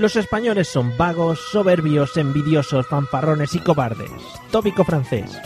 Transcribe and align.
Los 0.00 0.16
españoles 0.16 0.66
son 0.66 0.96
vagos, 0.96 1.38
soberbios, 1.52 2.16
envidiosos, 2.16 2.86
fanfarrones 2.86 3.54
y 3.54 3.58
cobardes. 3.58 4.10
Tópico 4.50 4.82
francés. 4.82 5.38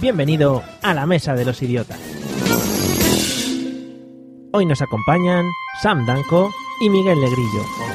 Bienvenido 0.00 0.62
a 0.80 0.94
la 0.94 1.04
Mesa 1.04 1.34
de 1.34 1.44
los 1.44 1.60
Idiotas. 1.60 2.00
Hoy 4.54 4.64
nos 4.64 4.80
acompañan 4.80 5.44
Sam 5.82 6.06
Danko 6.06 6.50
y 6.80 6.88
Miguel 6.88 7.20
Negrillo. 7.20 7.91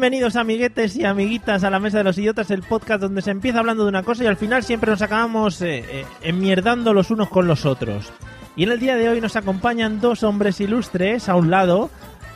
Bienvenidos 0.00 0.36
amiguetes 0.36 0.96
y 0.96 1.04
amiguitas 1.04 1.62
a 1.62 1.68
la 1.68 1.78
Mesa 1.78 1.98
de 1.98 2.04
los 2.04 2.16
Idiotas, 2.16 2.50
el 2.50 2.62
podcast 2.62 3.02
donde 3.02 3.20
se 3.20 3.32
empieza 3.32 3.58
hablando 3.58 3.82
de 3.82 3.90
una 3.90 4.02
cosa 4.02 4.24
y 4.24 4.28
al 4.28 4.38
final 4.38 4.62
siempre 4.62 4.90
nos 4.90 5.02
acabamos 5.02 5.60
eh, 5.60 5.84
eh, 5.86 6.06
enmierdando 6.22 6.94
los 6.94 7.10
unos 7.10 7.28
con 7.28 7.46
los 7.46 7.66
otros. 7.66 8.10
Y 8.56 8.62
en 8.62 8.72
el 8.72 8.80
día 8.80 8.96
de 8.96 9.10
hoy 9.10 9.20
nos 9.20 9.36
acompañan 9.36 10.00
dos 10.00 10.22
hombres 10.22 10.58
ilustres 10.58 11.28
a 11.28 11.34
un 11.34 11.50
lado. 11.50 11.90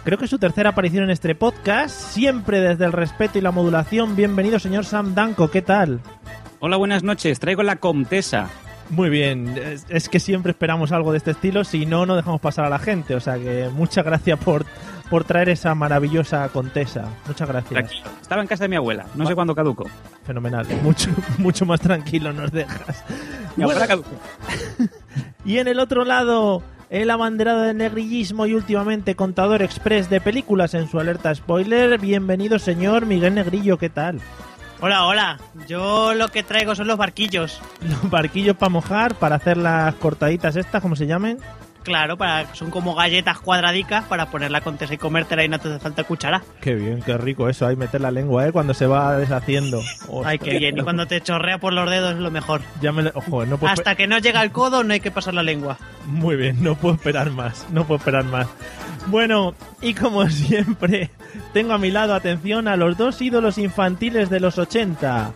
Creo 0.05 0.19
que 0.19 0.27
es 0.27 0.31
su 0.31 0.39
tercera 0.39 0.69
aparición 0.69 1.05
en 1.05 1.11
este 1.11 1.35
podcast, 1.35 1.99
siempre 1.99 2.61
desde 2.61 2.85
el 2.85 2.93
respeto 2.93 3.39
y 3.39 3.41
la 3.41 3.51
modulación. 3.51 4.15
Bienvenido 4.15 4.59
señor 4.59 4.85
Sam 4.85 5.15
Danko, 5.15 5.51
¿qué 5.51 5.63
tal? 5.63 6.01
Hola, 6.61 6.77
buenas 6.77 7.03
noches. 7.03 7.41
Traigo 7.41 7.63
la 7.63 7.77
Comtesa. 7.77 8.51
Muy 8.91 9.09
bien, 9.09 9.57
es, 9.57 9.87
es 9.89 10.09
que 10.09 10.21
siempre 10.21 10.51
esperamos 10.51 10.93
algo 10.93 11.13
de 11.13 11.19
este 11.19 11.33
estilo, 11.33 11.65
si 11.65 11.87
no, 11.87 12.07
no 12.07 12.17
dejamos 12.17 12.41
pasar 12.41 12.65
a 12.65 12.69
la 12.69 12.79
gente. 12.79 13.15
O 13.15 13.21
sea 13.21 13.39
que 13.39 13.69
muchas 13.73 14.05
gracias 14.05 14.39
por, 14.39 14.67
por 15.11 15.25
traer 15.25 15.49
esa 15.49 15.75
maravillosa 15.75 16.49
contesa. 16.51 17.09
Muchas 17.27 17.49
gracias. 17.49 17.91
Estaba 18.21 18.43
en 18.43 18.49
casa 18.49 18.65
de 18.65 18.69
mi 18.69 18.77
abuela. 18.77 19.07
No 19.15 19.27
sé 19.27 19.35
cuándo 19.35 19.55
caduco. 19.55 19.87
Fenomenal. 20.25 20.67
Mucho, 20.83 21.11
mucho 21.39 21.67
más 21.67 21.81
tranquilo 21.81 22.33
nos 22.33 22.53
dejas. 22.53 23.05
Mi 23.57 23.65
abuela 23.65 23.87
caducó. 23.87 24.11
Y 25.47 25.59
en 25.59 25.69
el 25.69 25.79
otro 25.79 26.07
lado, 26.07 26.63
el 26.89 27.11
abanderado 27.11 27.61
del 27.63 27.77
negrillismo 27.77 28.47
y 28.47 28.55
últimamente 28.55 29.15
contador 29.15 29.61
express 29.61 30.09
de 30.09 30.21
películas 30.21 30.73
en 30.73 30.89
su 30.89 30.99
alerta 30.99 31.35
spoiler. 31.35 32.01
Bienvenido, 32.01 32.59
señor 32.59 33.05
Miguel 33.05 33.35
Negrillo, 33.35 33.77
¿qué 33.77 33.91
tal? 33.91 34.21
Hola, 34.81 35.07
hola. 35.07 35.39
Yo 35.67 36.15
lo 36.15 36.29
que 36.29 36.43
traigo 36.43 36.75
son 36.75 36.87
los 36.87 36.99
barquillos. 36.99 37.61
Los 37.81 38.11
barquillos 38.11 38.57
para 38.57 38.71
mojar, 38.71 39.15
para 39.15 39.37
hacer 39.37 39.57
las 39.57 39.95
cortaditas 39.95 40.57
estas, 40.57 40.83
como 40.83 40.95
se 40.97 41.07
llamen. 41.07 41.39
Claro, 41.85 42.17
para, 42.17 42.55
son 42.55 42.71
como 42.71 42.95
galletas 42.95 43.39
cuadradicas 43.41 44.05
para 44.05 44.27
poner 44.31 44.51
la 44.51 44.63
contesa 44.63 44.95
y 44.95 44.97
comértela 44.99 45.45
y 45.45 45.49
no 45.51 45.59
te 45.59 45.69
hace 45.69 45.79
falta 45.79 46.05
cuchara. 46.05 46.43
Qué 46.63 46.75
bien, 46.75 47.03
qué 47.03 47.19
rico 47.19 47.47
eso, 47.51 47.67
ahí 47.67 47.77
meter 47.77 48.01
la 48.01 48.11
lengua, 48.11 48.47
¿eh? 48.49 48.53
Cuando 48.53 48.73
se 48.73 48.87
va 48.87 49.19
deshaciendo. 49.19 49.83
Ay, 50.25 50.39
qué 50.39 50.59
bien. 50.59 50.79
Y 50.79 50.83
cuando 50.83 51.07
te 51.07 51.21
chorrea 51.21 51.59
por 51.59 51.75
los 51.75 51.89
dedos 51.91 52.15
es 52.15 52.21
lo 52.21 52.31
mejor. 52.31 52.63
Ya 52.81 52.91
me 52.91 53.03
lo- 53.03 53.11
Ojo, 53.15 53.45
no 53.45 53.59
puedo... 53.59 53.71
Hasta 53.71 53.97
que 53.97 54.07
no 54.07 54.19
llega 54.19 54.41
al 54.41 54.51
codo 54.51 54.83
no 54.83 54.95
hay 54.95 55.01
que 55.01 55.11
pasar 55.11 55.35
la 55.35 55.43
lengua. 55.43 55.77
Muy 56.07 56.37
bien, 56.37 56.63
no 56.63 56.75
puedo 56.75 56.95
esperar 56.95 57.31
más, 57.31 57.67
no 57.71 57.85
puedo 57.87 57.99
esperar 57.99 58.25
más. 58.25 58.47
Bueno, 59.07 59.55
y 59.81 59.95
como 59.95 60.29
siempre, 60.29 61.11
tengo 61.53 61.73
a 61.73 61.79
mi 61.79 61.91
lado, 61.91 62.15
atención, 62.15 62.69
a 62.69 62.77
los 62.77 62.97
dos 62.97 63.21
ídolos 63.21 63.59
infantiles 63.59 64.31
de 64.31 64.41
los 64.41 64.59
80. 64.59 65.33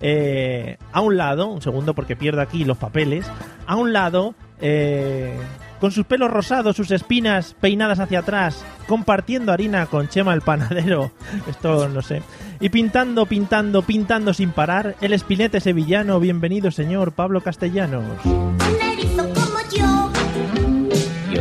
Eh, 0.00 0.76
a 0.92 1.00
un 1.00 1.16
lado, 1.16 1.48
un 1.48 1.60
segundo 1.60 1.94
porque 1.94 2.14
pierdo 2.14 2.40
aquí 2.40 2.64
los 2.64 2.78
papeles, 2.78 3.26
a 3.66 3.74
un 3.74 3.92
lado, 3.92 4.34
eh, 4.60 5.36
con 5.80 5.90
sus 5.90 6.06
pelos 6.06 6.30
rosados, 6.30 6.76
sus 6.76 6.92
espinas 6.92 7.56
peinadas 7.60 7.98
hacia 7.98 8.20
atrás, 8.20 8.64
compartiendo 8.86 9.52
harina 9.52 9.86
con 9.86 10.08
Chema 10.08 10.34
el 10.34 10.42
panadero, 10.42 11.10
esto 11.48 11.88
no 11.88 12.00
sé, 12.00 12.22
y 12.60 12.68
pintando, 12.68 13.26
pintando, 13.26 13.82
pintando 13.82 14.32
sin 14.32 14.52
parar, 14.52 14.94
el 15.00 15.12
espinete 15.12 15.60
sevillano, 15.60 16.20
bienvenido 16.20 16.70
señor 16.70 17.10
Pablo 17.10 17.40
Castellanos. 17.40 18.24
Un 18.24 18.56
erizo 18.80 19.28
como 19.34 19.58
yo. 19.76 20.12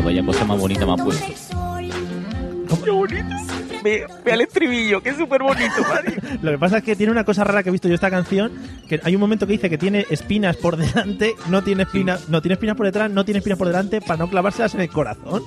Vaya 0.04 0.26
cosa 0.26 0.46
más 0.46 0.58
bonita 0.58 0.86
me 0.86 0.94
ha 0.94 0.96
puesto. 0.96 1.47
¡Qué 2.84 2.92
bonito! 2.92 3.36
Ve, 3.84 4.06
ve 4.26 4.34
al 4.34 4.42
estribillo, 4.42 5.02
que 5.02 5.10
es 5.10 5.18
súper 5.18 5.42
bonito, 5.44 5.76
Lo 6.42 6.52
que 6.52 6.58
pasa 6.58 6.80
es 6.80 6.84
que 6.84 6.96
tiene 6.96 7.12
una 7.12 7.24
cosa 7.24 7.44
rara 7.44 7.62
que 7.64 7.70
he 7.70 7.72
visto 7.72 7.88
yo 7.88 7.96
esta 7.96 8.10
canción, 8.10 8.52
que 8.88 9.00
hay 9.04 9.14
un 9.16 9.22
momento 9.22 9.46
que 9.46 9.54
dice 9.54 9.70
que 9.70 9.78
tiene 9.78 10.06
espinas 10.10 10.58
por 10.58 10.76
delante, 10.78 11.36
no 11.50 11.64
tiene 11.64 11.84
espinas, 11.84 12.28
no 12.30 12.42
tiene 12.42 12.54
espinas 12.54 12.76
por 12.76 12.86
detrás, 12.88 13.12
no 13.12 13.24
tiene 13.24 13.38
espinas 13.40 13.58
por 13.60 13.68
delante, 13.68 14.02
para 14.02 14.18
no 14.18 14.30
clavárselas 14.30 14.74
en 14.76 14.82
el 14.82 14.90
corazón 14.90 15.44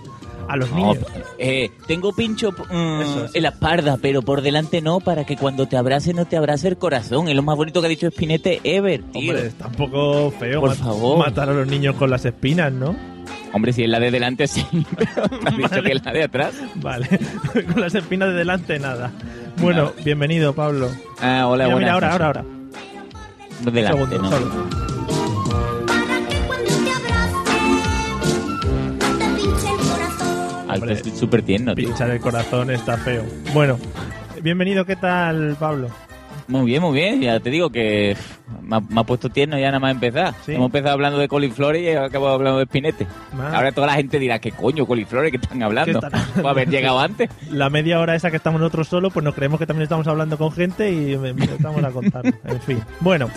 a 0.49 0.57
los 0.57 0.69
No, 0.71 0.77
niños. 0.77 0.99
eh, 1.39 1.71
tengo 1.87 2.13
pincho 2.13 2.51
mm, 2.53 3.01
Eso 3.03 3.27
en 3.35 3.43
la 3.43 3.51
espalda, 3.51 3.99
pero 4.03 4.23
por 4.23 4.43
delante 4.43 4.81
no, 4.81 4.99
para 5.01 5.25
que 5.25 5.37
cuando 5.37 5.67
te 5.67 5.77
abrace 5.77 6.13
no 6.13 6.25
te 6.25 6.37
abrace 6.37 6.67
el 6.69 6.77
corazón. 6.77 7.29
Es 7.29 7.37
lo 7.37 7.43
más 7.43 7.57
bonito 7.57 7.81
que 7.81 7.87
ha 7.87 7.91
dicho 7.91 8.11
Spinete 8.11 8.61
ever, 8.65 9.01
tío. 9.13 9.31
Hombre, 9.33 9.47
está 9.47 9.69
un 9.69 9.75
poco 9.75 10.33
feo 10.33 10.61
Por 10.61 10.71
mat- 10.71 10.79
favor. 10.79 11.19
matar 11.19 11.51
a 11.51 11.53
los 11.53 11.69
niños 11.69 11.95
con 11.97 12.11
las 12.11 12.25
espinas, 12.25 12.73
¿no? 12.73 12.97
Hombre, 13.53 13.72
si 13.72 13.83
es 13.83 13.88
la 13.88 13.99
de 13.99 14.11
delante 14.11 14.47
sí, 14.47 14.65
pero 14.97 15.28
¿te 15.28 15.49
has 15.49 15.56
dicho 15.56 15.83
que 15.83 15.93
es 15.93 16.05
la 16.05 16.12
de 16.12 16.22
atrás? 16.22 16.55
Vale, 16.77 17.09
con 17.72 17.81
las 17.81 17.94
espinas 17.94 18.28
de 18.28 18.34
delante 18.34 18.78
nada. 18.78 19.11
Bueno, 19.59 19.93
bienvenido, 20.05 20.55
Pablo. 20.55 20.88
Ah, 21.21 21.47
hola, 21.47 21.65
mira, 21.65 21.75
buenas 21.75 21.78
mira, 21.78 21.93
ahora, 21.94 22.12
ahora, 22.12 22.27
ahora. 22.27 22.44
Delante, 23.72 23.99
Segundo, 23.99 24.19
no. 24.22 24.31
solo. 24.31 24.91
Alto, 30.69 31.10
súper 31.16 31.43
tierno, 31.43 31.75
tío. 31.75 31.89
Pinchar 31.89 32.10
el 32.10 32.21
corazón 32.21 32.71
está 32.71 32.97
feo. 32.97 33.25
Bueno, 33.53 33.78
bienvenido, 34.41 34.84
¿qué 34.84 34.97
tal, 34.97 35.56
Pablo? 35.59 35.89
Muy 36.50 36.66
bien, 36.66 36.83
muy 36.83 36.93
bien. 36.93 37.21
Ya 37.21 37.38
te 37.38 37.49
digo 37.49 37.71
que 37.71 38.16
me 38.61 38.77
ha, 38.77 38.81
me 38.81 39.00
ha 39.00 39.05
puesto 39.05 39.28
tierno 39.28 39.56
ya 39.56 39.66
nada 39.66 39.78
más 39.78 39.93
empezar. 39.93 40.34
Sí. 40.44 40.53
Hemos 40.53 40.66
empezado 40.66 40.94
hablando 40.94 41.19
de 41.19 41.28
coliflores 41.28 41.83
y 41.83 41.91
acabado 41.91 42.34
hablando 42.34 42.59
de 42.59 42.65
espinete. 42.65 43.06
Ah. 43.38 43.53
Ahora 43.55 43.71
toda 43.71 43.87
la 43.87 43.94
gente 43.94 44.19
dirá, 44.19 44.41
¿qué 44.41 44.50
coño, 44.50 44.84
coliflores? 44.84 45.31
¿Qué 45.31 45.37
están 45.37 45.62
hablando? 45.62 46.00
¿Qué 46.00 46.06
están 46.06 46.21
hablando? 46.21 46.43
Puede 46.43 46.49
haber 46.49 46.69
llegado 46.69 46.99
antes. 46.99 47.31
la 47.53 47.71
media 47.71 48.00
hora 48.00 48.16
esa 48.16 48.31
que 48.33 48.37
estamos 48.37 48.60
nosotros 48.60 48.89
solos, 48.89 49.12
pues 49.12 49.22
nos 49.22 49.34
creemos 49.34 49.60
que 49.60 49.66
también 49.66 49.84
estamos 49.84 50.09
hablando 50.09 50.37
con 50.37 50.50
gente 50.50 50.93
y 50.93 51.12
empezamos 51.12 51.84
a 51.84 51.91
contar. 51.93 52.27
En 52.27 52.60
fin. 52.60 52.83
Bueno. 52.99 53.31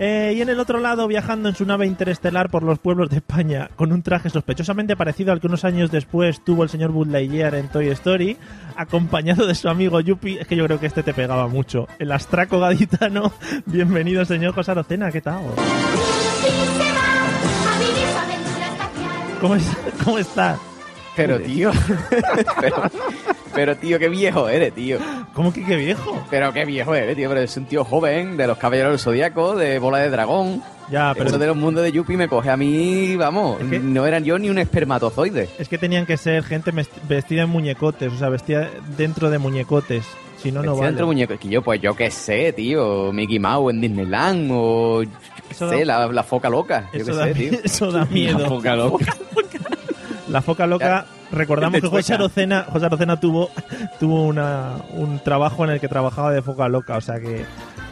Eh, 0.00 0.34
y 0.36 0.42
en 0.42 0.48
el 0.48 0.60
otro 0.60 0.78
lado, 0.78 1.08
viajando 1.08 1.48
en 1.48 1.56
su 1.56 1.66
nave 1.66 1.84
interestelar 1.86 2.50
por 2.50 2.62
los 2.62 2.78
pueblos 2.78 3.10
de 3.10 3.16
España, 3.16 3.68
con 3.74 3.90
un 3.92 4.02
traje 4.02 4.30
sospechosamente 4.30 4.94
parecido 4.96 5.32
al 5.32 5.40
que 5.40 5.48
unos 5.48 5.64
años 5.64 5.90
después 5.90 6.40
tuvo 6.44 6.62
el 6.62 6.68
señor 6.68 6.92
Buzz 6.92 7.08
Lightyear 7.08 7.56
en 7.56 7.68
Toy 7.68 7.88
Story, 7.88 8.36
acompañado 8.76 9.44
de 9.46 9.56
su 9.56 9.68
amigo 9.68 10.00
Yuppie, 10.00 10.40
es 10.40 10.46
que 10.46 10.54
yo 10.54 10.64
creo 10.66 10.78
que 10.78 10.86
este 10.86 11.02
te 11.02 11.14
pegaba 11.14 11.48
mucho, 11.48 11.88
el 11.98 12.12
astraco 12.12 12.60
gaditano. 12.60 13.32
Bienvenido, 13.66 14.24
señor 14.24 14.54
José 14.54 14.70
Arocena, 14.70 15.10
¿qué 15.10 15.20
tal? 15.20 15.42
¿Cómo, 19.40 19.56
es- 19.56 19.76
cómo 20.04 20.18
estás? 20.18 20.58
Pero 21.18 21.40
tío, 21.40 21.70
pero, 22.60 22.76
pero, 23.54 23.76
tío, 23.76 23.98
qué 23.98 24.08
viejo 24.08 24.48
eres, 24.48 24.72
tío. 24.72 24.98
¿Cómo 25.34 25.52
que 25.52 25.64
qué 25.64 25.76
viejo? 25.76 26.24
Pero 26.30 26.52
qué 26.52 26.64
viejo 26.64 26.94
eres, 26.94 27.16
tío. 27.16 27.28
Pero 27.28 27.40
es 27.40 27.56
un 27.56 27.66
tío 27.66 27.84
joven, 27.84 28.36
de 28.36 28.46
los 28.46 28.56
caballeros 28.58 28.92
del 28.92 28.98
zodiaco, 29.00 29.56
de 29.56 29.78
bola 29.78 29.98
de 29.98 30.10
dragón. 30.10 30.62
Ya, 30.90 31.12
pero 31.14 31.28
Eso 31.28 31.38
de 31.38 31.46
los 31.46 31.56
mundos 31.56 31.84
de 31.84 31.92
Yuppie 31.92 32.16
me 32.16 32.28
coge 32.28 32.48
a 32.50 32.56
mí, 32.56 33.14
vamos, 33.16 33.60
Es 33.60 33.68
que- 33.68 33.78
no 33.78 34.06
era 34.06 34.20
yo 34.20 34.38
ni 34.38 34.48
un 34.48 34.58
espermatozoide. 34.58 35.48
Es 35.58 35.68
que 35.68 35.76
tenían 35.76 36.06
que 36.06 36.16
ser 36.16 36.42
gente 36.44 36.72
vestida 37.08 37.42
en 37.42 37.50
muñecotes, 37.50 38.10
o 38.12 38.16
sea, 38.16 38.30
vestida 38.30 38.70
dentro 38.96 39.28
de 39.28 39.36
muñecotes. 39.38 40.04
Si 40.38 40.50
no, 40.52 40.62
no 40.62 40.74
vale. 40.76 40.86
dentro 40.86 41.04
de 41.04 41.12
muñeco. 41.12 41.36
Que 41.38 41.48
yo, 41.48 41.62
pues 41.62 41.80
yo 41.82 41.94
qué 41.96 42.10
sé, 42.12 42.52
tío. 42.52 43.12
Mickey 43.12 43.40
Mouse 43.40 43.74
en 43.74 43.80
Disneyland 43.80 44.48
o 44.52 45.02
yo 45.02 45.10
qué 45.10 45.42
Eso 45.52 45.68
sé, 45.68 45.80
da- 45.84 46.06
la, 46.06 46.12
la 46.12 46.22
foca 46.22 46.48
loca. 46.48 46.88
Yo 46.92 47.00
Eso 47.00 47.10
qué 47.10 47.16
da, 47.16 47.24
sé, 47.24 47.34
tío. 47.34 47.58
eso 47.64 47.90
da 47.92 48.04
miedo. 48.10 48.48
Poca 48.48 48.76
loca. 48.76 49.04
La 50.30 50.42
foca 50.42 50.66
loca 50.66 51.06
Recordamos 51.30 51.80
que 51.80 51.86
José. 51.88 52.14
Arocena, 52.14 52.64
José 52.70 52.86
Arocena 52.86 53.20
tuvo, 53.20 53.50
tuvo 54.00 54.24
una, 54.26 54.76
un 54.94 55.18
trabajo 55.20 55.64
en 55.64 55.70
el 55.70 55.80
que 55.80 55.88
trabajaba 55.88 56.32
de 56.32 56.40
foca 56.42 56.68
loca, 56.68 56.96
o 56.96 57.00
sea 57.00 57.20
que 57.20 57.44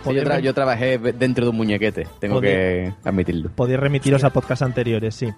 Sí, 0.05 0.15
yo, 0.15 0.23
tra- 0.23 0.41
yo 0.41 0.55
trabajé 0.55 0.99
dentro 0.99 1.45
de 1.45 1.51
un 1.51 1.57
muñequete, 1.57 2.07
tengo 2.21 2.41
que 2.41 2.93
admitirlo. 3.05 3.51
podéis 3.55 3.81
remitiros 3.81 4.23
a 4.25 4.31
podcasts 4.31 4.63
anteriores, 4.63 5.15
sí. 5.17 5.29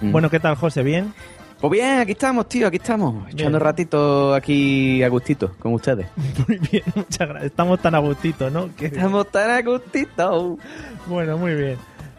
Mm. 0.00 0.12
Bueno, 0.12 0.28
¿qué 0.30 0.38
tal, 0.38 0.56
José? 0.56 0.82
¿Bien? 0.82 1.12
Pues 1.58 1.72
bien, 1.72 1.98
aquí 2.00 2.12
estamos, 2.12 2.48
tío, 2.48 2.66
aquí 2.68 2.76
estamos. 2.76 3.28
Echando 3.30 3.58
ratito 3.58 4.34
aquí 4.34 5.02
a 5.02 5.08
gustito 5.08 5.52
con 5.58 5.72
ustedes. 5.74 6.06
Muy 6.48 6.58
bien, 6.70 6.82
muchas 6.94 7.28
gracias. 7.28 7.44
Estamos 7.50 7.80
tan 7.80 7.94
a 7.94 7.98
gustito, 7.98 8.48
¿no? 8.50 8.68
Que- 8.76 8.86
Estamos 8.86 9.30
tan 9.30 9.50
a 9.50 9.60
gustito. 9.62 10.58
Bueno, 11.06 11.36
muy 11.38 11.54
bien. 11.54 11.76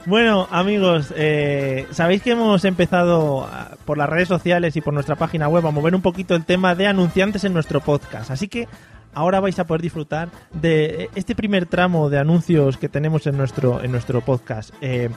Bueno, 0.07 0.47
amigos, 0.49 1.13
eh, 1.15 1.85
sabéis 1.91 2.23
que 2.23 2.31
hemos 2.31 2.65
empezado 2.65 3.43
a- 3.43 3.77
por 3.85 3.97
las 3.97 4.09
redes 4.09 4.27
sociales 4.27 4.75
y 4.75 4.81
por 4.81 4.93
nuestra 4.93 5.15
página 5.15 5.47
web 5.47 5.65
a 5.67 5.71
mover 5.71 5.93
un 5.93 6.01
poquito 6.01 6.33
el 6.35 6.43
tema 6.43 6.73
de 6.73 6.87
anunciantes 6.87 7.43
en 7.43 7.53
nuestro 7.53 7.81
podcast. 7.81 8.31
Así 8.31 8.47
que 8.47 8.67
ahora 9.13 9.39
vais 9.39 9.59
a 9.59 9.67
poder 9.67 9.81
disfrutar 9.81 10.29
de 10.53 11.09
este 11.13 11.35
primer 11.35 11.67
tramo 11.67 12.09
de 12.09 12.17
anuncios 12.17 12.77
que 12.77 12.89
tenemos 12.89 13.27
en 13.27 13.37
nuestro, 13.37 13.83
en 13.83 13.91
nuestro 13.91 14.21
podcast. 14.21 14.73
Eh, 14.81 15.09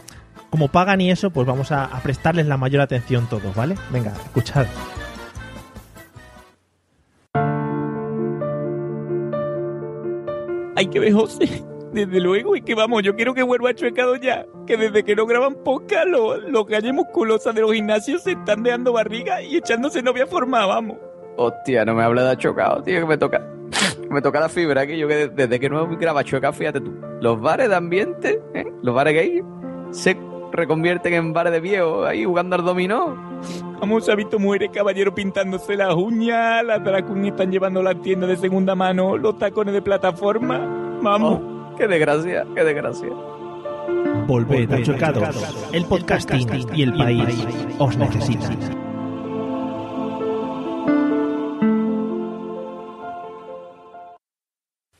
como 0.51 0.69
pagan 0.69 1.01
y 1.01 1.11
eso, 1.11 1.31
pues 1.31 1.47
vamos 1.47 1.73
a, 1.73 1.89
prestarles 2.03 2.47
la 2.47 2.59
mayor 2.59 2.83
atención 2.83 3.27
todos, 3.29 3.55
¿vale? 3.57 3.77
Venga, 3.91 4.13
escuchad. 4.13 4.67
Hay 10.77 10.87
que 10.89 11.01
ver. 11.01 11.15
Desde 11.95 12.21
luego, 12.21 12.57
y 12.57 12.63
que 12.63 12.75
vamos, 12.75 13.03
yo 13.05 13.15
quiero 13.15 13.35
que 13.35 13.43
vuelva 13.45 13.73
chuecado 13.73 14.17
ya. 14.17 14.47
Que 14.67 14.77
desde 14.77 15.05
que 15.05 15.15
no 15.15 15.27
graban 15.27 15.55
podcast, 15.63 16.07
los, 16.09 16.43
los 16.43 16.67
galles 16.67 16.93
musculosas 16.93 17.55
de 17.55 17.61
los 17.61 17.73
gimnasios 17.73 18.23
se 18.25 18.33
están 18.33 18.65
dejando 18.65 18.93
barriga 18.93 19.41
y 19.43 19.57
echándose 19.57 20.03
novia 20.03 20.27
formada, 20.27 20.67
vamos. 20.67 20.97
Hostia, 21.37 21.85
no 21.85 21.95
me 21.95 22.03
hables 22.03 22.29
de 22.29 22.37
chocado, 22.37 22.83
tío, 22.83 23.01
que 23.01 23.07
me 23.07 23.17
toca. 23.17 23.47
Me 24.11 24.21
toca 24.21 24.41
la 24.41 24.49
fibra 24.49 24.83
aquí, 24.83 24.97
yo 24.99 25.07
que 25.09 25.15
de- 25.15 25.29
desde 25.29 25.59
que 25.61 25.69
no 25.71 25.87
graba 25.97 26.23
chueca, 26.25 26.53
fíjate 26.53 26.81
tú. 26.81 26.93
Los 27.21 27.41
bares 27.41 27.69
de 27.69 27.75
ambiente, 27.77 28.41
¿eh? 28.55 28.67
los 28.83 28.95
bares 28.95 29.15
gay, 29.15 29.43
se 29.91 30.17
reconvierten 30.53 31.15
en 31.15 31.33
bares 31.33 31.53
de 31.53 31.61
viejo, 31.61 32.05
ahí 32.05 32.25
jugando 32.25 32.57
al 32.57 32.65
dominó. 32.65 33.17
Vamos, 33.81 34.09
ha 34.09 34.15
visto 34.15 34.39
mujeres 34.39 34.71
caballero 34.73 35.15
pintándose 35.15 35.77
las 35.77 35.95
uñas, 35.95 36.65
las 36.65 36.83
drag 36.85 37.07
queens 37.07 37.29
están 37.29 37.51
llevando 37.53 37.83
las 37.83 38.01
tiendas 38.03 38.29
de 38.31 38.37
segunda 38.37 38.75
mano, 38.75 39.17
los 39.17 39.39
tacones 39.39 39.75
de 39.75 39.83
plataforma. 39.83 40.99
Vamos. 41.03 41.41
Oh, 41.43 41.54
qué 41.77 41.87
desgracia, 41.87 42.47
qué 42.55 42.65
desgracia. 42.65 43.11
Volved 44.27 44.73
a 44.73 44.83
Chocados. 44.83 45.71
El 45.73 45.85
podcasting 45.85 46.49
y 46.75 46.83
el 46.83 46.93
país 46.95 47.47
os 47.79 47.97
necesitan. 47.97 48.59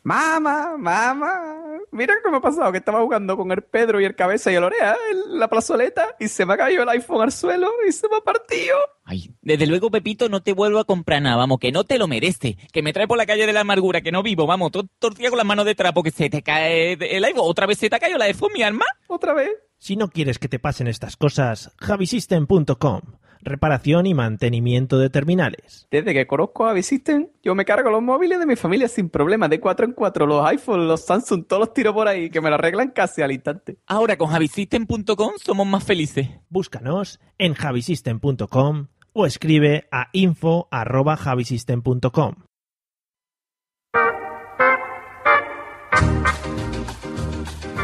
Mamá, 0.03 0.77
mamá, 0.77 1.54
mira 1.95 2.15
qué 2.23 2.31
me 2.31 2.37
ha 2.37 2.41
pasado, 2.41 2.71
que 2.73 2.79
estaba 2.79 3.01
jugando 3.01 3.37
con 3.37 3.51
el 3.53 3.63
Pedro 3.63 4.01
y 4.01 4.05
el 4.05 4.15
Cabeza 4.15 4.53
y 4.53 4.57
el 4.57 4.65
Orea 4.65 4.97
en 5.11 5.39
la 5.39 5.49
plazoleta 5.49 6.17
y 6.19 6.29
se 6.29 6.45
me 6.45 6.55
ha 6.55 6.57
caído 6.57 6.83
el 6.83 6.89
iPhone 6.89 7.23
al 7.23 7.33
suelo 7.33 7.71
y 7.89 7.93
se 7.93 8.09
me 8.09 8.17
ha 8.17 8.21
partido. 8.21 8.77
Ay, 9.05 9.31
desde 9.43 9.67
luego, 9.67 9.91
Pepito, 9.91 10.29
no 10.29 10.43
te 10.43 10.53
vuelvo 10.53 10.79
a 10.79 10.85
comprar 10.85 11.23
nada, 11.23 11.37
vamos, 11.37 11.59
que 11.59 11.73
no 11.73 11.85
te 11.85 11.99
lo 11.99 12.09
merece. 12.09 12.57
Que 12.73 12.83
me 12.83 12.93
trae 12.93 13.07
por 13.07 13.19
la 13.19 13.27
calle 13.27 13.47
de 13.47 13.53
la 13.53 13.61
amargura, 13.61 14.01
que 14.01 14.13
no 14.13 14.23
vivo, 14.23 14.47
vamos, 14.47 14.73
todo 14.73 14.89
tortilla 14.99 15.31
con 15.31 15.39
las 15.39 15.47
manos 15.47 15.65
de 15.65 15.75
trapo, 15.75 16.03
que 16.03 16.11
se 16.11 16.29
te 16.29 16.43
cae 16.43 16.93
el 16.93 17.25
iPhone. 17.25 17.45
¿Otra 17.45 17.67
vez 17.67 17.79
se 17.79 17.89
te 17.89 17.97
ha 17.97 18.01
caído 18.01 18.19
la 18.19 18.27
iPhone, 18.27 18.53
mi 18.53 18.63
alma? 18.63 18.87
¿Otra 19.07 19.33
vez? 19.33 19.51
Si 19.79 19.97
no 19.97 20.09
quieres 20.09 20.39
que 20.39 20.49
te 20.49 20.59
pasen 20.59 20.87
estas 20.87 21.17
cosas, 21.17 21.73
javisystem.com. 21.79 23.01
Reparación 23.45 24.07
y 24.07 24.15
mantenimiento 24.15 24.99
de 24.99 25.11
terminales. 25.11 25.87
Desde 25.91 26.15
que 26.15 26.27
conozco 26.27 26.65
a 26.65 26.73
Visisten, 26.73 27.31
yo 27.43 27.55
me 27.55 27.67
cargo 27.67 27.91
los 27.91 28.03
móviles 28.03 28.39
de 28.39 28.47
mi 28.47 28.57
familia 28.57 28.89
sin 28.89 29.11
problema, 29.11 29.49
de 29.49 29.61
4 29.61 29.85
en 29.85 29.93
4, 29.93 30.27
los 30.27 30.47
iPhones, 30.47 30.89
los 30.89 31.05
Samsung, 31.05 31.47
todos 31.47 31.61
los 31.61 31.75
tiro 31.75 31.93
por 31.93 32.09
ahí, 32.09 32.31
que 32.31 32.41
me 32.41 32.49
lo 32.49 32.55
arreglan 32.55 32.93
casi 32.93 33.21
al 33.21 33.33
instante. 33.33 33.77
Ahora 33.87 34.17
con 34.17 34.29
javisystem.com 34.29 35.33
somos 35.37 35.67
más 35.67 35.85
felices. 35.85 36.31
Búscanos 36.49 37.21
en 37.37 37.53
javisystem.com 37.53 38.87
o 39.13 39.27
escribe 39.27 39.89
a 39.93 40.09
info@javisystem.com. 40.13 42.35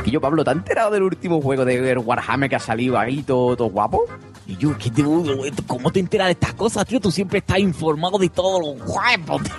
Y 0.06 0.10
yo, 0.10 0.22
Pablo, 0.22 0.42
¿te 0.42 0.50
has 0.50 0.56
enterado 0.56 0.90
del 0.90 1.02
último 1.02 1.42
juego 1.42 1.66
de 1.66 1.98
Warhammer 1.98 2.48
que 2.48 2.56
ha 2.56 2.60
salido 2.60 2.98
ahí 2.98 3.22
todo, 3.22 3.54
todo 3.56 3.68
guapo? 3.68 4.06
Y 4.50 4.56
yo, 4.56 4.76
¿qué 4.76 4.90
te, 4.90 5.04
¿cómo 5.64 5.92
te 5.92 6.00
enteras 6.00 6.26
de 6.26 6.32
estas 6.32 6.54
cosas, 6.54 6.84
tío? 6.84 6.98
Tú 6.98 7.12
siempre 7.12 7.38
estás 7.38 7.60
informado 7.60 8.18
de 8.18 8.28
todo 8.28 8.58
lo 8.58 8.84
guapo, 8.84 9.38
tío. 9.38 9.54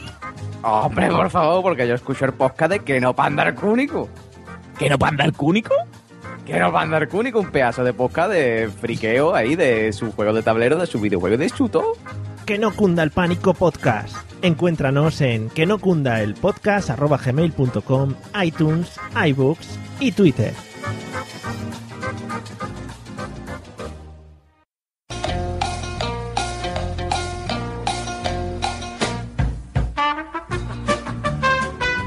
Hombre, 0.63 1.07
por 1.07 1.29
favor, 1.29 1.63
porque 1.63 1.87
yo 1.87 1.95
escucho 1.95 2.25
el 2.25 2.33
podcast 2.33 2.73
de 2.73 2.79
Que 2.81 2.99
no 2.99 3.15
panda 3.15 3.43
el 3.43 3.55
cúnico. 3.55 4.09
¿Que 4.77 4.89
no 4.89 4.99
para 4.99 5.11
andar 5.11 5.31
cúnico? 5.31 5.73
Que 6.45 6.59
no 6.59 6.73
panda 6.73 6.97
el 6.97 7.07
cúnico, 7.07 7.39
un 7.39 7.51
pedazo 7.51 7.85
de 7.85 7.93
podcast 7.93 8.31
de 8.31 8.69
friqueo 8.81 9.33
ahí 9.33 9.55
de 9.55 9.93
su 9.93 10.11
juego 10.11 10.33
de 10.33 10.43
tablero, 10.43 10.77
de 10.77 10.87
su 10.87 10.99
videojuego 10.99 11.37
de 11.37 11.49
chuto. 11.49 11.93
Que 12.45 12.57
no 12.57 12.75
cunda 12.75 13.01
el 13.03 13.11
pánico 13.11 13.53
podcast. 13.53 14.13
Encuéntranos 14.41 15.21
en 15.21 15.49
que 15.51 15.65
no 15.65 15.79
cunda 15.79 16.21
el 16.21 16.33
podcast 16.33 16.89
arroba 16.89 17.17
gmail.com, 17.17 18.13
iTunes, 18.43 18.99
iBooks 19.25 19.79
y 20.01 20.11
Twitter. 20.11 20.53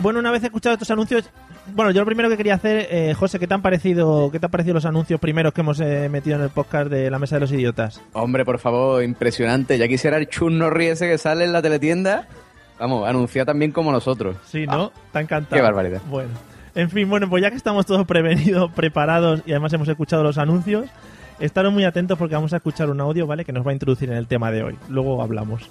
Bueno, 0.00 0.20
una 0.20 0.30
vez 0.30 0.44
escuchado 0.44 0.74
estos 0.74 0.90
anuncios, 0.90 1.30
bueno, 1.74 1.90
yo 1.90 2.00
lo 2.00 2.06
primero 2.06 2.28
que 2.28 2.36
quería 2.36 2.54
hacer, 2.54 2.88
eh, 2.90 3.14
José, 3.14 3.38
¿qué 3.38 3.46
te 3.46 3.54
han 3.54 3.62
parecido, 3.62 4.30
qué 4.30 4.38
te 4.38 4.46
han 4.46 4.50
parecido 4.50 4.74
los 4.74 4.84
anuncios 4.84 5.18
primeros 5.18 5.54
que 5.54 5.62
hemos 5.62 5.80
eh, 5.80 6.08
metido 6.10 6.36
en 6.36 6.42
el 6.42 6.50
podcast 6.50 6.90
de 6.90 7.10
la 7.10 7.18
mesa 7.18 7.36
de 7.36 7.40
los 7.40 7.52
idiotas? 7.52 8.02
Hombre, 8.12 8.44
por 8.44 8.58
favor, 8.58 9.02
impresionante. 9.02 9.78
Ya 9.78 9.88
quisiera 9.88 10.18
el 10.18 10.28
churno 10.28 10.70
ese 10.70 11.08
que 11.08 11.18
sale 11.18 11.44
en 11.44 11.52
la 11.52 11.62
teletienda. 11.62 12.28
Vamos, 12.78 13.08
anuncia 13.08 13.44
también 13.44 13.72
como 13.72 13.92
nosotros. 13.92 14.36
Sí, 14.46 14.66
¿no? 14.66 14.90
Te 15.12 15.18
ha 15.18 15.22
encantado. 15.22 15.56
qué 15.56 15.62
barbaridad. 15.62 16.02
Bueno, 16.08 16.30
en 16.74 16.90
fin, 16.90 17.08
bueno, 17.08 17.28
pues 17.28 17.42
ya 17.42 17.50
que 17.50 17.56
estamos 17.56 17.86
todos 17.86 18.06
prevenidos, 18.06 18.70
preparados 18.72 19.42
y 19.46 19.52
además 19.52 19.72
hemos 19.72 19.88
escuchado 19.88 20.22
los 20.22 20.38
anuncios, 20.38 20.86
estaros 21.38 21.72
muy 21.72 21.84
atentos 21.84 22.18
porque 22.18 22.34
vamos 22.34 22.52
a 22.52 22.56
escuchar 22.56 22.90
un 22.90 23.00
audio, 23.00 23.26
¿vale? 23.26 23.44
Que 23.44 23.52
nos 23.52 23.66
va 23.66 23.70
a 23.70 23.74
introducir 23.74 24.10
en 24.10 24.16
el 24.16 24.26
tema 24.26 24.50
de 24.50 24.62
hoy. 24.62 24.76
Luego 24.88 25.22
hablamos. 25.22 25.68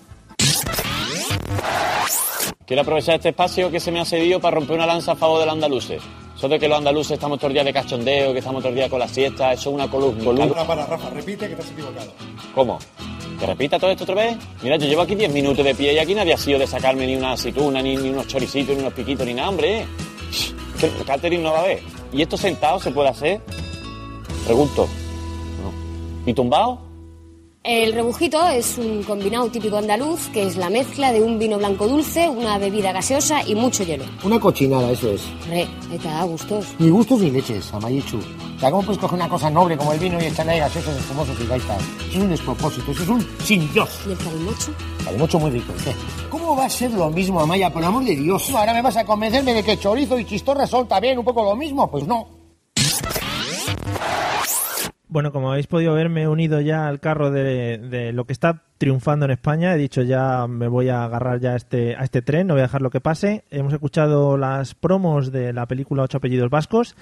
Quiero 2.66 2.82
aprovechar 2.82 3.16
este 3.16 3.30
espacio 3.30 3.70
que 3.70 3.80
se 3.80 3.92
me 3.92 4.00
ha 4.00 4.06
cedido 4.06 4.40
para 4.40 4.56
romper 4.56 4.78
una 4.78 4.86
lanza 4.86 5.12
a 5.12 5.16
favor 5.16 5.40
de 5.40 5.46
los 5.46 5.54
andaluces. 5.54 6.02
Eso 6.36 6.48
de 6.48 6.58
que 6.58 6.68
los 6.68 6.78
andaluces 6.78 7.12
estamos 7.12 7.38
todos 7.38 7.50
el 7.50 7.56
día 7.56 7.64
de 7.64 7.74
cachondeo, 7.74 8.32
que 8.32 8.40
estamos 8.40 8.62
todo 8.62 8.70
el 8.70 8.76
día 8.76 8.90
con 8.90 9.00
la 9.00 9.08
siesta, 9.08 9.52
eso 9.52 9.70
es 9.70 9.76
una 9.76 9.90
columna. 9.90 10.48
Para, 10.48 10.66
para, 10.66 10.86
Rafa, 10.86 11.10
repite 11.10 11.50
que 11.50 11.56
te 11.56 11.62
has 11.62 11.72
equivocado. 11.72 12.14
¿Cómo? 12.56 12.80
¿Que 13.40 13.46
repita 13.46 13.80
todo 13.80 13.92
esto 13.92 14.04
otra 14.04 14.16
vez? 14.16 14.38
Mira, 14.62 14.78
yo 14.78 14.88
llevo 14.88 15.02
aquí 15.02 15.16
10 15.16 15.34
minutos 15.34 15.66
de 15.66 15.76
pie 15.76 15.94
y 15.94 15.98
aquí 15.98 16.14
nadie 16.14 16.34
ha 16.34 16.38
sido 16.38 16.60
de 16.60 16.68
sacarme 16.68 17.08
ni 17.08 17.16
una 17.16 17.34
aceituna, 17.34 17.82
ni, 17.82 17.98
unos 17.98 18.28
choricitos, 18.28 18.76
ni 18.76 18.82
unos 18.82 18.94
piquitos, 18.94 19.26
ni 19.26 19.34
nada, 19.34 19.50
hombre. 19.50 19.86
No 21.40 21.54
va 21.54 21.62
a 21.62 21.64
ver. 21.64 21.82
¿Y 22.12 22.22
esto 22.22 22.38
sentado 22.38 22.80
se 22.80 22.92
puede 22.92 23.10
hacer? 23.10 23.42
Pregunto. 24.46 24.88
¿Y 26.26 26.34
tumbado? 26.34 26.80
El 27.66 27.94
rebujito 27.94 28.46
es 28.50 28.78
un 28.78 29.04
combinado 29.04 29.48
típico 29.48 29.78
andaluz 29.78 30.28
que 30.34 30.44
es 30.46 30.58
la 30.58 30.70
mezcla 30.70 31.14
de 31.14 31.22
un 31.22 31.40
vino 31.40 31.58
blanco 31.58 31.88
dulce, 31.88 32.28
una 32.28 32.58
bebida 32.58 32.92
gaseosa 32.92 33.42
y 33.48 33.56
mucho 33.56 33.86
hielo. 33.86 34.04
Una 34.22 34.38
cochinada, 34.38 34.92
eso 34.92 35.10
es. 35.10 35.22
Re, 35.48 35.66
eta 35.94 36.12
da 36.12 36.24
gustos. 36.26 36.76
Ni 36.78 36.90
gustos 36.90 37.22
ni 37.22 37.32
leches, 37.32 37.74
Amayichu. 37.74 38.18
O 38.18 38.60
sea, 38.60 38.70
¿cómo 38.70 38.84
puedes 38.84 39.00
coger 39.00 39.16
una 39.16 39.30
cosa 39.30 39.50
noble 39.50 39.78
como 39.78 39.94
el 39.94 40.00
vino 40.00 40.22
y 40.22 40.26
echarle 40.26 40.52
ahí 40.52 40.60
gaseosos, 40.60 40.98
espumosos 40.98 41.40
y 41.40 41.48
gaitas? 41.48 41.82
Eso 42.10 42.10
es 42.10 42.16
un 42.18 42.30
despropósito, 42.32 42.92
eso 42.92 43.04
es 43.04 43.10
un 43.10 43.28
sin 43.46 43.72
Dios. 43.72 43.90
¿Y 44.08 44.12
el 44.12 44.18
calimocho? 44.18 44.74
Calimocho 45.06 45.40
muy 45.40 45.52
rico, 45.52 45.72
¿eh? 45.88 45.96
¿Cómo 46.30 46.58
va 46.58 46.66
a 46.66 46.70
ser 46.70 46.92
lo 46.92 47.10
mismo, 47.12 47.40
Amaya? 47.40 47.72
Por 47.72 47.82
el 47.82 47.88
amor 47.88 48.04
de 48.04 48.18
Dios. 48.18 48.50
Ahora 48.54 48.74
me 48.74 48.82
vas 48.82 48.98
a 48.98 49.06
convencerme 49.06 49.54
de 49.54 49.64
que 49.64 49.80
chorizo 49.80 50.20
y 50.20 50.26
chistorra 50.26 50.68
son 50.68 50.86
también 50.86 51.18
un 51.18 51.24
poco 51.24 51.42
lo 51.46 51.56
mismo. 51.56 51.90
Pues 51.90 52.06
no. 52.06 52.43
Bueno, 55.14 55.32
como 55.32 55.52
habéis 55.52 55.68
podido 55.68 55.94
ver, 55.94 56.10
me 56.10 56.24
he 56.24 56.28
unido 56.28 56.60
ya 56.60 56.88
al 56.88 57.00
carro 57.00 57.30
de, 57.30 58.10
lo 58.16 58.26
que 58.26 58.34
está 58.34 58.64
triunfando 58.80 59.26
en 59.26 59.32
España. 59.32 59.76
He 59.76 59.78
dicho 59.78 60.02
ya 60.02 60.48
me 60.48 60.68
voy 60.68 60.90
a 60.90 61.04
agarrar 61.04 61.40
ya 61.40 61.52
a 61.52 61.56
este, 61.56 61.96
a 61.96 62.04
este 62.04 62.24
tren, 62.24 62.48
no 62.48 62.56
voy 62.56 62.62
a 62.62 62.64
dejar 62.64 62.82
lo 62.82 62.90
que 62.90 63.00
pase. 63.00 63.44
Hemos 63.52 63.74
escuchado 63.74 64.38
las 64.38 64.74
promos 64.74 65.32
de 65.32 65.54
la 65.54 65.68
película 65.68 66.02
Ocho 66.02 66.18
apellidos 66.18 66.50
vascos. 66.50 66.96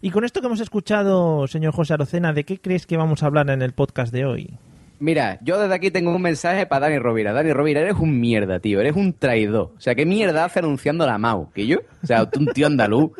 Y 0.00 0.10
con 0.10 0.24
esto 0.24 0.40
que 0.40 0.48
hemos 0.48 0.58
escuchado, 0.58 1.46
señor 1.46 1.72
José 1.72 1.94
Arocena, 1.94 2.32
¿de 2.32 2.42
qué 2.42 2.58
crees 2.58 2.84
que 2.84 2.96
vamos 2.96 3.22
a 3.22 3.26
hablar 3.26 3.48
en 3.48 3.62
el 3.62 3.74
podcast 3.74 4.12
de 4.12 4.24
hoy? 4.24 4.58
Mira, 4.98 5.38
yo 5.40 5.60
desde 5.60 5.76
aquí 5.76 5.92
tengo 5.92 6.12
un 6.12 6.20
mensaje 6.20 6.66
para 6.66 6.88
Dani 6.88 6.98
Rovira. 6.98 7.32
Dani 7.32 7.52
Rovira, 7.52 7.80
eres 7.80 7.94
un 7.94 8.18
mierda, 8.18 8.58
tío. 8.58 8.80
Eres 8.80 8.96
un 8.96 9.12
traidor. 9.12 9.70
O 9.76 9.80
sea, 9.80 9.94
¿qué 9.94 10.04
mierda 10.04 10.46
hace 10.46 10.58
anunciando 10.58 11.06
la 11.06 11.16
MAU? 11.16 11.52
¿Que 11.52 11.68
yo? 11.68 11.78
O 12.02 12.06
sea, 12.08 12.28
tú 12.28 12.40
un 12.40 12.46
tío 12.46 12.66
andaluz. 12.66 13.12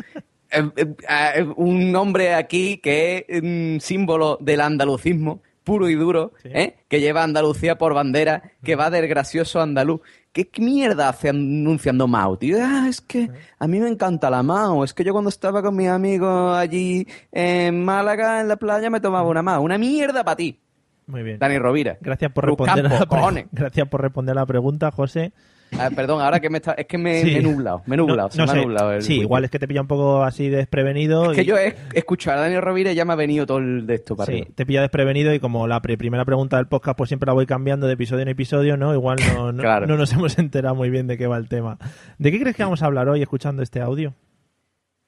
Eh, 0.52 0.71
eh, 0.76 0.94
eh, 1.09 1.47
un 1.56 1.94
hombre 1.97 2.35
aquí 2.35 2.78
que 2.78 3.25
es 3.28 3.42
un 3.42 3.78
símbolo 3.80 4.38
del 4.40 4.61
andalucismo 4.61 5.40
puro 5.64 5.88
y 5.88 5.94
duro, 5.94 6.32
¿eh? 6.44 6.76
que 6.88 7.00
lleva 7.00 7.21
a 7.21 7.25
Andalucía 7.25 7.78
por 7.78 7.94
bandera, 7.94 8.42
que 8.64 8.76
va 8.76 8.90
del 8.90 9.06
gracioso 9.06 9.61
andaluz. 9.61 10.00
¿Qué 10.32 10.49
mierda 10.59 11.11
hace 11.11 11.28
anunciando 11.28 12.09
Mao, 12.09 12.38
tío? 12.38 12.56
Ah, 12.61 12.87
es 12.88 13.00
que 13.00 13.30
a 13.59 13.68
mí 13.68 13.78
me 13.78 13.88
encanta 13.88 14.30
la 14.30 14.42
Mao. 14.42 14.82
Es 14.82 14.94
que 14.94 15.04
yo 15.04 15.12
cuando 15.12 15.28
estaba 15.28 15.62
con 15.62 15.76
mis 15.76 15.88
amigos 15.88 16.56
allí 16.56 17.06
en 17.30 17.85
Málaga, 17.85 18.40
en 18.40 18.49
la 18.49 18.56
playa, 18.56 18.88
me 18.88 19.00
tomaba 19.00 19.28
una 19.28 19.42
Mao. 19.42 19.62
Una 19.62 19.76
mierda 19.76 20.25
para 20.25 20.37
ti. 20.37 20.59
Muy 21.06 21.23
bien. 21.23 21.38
Dani 21.38 21.59
Rovira. 21.59 21.99
Gracias 22.00 22.32
por 22.32 22.47
responder, 22.47 22.88
Campo, 22.88 23.14
a 23.16 23.21
la 23.21 23.30
pre-. 23.30 23.49
Gracias 23.52 23.88
por 23.88 24.00
responder 24.00 24.37
a 24.37 24.40
la 24.40 24.47
pregunta, 24.47 24.90
José. 24.90 25.32
Ah, 25.79 25.91
perdón, 25.95 26.21
ahora 26.21 26.38
que 26.38 26.50
me 26.50 26.59
está... 26.59 26.73
Es 26.73 26.87
que 26.87 26.99
me, 26.99 27.23
Sí. 27.23 27.33
me 27.33 27.38
he 27.38 27.43
nublado, 27.43 27.83
me 27.87 27.95
he 27.95 27.99
nublado, 27.99 28.31
se 28.31 28.38
No 28.38 28.47
me 28.47 28.52
ha 28.52 28.62
nublado 28.62 28.93
el 28.93 29.02
sí, 29.02 29.21
igual 29.21 29.45
es 29.45 29.50
que 29.50 29.59
te 29.59 29.67
pilla 29.67 29.81
un 29.81 29.87
poco 29.87 30.23
así 30.23 30.49
desprevenido. 30.49 31.31
Es 31.33 31.37
que 31.38 31.45
yo 31.45 31.57
he 31.57 31.75
escuchado 31.95 32.38
a 32.38 32.43
Dani 32.43 32.61
Rovira 32.61 32.93
y 32.93 32.95
ya 32.95 33.05
me 33.05 33.14
ha 33.14 33.17
venido 33.17 33.47
todo 33.47 33.59
el 33.59 33.87
de 33.87 33.95
esto 33.95 34.14
para 34.14 34.33
Sí, 34.33 34.45
te 34.55 34.67
pilla 34.67 34.83
desprevenido 34.83 35.33
y 35.33 35.41
como 35.41 35.67
la 35.67 35.81
pre- 35.81 35.97
primera 35.97 36.25
pregunta 36.25 36.57
del 36.59 36.67
podcast 36.67 36.97
pues 36.99 37.09
siempre 37.09 37.26
la 37.26 37.33
voy 37.33 37.47
cambiando 37.47 37.87
de 37.87 37.95
episodio 37.95 38.23
en 38.23 38.29
episodio, 38.29 38.76
¿no? 38.76 38.93
Igual 38.95 39.19
no, 39.35 39.52
no, 39.52 39.62
Claro. 39.62 39.87
no 39.87 39.97
nos 39.97 40.12
hemos 40.12 40.38
enterado 40.38 40.75
muy 40.75 40.91
bien 40.91 41.07
de 41.07 41.17
qué 41.17 41.26
va 41.26 41.38
el 41.38 41.49
tema. 41.49 41.79
¿De 42.19 42.31
qué 42.31 42.38
crees 42.41 42.55
que 42.57 42.62
vamos 42.64 42.83
a 42.83 42.87
hablar 42.87 43.09
hoy 43.09 43.23
escuchando 43.23 43.62
este 43.62 43.81
audio? 43.81 44.14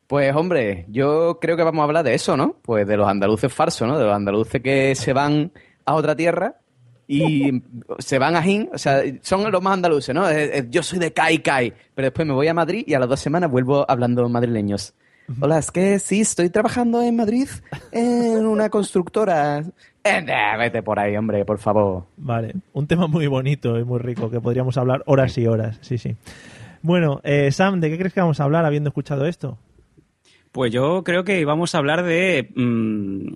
Pues 0.07 0.35
hombre, 0.35 0.85
yo 0.89 1.39
creo 1.41 1.57
que 1.57 1.63
vamos 1.63 1.81
a 1.81 1.85
hablar 1.85 2.05
de 2.05 2.15
eso, 2.15 2.37
¿no? 2.37 2.57
Pues 2.63 2.87
de 2.87 2.97
los 2.97 3.09
andaluces 3.09 3.53
falsos, 3.53 3.89
¿no? 3.89 3.99
De 3.99 4.05
los 4.05 4.15
andaluces 4.15 4.61
que 4.63 4.95
se 4.95 5.13
van 5.15 5.51
a 5.87 5.95
otra 5.95 6.15
tierra 6.15 6.57
y 7.07 7.63
se 7.99 8.19
van 8.19 8.37
a 8.37 8.43
Jin, 8.43 8.71
o 8.73 8.79
sea, 8.79 9.03
son 9.23 9.51
los 9.51 9.63
más 9.63 9.75
andaluces, 9.75 10.15
¿no? 10.15 10.25
Yo 10.71 10.83
soy 10.83 10.99
de 10.99 11.13
Kai 11.13 11.39
Kai, 11.39 11.73
pero 11.95 12.07
después 12.07 12.27
me 12.27 12.35
voy 12.35 12.49
a 12.49 12.55
Madrid 12.55 12.85
y 12.87 12.95
a 12.95 12.99
las 12.99 13.09
dos 13.09 13.21
semanas 13.21 13.51
vuelvo 13.51 13.85
hablando 13.89 14.29
madrileños. 14.29 14.95
Hola, 15.41 15.59
es 15.59 15.71
que 15.71 15.99
sí, 15.99 16.21
estoy 16.21 16.51
trabajando 16.51 17.01
en 17.03 17.17
Madrid 17.17 17.49
en 17.93 18.47
una 18.47 18.69
constructora. 18.71 19.65
Eh, 20.07 20.21
nah, 20.21 20.59
vete 20.59 20.83
por 20.83 20.99
ahí, 20.99 21.17
hombre, 21.17 21.47
por 21.47 21.59
favor. 21.59 22.05
Vale, 22.19 22.53
un 22.75 22.87
tema 22.87 23.07
muy 23.07 23.27
bonito 23.27 23.79
y 23.79 23.85
muy 23.85 23.99
rico 23.99 24.29
que 24.29 24.39
podríamos 24.39 24.77
hablar 24.77 25.03
horas 25.07 25.39
y 25.39 25.47
horas, 25.47 25.79
sí, 25.81 25.97
sí. 25.97 26.15
Bueno, 26.83 27.23
eh, 27.25 27.51
Sam, 27.51 27.81
¿de 27.81 27.89
qué 27.89 27.97
crees 27.97 28.13
que 28.13 28.21
vamos 28.21 28.39
a 28.39 28.45
hablar 28.45 28.67
habiendo 28.67 28.89
escuchado 28.89 29.25
esto? 29.25 29.57
Pues 30.53 30.71
yo 30.71 31.05
creo 31.05 31.25
que 31.25 31.43
vamos 31.47 31.75
a 31.75 31.79
hablar 31.79 32.03
de 32.05 32.51
mm, 32.55 33.33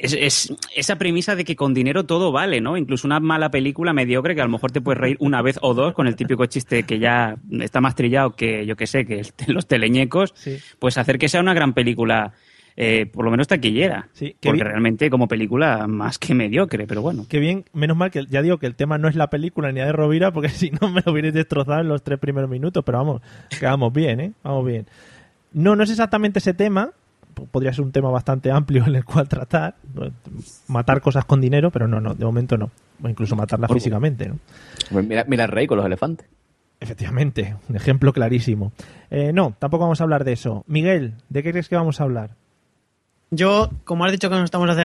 es- 0.00 0.12
es- 0.12 0.54
esa 0.74 0.96
premisa 0.96 1.34
de 1.36 1.44
que 1.44 1.56
con 1.56 1.74
dinero 1.74 2.04
todo 2.04 2.32
vale, 2.32 2.60
¿no? 2.60 2.76
Incluso 2.76 3.06
una 3.06 3.20
mala 3.20 3.50
película 3.50 3.92
mediocre 3.92 4.34
que 4.34 4.40
a 4.40 4.44
lo 4.44 4.50
mejor 4.50 4.70
te 4.72 4.80
puedes 4.80 5.00
reír 5.00 5.16
una 5.20 5.42
vez 5.42 5.58
o 5.62 5.74
dos 5.74 5.94
con 5.94 6.06
el 6.06 6.16
típico 6.16 6.46
chiste 6.46 6.82
que 6.84 6.98
ya 6.98 7.36
está 7.60 7.80
más 7.80 7.94
trillado 7.94 8.36
que, 8.36 8.64
yo 8.66 8.76
que 8.76 8.86
sé, 8.86 9.04
que 9.06 9.22
los 9.48 9.66
teleñecos, 9.66 10.32
Sí. 10.36 10.58
pues 10.78 10.98
hacer 10.98 11.18
que 11.18 11.28
sea 11.28 11.40
una 11.40 11.54
gran 11.54 11.72
película, 11.74 12.32
eh, 12.76 13.06
por 13.06 13.24
lo 13.24 13.30
menos 13.30 13.48
taquillera. 13.48 14.08
Sí, 14.12 14.36
porque 14.40 14.52
bien. 14.52 14.66
realmente 14.66 15.08
como 15.08 15.26
película 15.28 15.86
más 15.86 16.18
que 16.18 16.34
mediocre, 16.34 16.86
pero 16.86 17.00
bueno. 17.02 17.24
Qué 17.28 17.38
bien, 17.38 17.64
menos 17.72 17.96
mal 17.96 18.10
que 18.10 18.26
ya 18.26 18.42
digo 18.42 18.58
que 18.58 18.66
el 18.66 18.74
tema 18.74 18.98
no 18.98 19.08
es 19.08 19.16
la 19.16 19.30
película 19.30 19.72
ni 19.72 19.80
la 19.80 19.86
de 19.86 19.92
Rovira, 19.92 20.30
porque 20.32 20.48
si 20.50 20.70
no 20.70 20.88
me 20.90 21.00
lo 21.04 21.12
hubierais 21.12 21.32
destrozado 21.34 21.80
en 21.80 21.88
los 21.88 22.02
tres 22.02 22.18
primeros 22.18 22.50
minutos, 22.50 22.84
pero 22.84 22.98
vamos, 22.98 23.22
que 23.58 23.64
vamos 23.64 23.92
bien, 23.94 24.20
¿eh? 24.20 24.32
Vamos 24.42 24.66
bien. 24.66 24.86
No, 25.52 25.74
no 25.74 25.84
es 25.84 25.90
exactamente 25.90 26.38
ese 26.38 26.52
tema, 26.52 26.90
podría 27.44 27.72
ser 27.72 27.84
un 27.84 27.92
tema 27.92 28.10
bastante 28.10 28.50
amplio 28.50 28.84
en 28.86 28.94
el 28.96 29.04
cual 29.04 29.28
tratar, 29.28 29.74
matar 30.68 31.00
cosas 31.00 31.24
con 31.24 31.40
dinero, 31.40 31.70
pero 31.70 31.86
no, 31.86 32.00
no, 32.00 32.14
de 32.14 32.24
momento 32.24 32.56
no. 32.56 32.70
O 33.02 33.08
incluso 33.08 33.36
matarlas 33.36 33.68
Por- 33.68 33.76
físicamente, 33.76 34.28
¿no? 34.28 34.38
Pues 34.90 35.06
mira, 35.06 35.24
mira 35.28 35.44
el 35.44 35.50
rey 35.50 35.66
con 35.66 35.76
los 35.76 35.86
elefantes. 35.86 36.26
Efectivamente, 36.80 37.56
un 37.68 37.76
ejemplo 37.76 38.12
clarísimo. 38.12 38.72
Eh, 39.10 39.32
no, 39.32 39.54
tampoco 39.58 39.84
vamos 39.84 40.00
a 40.00 40.04
hablar 40.04 40.24
de 40.24 40.32
eso. 40.32 40.64
Miguel, 40.66 41.14
¿de 41.28 41.42
qué 41.42 41.50
crees 41.50 41.68
que 41.68 41.76
vamos 41.76 42.00
a 42.00 42.04
hablar? 42.04 42.30
Yo, 43.30 43.70
como 43.84 44.04
has 44.04 44.12
dicho 44.12 44.28
que 44.28 44.36
nos 44.36 44.44
estamos 44.44 44.68
haciendo 44.68 44.85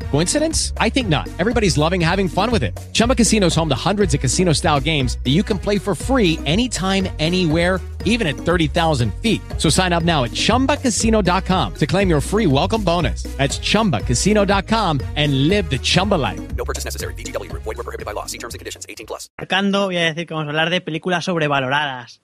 Coincidence? 0.11 0.73
I 0.77 0.89
think 0.89 1.07
not. 1.07 1.29
Everybody's 1.39 1.77
loving 1.77 2.01
having 2.01 2.27
fun 2.27 2.51
with 2.51 2.63
it. 2.63 2.77
Chumba 2.91 3.15
Casino 3.15 3.47
is 3.47 3.55
home 3.55 3.69
to 3.69 3.75
hundreds 3.75 4.13
of 4.13 4.19
casino 4.19 4.53
style 4.53 4.79
games 4.79 5.17
that 5.23 5.31
you 5.31 5.43
can 5.43 5.57
play 5.57 5.77
for 5.77 5.95
free 5.95 6.37
anytime, 6.45 7.07
anywhere 7.19 7.79
even 8.05 8.27
at 8.27 8.35
30,000 8.35 9.13
feet. 9.15 9.41
So 9.57 9.69
sign 9.69 9.91
up 9.93 10.03
now 10.03 10.23
at 10.23 10.31
ChumbaCasino.com 10.31 11.73
to 11.75 11.87
claim 11.87 12.09
your 12.09 12.21
free 12.21 12.47
welcome 12.47 12.83
bonus. 12.83 13.23
That's 13.37 13.59
ChumbaCasino.com 13.59 15.01
and 15.15 15.47
live 15.49 15.69
the 15.69 15.79
Chumba 15.79 16.15
life. 16.15 16.39
No 16.55 16.63
purchase 16.63 16.85
necessary. 16.85 17.13
VGW 17.15 17.49
Group. 17.49 17.63
Void 17.63 17.77
were 17.77 17.83
prohibited 17.83 18.05
by 18.05 18.13
law. 18.13 18.27
See 18.27 18.37
terms 18.37 18.53
and 18.53 18.59
conditions. 18.59 18.85
18 18.87 19.07
plus. 19.07 19.29
acercando, 19.37 19.85
voy 19.85 19.97
a 19.97 20.05
decir 20.05 20.27
que 20.27 20.33
vamos 20.33 20.47
a 20.47 20.49
hablar 20.49 20.69
de 20.69 20.81
películas 20.81 21.25
sobrevaloradas. 21.25 22.21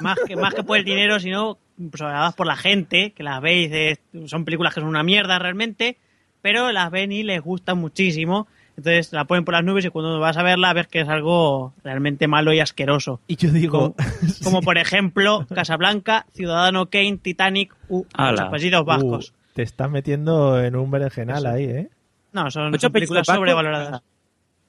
más, 0.00 0.18
que, 0.26 0.36
más 0.36 0.54
que 0.54 0.62
por 0.62 0.76
el 0.76 0.84
dinero, 0.84 1.20
sino 1.20 1.58
sobrevaloradas 1.76 2.34
por 2.34 2.46
la 2.46 2.56
gente, 2.56 3.12
que 3.12 3.22
las 3.22 3.40
ve 3.40 3.54
y 3.54 3.68
dice, 3.68 4.00
son 4.26 4.44
películas 4.44 4.74
que 4.74 4.80
son 4.80 4.88
una 4.88 5.02
mierda 5.02 5.38
realmente, 5.38 5.98
pero 6.46 6.70
las 6.70 6.92
ven 6.92 7.10
y 7.10 7.24
les 7.24 7.42
gustan 7.42 7.76
muchísimo. 7.78 8.46
Entonces 8.76 9.12
la 9.12 9.24
ponen 9.24 9.44
por 9.44 9.54
las 9.54 9.64
nubes 9.64 9.84
y 9.84 9.88
cuando 9.88 10.20
vas 10.20 10.36
a 10.36 10.44
verla 10.44 10.72
ves 10.74 10.86
que 10.86 11.00
es 11.00 11.08
algo 11.08 11.74
realmente 11.82 12.28
malo 12.28 12.52
y 12.52 12.60
asqueroso. 12.60 13.18
Y 13.26 13.34
yo 13.34 13.50
digo... 13.50 13.94
Como, 13.94 13.94
como 14.44 14.62
por 14.62 14.78
ejemplo 14.78 15.44
Casablanca, 15.52 16.24
Ciudadano 16.34 16.86
Kane, 16.86 17.18
Titanic, 17.20 17.74
u 17.88 18.06
los 18.16 18.40
apellidos 18.40 18.84
vascos. 18.84 19.30
Uh, 19.30 19.54
te 19.54 19.62
estás 19.64 19.90
metiendo 19.90 20.62
en 20.62 20.76
un 20.76 20.88
berenjenal 20.88 21.46
ahí, 21.46 21.64
¿eh? 21.64 21.88
No, 22.32 22.48
son, 22.48 22.68
Ocho 22.68 22.82
son 22.82 22.92
películas 22.92 23.26
vascos. 23.26 23.40
sobrevaloradas. 23.40 24.02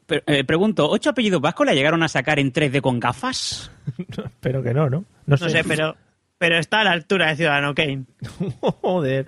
Pero, 0.08 0.24
eh, 0.26 0.44
pregunto, 0.46 0.90
¿ocho 0.90 1.12
apellidos 1.12 1.42
vascos 1.42 1.68
la 1.68 1.76
llegaron 1.76 2.02
a 2.02 2.08
sacar 2.08 2.40
en 2.40 2.52
3D 2.52 2.82
con 2.82 3.00
gafas? 3.00 3.70
Espero 4.10 4.64
que 4.64 4.74
no, 4.74 4.90
¿no? 4.90 5.06
No 5.28 5.38
sé, 5.38 5.64
pero, 5.64 5.96
pero 6.40 6.58
está 6.58 6.80
a 6.80 6.86
la 6.86 6.92
altura 6.94 7.28
de 7.28 7.36
Ciudadano 7.36 7.76
Kane. 7.76 8.06
Joder. 8.82 9.28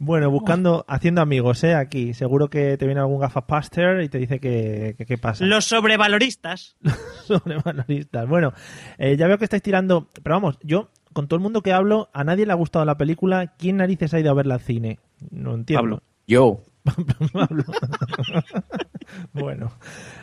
Bueno, 0.00 0.30
buscando, 0.30 0.84
haciendo 0.86 1.20
amigos, 1.20 1.64
¿eh? 1.64 1.74
Aquí. 1.74 2.14
Seguro 2.14 2.48
que 2.48 2.76
te 2.76 2.86
viene 2.86 3.00
algún 3.00 3.18
gafapaster 3.20 4.00
y 4.02 4.08
te 4.08 4.18
dice 4.18 4.38
que, 4.38 4.94
que 4.96 5.06
qué 5.06 5.18
pasa. 5.18 5.44
Los 5.44 5.64
sobrevaloristas. 5.64 6.76
sobrevaloristas. 7.26 8.28
Bueno, 8.28 8.52
eh, 8.98 9.16
ya 9.16 9.26
veo 9.26 9.38
que 9.38 9.44
estáis 9.44 9.62
tirando. 9.62 10.06
Pero 10.22 10.36
vamos, 10.36 10.58
yo, 10.62 10.88
con 11.12 11.26
todo 11.26 11.36
el 11.36 11.42
mundo 11.42 11.62
que 11.62 11.72
hablo, 11.72 12.10
a 12.12 12.22
nadie 12.22 12.46
le 12.46 12.52
ha 12.52 12.56
gustado 12.56 12.84
la 12.84 12.96
película. 12.96 13.54
¿Quién 13.58 13.78
narices 13.78 14.14
ha 14.14 14.20
ido 14.20 14.30
a 14.30 14.34
verla 14.34 14.54
al 14.54 14.60
cine? 14.60 15.00
No 15.30 15.54
entiendo. 15.54 15.82
Pablo. 15.82 16.02
Yo. 16.28 16.60
Pablo. 17.32 17.64
bueno, 19.32 19.72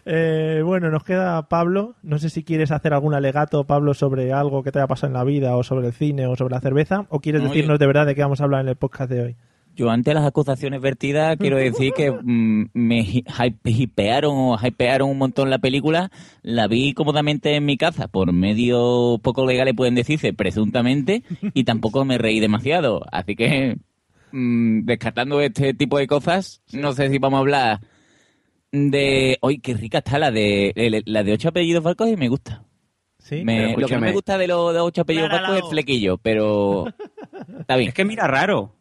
Eh, 0.05 0.61
bueno, 0.63 0.89
nos 0.89 1.03
queda 1.03 1.47
Pablo. 1.49 1.95
No 2.01 2.17
sé 2.17 2.29
si 2.29 2.43
quieres 2.43 2.71
hacer 2.71 2.93
algún 2.93 3.13
alegato, 3.13 3.65
Pablo, 3.65 3.93
sobre 3.93 4.31
algo 4.33 4.63
que 4.63 4.71
te 4.71 4.79
haya 4.79 4.87
pasado 4.87 5.07
en 5.07 5.13
la 5.13 5.23
vida, 5.23 5.55
o 5.57 5.63
sobre 5.63 5.87
el 5.87 5.93
cine, 5.93 6.27
o 6.27 6.35
sobre 6.35 6.53
la 6.55 6.61
cerveza, 6.61 7.05
o 7.09 7.19
quieres 7.19 7.41
No, 7.41 7.49
decirnos 7.49 7.75
yo- 7.75 7.79
de 7.79 7.87
verdad 7.87 8.05
de 8.05 8.15
qué 8.15 8.21
vamos 8.21 8.41
a 8.41 8.45
hablar 8.45 8.61
en 8.61 8.69
el 8.69 8.75
podcast 8.77 9.11
de 9.11 9.21
hoy. 9.21 9.35
Yo 9.75 9.89
ante 9.89 10.13
las 10.13 10.25
acusaciones 10.25 10.79
vertidas 10.81 11.37
quiero 11.37 11.57
decir 11.57 11.91
que 11.93 12.11
mm, 12.23 12.65
me 12.73 13.23
hipearon 13.65 14.33
o 14.35 14.57
hypearon 14.61 15.09
un 15.09 15.17
montón 15.17 15.49
la 15.49 15.59
película. 15.59 16.11
La 16.41 16.67
vi 16.67 16.93
cómodamente 16.93 17.55
en 17.55 17.65
mi 17.65 17.77
casa, 17.77 18.07
por 18.07 18.31
medio 18.33 19.19
poco 19.21 19.45
legales 19.45 19.73
pueden 19.75 19.95
decirse, 19.95 20.33
presuntamente, 20.33 21.23
y 21.53 21.63
tampoco 21.65 22.05
me 22.05 22.17
reí 22.17 22.39
demasiado. 22.39 23.03
Así 23.11 23.35
que, 23.35 23.77
mm, 24.31 24.85
descartando 24.85 25.41
este 25.41 25.73
tipo 25.73 25.97
de 25.97 26.07
cosas, 26.07 26.61
no 26.71 26.93
sé 26.93 27.09
si 27.09 27.17
vamos 27.19 27.37
a 27.37 27.41
hablar 27.41 27.79
de... 28.71 29.37
¡Uy, 29.41 29.59
qué 29.59 29.73
rica 29.73 29.99
está 29.99 30.19
la 30.19 30.31
de 30.31 31.01
la 31.05 31.23
de 31.23 31.33
ocho 31.33 31.49
apellidos 31.49 31.83
vascos 31.83 32.09
y 32.09 32.17
me 32.17 32.27
gusta! 32.29 32.63
Sí, 33.19 33.43
Me- 33.43 33.75
lo 33.75 33.87
que 33.87 33.95
no 33.95 34.01
me 34.01 34.11
gusta 34.11 34.37
de 34.37 34.47
los 34.47 34.71
de 34.73 34.79
ocho 34.81 35.01
apellidos 35.01 35.29
vascos 35.31 35.55
es 35.57 35.63
el 35.63 35.69
flequillo, 35.69 36.17
pero 36.17 36.85
está 37.59 37.75
bien. 37.75 37.89
Es 37.89 37.95
que 37.95 38.05
mira 38.05 38.27
raro. 38.27 38.75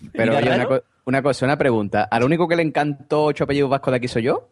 Pero 0.12 0.36
oye, 0.36 0.54
una, 0.54 0.66
co- 0.66 0.82
una 1.06 1.22
cosa, 1.22 1.44
una 1.46 1.56
pregunta. 1.58 2.04
¿Al 2.10 2.22
único 2.24 2.46
que 2.48 2.56
le 2.56 2.62
encantó 2.62 3.24
ocho 3.24 3.44
apellidos 3.44 3.70
vascos 3.70 3.92
de 3.92 3.96
aquí 3.96 4.08
soy 4.08 4.22
yo? 4.24 4.50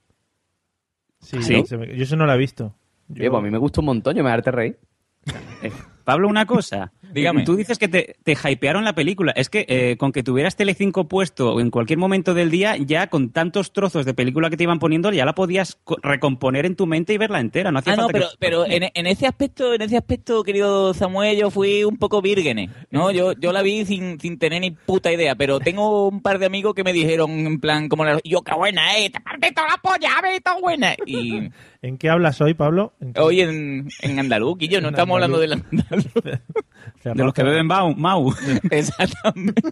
Sí, 1.21 1.43
¿Sí? 1.43 1.65
se 1.67 1.77
me- 1.77 1.97
yo 1.97 2.03
eso 2.03 2.17
no 2.17 2.27
lo 2.27 2.33
he 2.33 2.39
visto. 2.39 2.75
Yo- 3.09 3.23
Oye, 3.23 3.31
pues 3.31 3.41
a 3.41 3.45
mí 3.45 3.51
me 3.51 3.59
gusta 3.59 3.81
un 3.81 3.87
montón, 3.87 4.15
yo 4.17 4.23
me 4.25 4.31
harté 4.31 4.51
reír. 4.51 4.79
Pablo, 6.07 6.29
una 6.29 6.47
cosa. 6.47 6.93
Dígame. 7.13 7.43
Tú 7.45 7.57
dices 7.57 7.79
que 7.79 7.89
te, 7.89 8.15
te 8.23 8.37
hypearon 8.49 8.85
la 8.85 8.95
película. 8.95 9.33
Es 9.33 9.51
que 9.51 9.67
eh, 9.69 9.97
con 9.99 10.13
que 10.13 10.23
tuvieras 10.23 10.55
Telecinco 10.57 11.09
puesto 11.09 11.61
en 11.61 11.71
cualquier 11.71 11.99
momento 11.99 12.33
del 12.33 12.51
día, 12.51 12.77
ya 12.77 13.09
con 13.09 13.31
tantos 13.31 13.73
trozos 13.73 14.05
de 14.07 14.15
película 14.15 14.49
que 14.51 14.57
te 14.57 14.63
iban 14.63 14.79
poniendo, 14.79 15.11
ya 15.13 15.25
la 15.25 15.35
podías 15.35 15.79
co- 15.83 15.97
recomponer 16.03 16.65
en 16.65 16.77
tu 16.77 16.87
mente 16.87 17.13
y 17.13 17.19
verla 17.19 17.41
entera. 17.41 17.73
No 17.73 17.81
hacía 17.81 17.95
Ah, 17.95 17.97
no, 17.97 18.03
falta 18.05 18.13
pero, 18.19 18.31
que- 18.31 18.37
pero 18.39 18.67
en, 18.67 18.91
en 18.95 19.07
ese 19.07 19.27
aspecto, 19.27 19.75
en 19.75 19.83
ese 19.83 19.97
aspecto, 19.97 20.43
querido 20.45 20.95
Samuel, 20.95 21.37
yo 21.37 21.51
fui 21.51 21.83
un 21.85 21.97
poco 21.97 22.23
vírgenes, 22.23 22.71
¿no? 22.91 23.11
Yo, 23.11 23.33
yo 23.33 23.53
la 23.53 23.63
vi 23.63 23.85
sin, 23.85 24.21
sin 24.21 24.39
tener 24.39 24.61
ni 24.61 24.71
puta 24.71 25.13
idea, 25.13 25.35
pero 25.35 25.59
tengo 25.59 26.09
un 26.09 26.23
par 26.23 26.39
de 26.39 26.47
amigos 26.47 26.75
que 26.75 26.85
me 26.85 26.93
dijeron 26.93 27.31
en 27.31 27.59
plan, 27.61 27.89
como 27.89 28.05
la, 28.05 28.21
yo, 28.25 28.43
qué 28.43 28.55
buena, 28.55 28.97
eh, 28.99 29.11
te 29.11 29.21
parte 29.21 29.51
toda 29.53 29.67
la 29.69 29.77
polla, 29.83 30.11
ve, 30.23 30.41
buena. 30.61 30.95
Y 31.07 31.51
¿En 31.83 31.99
qué 31.99 32.11
hablas 32.11 32.41
hoy, 32.41 32.55
Pablo? 32.55 32.95
¿En 33.01 33.13
qué- 33.13 33.21
hoy 33.21 33.41
en, 33.41 33.89
en 34.03 34.19
andaluz, 34.19 34.59
yo 34.61 34.81
no 34.81 34.89
En 34.89 34.95
estamos 34.95 35.15
hablando 35.15 35.39
del 35.39 35.53
andaluz. 35.53 36.13
de 37.05 37.15
los 37.25 37.33
que 37.35 37.43
beben 37.43 37.67
Mau. 37.67 37.95
Mau. 37.95 38.33
Exactamente. 38.71 39.63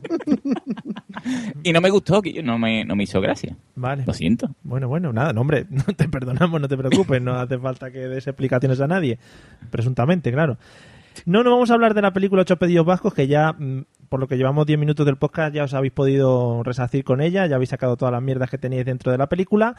y 1.63 1.73
no 1.73 1.81
me 1.81 1.91
gustó, 1.91 2.21
que 2.23 2.43
no 2.43 2.59
me, 2.59 2.85
no 2.85 2.95
me 2.97 3.05
hizo 3.05 3.21
gracia. 3.21 3.57
Vale. 3.75 4.05
Lo 4.07 4.13
siento. 4.13 4.49
Bueno, 4.63 4.89
bueno, 4.89 5.13
nada, 5.13 5.33
no, 5.33 5.41
hombre, 5.41 5.67
no 5.71 5.83
te 5.97 6.09
perdonamos, 6.09 6.61
no 6.61 6.69
te 6.69 6.77
preocupes, 6.77 7.21
no 7.23 7.35
hace 7.35 7.59
falta 7.59 7.91
que 7.91 8.01
des 8.01 8.27
explicaciones 8.27 8.81
a 8.81 8.87
nadie, 8.87 9.19
presuntamente, 9.71 10.31
claro. 10.33 10.59
No, 11.27 11.45
no 11.45 11.51
vamos 11.53 11.71
a 11.71 11.75
hablar 11.75 11.95
de 11.95 12.03
la 12.03 12.13
película 12.13 12.43
Ocho 12.43 12.57
Pedidos 12.57 12.85
Vascos, 12.85 13.15
que 13.15 13.29
ya, 13.29 13.53
mm, 13.53 13.85
por 14.09 14.19
lo 14.19 14.27
que 14.27 14.37
llevamos 14.37 14.67
10 14.67 14.79
minutos 14.81 15.07
del 15.07 15.17
podcast, 15.17 15.55
ya 15.55 15.63
os 15.65 15.73
habéis 15.75 15.93
podido 15.93 16.63
resacir 16.65 17.05
con 17.05 17.21
ella, 17.21 17.47
ya 17.47 17.55
habéis 17.55 17.71
sacado 17.71 17.97
todas 17.97 18.11
las 18.13 18.23
mierdas 18.23 18.51
que 18.51 18.59
teníais 18.59 18.85
dentro 18.85 19.13
de 19.13 19.19
la 19.19 19.29
película. 19.29 19.77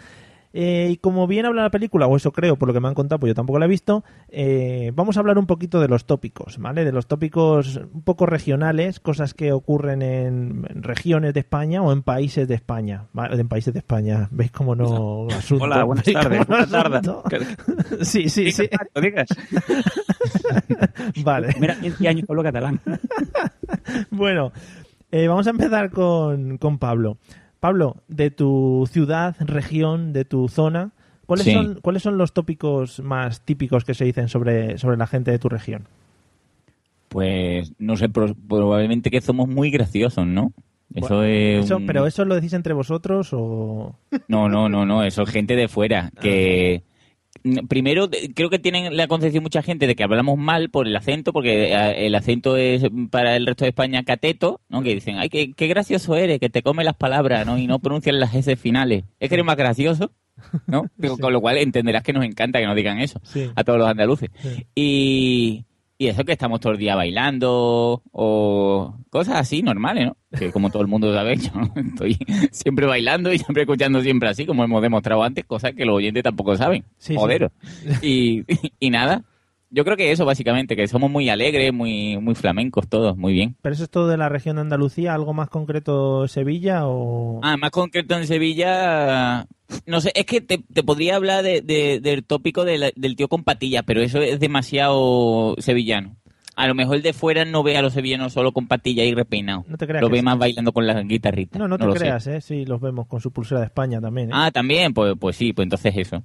Eh, 0.58 0.88
y 0.92 0.96
como 0.96 1.28
bien 1.28 1.46
habla 1.46 1.64
la 1.64 1.70
película, 1.70 2.08
o 2.08 2.16
eso 2.16 2.32
creo, 2.32 2.56
por 2.56 2.70
lo 2.70 2.74
que 2.74 2.80
me 2.80 2.88
han 2.88 2.94
contado, 2.94 3.20
pues 3.20 3.32
yo 3.32 3.36
tampoco 3.36 3.60
la 3.60 3.66
he 3.66 3.68
visto, 3.68 4.06
eh, 4.30 4.94
vamos 4.96 5.18
a 5.18 5.20
hablar 5.20 5.38
un 5.38 5.48
poquito 5.48 5.82
de 5.82 5.90
los 5.90 6.06
tópicos, 6.06 6.60
¿vale? 6.60 6.86
De 6.86 6.94
los 6.94 7.08
tópicos 7.08 7.76
un 7.94 8.04
poco 8.04 8.26
regionales, 8.26 9.02
cosas 9.02 9.34
que 9.34 9.52
ocurren 9.52 10.02
en, 10.02 10.64
regiones 10.82 11.34
de 11.34 11.42
España 11.42 11.82
o 11.82 11.92
en 11.92 12.04
países 12.04 12.48
de 12.48 12.56
España, 12.56 13.08
¿vale? 13.12 13.36
En 13.38 13.50
países 13.50 13.74
de 13.74 13.80
España, 13.80 14.30
¿veis 14.32 14.50
cómo 14.52 14.78
no 14.78 15.28
asunto? 15.36 15.66
Hola, 15.66 15.84
buenas 15.84 16.06
¿Veis 16.06 16.18
cómo 16.18 16.30
tardes. 16.30 16.48
Buenas 16.48 16.72
tardes. 16.72 17.58
Sí, 18.08 18.30
sí, 18.30 18.50
sí. 18.54 18.70
No 18.96 19.02
digas. 19.02 19.28
Vale. 21.22 21.54
Mira, 21.60 21.76
15 21.82 22.08
años 22.08 22.30
hablo 22.30 22.44
catalán. 22.44 22.80
Bueno, 24.10 24.54
eh, 25.12 25.28
vamos 25.28 25.48
a 25.48 25.50
empezar 25.50 25.92
con, 25.92 26.58
con 26.60 26.80
Pablo. 26.80 27.18
Pablo, 27.66 27.98
de 28.08 28.30
tu 28.30 28.88
ciudad, 28.92 29.36
región, 29.40 30.14
de 30.14 30.24
tu 30.24 30.48
zona, 30.50 30.92
¿cuáles, 31.26 31.46
Sí. 31.46 31.54
son, 31.54 31.80
¿cuáles 31.82 32.04
son 32.04 32.16
los 32.20 32.32
tópicos 32.32 33.00
más 33.00 33.42
típicos 33.42 33.84
que 33.86 33.96
se 33.96 34.06
dicen 34.06 34.30
sobre, 34.30 34.78
sobre 34.78 34.98
la 34.98 35.08
gente 35.08 35.32
de 35.32 35.40
tu 35.40 35.50
región? 35.50 35.88
Pues, 37.10 37.74
no 37.80 37.96
sé, 37.98 38.08
pro- 38.10 38.36
probablemente 38.48 39.10
que 39.10 39.20
somos 39.22 39.48
muy 39.48 39.72
graciosos, 39.72 40.28
¿no? 40.28 40.52
Eso 40.94 41.08
Bueno, 41.18 41.24
es... 41.24 41.66
eso- 41.66 41.78
un- 41.78 41.86
¿Pero 41.88 42.06
eso 42.06 42.24
lo 42.26 42.36
decís 42.36 42.54
entre 42.54 42.74
vosotros 42.74 43.30
o...? 43.32 43.98
No, 44.28 44.48
no, 44.48 44.70
no, 44.70 44.86
no, 44.86 45.04
eso 45.04 45.24
es 45.24 45.30
gente 45.30 45.56
de 45.56 45.68
fuera. 45.68 46.12
Que 46.22 46.84
mm, 46.84 46.95
primero 47.68 48.10
creo 48.34 48.50
que 48.50 48.60
tienen 48.60 48.96
la 48.98 49.08
concepción 49.08 49.44
mucha 49.44 49.62
gente 49.62 49.88
de 49.88 49.96
que 49.96 50.04
hablamos 50.04 50.38
mal 50.38 50.70
por 50.70 50.88
el 50.88 50.96
acento, 50.96 51.34
porque 51.34 51.74
eh, 51.74 52.08
el 52.08 52.16
acento 52.16 52.58
es 52.58 52.84
para 53.12 53.36
el 53.36 53.46
resto 53.46 53.66
de 53.66 53.70
España 53.70 54.04
cateto, 54.04 54.62
¿no? 54.70 54.82
Que 54.82 54.96
dicen, 54.96 55.18
ay, 55.18 55.30
qué, 55.30 55.54
qué 55.54 55.68
gracioso 55.68 56.16
eres, 56.16 56.40
que 56.40 56.50
te 56.50 56.64
come 56.64 56.84
las 56.84 56.96
palabras, 56.96 57.46
¿no? 57.46 57.58
Y 57.58 57.68
no 57.68 57.80
pronuncian 57.80 58.20
las 58.20 58.34
S 58.34 58.56
finales. 58.56 59.04
Es 59.20 59.30
que 59.30 59.36
eres 59.36 59.46
más 59.46 59.58
gracioso, 59.58 60.12
¿no? 60.68 60.86
Pero 61.00 61.18
Con 61.18 61.34
lo 61.34 61.42
cual 61.42 61.58
entenderás 61.58 62.04
que 62.04 62.14
nos 62.14 62.26
encanta 62.26 62.60
que 62.60 62.66
nos 62.66 62.76
digan 62.76 63.00
eso 63.00 63.20
Sí. 63.24 63.50
a 63.56 63.64
todos 63.64 63.80
los 63.80 63.88
andaluces. 63.88 64.30
Sí. 64.42 64.66
Y, 64.76 65.66
y 65.98 66.08
eso 66.08 66.26
que 66.26 66.34
estamos 66.34 66.60
todo 66.60 66.74
el 66.74 66.80
día 66.80 66.96
bailando 66.96 68.02
o 68.12 68.96
cosas 69.10 69.36
así 69.38 69.62
normales, 69.62 70.08
¿no? 70.08 70.18
Que 70.38 70.52
como 70.52 70.70
todo 70.70 70.82
el 70.82 70.88
mundo 70.88 71.14
sabe, 71.14 71.38
yo 71.38 71.52
estoy 71.76 72.18
siempre 72.52 72.86
bailando 72.86 73.32
y 73.32 73.40
siempre 73.40 73.64
escuchando 73.64 74.02
siempre 74.02 74.30
así, 74.30 74.46
como 74.46 74.64
hemos 74.64 74.82
demostrado 74.82 75.24
antes, 75.24 75.46
cosas 75.46 75.74
que 75.74 75.86
los 75.86 75.96
oyentes 75.96 76.24
tampoco 76.24 76.56
saben. 76.56 76.84
Sí. 76.98 77.16
Y, 78.02 78.44
y 78.80 78.90
nada. 78.90 79.24
Yo 79.76 79.84
creo 79.84 79.98
que 79.98 80.12
eso 80.12 80.24
básicamente, 80.26 80.76
que 80.78 80.88
somos 80.88 81.12
muy 81.12 81.28
alegres, 81.30 81.74
muy, 81.74 82.18
muy 82.18 82.34
flamencos 82.34 82.88
todos, 82.88 83.18
muy 83.18 83.34
bien. 83.34 83.56
¿Pero 83.62 83.76
eso 83.76 83.84
es 83.84 83.90
todo 83.90 84.08
de 84.08 84.16
la 84.18 84.30
región 84.30 84.56
de 84.56 84.62
Andalucía? 84.62 85.14
¿Algo 85.14 85.34
más 85.34 85.50
concreto 85.50 86.28
Sevilla 86.30 86.88
o...? 86.88 87.42
Ah, 87.44 87.58
más 87.58 87.72
concreto 87.72 88.16
en 88.16 88.26
Sevilla, 88.26 89.48
no 89.86 90.00
sé, 90.00 90.12
es 90.16 90.26
que 90.26 90.40
te, 90.42 90.60
te 90.74 90.82
podría 90.84 91.18
hablar 91.18 91.44
de- 91.44 91.62
de- 91.62 92.00
del 92.00 92.24
tópico 92.24 92.64
de 92.64 92.78
la- 92.78 92.92
del 92.96 93.16
tío 93.18 93.28
con 93.28 93.44
patillas, 93.44 93.84
pero 93.86 94.02
eso 94.02 94.22
es 94.22 94.40
demasiado 94.40 95.56
sevillano. 95.60 96.16
A 96.58 96.68
lo 96.68 96.76
mejor 96.76 96.96
el 96.96 97.02
de 97.02 97.12
fuera 97.14 97.44
no 97.44 97.64
ve 97.64 97.78
a 97.78 97.82
los 97.82 97.94
sevillanos 97.94 98.32
solo 98.34 98.54
con 98.54 98.68
patillas 98.68 99.06
y 99.06 99.14
repeinado. 99.14 99.66
No 99.68 99.78
te 99.78 99.86
creas 99.88 100.02
Lo 100.02 100.10
ve 100.10 100.20
sí. 100.20 100.24
más 100.24 100.38
bailando 100.38 100.72
con 100.72 100.88
las 100.88 101.06
guitarritas. 101.06 101.60
No, 101.60 101.68
no 101.68 101.78
te 101.78 101.92
sé. 101.92 102.00
creas, 102.00 102.28
¿eh? 102.28 102.40
Sí, 102.42 102.66
los 102.66 102.80
vemos 102.80 103.08
con 103.08 103.20
su 103.20 103.32
pulsera 103.32 103.60
de 103.60 103.66
España 103.68 104.00
también, 104.00 104.30
¿eh? 104.30 104.34
Ah, 104.34 104.52
también, 104.52 104.94
pues, 104.94 105.16
pues 105.20 105.36
sí, 105.36 105.52
pues 105.54 105.66
entonces 105.66 105.94
eso. 105.98 106.24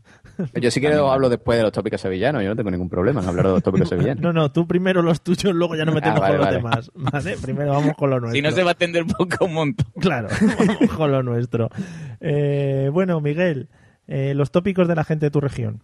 Yo 0.61 0.71
sí 0.71 0.81
que 0.81 0.89
os 0.97 1.13
hablo 1.13 1.29
después 1.29 1.59
de 1.59 1.65
los 1.65 1.73
tópicos 1.73 2.01
sevillanos, 2.01 2.43
yo 2.43 2.49
no 2.51 2.57
tengo 2.57 2.71
ningún 2.71 2.89
problema 2.89 3.21
en 3.23 3.29
hablar 3.29 3.47
de 3.47 3.53
los 3.55 3.63
tópicos 3.63 3.89
sevillanos. 3.91 4.23
No, 4.23 4.33
no, 4.33 4.53
tú 4.53 4.67
primero 4.67 5.03
los 5.03 5.21
tuyos, 5.23 5.53
luego 5.55 5.75
ya 5.75 5.85
no 5.85 5.93
metemos 5.93 6.19
Ah, 6.19 6.21
vale, 6.21 6.37
con 6.37 6.39
los 6.39 6.47
vale. 6.47 6.57
demás, 6.57 6.91
¿vale? 6.95 7.37
Primero 7.43 7.73
vamos 7.73 7.95
con 7.97 8.11
lo 8.11 8.21
nuestro. 8.21 8.37
Si 8.37 8.43
no 8.43 8.51
se 8.53 8.63
va 8.63 8.71
a 8.71 8.73
atender 8.73 9.05
poco 9.07 9.45
un 9.47 9.55
montón. 9.55 9.87
Claro, 10.01 10.29
vamos 10.59 10.91
con 10.97 11.11
lo 11.11 11.23
nuestro. 11.25 11.71
Eh, 12.21 12.89
bueno, 12.93 13.21
Miguel, 13.21 13.69
eh, 14.07 14.35
los 14.35 14.51
tópicos 14.53 14.87
de 14.89 14.95
la 14.95 15.05
gente 15.05 15.27
de 15.27 15.31
tu 15.31 15.41
región. 15.41 15.83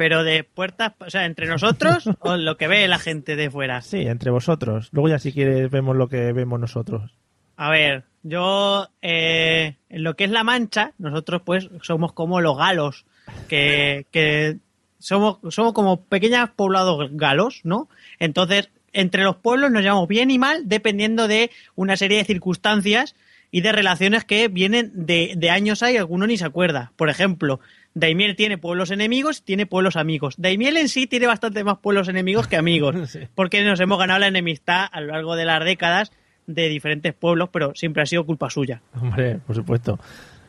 Pero 0.00 0.24
de 0.24 0.44
puertas, 0.44 0.94
o 0.98 1.10
sea, 1.10 1.26
entre 1.26 1.46
nosotros 1.46 2.08
o 2.20 2.38
lo 2.38 2.56
que 2.56 2.68
ve 2.68 2.88
la 2.88 2.98
gente 2.98 3.36
de 3.36 3.50
fuera. 3.50 3.82
Sí, 3.82 3.98
entre 3.98 4.30
vosotros. 4.30 4.88
Luego 4.92 5.10
ya 5.10 5.18
si 5.18 5.30
quieres 5.30 5.70
vemos 5.70 5.94
lo 5.94 6.08
que 6.08 6.32
vemos 6.32 6.58
nosotros. 6.58 7.12
A 7.58 7.68
ver, 7.68 8.04
yo 8.22 8.88
eh, 9.02 9.76
en 9.90 10.02
lo 10.02 10.16
que 10.16 10.24
es 10.24 10.30
la 10.30 10.42
Mancha, 10.42 10.94
nosotros 10.96 11.42
pues 11.44 11.68
somos 11.82 12.14
como 12.14 12.40
los 12.40 12.56
galos, 12.56 13.04
que, 13.46 14.06
que 14.10 14.56
somos, 14.98 15.36
somos 15.54 15.74
como 15.74 16.00
pequeños 16.00 16.48
poblados 16.56 17.10
galos, 17.12 17.60
¿no? 17.64 17.90
Entonces, 18.18 18.70
entre 18.94 19.22
los 19.22 19.36
pueblos 19.36 19.70
nos 19.70 19.82
llevamos 19.82 20.08
bien 20.08 20.30
y 20.30 20.38
mal 20.38 20.66
dependiendo 20.66 21.28
de 21.28 21.50
una 21.74 21.98
serie 21.98 22.16
de 22.16 22.24
circunstancias 22.24 23.14
y 23.50 23.60
de 23.60 23.72
relaciones 23.72 24.24
que 24.24 24.48
vienen 24.48 24.92
de, 24.94 25.34
de 25.36 25.50
años 25.50 25.82
hay, 25.82 25.98
alguno 25.98 26.26
ni 26.26 26.38
se 26.38 26.46
acuerda. 26.46 26.92
Por 26.96 27.10
ejemplo, 27.10 27.60
Daimiel 27.94 28.36
tiene 28.36 28.56
pueblos 28.58 28.90
enemigos, 28.90 29.42
tiene 29.42 29.66
pueblos 29.66 29.96
amigos. 29.96 30.34
Daimiel 30.38 30.76
en 30.76 30.88
sí 30.88 31.06
tiene 31.06 31.26
bastante 31.26 31.64
más 31.64 31.78
pueblos 31.78 32.08
enemigos 32.08 32.46
que 32.46 32.56
amigos, 32.56 32.94
porque 33.34 33.64
nos 33.64 33.80
hemos 33.80 33.98
ganado 33.98 34.20
la 34.20 34.28
enemistad 34.28 34.86
a 34.90 35.00
lo 35.00 35.08
largo 35.08 35.34
de 35.36 35.44
las 35.44 35.64
décadas 35.64 36.12
de 36.46 36.68
diferentes 36.68 37.14
pueblos, 37.14 37.48
pero 37.52 37.72
siempre 37.74 38.02
ha 38.02 38.06
sido 38.06 38.24
culpa 38.24 38.48
suya. 38.50 38.80
Hombre, 39.00 39.38
por 39.46 39.56
supuesto. 39.56 39.98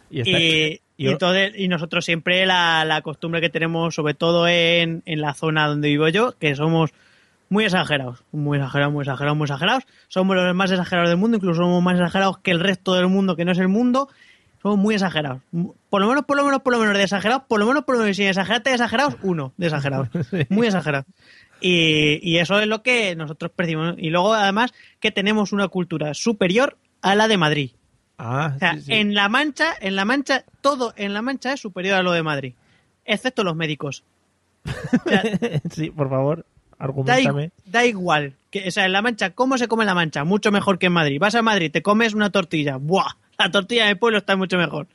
Y, 0.10 0.22
está- 0.22 0.40
Y, 0.40 0.82
y 0.98 1.08
entonces, 1.10 1.54
y 1.56 1.68
nosotros 1.68 2.06
siempre 2.06 2.46
la, 2.46 2.86
la 2.86 3.02
costumbre 3.02 3.42
que 3.42 3.50
tenemos, 3.50 3.96
sobre 3.96 4.14
todo 4.14 4.48
en, 4.48 5.02
en 5.06 5.22
la 5.22 5.34
zona 5.34 5.68
donde 5.68 5.88
vivo 5.90 6.08
yo, 6.10 6.38
que 6.38 6.56
somos 6.56 6.92
muy 7.50 7.66
exagerados, 7.66 8.24
muy 8.32 8.58
exagerados, 8.60 8.94
muy 8.94 9.02
exagerados, 9.04 9.38
muy 9.38 9.46
exagerados. 9.46 9.84
Somos 10.08 10.36
los 10.36 10.56
más 10.56 10.72
exagerados 10.72 11.10
del 11.10 11.18
mundo, 11.18 11.38
incluso 11.38 11.62
somos 11.62 11.82
más 11.84 11.96
exagerados 11.96 12.38
que 12.40 12.52
el 12.52 12.60
resto 12.60 12.94
del 12.94 13.08
mundo, 13.08 13.36
que 13.36 13.46
no 13.46 13.52
es 13.52 13.58
el 13.60 13.68
mundo. 13.68 14.10
Somos 14.62 14.78
muy 14.78 14.96
exagerados. 14.96 15.42
Por 15.90 16.02
lo 16.02 16.08
menos, 16.08 16.26
por 16.26 16.38
lo 16.38 16.46
menos, 16.46 16.62
por 16.62 16.74
lo 16.74 16.80
menos 16.80 16.96
de 16.96 17.04
exagerados, 17.04 17.44
por 17.48 17.60
lo 17.60 17.66
menos, 17.66 17.84
por 17.84 17.96
lo 17.96 18.02
menos, 18.02 18.16
sin 18.18 18.28
exagerarte 18.28 18.70
de 18.70 18.76
exagerados, 18.76 19.16
uno 19.24 19.54
de 19.58 19.66
exagerados. 19.68 20.08
Muy 20.50 20.68
exagerados. 20.68 21.08
Y, 21.60 22.20
y 22.22 22.38
eso 22.38 22.60
es 22.60 22.68
lo 22.68 22.82
que 22.84 23.16
nosotros 23.16 23.52
percibimos. 23.56 23.96
Y 23.98 24.10
luego, 24.10 24.34
además, 24.34 24.74
que 25.00 25.12
tenemos 25.12 25.52
una 25.52 25.68
cultura 25.68 26.14
superior 26.14 26.78
a 27.02 27.16
la 27.16 27.28
de 27.28 27.38
Madrid. 27.38 27.72
Ah, 28.18 28.54
O 28.56 28.60
sea, 28.60 28.78
en 28.88 29.16
La 29.16 29.30
Mancha, 29.30 29.74
en 29.82 29.96
La 29.96 30.06
Mancha, 30.06 30.44
todo 30.62 30.94
en 30.96 31.14
La 31.14 31.24
Mancha 31.24 31.54
es 31.54 31.60
superior 31.60 31.96
a 31.96 32.04
lo 32.04 32.12
de 32.12 32.22
Madrid, 32.22 32.54
excepto 33.04 33.44
los 33.44 33.56
médicos. 33.56 34.04
sí, 35.72 35.90
por 35.90 36.10
favor, 36.10 36.46
argumentame. 36.78 37.52
da 37.66 37.84
igual. 37.86 38.36
Que, 38.52 38.68
o 38.68 38.72
sea, 38.72 38.86
en 38.86 38.92
La 38.92 39.02
Mancha, 39.02 39.32
¿cómo 39.32 39.58
se 39.58 39.68
come 39.68 39.84
en 39.84 39.88
La 39.88 39.96
Mancha? 39.96 40.24
Mucho 40.24 40.52
mejor 40.52 40.78
que 40.78 40.86
en 40.88 40.94
Madrid. 40.94 41.20
Vas 41.20 41.34
a 41.36 41.42
Madrid, 41.42 41.72
te 41.72 41.82
comes 41.82 42.14
una 42.14 42.30
tortilla. 42.30 42.78
¡Buah! 42.78 43.16
La 43.46 43.52
tortilla 43.52 43.86
de 43.88 43.96
pueblo 43.96 44.18
está 44.18 44.36
mucho 44.36 44.58
mejor. 44.58 44.88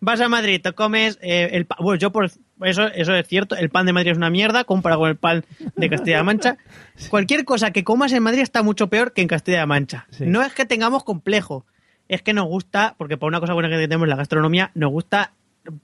Vas 0.00 0.20
a 0.20 0.28
Madrid, 0.28 0.60
te 0.60 0.72
comes 0.72 1.18
eh, 1.22 1.50
el 1.52 1.64
pan. 1.66 1.78
Bueno, 1.80 1.96
yo 1.98 2.10
por 2.10 2.24
eso, 2.24 2.88
eso 2.88 3.14
es 3.14 3.28
cierto. 3.28 3.54
El 3.54 3.70
pan 3.70 3.86
de 3.86 3.92
Madrid 3.92 4.10
es 4.10 4.16
una 4.16 4.30
mierda 4.30 4.64
comparado 4.64 5.02
con 5.02 5.10
el 5.10 5.16
pan 5.16 5.44
de 5.76 5.88
Castilla-La 5.88 6.24
Mancha. 6.24 6.56
Cualquier 7.10 7.44
cosa 7.44 7.70
que 7.70 7.84
comas 7.84 8.12
en 8.12 8.22
Madrid 8.24 8.40
está 8.40 8.62
mucho 8.64 8.88
peor 8.88 9.12
que 9.12 9.22
en 9.22 9.28
Castilla-La 9.28 9.66
Mancha. 9.66 10.06
Sí. 10.10 10.24
No 10.26 10.42
es 10.42 10.52
que 10.54 10.64
tengamos 10.66 11.04
complejo, 11.04 11.64
es 12.08 12.20
que 12.22 12.32
nos 12.32 12.46
gusta, 12.46 12.96
porque 12.98 13.16
por 13.16 13.28
una 13.28 13.38
cosa 13.38 13.52
buena 13.54 13.68
que 13.68 13.76
tenemos 13.76 14.04
en 14.06 14.10
la 14.10 14.16
gastronomía, 14.16 14.72
nos 14.74 14.90
gusta 14.90 15.34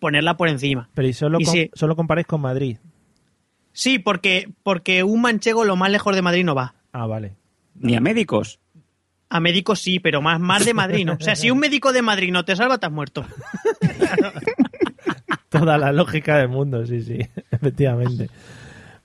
ponerla 0.00 0.36
por 0.36 0.48
encima. 0.48 0.88
Pero 0.94 1.06
y 1.06 1.12
solo, 1.12 1.38
Y 1.40 1.44
com- 1.44 1.54
si- 1.54 1.70
solo 1.74 1.94
comparáis 1.94 2.26
con 2.26 2.40
Madrid. 2.40 2.78
Sí, 3.72 4.00
porque, 4.00 4.48
porque 4.64 5.04
un 5.04 5.20
manchego 5.20 5.64
lo 5.64 5.76
más 5.76 5.90
lejos 5.92 6.14
de 6.16 6.22
Madrid 6.22 6.44
no 6.44 6.56
va. 6.56 6.74
Ah, 6.92 7.06
vale. 7.06 7.36
Ni 7.76 7.94
a 7.94 8.00
médicos. 8.00 8.58
A 9.30 9.40
médicos 9.40 9.80
sí, 9.80 9.98
pero 10.00 10.22
más, 10.22 10.40
más 10.40 10.64
de 10.64 10.74
Madrid 10.74 11.04
no. 11.04 11.14
O 11.14 11.20
sea, 11.20 11.36
si 11.36 11.50
un 11.50 11.58
médico 11.58 11.92
de 11.92 12.02
Madrid 12.02 12.32
no 12.32 12.44
te 12.44 12.56
salva, 12.56 12.78
te 12.78 12.86
has 12.86 12.92
muerto. 12.92 13.26
Toda 15.48 15.78
la 15.78 15.92
lógica 15.92 16.38
del 16.38 16.48
mundo, 16.48 16.86
sí, 16.86 17.02
sí, 17.02 17.18
efectivamente. 17.50 18.30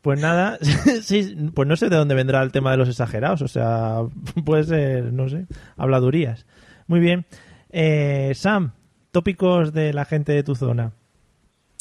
Pues 0.01 0.19
nada, 0.19 0.59
sí, 1.01 1.35
pues 1.53 1.67
no 1.67 1.77
sé 1.77 1.87
de 1.89 1.95
dónde 1.95 2.13
vendrá 2.13 2.43
el 2.43 2.51
tema 2.51 2.71
de 2.71 2.77
los 2.77 2.89
exagerados, 2.89 3.41
o 3.41 3.47
sea, 3.47 3.99
puede 4.45 4.65
ser, 4.65 5.13
no 5.13 5.29
sé, 5.29 5.45
habladurías. 5.77 6.45
Muy 6.87 6.99
bien. 6.99 7.25
Eh, 7.69 8.33
Sam, 8.35 8.73
tópicos 9.11 9.71
de 9.73 9.93
la 9.93 10.03
gente 10.03 10.33
de 10.33 10.43
tu 10.43 10.55
zona. 10.55 10.91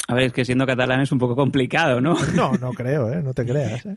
A 0.07 0.15
ver, 0.15 0.25
es 0.25 0.33
que 0.33 0.45
siendo 0.45 0.67
catalán 0.67 1.01
es 1.01 1.11
un 1.11 1.19
poco 1.19 1.35
complicado, 1.35 2.01
¿no? 2.01 2.17
No, 2.35 2.53
no 2.55 2.73
creo, 2.73 3.13
¿eh? 3.13 3.23
no 3.23 3.35
te 3.35 3.45
creas. 3.45 3.87
¿eh? 3.87 3.97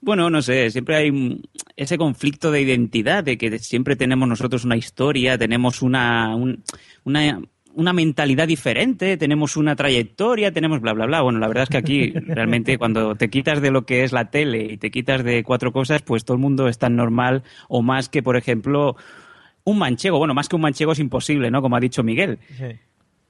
Bueno, 0.00 0.30
no 0.30 0.42
sé, 0.42 0.70
siempre 0.70 0.96
hay 0.96 1.40
ese 1.76 1.98
conflicto 1.98 2.50
de 2.50 2.60
identidad, 2.60 3.24
de 3.24 3.36
que 3.38 3.58
siempre 3.58 3.96
tenemos 3.96 4.28
nosotros 4.28 4.64
una 4.64 4.76
historia, 4.76 5.36
tenemos 5.38 5.82
una, 5.82 6.34
un- 6.36 6.62
una, 7.04 7.40
una 7.74 7.92
mentalidad 7.92 8.46
diferente, 8.46 9.16
tenemos 9.16 9.56
una 9.56 9.74
trayectoria, 9.74 10.52
tenemos 10.52 10.80
bla, 10.80 10.92
bla, 10.92 11.06
bla. 11.06 11.22
Bueno, 11.22 11.38
la 11.40 11.48
verdad 11.48 11.64
es 11.64 11.68
que 11.70 11.76
aquí 11.78 12.10
realmente 12.26 12.78
cuando 12.78 13.14
te 13.16 13.28
quitas 13.30 13.60
de 13.60 13.70
lo 13.70 13.84
que 13.84 14.04
es 14.04 14.12
la 14.12 14.30
tele 14.30 14.72
y 14.72 14.76
te 14.76 14.90
quitas 14.90 15.24
de 15.24 15.42
cuatro 15.42 15.72
cosas, 15.72 16.02
pues 16.02 16.24
todo 16.24 16.36
el 16.36 16.42
mundo 16.42 16.68
es 16.68 16.78
tan 16.78 16.94
normal 16.94 17.42
o 17.68 17.82
más 17.82 18.08
que, 18.08 18.22
por 18.22 18.36
ejemplo, 18.36 18.96
un 19.64 19.78
manchego. 19.78 20.18
Bueno, 20.18 20.34
más 20.34 20.48
que 20.48 20.56
un 20.56 20.62
manchego 20.62 20.92
es 20.92 21.00
imposible, 21.00 21.50
¿no? 21.50 21.60
Como 21.62 21.74
ha 21.76 21.80
dicho 21.80 22.02
Miguel. 22.04 22.38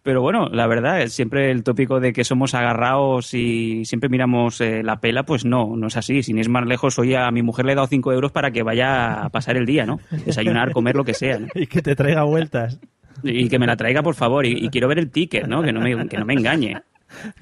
Pero 0.06 0.22
bueno, 0.22 0.48
la 0.52 0.68
verdad, 0.68 1.02
es 1.02 1.14
siempre 1.14 1.50
el 1.50 1.64
tópico 1.64 1.98
de 1.98 2.12
que 2.12 2.22
somos 2.22 2.54
agarrados 2.54 3.34
y 3.34 3.84
siempre 3.86 4.08
miramos 4.08 4.60
eh, 4.60 4.84
la 4.84 5.00
pela, 5.00 5.24
pues 5.24 5.44
no, 5.44 5.74
no 5.76 5.88
es 5.88 5.96
así. 5.96 6.22
Sin 6.22 6.38
ir 6.38 6.48
más 6.48 6.64
lejos, 6.64 6.96
hoy 7.00 7.16
a 7.16 7.28
mi 7.32 7.42
mujer 7.42 7.64
le 7.64 7.72
he 7.72 7.74
dado 7.74 7.88
5 7.88 8.12
euros 8.12 8.30
para 8.30 8.52
que 8.52 8.62
vaya 8.62 9.24
a 9.24 9.30
pasar 9.30 9.56
el 9.56 9.66
día, 9.66 9.84
¿no? 9.84 9.98
Desayunar, 10.24 10.70
comer, 10.70 10.94
lo 10.94 11.02
que 11.02 11.12
sea, 11.12 11.40
¿no? 11.40 11.48
Y 11.56 11.66
que 11.66 11.82
te 11.82 11.96
traiga 11.96 12.22
vueltas. 12.22 12.78
Y 13.24 13.48
que 13.48 13.58
me 13.58 13.66
la 13.66 13.76
traiga, 13.76 14.00
por 14.04 14.14
favor, 14.14 14.46
y, 14.46 14.52
y 14.52 14.68
quiero 14.68 14.86
ver 14.86 15.00
el 15.00 15.10
ticket, 15.10 15.48
¿no? 15.48 15.60
Que 15.60 15.72
no 15.72 15.80
me, 15.80 16.06
que 16.06 16.18
no 16.18 16.24
me 16.24 16.34
engañe. 16.34 16.76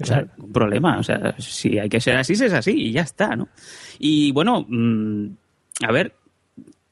O 0.01 0.03
sea, 0.03 0.25
un 0.39 0.51
problema. 0.51 0.97
O 0.97 1.03
sea, 1.03 1.35
si 1.37 1.77
hay 1.77 1.87
que 1.87 2.01
ser 2.01 2.17
así, 2.17 2.33
es 2.33 2.51
así 2.51 2.71
y 2.71 2.91
ya 2.91 3.01
está, 3.01 3.35
¿no? 3.35 3.47
Y 3.99 4.31
bueno, 4.31 4.65
mm, 4.67 5.27
a 5.87 5.91
ver, 5.91 6.15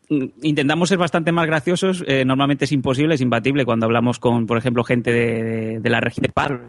intentamos 0.09 0.89
ser 0.89 0.97
bastante 0.97 1.31
más 1.31 1.45
graciosos. 1.47 2.03
eh, 2.07 2.25
normalmente 2.25 2.65
es 2.65 2.71
imposible, 2.71 3.15
es 3.15 3.21
imbatible 3.21 3.65
cuando 3.65 3.85
hablamos 3.85 4.19
con, 4.19 4.45
por 4.45 4.57
ejemplo, 4.57 4.83
gente 4.83 5.11
de, 5.11 5.43
de- 5.43 5.79
de 5.79 5.89
la 5.89 5.99
región 6.01 6.23
de 6.23 6.29
Paro, 6.29 6.59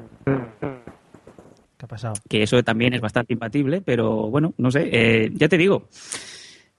¿Qué 1.76 1.84
ha 1.84 1.88
pasado? 1.88 2.14
que 2.28 2.42
eso 2.42 2.62
también 2.62 2.94
es 2.94 3.00
bastante 3.00 3.32
imbatible, 3.32 3.80
pero 3.82 4.30
bueno, 4.30 4.54
no 4.58 4.70
sé, 4.70 4.88
eh, 4.92 5.30
ya 5.34 5.48
te 5.48 5.58
digo, 5.58 5.88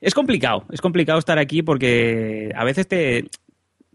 es 0.02 0.14
complicado, 0.14 0.66
es 0.72 0.82
complicado 0.82 1.20
estar 1.20 1.38
aquí 1.38 1.62
porque 1.62 2.52
a 2.56 2.64
veces 2.64 2.88
te, 2.88 3.26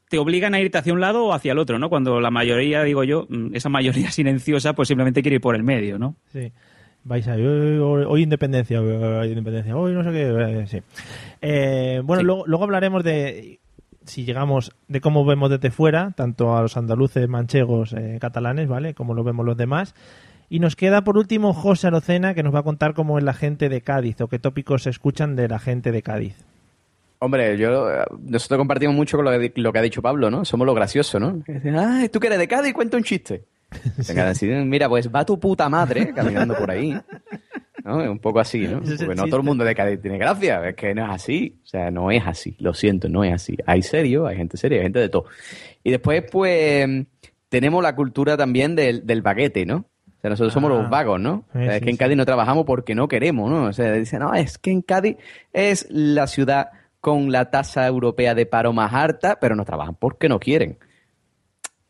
te 0.09 0.18
obligan 0.18 0.55
a 0.55 0.61
irte 0.61 0.79
hacia 0.79 0.92
un 0.92 1.01
lado 1.01 1.25
o 1.27 1.33
hacia 1.33 1.53
el 1.53 1.59
otro, 1.59 1.79
¿no? 1.79 1.88
Cuando 1.88 2.20
la 2.20 2.31
mayoría, 2.31 2.83
digo 2.85 3.03
yo, 3.05 3.27
mm, 3.29 3.55
esa 3.55 3.68
mayoría 3.70 4.11
silenciosa, 4.12 4.75
pues 4.75 4.88
simplemente 4.88 5.23
quiere 5.23 5.37
ir 5.37 5.40
por 5.40 5.57
el 5.57 5.62
medio, 5.62 5.99
¿no? 5.99 6.16
Sí. 6.33 6.53
Vais 7.04 7.26
a 7.28 7.32
hoy, 7.34 7.78
hoy- 7.78 8.04
hoy 8.06 8.22
independencia, 8.22 8.80
hoy 8.80 9.28
independencia, 9.28 9.76
hoy 9.76 9.92
no 9.92 10.04
sé 10.04 10.10
qué, 10.10 10.28
eh, 10.62 10.66
sí. 10.66 10.78
Eh, 11.40 12.02
bueno, 12.04 12.22
Luego, 12.22 12.44
luego 12.46 12.64
hablaremos 12.64 13.02
de 13.04 13.58
si 14.04 14.24
llegamos 14.24 14.72
de 14.88 15.00
cómo 15.00 15.24
vemos 15.24 15.50
desde 15.50 15.70
fuera, 15.70 16.12
tanto 16.16 16.56
a 16.56 16.62
los 16.62 16.76
andaluces, 16.76 17.28
manchegos, 17.28 17.92
eh, 17.94 18.18
catalanes, 18.20 18.68
¿vale? 18.68 18.94
Como 18.94 19.14
lo 19.14 19.24
vemos 19.24 19.46
los 19.46 19.56
demás. 19.56 19.94
Y 20.48 20.58
nos 20.58 20.74
queda 20.76 21.02
por 21.04 21.16
último 21.16 21.52
José 21.54 21.86
Arocena, 21.86 22.34
que 22.34 22.42
nos 22.42 22.52
va 22.54 22.58
a 22.60 22.64
contar 22.64 22.92
cómo 22.92 23.18
es 23.18 23.24
la 23.24 23.34
gente 23.34 23.68
de 23.68 23.82
Cádiz 23.82 24.20
o 24.20 24.28
qué 24.28 24.38
tópicos 24.38 24.82
se 24.82 24.90
escuchan 24.90 25.36
de 25.36 25.48
la 25.48 25.58
gente 25.60 25.92
de 25.92 26.02
Cádiz. 26.02 26.34
Hombre, 27.20 27.56
yo 27.56 27.90
eh, 27.90 28.04
nosotros 28.26 28.58
compartimos 28.58 28.96
mucho 28.96 29.16
con 29.16 29.26
lo 29.26 29.30
que, 29.38 29.52
lo 29.56 29.72
que 29.72 29.78
ha 29.78 29.82
dicho 29.82 30.02
Pablo, 30.02 30.30
¿no? 30.30 30.44
Somos 30.44 30.66
lo 30.66 30.74
gracioso, 30.74 31.20
¿no? 31.20 31.32
Dicen, 31.46 31.76
Ay, 31.76 32.08
tú 32.08 32.18
que 32.18 32.26
eres 32.26 32.38
de 32.38 32.48
Cádiz, 32.48 32.72
cuenta 32.74 32.96
un 32.96 33.04
chiste. 33.04 33.44
Decir, 33.96 34.64
mira, 34.64 34.88
pues 34.88 35.09
va 35.14 35.24
tu 35.24 35.38
puta 35.38 35.68
madre 35.68 36.12
caminando 36.14 36.56
por 36.56 36.70
ahí. 36.70 36.98
¿No? 37.85 37.96
Un 38.11 38.18
poco 38.18 38.40
así, 38.40 38.68
¿no? 38.68 38.80
Porque 38.80 39.14
no 39.14 39.24
todo 39.26 39.38
el 39.38 39.42
mundo 39.42 39.64
de 39.64 39.74
Cádiz 39.74 40.00
tiene 40.02 40.18
gracia, 40.18 40.68
es 40.68 40.76
que 40.76 40.94
no 40.94 41.04
es 41.04 41.11
así. 41.11 41.59
O 41.64 41.66
sea, 41.66 41.90
no 41.90 42.11
es 42.11 42.22
así, 42.26 42.54
lo 42.59 42.74
siento, 42.74 43.09
no 43.09 43.24
es 43.24 43.33
así. 43.33 43.56
Hay 43.66 43.83
serio, 43.83 44.26
hay 44.26 44.37
gente 44.37 44.56
seria, 44.59 44.78
hay 44.78 44.85
gente 44.85 44.98
de 44.98 45.09
todo. 45.09 45.24
Y 45.83 45.90
después, 45.90 46.24
pues, 46.30 47.06
tenemos 47.48 47.83
la 47.83 47.96
cultura 47.96 48.37
también 48.37 48.76
del, 48.76 49.06
del 49.06 49.22
baguete, 49.22 49.64
¿no? 49.64 49.76
O 49.76 50.20
sea, 50.20 50.28
nosotros 50.28 50.52
somos 50.52 50.70
Ah. 50.70 50.74
los 50.74 50.90
vagos, 50.90 51.18
¿no? 51.20 51.44
O 51.54 51.59
sea, 51.59 51.76
es 51.76 51.83
que 51.83 51.88
en. 51.88 51.96
Cádiz 51.96 52.16
no 52.18 52.26
trabajamos 52.26 52.66
porque 52.66 52.94
no 52.94 53.09
queremos, 53.09 53.50
¿no? 53.50 53.64
O 53.64 53.72
sea, 53.72 53.90
dicen, 53.94 54.18
no, 54.20 54.35
es 54.35 54.59
que 54.59 54.70
en 54.70 54.83
Cádiz 54.83 55.16
es 55.54 55.87
la 55.88 56.26
ciudad 56.26 56.68
con 57.00 57.33
la 57.33 57.50
tasa 57.50 57.87
europea 57.87 58.35
de 58.35 58.44
paro 58.44 58.74
más 58.74 58.92
alta, 58.92 59.38
pero 59.40 59.56
no 59.56 59.64
trabajan 59.64 59.94
porque 59.94 60.28
no 60.28 60.38
quieren. 60.38 60.76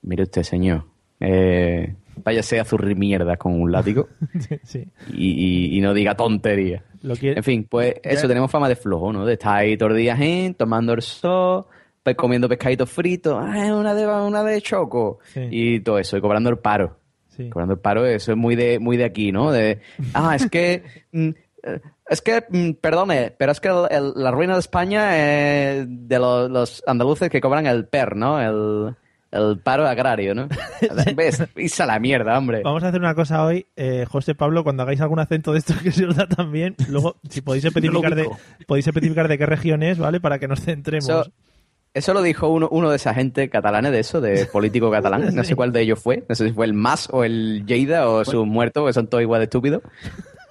Mire 0.03 0.23
usted, 0.23 0.45
señor. 0.45 0.85
Eh, 1.21 1.95
váyase 2.25 2.61
a 2.61 2.65
zurrir 2.65 2.97
mierda 2.97 3.37
con 3.37 3.61
un 3.61 3.71
látigo 3.73 4.09
sí. 4.65 4.85
y, 5.13 5.31
y- 5.75 5.79
y 5.79 5.81
no 5.81 5.95
diga 5.95 6.15
tonterías. 6.17 6.83
Lo 7.03 7.15
quiere- 7.17 7.39
En 7.39 7.45
fin, 7.45 7.67
pues 7.69 7.95
eso, 8.03 8.27
tenemos 8.29 8.51
fama 8.51 8.69
de 8.69 8.77
flojo, 8.77 9.13
¿no? 9.13 9.25
De 9.25 9.35
estar 9.35 9.57
ahí 9.57 9.77
todos 9.77 9.91
los 9.93 9.99
días, 9.99 10.19
¿eh? 10.21 10.55
tomando 10.59 10.93
el 10.93 11.03
sol, 11.03 11.65
pues 12.03 12.17
comiendo 12.17 12.49
pescaditos 12.49 12.91
fritos, 12.91 13.39
ah, 13.39 13.75
una 13.75 13.95
de, 13.95 14.07
una 14.07 14.43
de 14.45 14.61
choco, 14.61 15.19
Sí. 15.25 15.41
y 15.51 15.81
todo 15.81 15.99
eso, 15.99 16.17
y 16.17 16.21
cobrando 16.21 16.51
el 16.51 16.59
paro. 16.59 16.99
Sí. 17.29 17.49
Cobrando 17.49 17.75
el 17.75 17.81
paro, 17.81 18.05
eso 18.07 18.33
es 18.33 18.37
muy 18.39 18.55
de, 18.57 18.79
muy 18.79 18.97
de 18.99 19.05
aquí, 19.05 19.33
¿no? 19.33 19.51
De, 19.53 19.81
ah, 20.15 20.35
es 20.37 20.51
que... 20.51 20.83
mm, 21.13 21.29
eh, 21.63 21.81
Es 22.11 22.21
que, 22.23 22.43
mm, 22.51 22.73
perdone, 22.81 23.33
pero 23.39 23.53
es 23.53 23.61
que 23.61 23.69
el- 23.69 23.87
el- 23.91 24.13
la 24.17 24.31
ruina 24.33 24.55
de 24.55 24.61
España 24.61 25.17
es 25.17 25.87
de 25.89 26.19
los, 26.19 26.51
los 26.51 26.83
andaluces 26.87 27.31
que 27.31 27.41
cobran 27.41 27.67
el 27.67 27.87
PER, 27.87 28.17
¿no? 28.17 28.41
El, 28.41 28.95
el 29.33 29.59
paro 29.61 29.87
agrario, 29.87 30.35
¿no? 30.35 30.49
¿Ves? 31.17 31.43
Pisa 31.55 31.87
la 31.87 31.99
mierda, 32.01 32.37
hombre. 32.37 32.63
Vamos 32.65 32.83
a 32.83 32.89
hacer 32.89 33.01
una 33.01 33.15
cosa 33.15 33.45
hoy, 33.45 33.67
eh, 33.77 34.05
José 34.09 34.35
Pablo, 34.35 34.65
cuando 34.65 34.83
hagáis 34.83 35.01
algún 35.01 35.19
acento 35.21 35.53
de 35.53 35.59
estos 35.61 35.77
que 35.79 35.93
se 35.93 36.05
os 36.07 36.17
da 36.17 36.27
también, 36.27 36.75
luego 36.89 37.17
si 37.29 37.41
podéis 37.43 37.65
especificar 37.65 38.15
de 38.15 38.23
ubico. 38.23 38.39
podéis 38.67 38.87
especificar 38.87 39.29
de 39.29 39.39
qué 39.39 39.47
región 39.47 39.83
es, 39.83 39.99
¿vale? 39.99 40.21
Para 40.21 40.39
que 40.39 40.49
nos 40.49 40.61
centremos. 40.61 41.09
Eso, 41.09 41.25
eso 41.95 42.15
lo 42.15 42.23
dijo 42.23 42.49
uno, 42.49 42.69
uno 42.71 42.91
de 42.91 42.97
esa 42.97 43.15
gente 43.15 43.49
catalana 43.51 43.91
de 43.91 44.01
eso, 44.01 44.21
de 44.21 44.47
político 44.47 44.91
catalán. 44.91 45.35
No 45.35 45.45
sé 45.45 45.55
cuál 45.57 45.73
de 45.73 45.83
ellos 45.83 46.01
fue. 46.01 46.25
No 46.29 46.35
sé 46.35 46.47
si 46.49 46.53
fue 46.53 46.67
el 46.67 46.73
Mas 46.75 47.09
o 47.11 47.25
el 47.25 47.65
Lleida 47.67 48.09
o 48.09 48.25
su 48.25 48.47
muerto, 48.47 48.87
que 48.87 48.93
son 48.93 49.09
todos 49.09 49.23
igual 49.23 49.41
de 49.41 49.45
estúpidos. 49.45 49.83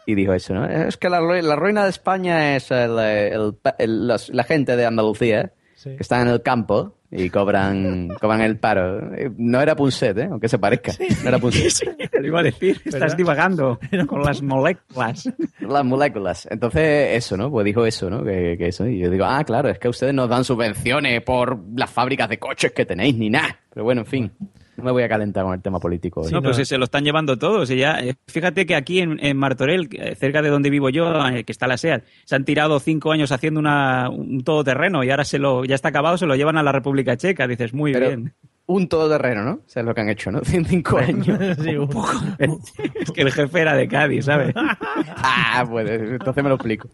Y 0.06 0.16
dijo 0.16 0.34
eso, 0.34 0.54
¿no? 0.54 0.66
Es 0.66 0.98
que 0.98 1.08
la, 1.08 1.22
rui- 1.22 1.42
la 1.44 1.56
ruina 1.56 1.84
de 1.84 1.92
España 1.92 2.56
es 2.56 2.72
el, 2.72 2.98
el- 3.00 3.54
el- 3.78 4.08
los- 4.08 4.30
la 4.34 4.44
gente 4.44 4.76
de 4.76 4.86
Andalucía, 4.86 5.54
Sí. 5.76 5.92
que 5.96 6.02
están 6.04 6.28
en 6.28 6.34
el 6.34 6.42
campo 6.42 6.98
y 7.12 7.30
cobran, 7.30 8.10
cobran 8.20 8.42
el 8.42 8.58
paro. 8.58 9.14
Eh, 9.16 9.32
No 9.38 9.62
era 9.62 9.76
Punset, 9.76 10.18
¿eh? 10.18 10.28
Aunque 10.30 10.48
se 10.48 10.60
parezca. 10.60 10.92
No 11.24 11.30
era 11.30 11.40
Punset. 11.40 11.98
Te 12.12 12.22
lo 12.22 12.28
iba 12.28 12.40
a 12.40 12.44
decir, 12.44 12.82
estás 12.86 13.16
divagando 13.18 13.80
con 14.08 14.22
las 14.22 14.42
moléculas. 14.42 15.30
Las 15.60 15.86
moléculas. 15.86 16.48
Entonces, 16.52 17.16
eso, 17.18 17.36
¿no? 17.38 17.50
Pues 17.50 17.66
dijo 17.66 17.86
eso, 17.86 18.10
¿no? 18.10 18.24
Que, 18.24 18.56
que 18.58 18.68
eso. 18.68 18.88
Y 18.88 19.00
yo 19.00 19.10
digo, 19.10 19.26
ah, 19.26 19.44
claro, 19.44 19.70
es 19.70 19.80
que 19.80 19.90
ustedes 19.90 20.14
nos 20.14 20.30
dan 20.30 20.44
subvenciones 20.44 21.22
por 21.24 21.58
las 21.76 21.90
fábricas 21.90 22.30
de 22.30 22.38
coches 22.38 22.72
que 22.72 22.86
tenéis, 22.86 23.16
ni 23.18 23.30
nada. 23.30 23.58
Pero 23.74 23.84
bueno, 23.84 24.02
en 24.02 24.08
fin. 24.08 24.32
No 24.80 24.84
me 24.86 24.92
voy 24.92 25.04
a 25.04 25.10
calentar 25.10 25.44
con 25.44 25.54
el 25.54 25.62
tema 25.62 25.80
político. 25.80 26.22
hoy. 26.22 26.32
no, 26.32 26.42
pues 26.42 26.68
se 26.68 26.78
lo 26.78 26.86
están 26.86 27.04
llevando 27.04 27.38
todos. 27.38 27.70
Y 27.72 27.78
ya, 27.78 28.00
eh, 28.00 28.16
fíjate 28.28 28.66
que 28.66 28.76
aquí 28.76 29.00
en, 29.00 29.24
en 29.24 29.38
Martorell, 29.38 29.88
eh, 29.92 30.16
cerca 30.16 30.42
de 30.42 30.50
donde 30.50 30.70
vivo 30.70 30.90
yo, 30.90 31.14
que 31.46 31.52
está 31.52 31.68
la 31.68 31.78
SEAT, 31.78 32.04
se 32.26 32.36
han 32.36 32.46
tirado 32.46 32.80
cinco 32.80 33.12
años 33.12 33.32
haciendo 33.32 33.60
una, 33.60 34.10
un 34.10 34.44
todoterreno 34.44 35.04
y 35.04 35.12
ahora 35.12 35.24
se 35.26 35.40
lo, 35.40 35.66
ya 35.66 35.76
está 35.76 35.90
acabado, 35.90 36.18
se 36.18 36.26
lo 36.26 36.36
llevan 36.36 36.58
a 36.58 36.64
la 36.64 36.72
República 36.72 37.16
Checa. 37.18 37.48
Dices, 37.48 37.74
muy 37.74 37.94
Pero 37.94 38.08
bien. 38.08 38.34
Un 38.66 38.88
todoterreno, 38.88 39.44
¿no? 39.44 39.52
O 39.54 39.62
sea, 39.66 39.80
es 39.82 39.86
lo 39.88 39.96
que 39.96 40.02
han 40.02 40.10
hecho, 40.10 40.32
¿no? 40.32 40.42
En 40.54 40.64
cinco 40.66 41.00
años. 41.00 41.40
Sí, 41.60 41.76
un- 41.76 41.90
Es 43.02 43.12
que 43.12 43.22
el 43.24 43.32
jefe 43.32 43.62
era 43.62 43.74
de 43.76 43.88
Cádiz, 43.88 44.26
¿sabes? 44.26 44.54
ah, 44.56 45.66
pues 45.68 45.90
entonces 45.90 46.44
me 46.44 46.50
lo 46.50 46.56
explico. 46.56 46.88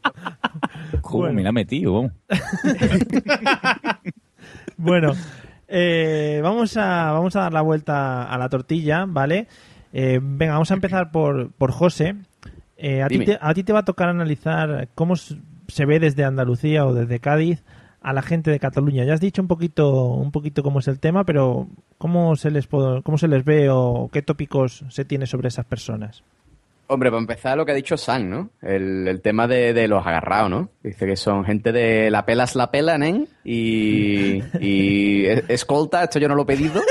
¿Cómo 1.01 1.29
me 1.33 1.43
la 1.43 1.51
metí? 1.51 1.83
Vamos. 1.85 2.13
Bueno, 4.77 5.13
Eh, 5.67 6.39
vamos, 6.43 6.77
a, 6.77 7.11
vamos 7.11 7.35
a 7.35 7.41
dar 7.41 7.53
la 7.53 7.61
vuelta 7.61 8.23
a 8.23 8.37
la 8.37 8.49
tortilla, 8.49 9.05
¿vale? 9.07 9.47
Eh, 9.93 10.19
venga, 10.21 10.53
vamos 10.53 10.71
a 10.71 10.75
empezar 10.75 11.11
por, 11.11 11.51
por 11.51 11.71
José. 11.71 12.15
Eh, 12.77 13.01
a, 13.01 13.07
ti 13.07 13.19
te, 13.19 13.37
a 13.39 13.53
ti 13.53 13.63
te 13.63 13.73
va 13.73 13.79
a 13.79 13.85
tocar 13.85 14.09
analizar 14.09 14.89
cómo 14.95 15.15
se 15.15 15.85
ve 15.85 15.99
desde 15.99 16.25
Andalucía 16.25 16.85
o 16.85 16.93
desde 16.93 17.19
Cádiz 17.19 17.63
a 18.01 18.13
la 18.13 18.21
gente 18.21 18.51
de 18.51 18.59
Cataluña. 18.59 19.03
Ya 19.03 19.13
has 19.13 19.21
dicho 19.21 19.41
un 19.41 19.47
poquito, 19.47 20.11
un 20.11 20.31
poquito 20.31 20.61
cómo 20.61 20.79
es 20.79 20.87
el 20.87 20.99
tema, 20.99 21.23
pero 21.23 21.67
¿cómo 21.97 22.35
se 22.35 22.51
les, 22.51 22.67
cómo 22.67 23.17
se 23.17 23.27
les 23.27 23.43
ve 23.43 23.69
o 23.71 24.09
qué 24.13 24.21
tópicos 24.21 24.85
se 24.89 25.05
tiene 25.05 25.25
sobre 25.25 25.47
esas 25.47 25.65
personas? 25.65 26.23
Hombre, 26.87 27.09
para 27.09 27.19
empezar 27.19 27.57
lo 27.57 27.65
que 27.65 27.71
ha 27.71 27.75
dicho 27.75 27.97
San, 27.97 28.29
¿no? 28.29 28.51
El, 28.61 29.07
el 29.07 29.21
tema 29.21 29.47
de, 29.47 29.73
de 29.73 29.87
los 29.87 30.05
agarrados, 30.05 30.49
¿no? 30.51 30.69
Dice 30.83 31.05
que 31.07 31.15
son 31.15 31.43
gente 31.43 31.71
de 31.71 32.11
la 32.11 32.25
pelas 32.25 32.55
la 32.55 32.69
pela, 32.69 32.97
nen, 32.97 33.27
y, 33.43 34.43
y 34.59 35.25
es- 35.25 35.43
escolta, 35.49 36.03
esto 36.03 36.19
yo 36.19 36.27
no 36.27 36.35
lo 36.35 36.43
he 36.43 36.45
pedido, 36.45 36.81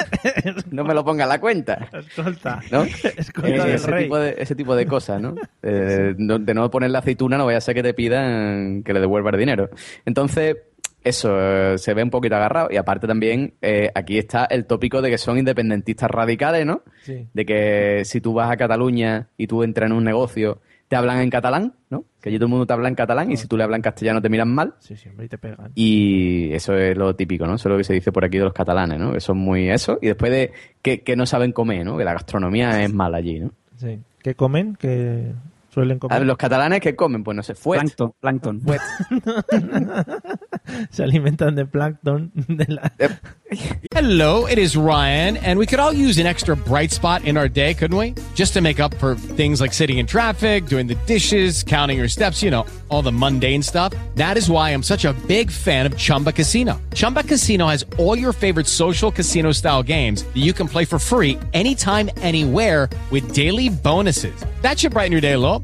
no 0.70 0.82
me 0.84 0.94
lo 0.94 1.04
ponga 1.04 1.22
en 1.24 1.28
la 1.28 1.40
cuenta, 1.40 1.88
Escolta. 1.92 2.60
¿no? 2.72 2.82
Escolta 2.82 3.48
Eh, 3.48 3.60
del 3.60 3.74
ese, 3.74 3.90
rey. 3.90 4.04
tipo 4.04 4.18
de, 4.18 4.34
ese 4.38 4.54
tipo 4.56 4.74
de 4.74 4.86
cosas, 4.86 5.20
¿no? 5.20 5.34
Eh, 5.62 6.14
no- 6.18 6.38
de 6.38 6.54
no 6.54 6.68
poner 6.70 6.90
la 6.90 6.98
aceituna 6.98 7.38
no 7.38 7.46
vaya 7.46 7.58
a 7.58 7.60
ser 7.60 7.74
que 7.74 7.82
te 7.82 7.94
pidan 7.94 8.82
que 8.82 8.92
le 8.92 9.00
devuelva 9.00 9.30
el 9.30 9.38
dinero. 9.38 9.70
Entonces, 10.04 10.56
eso, 11.04 11.30
eh, 11.38 11.78
se 11.78 11.94
ve 11.94 12.02
un 12.02 12.10
poquito 12.10 12.36
agarrado. 12.36 12.68
Y 12.70 12.76
aparte 12.76 13.06
también, 13.06 13.54
eh, 13.62 13.90
aquí 13.94 14.18
está 14.18 14.46
el 14.46 14.66
tópico 14.66 15.02
de 15.02 15.10
que 15.10 15.18
son 15.18 15.38
independentistas 15.38 16.10
radicales, 16.10 16.66
¿no? 16.66 16.82
Sí. 17.02 17.26
de 17.32 17.44
que 17.44 18.02
si 18.04 18.20
tú 18.20 18.32
vas 18.32 18.50
a 18.50 18.56
Cataluña 18.56 19.28
y 19.36 19.46
tú 19.46 19.62
entras 19.62 19.90
en 19.90 19.96
un 19.96 20.04
negocio, 20.04 20.60
te 20.88 20.96
hablan 20.96 21.20
en 21.20 21.30
catalán, 21.30 21.74
¿no? 21.90 22.04
Que 22.20 22.28
allí 22.28 22.38
todo 22.38 22.46
el 22.46 22.50
mundo 22.50 22.66
te 22.66 22.72
habla 22.72 22.88
en 22.88 22.94
catalán 22.94 23.30
y 23.32 23.36
si 23.36 23.46
tú 23.46 23.56
le 23.56 23.64
hablas 23.64 23.78
en 23.78 23.82
castellano 23.82 24.22
te 24.22 24.28
miran 24.28 24.52
mal. 24.54 24.74
Sí, 24.78 24.96
sí, 24.96 25.08
hombre, 25.08 25.26
y 25.26 25.28
te 25.28 25.38
pegan. 25.38 25.72
Y 25.74 26.52
eso 26.52 26.74
es 26.74 26.96
lo 26.96 27.14
típico, 27.16 27.46
¿no? 27.46 27.54
Eso 27.54 27.68
es 27.68 27.72
lo 27.72 27.78
que 27.78 27.84
se 27.84 27.94
dice 27.94 28.12
por 28.12 28.24
aquí 28.24 28.38
de 28.38 28.44
los 28.44 28.52
catalanes, 28.52 28.98
¿no? 28.98 29.12
Que 29.12 29.20
son 29.20 29.38
muy 29.38 29.70
eso. 29.70 29.98
Y 30.00 30.08
después 30.08 30.30
de 30.30 30.52
que, 30.82 31.02
que 31.02 31.16
no 31.16 31.26
saben 31.26 31.52
comer, 31.52 31.84
¿no? 31.84 31.96
Que 31.96 32.04
la 32.04 32.12
gastronomía 32.12 32.82
es 32.82 32.92
mala 32.92 33.18
allí, 33.18 33.40
¿no? 33.40 33.50
Sí. 33.76 33.98
¿Qué 34.22 34.34
comen? 34.34 34.76
¿Qué 34.76 35.32
suelen 35.74 35.96
A 35.96 36.00
comer? 36.00 36.18
ver, 36.20 36.26
los 36.26 36.36
catalanes 36.36 36.80
que 36.80 36.94
comen, 36.94 37.24
pues 37.24 37.36
no 37.36 37.42
sé, 37.42 37.54
fuet. 37.54 37.80
Plancton, 37.80 38.14
plancton. 38.20 38.60
fuet. 38.60 38.80
se 40.90 41.02
alimentan 41.02 41.54
de 41.54 41.66
plancton. 41.66 42.32
De 42.48 42.64
la... 42.68 42.90
Eh. 42.98 43.08
Hello, 43.94 44.46
it 44.46 44.58
is 44.58 44.76
Ryan, 44.76 45.36
and 45.38 45.58
we 45.58 45.66
could 45.66 45.78
all 45.78 45.92
use 45.92 46.18
an 46.18 46.26
extra 46.26 46.56
bright 46.56 46.90
spot 46.90 47.24
in 47.24 47.36
our 47.36 47.48
day, 47.48 47.74
couldn't 47.74 47.96
we? 47.96 48.14
Just 48.34 48.52
to 48.54 48.60
make 48.60 48.80
up 48.80 48.92
for 48.94 49.14
things 49.14 49.60
like 49.60 49.72
sitting 49.72 49.98
in 49.98 50.06
traffic, 50.06 50.66
doing 50.66 50.86
the 50.88 50.96
dishes, 51.06 51.62
counting 51.62 51.98
your 51.98 52.08
steps, 52.08 52.42
you 52.42 52.50
know, 52.50 52.66
all 52.88 53.02
the 53.02 53.12
mundane 53.12 53.62
stuff. 53.62 53.92
That 54.16 54.36
is 54.36 54.50
why 54.50 54.70
I'm 54.70 54.82
such 54.82 55.04
a 55.04 55.12
big 55.28 55.50
fan 55.50 55.86
of 55.86 55.96
Chumba 55.96 56.32
Casino. 56.32 56.80
Chumba 56.94 57.22
Casino 57.22 57.66
has 57.68 57.84
all 57.98 58.18
your 58.18 58.32
favorite 58.32 58.66
social 58.66 59.10
casino 59.12 59.52
style 59.52 59.82
games 59.82 60.24
that 60.24 60.36
you 60.42 60.52
can 60.52 60.66
play 60.66 60.84
for 60.84 60.98
free 60.98 61.38
anytime, 61.52 62.10
anywhere 62.16 62.88
with 63.10 63.32
daily 63.34 63.68
bonuses. 63.68 64.34
That 64.62 64.78
should 64.78 64.92
brighten 64.92 65.12
your 65.12 65.20
day 65.20 65.32
a 65.32 65.38
little. 65.38 65.63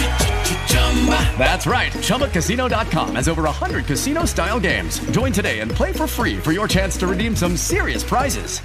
That's 1.37 1.65
right. 1.65 1.91
ChumbaCasino.com 1.93 3.15
has 3.15 3.27
over 3.27 3.43
100 3.43 3.85
casino 3.85 4.25
style 4.25 4.59
games. 4.59 4.99
Join 5.11 5.31
today 5.31 5.59
and 5.61 5.71
play 5.71 5.91
for 5.93 6.05
free 6.07 6.37
for 6.37 6.51
your 6.51 6.67
chance 6.67 6.97
to 6.99 7.07
redeem 7.07 7.35
some 7.35 7.57
serious 7.57 8.03
prizes. 8.03 8.61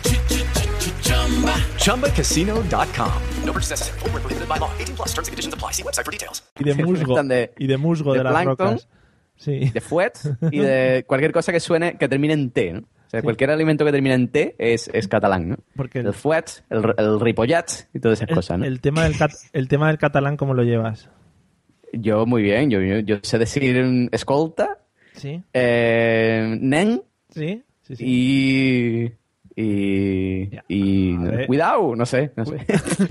ChumbaCasino.com. 1.79 3.12
No 3.44 3.52
purchase 3.52 3.70
necessary. 3.70 3.98
Void 4.00 4.12
were 4.12 4.20
prohibited 4.20 4.48
by 4.48 4.59
law. 4.59 4.70
18 4.79 4.96
plus. 4.96 5.09
Terms 5.14 5.29
and 5.29 5.33
conditions 5.33 5.55
apply. 5.55 5.72
See 5.72 5.83
website 5.83 6.05
for 6.05 6.12
details. 6.12 6.42
Y 6.59 6.64
de 6.64 6.74
musgo. 6.85 7.22
De- 7.22 7.52
y 7.59 7.66
de 7.66 7.76
musgo 7.79 8.12
de, 8.12 8.18
de 8.18 8.24
las 8.24 8.33
plancton. 8.33 8.66
rocas. 8.68 8.88
Sí. 9.37 9.70
De 9.72 9.81
fuet 9.81 10.18
y 10.50 10.59
de 10.61 11.05
cualquier 11.09 11.33
cosa 11.33 11.52
que 11.52 11.61
suene, 11.61 11.96
que 11.98 12.09
termine 12.09 12.33
en 12.35 12.50
T, 12.50 12.72
¿no? 12.72 12.81
O 12.81 13.11
sea, 13.11 13.22
cualquier 13.22 13.50
alimento 13.50 13.85
que 13.85 13.92
termine 13.92 14.14
en 14.16 14.29
T 14.29 14.57
es, 14.59 14.90
es 14.92 15.07
catalán, 15.09 15.48
¿no? 15.50 15.57
Porque 15.76 16.00
el 16.00 16.12
fuet, 16.12 16.64
el, 16.70 16.83
el 16.98 17.20
ripollat 17.20 17.70
y 17.94 18.00
todas 18.00 18.20
esas 18.20 18.35
cosas, 18.35 18.59
¿no? 18.59 18.64
El 18.64 18.81
tema 18.81 19.05
del, 19.05 19.16
cat- 19.16 19.35
el 19.52 19.68
tema 19.68 19.87
del 19.88 19.98
catalán, 19.98 20.37
¿cómo 20.37 20.55
lo 20.55 20.64
llevas? 20.64 21.09
Yo 21.92 22.27
muy 22.27 22.42
bien, 22.42 22.70
yo, 22.70 22.81
yo, 22.81 22.99
yo 23.01 23.16
sé 23.22 23.38
decir 23.38 24.09
escolta, 24.12 24.79
Sí. 25.14 25.42
eh, 25.55 26.57
nen 26.61 27.03
Sí. 27.31 27.62
Sí, 27.83 27.96
sí. 27.96 28.05
y... 28.07 29.12
Y, 29.59 30.51
y 30.68 31.16
cuidado, 31.46 31.96
no 31.96 32.05
sé, 32.05 32.31
no 32.37 32.44
sé. 32.44 32.59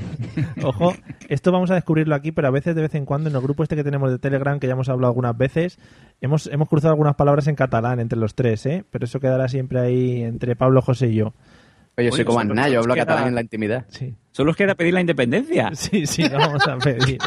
Ojo, 0.64 0.94
esto 1.28 1.52
vamos 1.52 1.72
a 1.72 1.74
descubrirlo 1.74 2.14
aquí, 2.14 2.32
pero 2.32 2.48
a 2.50 2.52
veces, 2.52 2.76
de 2.76 2.84
vez 2.84 2.94
en 2.94 3.04
cuando, 3.06 3.32
en 3.32 3.36
el 3.36 3.42
grupo 3.42 3.64
este 3.64 3.76
que 3.76 3.84
tenemos 3.84 4.12
de 4.12 4.20
Telegram, 4.20 4.60
que 4.60 4.68
ya 4.68 4.74
hemos 4.74 4.88
hablado 4.88 5.10
algunas 5.10 5.36
veces, 5.36 5.80
hemos, 6.22 6.46
hemos 6.46 6.70
cruzado 6.70 6.92
algunas 6.92 7.16
palabras 7.16 7.48
en 7.48 7.56
catalán 7.56 8.00
entre 8.00 8.20
los 8.20 8.36
tres, 8.36 8.64
¿eh? 8.68 8.86
Pero 8.92 9.06
eso 9.06 9.20
quedará 9.20 9.48
siempre 9.48 9.80
ahí 9.80 10.22
entre 10.22 10.56
Pablo, 10.56 10.84
José 10.84 11.08
y 11.08 11.16
yo. 11.16 11.34
Oye, 11.98 12.12
soy 12.12 12.26
como 12.26 12.40
Aznar, 12.42 12.70
yo 12.70 12.80
hablo 12.80 12.94
queda- 12.94 13.06
catalán 13.06 13.30
en 13.30 13.36
la 13.36 13.42
intimidad. 13.42 13.86
Sí. 13.90 14.14
Solo 14.32 14.52
os 14.52 14.58
queda 14.58 14.76
pedir 14.76 14.94
la 14.94 15.00
independencia. 15.02 15.72
Sí, 15.76 16.06
sí, 16.06 16.28
lo 16.28 16.38
vamos 16.38 16.68
a 16.68 16.78
pedir. 16.78 17.18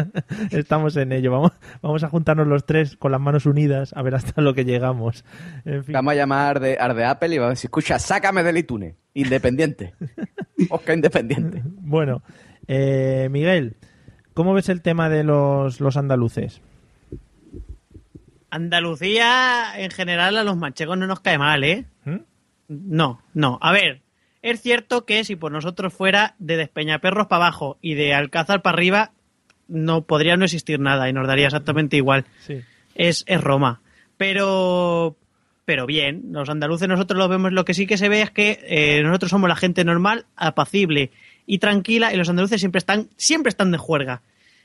Estamos 0.50 0.96
en 0.96 1.12
ello. 1.12 1.32
Vamos, 1.32 1.52
vamos 1.80 2.02
a 2.04 2.08
juntarnos 2.10 2.46
los 2.46 2.66
tres 2.66 2.96
con 2.96 3.10
las 3.12 3.20
manos 3.22 3.46
unidas 3.46 3.94
a 3.96 4.02
ver 4.02 4.14
hasta 4.14 4.42
lo 4.42 4.52
que 4.52 4.64
llegamos. 4.66 5.24
En 5.64 5.82
fin. 5.84 5.94
Vamos 5.94 6.12
a 6.12 6.16
llamar 6.16 6.60
de, 6.60 6.76
de 6.76 7.04
Apple 7.04 7.34
y 7.34 7.38
vamos 7.38 7.48
a 7.48 7.54
decir, 7.54 7.68
escucha, 7.68 7.98
sácame 7.98 8.42
del 8.42 8.58
iTunes, 8.58 8.94
independiente. 9.14 9.94
Oscar 10.68 10.94
independiente. 10.96 11.62
Bueno, 11.64 12.22
eh, 12.66 13.28
Miguel, 13.30 13.76
¿cómo 14.34 14.52
ves 14.52 14.68
el 14.68 14.82
tema 14.82 15.08
de 15.08 15.24
los, 15.24 15.80
los 15.80 15.96
andaluces? 15.96 16.60
Andalucía, 18.50 19.72
en 19.76 19.90
general, 19.90 20.36
a 20.38 20.44
los 20.44 20.56
manchegos 20.56 20.96
no 20.98 21.06
nos 21.06 21.20
cae 21.20 21.38
mal, 21.38 21.64
¿eh? 21.64 21.84
¿Mm? 22.04 22.16
No, 22.68 23.20
no. 23.34 23.58
A 23.60 23.72
ver, 23.72 24.00
es 24.42 24.60
cierto 24.60 25.04
que 25.04 25.24
si 25.24 25.36
por 25.36 25.52
nosotros 25.52 25.92
fuera 25.92 26.34
de 26.38 26.56
Despeñaperros 26.56 27.26
para 27.26 27.46
abajo 27.46 27.78
y 27.80 27.94
de 27.94 28.14
Alcázar 28.14 28.62
para 28.62 28.76
arriba, 28.76 29.12
no 29.66 30.02
podría 30.02 30.36
no 30.36 30.44
existir 30.44 30.80
nada 30.80 31.08
y 31.08 31.12
nos 31.12 31.26
daría 31.26 31.46
exactamente 31.46 31.96
igual. 31.96 32.24
Sí. 32.46 32.60
Es, 32.94 33.24
es 33.26 33.40
Roma. 33.40 33.80
Pero, 34.16 35.16
pero 35.64 35.86
bien, 35.86 36.32
los 36.32 36.48
andaluces 36.48 36.88
nosotros 36.88 37.18
lo 37.18 37.28
vemos, 37.28 37.52
lo 37.52 37.64
que 37.64 37.74
sí 37.74 37.86
que 37.86 37.98
se 37.98 38.08
ve 38.08 38.22
es 38.22 38.30
que 38.30 38.60
eh, 38.64 39.02
nosotros 39.02 39.30
somos 39.30 39.48
la 39.48 39.56
gente 39.56 39.84
normal, 39.84 40.26
apacible 40.36 41.10
y 41.46 41.58
tranquila 41.58 42.12
y 42.12 42.16
los 42.16 42.28
andaluces 42.28 42.60
siempre 42.60 42.78
están, 42.78 43.08
siempre 43.16 43.50
están 43.50 43.70
de 43.70 43.78
juerga. 43.78 44.22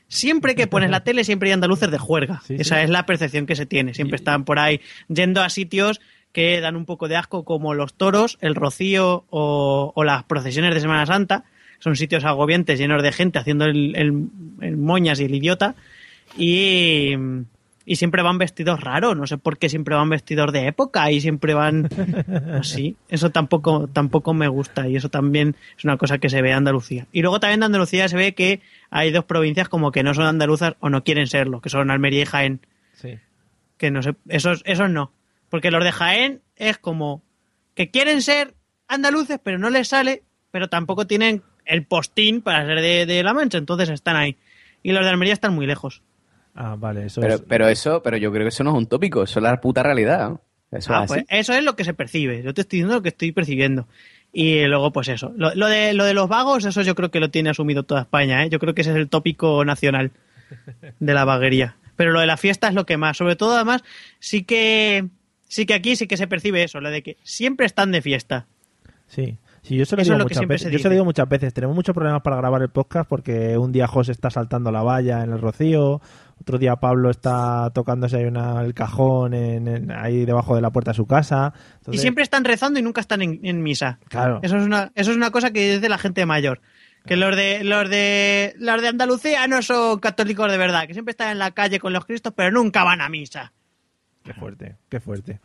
Siempre 0.08 0.54
que 0.54 0.66
pones 0.66 0.90
la 0.90 1.00
tele, 1.04 1.24
siempre 1.24 1.48
hay 1.48 1.54
andaluces 1.54 1.90
de 1.90 1.98
juerga. 1.98 2.42
Sí, 2.46 2.56
Esa 2.58 2.76
sí. 2.76 2.82
es 2.82 2.90
la 2.90 3.06
percepción 3.06 3.46
que 3.46 3.56
se 3.56 3.66
tiene. 3.66 3.94
Siempre 3.94 4.16
están 4.16 4.44
por 4.44 4.58
ahí 4.58 4.80
yendo 5.08 5.42
a 5.42 5.48
sitios 5.48 6.00
que 6.34 6.60
dan 6.60 6.76
un 6.76 6.84
poco 6.84 7.08
de 7.08 7.16
asco, 7.16 7.44
como 7.46 7.72
los 7.72 7.94
toros, 7.94 8.36
el 8.42 8.54
rocío 8.54 9.24
o, 9.30 9.92
o 9.94 10.04
las 10.04 10.24
procesiones 10.24 10.74
de 10.74 10.80
Semana 10.80 11.06
Santa. 11.06 11.44
Son 11.78 11.96
sitios 11.96 12.24
agobiantes, 12.24 12.78
llenos 12.78 13.02
de 13.02 13.12
gente 13.12 13.38
haciendo 13.38 13.64
el, 13.64 13.94
el- 13.96 14.28
el 14.60 14.76
moñas 14.76 15.20
y 15.20 15.24
el 15.24 15.34
idiota. 15.34 15.74
Y, 16.36 17.12
y 17.86 17.96
siempre 17.96 18.22
van 18.22 18.38
vestidos 18.38 18.80
raros. 18.80 19.16
No 19.16 19.26
sé 19.26 19.38
por 19.38 19.58
qué 19.58 19.68
siempre 19.68 19.94
van 19.94 20.08
vestidos 20.08 20.52
de 20.52 20.66
época 20.66 21.10
y 21.10 21.20
siempre 21.20 21.54
van 21.54 21.88
así. 22.58 22.96
Eso 23.08 23.30
tampoco, 23.30 23.88
tampoco 23.92 24.34
me 24.34 24.48
gusta 24.48 24.88
y 24.88 24.96
eso 24.96 25.08
también 25.10 25.54
es 25.78 25.84
una 25.84 25.96
cosa 25.98 26.18
que 26.18 26.30
se 26.30 26.42
ve 26.42 26.50
en 26.50 26.56
Andalucía. 26.56 27.06
Y 27.12 27.22
luego 27.22 27.38
también 27.40 27.60
de 27.60 27.66
Andalucía 27.66 28.08
se 28.08 28.16
ve 28.16 28.34
que 28.34 28.60
hay 28.90 29.10
dos 29.12 29.24
provincias 29.24 29.68
como 29.68 29.92
que 29.92 30.02
no 30.02 30.14
son 30.14 30.24
andaluzas 30.26 30.74
o 30.80 30.88
no 30.90 31.04
quieren 31.04 31.26
serlo, 31.26 31.60
que 31.60 31.68
son 31.70 31.90
Almería 31.90 32.22
y 32.22 32.26
Jaén. 32.26 32.60
Sí. 32.94 33.18
Que 33.76 33.90
no 33.90 34.02
sé, 34.02 34.14
esos, 34.28 34.62
esos 34.64 34.90
no. 34.90 35.12
Porque 35.54 35.70
los 35.70 35.84
de 35.84 35.92
Jaén 35.92 36.40
es 36.56 36.78
como 36.78 37.22
que 37.76 37.88
quieren 37.92 38.22
ser 38.22 38.54
andaluces, 38.88 39.38
pero 39.40 39.56
no 39.56 39.70
les 39.70 39.86
sale, 39.86 40.24
pero 40.50 40.66
tampoco 40.68 41.06
tienen 41.06 41.44
el 41.64 41.86
postín 41.86 42.42
para 42.42 42.66
ser 42.66 42.80
de, 42.80 43.06
de 43.06 43.22
La 43.22 43.34
Mancha, 43.34 43.56
entonces 43.58 43.88
están 43.88 44.16
ahí. 44.16 44.36
Y 44.82 44.90
los 44.90 45.04
de 45.04 45.10
Almería 45.10 45.32
están 45.32 45.54
muy 45.54 45.64
lejos. 45.68 46.02
Ah, 46.56 46.74
vale, 46.76 47.06
eso 47.06 47.20
Pero, 47.20 47.34
es. 47.34 47.40
pero 47.42 47.68
eso, 47.68 48.02
pero 48.02 48.16
yo 48.16 48.32
creo 48.32 48.42
que 48.42 48.48
eso 48.48 48.64
no 48.64 48.70
es 48.70 48.76
un 48.78 48.86
tópico, 48.88 49.22
eso 49.22 49.38
es 49.38 49.44
la 49.44 49.60
puta 49.60 49.84
realidad. 49.84 50.30
¿no? 50.30 50.40
Eso 50.76 50.92
Ah, 50.92 51.04
es 51.04 51.06
pues 51.08 51.18
así. 51.20 51.26
eso 51.38 51.52
es 51.52 51.62
lo 51.62 51.76
que 51.76 51.84
se 51.84 51.94
percibe. 51.94 52.42
Yo 52.42 52.52
te 52.52 52.62
estoy 52.62 52.78
diciendo 52.78 52.96
lo 52.96 53.02
que 53.02 53.10
estoy 53.10 53.30
percibiendo. 53.30 53.86
Y 54.32 54.64
luego, 54.64 54.90
pues 54.92 55.06
eso. 55.06 55.32
Lo, 55.36 55.54
lo 55.54 55.68
de, 55.68 55.94
lo 55.94 56.02
de 56.04 56.14
los 56.14 56.28
vagos, 56.28 56.64
eso 56.64 56.82
yo 56.82 56.96
creo 56.96 57.12
que 57.12 57.20
lo 57.20 57.30
tiene 57.30 57.50
asumido 57.50 57.84
toda 57.84 58.00
España. 58.00 58.42
¿eh? 58.44 58.48
Yo 58.50 58.58
creo 58.58 58.74
que 58.74 58.80
ese 58.80 58.90
es 58.90 58.96
el 58.96 59.08
tópico 59.08 59.64
nacional 59.64 60.10
de 60.98 61.14
la 61.14 61.24
vaguería. 61.24 61.76
Pero 61.94 62.10
lo 62.10 62.18
de 62.18 62.26
la 62.26 62.36
fiesta 62.36 62.66
es 62.66 62.74
lo 62.74 62.86
que 62.86 62.96
más. 62.96 63.16
Sobre 63.16 63.36
todo, 63.36 63.54
además, 63.54 63.84
sí 64.18 64.42
que, 64.42 65.06
sí 65.54 65.66
que 65.66 65.74
aquí 65.74 65.94
sí 65.96 66.06
que 66.08 66.16
se 66.16 66.26
percibe 66.26 66.64
eso, 66.64 66.80
lo 66.80 66.90
de 66.90 67.02
que 67.02 67.16
siempre 67.22 67.66
están 67.66 67.92
de 67.92 68.02
fiesta. 68.02 68.46
Sí. 69.06 69.38
Sí, 69.62 69.76
yo 69.76 69.86
se 69.86 69.96
lo 69.96 70.02
Eso 70.02 70.12
digo 70.12 70.24
muchas 70.24 70.46
veces. 70.46 70.66
se 70.66 70.72
Yo 70.72 70.78
se 70.78 70.84
lo 70.88 70.90
digo 70.90 71.04
muchas 71.06 71.26
veces. 71.28 71.54
Tenemos 71.54 71.74
muchos 71.74 71.94
problemas 71.94 72.20
para 72.22 72.36
grabar 72.36 72.60
el 72.60 72.68
podcast 72.68 73.08
porque 73.08 73.56
un 73.56 73.72
día 73.72 73.86
José 73.86 74.12
está 74.12 74.28
saltando 74.28 74.70
la 74.70 74.82
valla 74.82 75.22
en 75.22 75.32
el 75.32 75.40
Rocío, 75.40 76.02
otro 76.38 76.58
día 76.58 76.76
Pablo 76.76 77.08
está 77.08 77.70
tocándose 77.74 78.16
ahí 78.18 78.24
una, 78.24 78.60
el 78.60 78.74
cajón 78.74 79.32
en- 79.32 79.68
en- 79.68 79.90
ahí 79.92 80.26
debajo 80.26 80.54
de 80.54 80.60
la 80.60 80.70
puerta 80.70 80.90
de 80.90 80.96
su 80.96 81.06
casa. 81.06 81.54
Y 81.90 81.96
siempre 81.96 82.24
están 82.24 82.44
rezando 82.44 82.78
y 82.78 82.82
nunca 82.82 83.00
están 83.00 83.22
en, 83.22 83.40
en 83.42 83.62
misa. 83.62 84.00
Claro. 84.08 84.40
Eso 84.42 84.56
es 84.58 84.64
una, 84.64 84.90
eso 84.96 85.12
es 85.12 85.16
una 85.16 85.30
cosa 85.30 85.50
que 85.50 85.74
dice 85.76 85.88
la 85.88 85.98
gente 85.98 86.26
mayor. 86.26 86.60
Que 87.06 87.16
los 87.16 87.34
de, 87.36 87.64
los 87.64 87.88
de, 87.88 88.54
los 88.58 88.82
de 88.82 88.88
Andalucía 88.88 89.46
no 89.46 89.62
son 89.62 89.98
católicos 89.98 90.50
de 90.50 90.58
verdad, 90.58 90.86
que 90.86 90.92
siempre 90.94 91.12
están 91.12 91.30
en 91.30 91.38
la 91.38 91.52
calle 91.52 91.78
con 91.78 91.92
los 91.94 92.04
cristos, 92.06 92.32
pero 92.36 92.50
nunca 92.50 92.82
van 92.84 93.00
a 93.00 93.08
misa. 93.08 93.52
Qué 94.24 94.32
fuerte, 94.34 94.76
qué 94.88 94.98
fuerte. 95.00 95.40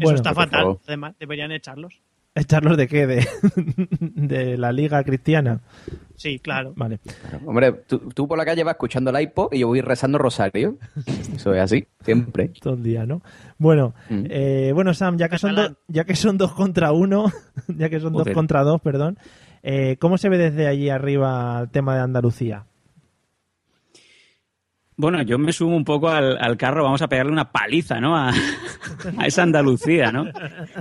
Eso 0.00 0.14
está 0.14 0.34
fatal. 0.34 0.78
Además, 0.86 1.14
deberían 1.18 1.50
echarlos. 1.50 2.00
¿Echarlos 2.34 2.76
de 2.76 2.86
qué? 2.86 3.06
De, 3.06 3.26
de 4.00 4.56
la 4.58 4.70
liga 4.70 5.02
cristiana. 5.02 5.60
Sí, 6.14 6.38
claro. 6.38 6.72
Vale. 6.76 7.00
Hombre, 7.44 7.72
tú, 7.72 7.98
tú 8.14 8.28
por 8.28 8.38
la 8.38 8.44
calle 8.44 8.62
vas 8.62 8.74
escuchando 8.74 9.10
la 9.10 9.22
hipo 9.22 9.48
y 9.50 9.60
yo 9.60 9.66
voy 9.68 9.80
rezando 9.80 10.18
rosario. 10.18 10.78
Eso 11.34 11.52
es 11.54 11.60
así, 11.62 11.88
siempre. 12.04 12.48
Todo 12.60 12.74
el 12.74 12.82
día, 12.84 13.06
¿no? 13.06 13.22
Bueno, 13.56 13.94
Mm. 14.08 14.24
eh, 14.30 14.70
bueno, 14.72 14.94
Sam, 14.94 15.16
ya 15.16 15.28
que 15.28 15.38
son 15.38 15.54
dos, 15.56 15.72
ya 15.88 16.04
que 16.04 16.14
son 16.14 16.38
dos 16.38 16.52
contra 16.52 16.92
uno, 16.92 17.24
ya 17.68 17.88
que 17.88 17.98
son 17.98 18.12
dos 18.12 18.28
contra 18.32 18.62
dos, 18.62 18.80
perdón, 18.82 19.18
eh, 19.64 19.96
¿cómo 19.98 20.16
se 20.18 20.28
ve 20.28 20.38
desde 20.38 20.68
allí 20.68 20.90
arriba 20.90 21.60
el 21.62 21.70
tema 21.70 21.96
de 21.96 22.02
Andalucía? 22.02 22.66
Bueno, 25.00 25.22
yo 25.22 25.38
me 25.38 25.52
sumo 25.52 25.76
un 25.76 25.84
poco 25.84 26.08
al, 26.08 26.36
al 26.40 26.56
carro, 26.56 26.82
vamos 26.82 27.00
a 27.02 27.06
pegarle 27.06 27.30
una 27.30 27.52
paliza, 27.52 28.00
¿no? 28.00 28.16
A, 28.16 28.32
esa 29.24 29.44
Andalucía, 29.44 30.10
¿no? 30.10 30.26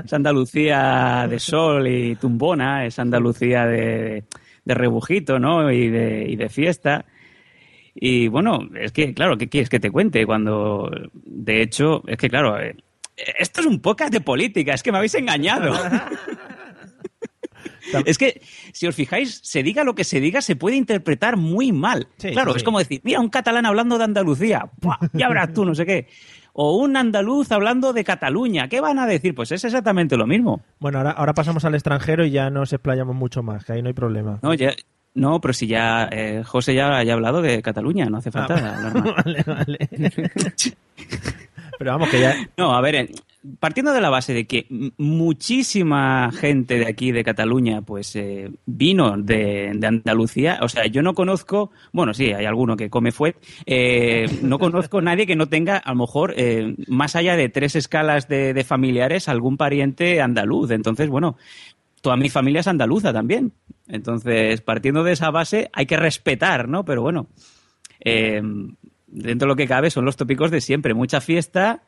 Esa 0.04 0.16
Andalucía 0.16 1.28
de 1.30 1.40
sol 1.40 1.88
y 1.88 2.16
tumbona, 2.16 2.88
esa 2.88 3.04
Andalucía 3.04 3.68
de, 3.68 4.24
de 4.66 4.74
rebujito, 4.74 5.38
¿no? 5.38 5.72
Y 5.72 5.90
de, 5.90 6.26
y 6.28 6.36
de 6.36 6.50
fiesta. 6.50 7.06
Y 7.94 8.28
bueno, 8.28 8.68
es 8.74 8.92
que, 8.92 9.14
claro, 9.14 9.38
¿qué 9.38 9.50
quieres 9.50 9.70
que 9.70 9.80
te 9.80 9.92
cuente? 9.92 10.26
Cuando, 10.26 10.90
de 11.14 11.62
hecho, 11.62 12.02
es 12.08 12.18
que, 12.18 12.28
claro, 12.28 12.60
eh, 12.60 12.76
esto 13.38 13.62
es 13.62 13.68
un 13.68 13.82
podcast 13.82 14.12
de 14.12 14.22
política, 14.22 14.74
es 14.74 14.82
que 14.82 14.92
me 14.92 14.98
habéis 14.98 15.14
engañado. 15.14 15.74
Es 18.06 18.18
que, 18.18 18.42
si 18.74 18.88
os 18.88 18.96
fijáis, 18.96 19.40
se 19.44 19.64
diga 19.64 19.84
lo 19.84 19.96
que 19.96 20.04
se 20.04 20.20
diga, 20.20 20.42
se 20.42 20.56
puede 20.56 20.76
interpretar 20.76 21.38
muy 21.38 21.72
mal. 21.72 22.08
Sí, 22.18 22.32
claro, 22.32 22.52
sí, 22.54 22.58
es 22.58 22.64
como 22.64 22.80
decir, 22.80 23.02
mira, 23.04 23.20
un 23.20 23.30
catalán 23.30 23.66
hablando 23.66 23.98
de 23.98 24.04
Andalucía, 24.04 24.70
¡buah! 24.82 24.98
ya 25.14 25.28
verás 25.30 25.54
tú, 25.54 25.66
no 25.66 25.74
sé 25.76 25.86
qué. 25.86 26.08
O 26.54 26.78
un 26.78 26.98
andaluz 26.98 27.52
hablando 27.52 27.94
de 27.94 28.04
Cataluña, 28.04 28.68
¿qué 28.68 28.82
van 28.82 28.98
a 28.98 29.06
decir? 29.06 29.36
Pues 29.36 29.52
es 29.52 29.64
exactamente 29.64 30.18
lo 30.18 30.26
mismo. 30.26 30.62
Bueno, 30.80 30.98
ahora, 30.98 31.12
ahora 31.12 31.34
pasamos 31.34 31.64
al 31.66 31.76
extranjero 31.76 32.26
y 32.26 32.32
ya 32.32 32.50
nos 32.50 32.74
explayamos 32.74 33.16
mucho 33.16 33.44
más, 33.44 33.64
que 33.64 33.74
ahí 33.74 33.82
no 33.84 33.90
hay 33.90 33.94
problema. 33.94 34.40
No, 34.42 34.54
ya, 34.56 34.74
no 35.14 35.40
pero 35.40 35.54
si 35.54 35.68
ya, 35.68 36.10
eh, 36.12 36.42
José 36.44 36.74
ya, 36.74 37.04
ya 37.04 37.12
ha 37.12 37.16
hablado 37.16 37.44
de 37.44 37.62
Cataluña, 37.62 38.06
no 38.08 38.18
hace 38.18 38.32
falta 38.32 38.56
Ah, 38.56 38.76
hablar 38.88 38.94
más. 39.06 39.16
vale, 39.26 39.44
vale. 39.46 39.78
Pero 41.78 41.92
vamos, 41.92 42.10
que 42.10 42.20
ya... 42.20 42.36
No, 42.58 42.74
a 42.76 42.82
ver, 42.82 43.08
partiendo 43.60 43.94
de 43.94 44.02
la 44.02 44.10
base 44.10 44.34
de 44.34 44.46
que 44.46 44.68
muchísima 44.98 46.32
gente 46.32 46.78
de 46.78 46.88
aquí, 46.88 47.12
de 47.12 47.24
Cataluña, 47.24 47.82
pues 47.82 48.16
eh, 48.16 48.52
vino 48.66 49.18
de, 49.18 49.78
Andalucía, 49.84 50.60
o 50.62 50.70
sea, 50.70 50.86
yo 50.88 51.02
no 51.02 51.14
conozco, 51.14 51.72
bueno, 51.94 52.14
sí, 52.14 52.34
hay 52.34 52.46
alguno 52.46 52.76
que 52.76 52.90
come 52.90 53.12
fuet, 53.12 53.38
eh, 53.66 54.28
no 54.42 54.60
conozco 54.60 55.02
nadie 55.02 55.26
que 55.26 55.36
no 55.36 55.48
tenga, 55.48 55.78
a 55.78 55.92
lo 55.92 56.00
mejor, 56.00 56.34
eh, 56.38 56.76
más 56.88 57.16
allá 57.16 57.36
de 57.36 57.50
tres 57.50 57.76
escalas 57.76 58.28
de, 58.28 58.64
familiares, 58.68 59.30
algún 59.30 59.56
pariente 59.56 60.22
andaluz. 60.22 60.72
Entonces, 60.72 61.10
bueno, 61.10 61.38
toda 62.02 62.18
mi 62.18 62.30
familia 62.30 62.62
es 62.62 62.68
andaluza 62.68 63.14
también. 63.14 63.54
Entonces, 63.88 64.62
partiendo 64.62 65.04
de 65.04 65.14
esa 65.14 65.32
base, 65.32 65.70
hay 65.74 65.86
que 65.86 65.96
respetar, 65.96 66.68
¿no? 66.68 66.84
Pero 66.84 67.02
bueno, 67.02 67.28
dentro 68.04 69.46
de 69.46 69.50
lo 69.50 69.56
que 69.56 69.68
cabe 69.68 69.90
son 69.90 70.06
los 70.06 70.18
tópicos 70.18 70.52
de 70.52 70.60
siempre, 70.60 70.94
mucha 70.94 71.22
fiesta 71.22 71.84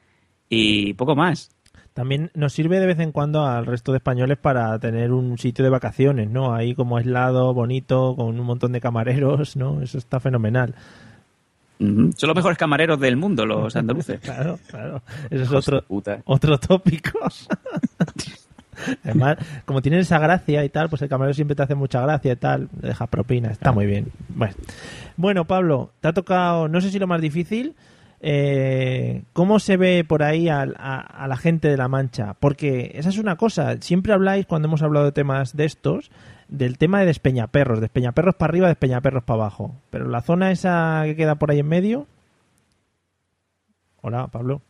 y 0.50 0.94
poco 0.94 1.16
más. 1.16 1.52
También 1.94 2.32
nos 2.34 2.54
sirve 2.54 2.80
de 2.80 2.86
vez 2.86 3.00
en 3.00 3.12
cuando 3.12 3.46
al 3.46 3.66
resto 3.66 3.92
de 3.92 3.98
españoles 3.98 4.38
para 4.38 4.78
tener 4.80 5.12
un 5.12 5.38
sitio 5.38 5.64
de 5.64 5.70
vacaciones, 5.70 6.30
¿no? 6.30 6.54
Ahí 6.54 6.74
como 6.74 6.98
aislado, 6.98 7.54
bonito, 7.54 8.16
con 8.16 8.40
un 8.40 8.46
montón 8.46 8.72
de 8.72 8.80
camareros, 8.80 9.56
¿no? 9.56 9.82
Eso 9.82 9.98
está 9.98 10.20
fenomenal. 10.20 10.76
Son 11.80 12.14
los 12.28 12.36
mejores 12.36 12.58
camareros 12.58 13.00
del 13.00 13.16
mundo, 13.16 13.46
los 13.46 13.76
andaluces. 13.76 14.20
Claro, 14.24 14.60
claro. 14.70 15.02
Ese 15.30 15.44
es 15.44 15.52
otro, 15.52 15.84
otro 16.26 16.58
tópico. 16.58 17.20
Además, 19.04 19.38
como 19.66 19.82
tienen 19.82 20.02
esa 20.02 20.20
gracia 20.20 20.64
y 20.64 20.70
tal, 20.70 20.90
pues 20.90 21.02
el 21.02 21.10
camarero 21.10 21.34
siempre 21.34 21.56
te 21.56 21.64
hace 21.64 21.76
mucha 21.76 22.02
gracia 22.02 22.34
y 22.34 22.36
tal, 22.36 22.70
le 22.82 22.90
dejas 22.90 23.10
propina, 23.10 23.52
está 23.52 23.72
muy 23.72 23.86
bien. 23.86 24.08
Bueno, 24.30 24.54
bueno 25.18 25.46
Pablo, 25.46 25.92
te 26.00 26.08
ha 26.08 26.14
tocado, 26.14 26.68
no 26.70 26.80
sé 26.80 26.92
si 26.92 27.00
lo 27.00 27.08
más 27.08 27.22
difícil, 27.22 27.76
eh, 28.21 29.23
¿cómo 29.34 29.60
se 29.60 29.77
ve 29.77 30.03
por 30.08 30.23
ahí 30.23 30.49
a, 30.49 30.62
a 30.63 31.27
la 31.27 31.38
gente 31.38 31.67
de 31.69 31.77
La 31.77 31.88
Mancha? 31.88 32.36
Porque 32.39 32.91
esa 32.95 33.10
es 33.10 33.17
una 33.17 33.36
cosa, 33.38 33.77
siempre 33.82 34.13
habláis 34.13 34.45
cuando 34.45 34.67
hemos 34.67 34.82
hablado 34.82 35.05
de 35.05 35.12
temas 35.12 35.55
de 35.55 35.65
estos, 35.65 36.12
del 36.47 36.77
tema 36.77 36.99
de 36.99 37.05
Despeñaperros, 37.08 37.79
Despeñaperros 37.82 38.36
para 38.36 38.51
arriba, 38.51 38.67
Despeñaperros 38.67 39.23
para 39.23 39.41
abajo. 39.41 39.75
Pero 39.89 40.08
la 40.10 40.21
zona 40.21 40.51
esa 40.51 41.01
que 41.05 41.15
queda 41.15 41.36
por 41.36 41.51
ahí 41.51 41.60
en 41.60 41.67
medio... 41.67 42.08
Hola, 44.01 44.27
Pablo. 44.27 44.62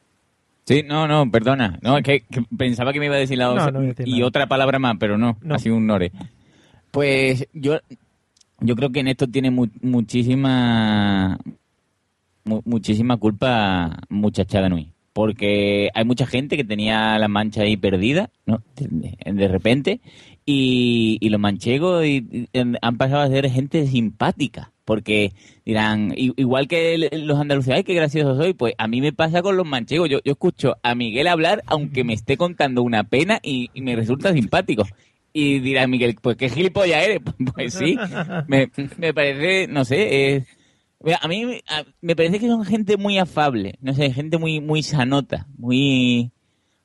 Sí, 0.65 0.83
no, 0.87 1.07
no, 1.07 1.29
perdona. 1.31 1.77
No, 1.81 1.97
es 1.97 2.03
que, 2.03 2.21
que 2.21 2.43
pensaba 2.57 2.93
que 2.93 2.99
me 2.99 3.05
iba 3.07 3.15
a 3.15 3.19
decir 3.19 3.37
la 3.37 3.51
otra 3.51 3.71
no 3.71 3.81
y 4.05 4.21
otra 4.23 4.47
palabra 4.47 4.79
más, 4.79 4.95
pero 4.99 5.17
no, 5.17 5.37
No. 5.41 5.55
ha 5.55 5.59
sido 5.59 5.75
un 5.75 5.87
nore. 5.87 6.11
Pues 6.91 7.47
yo, 7.53 7.77
yo 8.59 8.75
creo 8.75 8.91
que 8.91 8.99
en 9.01 9.07
esto 9.07 9.27
tiene 9.27 9.51
mu- 9.51 9.67
muchísima 9.81 11.37
mu- 12.49 12.61
muchísima 12.65 13.17
culpa 13.17 13.99
muchachada 14.09 14.67
Nui. 14.69 14.91
Porque 15.13 15.89
hay 15.93 16.05
mucha 16.05 16.25
gente 16.25 16.55
que 16.55 16.63
tenía 16.63 17.17
la 17.19 17.27
mancha 17.27 17.61
ahí 17.63 17.75
perdida, 17.77 18.29
¿no? 18.45 18.61
De, 18.77 19.47
repente, 19.47 19.99
y, 20.45 21.17
los 21.29 21.39
manchegos 21.39 22.05
y- 22.05 22.47
han 22.53 22.97
pasado 22.97 23.21
a 23.21 23.27
ser 23.27 23.49
gente 23.49 23.85
simpática. 23.87 24.71
Porque 24.85 25.33
dirán, 25.65 26.13
igual 26.15 26.67
que 26.67 27.09
los 27.11 27.37
andaluces, 27.39 27.75
ay, 27.75 27.83
qué 27.83 27.93
gracioso 27.93 28.35
soy, 28.35 28.53
pues 28.53 28.73
a 28.77 28.87
mí 28.87 29.01
me 29.01 29.13
pasa 29.13 29.43
con 29.43 29.55
los 29.55 29.65
manchegos. 29.67 30.09
Yo, 30.09 30.19
yo 30.23 30.31
escucho 30.31 30.77
a 30.81 30.95
Miguel 30.95 31.27
hablar, 31.27 31.63
aunque 31.67 32.03
me 32.03 32.13
esté 32.13 32.37
contando 32.37 32.81
una 32.81 33.03
pena 33.03 33.39
y, 33.43 33.69
me 33.75 33.95
resulta 33.95 34.33
simpático. 34.33 34.83
Y 35.31 35.59
dirá 35.59 35.85
Miguel, 35.85 36.15
pues 36.19 36.37
qué 36.37 36.49
gilipollas 36.49 37.03
eres. 37.05 37.19
Pues 37.53 37.73
sí, 37.75 37.97
me, 38.47 38.69
me 38.97 39.13
parece, 39.13 39.67
no 39.67 39.85
sé, 39.85 40.35
es- 40.37 40.58
a 41.21 41.27
mí 41.27 41.45
me- 41.45 41.63
a- 41.69 41.85
me 42.01 42.15
parece 42.15 42.39
que 42.39 42.47
son 42.47 42.63
gente 42.65 42.97
muy 42.97 43.17
afable, 43.17 43.75
no 43.81 43.93
sé, 43.93 44.11
gente 44.11 44.37
muy 44.37 44.59
muy 44.61 44.83
sanota, 44.83 45.47
muy... 45.57 46.31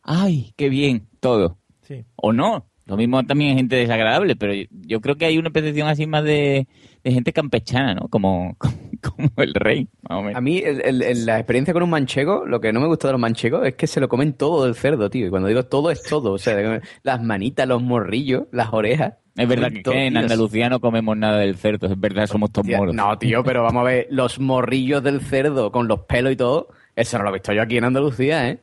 ¡Ay, 0.03 0.53
qué 0.57 0.69
bien! 0.69 1.09
Todo. 1.21 1.59
Sí. 1.83 2.05
O 2.17 2.33
no, 2.33 2.67
lo 2.87 2.97
mismo 2.97 3.25
también 3.25 3.51
hay 3.53 3.57
gente 3.57 3.77
desagradable, 3.77 4.37
pero 4.37 4.53
yo, 4.87 5.01
creo 5.01 5.17
que 5.17 5.25
hay 5.25 5.39
una 5.39 5.51
percepción 5.51 5.89
así 5.89 6.07
más 6.07 6.23
de, 6.25 6.67
de 7.03 7.13
gente 7.13 7.33
campechana, 7.33 7.95
¿no? 7.95 8.09
Como, 8.11 8.57
como 8.59 9.31
el 9.37 9.53
rey, 9.55 9.87
más 10.09 10.19
o 10.19 10.23
menos. 10.23 10.37
A 10.37 10.41
mí, 10.41 10.59
el- 10.59 10.81
el- 10.83 11.03
el- 11.03 11.27
la 11.27 11.39
experiencia 11.39 11.75
con 11.75 11.83
un 11.83 11.91
manchego, 11.91 12.47
lo 12.47 12.61
que 12.61 12.73
no 12.73 12.81
me 12.81 12.87
gusta 12.87 13.09
de 13.09 13.13
los 13.13 13.21
manchegos 13.21 13.67
es 13.67 13.75
que 13.75 13.87
se 13.87 14.01
lo 14.01 14.09
comen 14.09 14.33
todo 14.33 14.65
del 14.65 14.75
cerdo, 14.75 15.11
tío. 15.11 15.27
Y 15.27 15.31
cuando 15.31 15.49
digo 15.49 15.65
todo, 15.65 15.91
es 15.91 16.03
todo. 16.03 16.33
O 16.33 16.39
sea, 16.39 16.57
las 17.03 17.23
manitas, 17.23 17.69
los 17.69 17.83
morrillos, 17.83 18.45
las 18.53 18.73
orejas. 18.73 19.15
Es 19.37 19.49
verdad 19.49 19.73
que, 19.73 19.83
que 19.83 20.07
en. 20.07 20.17
Andalucía 20.17 20.69
no 20.71 20.81
comemos 20.81 21.17
nada 21.17 21.39
del 21.39 21.57
cerdo, 21.57 21.89
es 21.89 21.99
verdad, 22.01 22.27
somos 22.27 22.51
todos 22.53 22.67
moros. 22.69 22.95
No, 22.95 23.19
tío, 23.19 23.43
pero 23.45 23.63
vamos 23.65 23.81
a 23.81 23.85
ver, 23.85 24.07
los 24.11 24.39
morrillos 24.41 25.03
del 25.03 25.21
cerdo 25.21 25.73
con 25.73 25.89
los 25.89 26.01
pelos 26.01 26.33
y 26.33 26.37
todo, 26.37 26.69
eso 26.97 27.19
no 27.19 27.25
lo 27.25 27.31
he 27.31 27.33
visto 27.35 27.53
yo 27.53 27.61
aquí 27.63 27.77
en 27.77 27.85
Andalucía, 27.85 28.49
¿eh? 28.49 28.59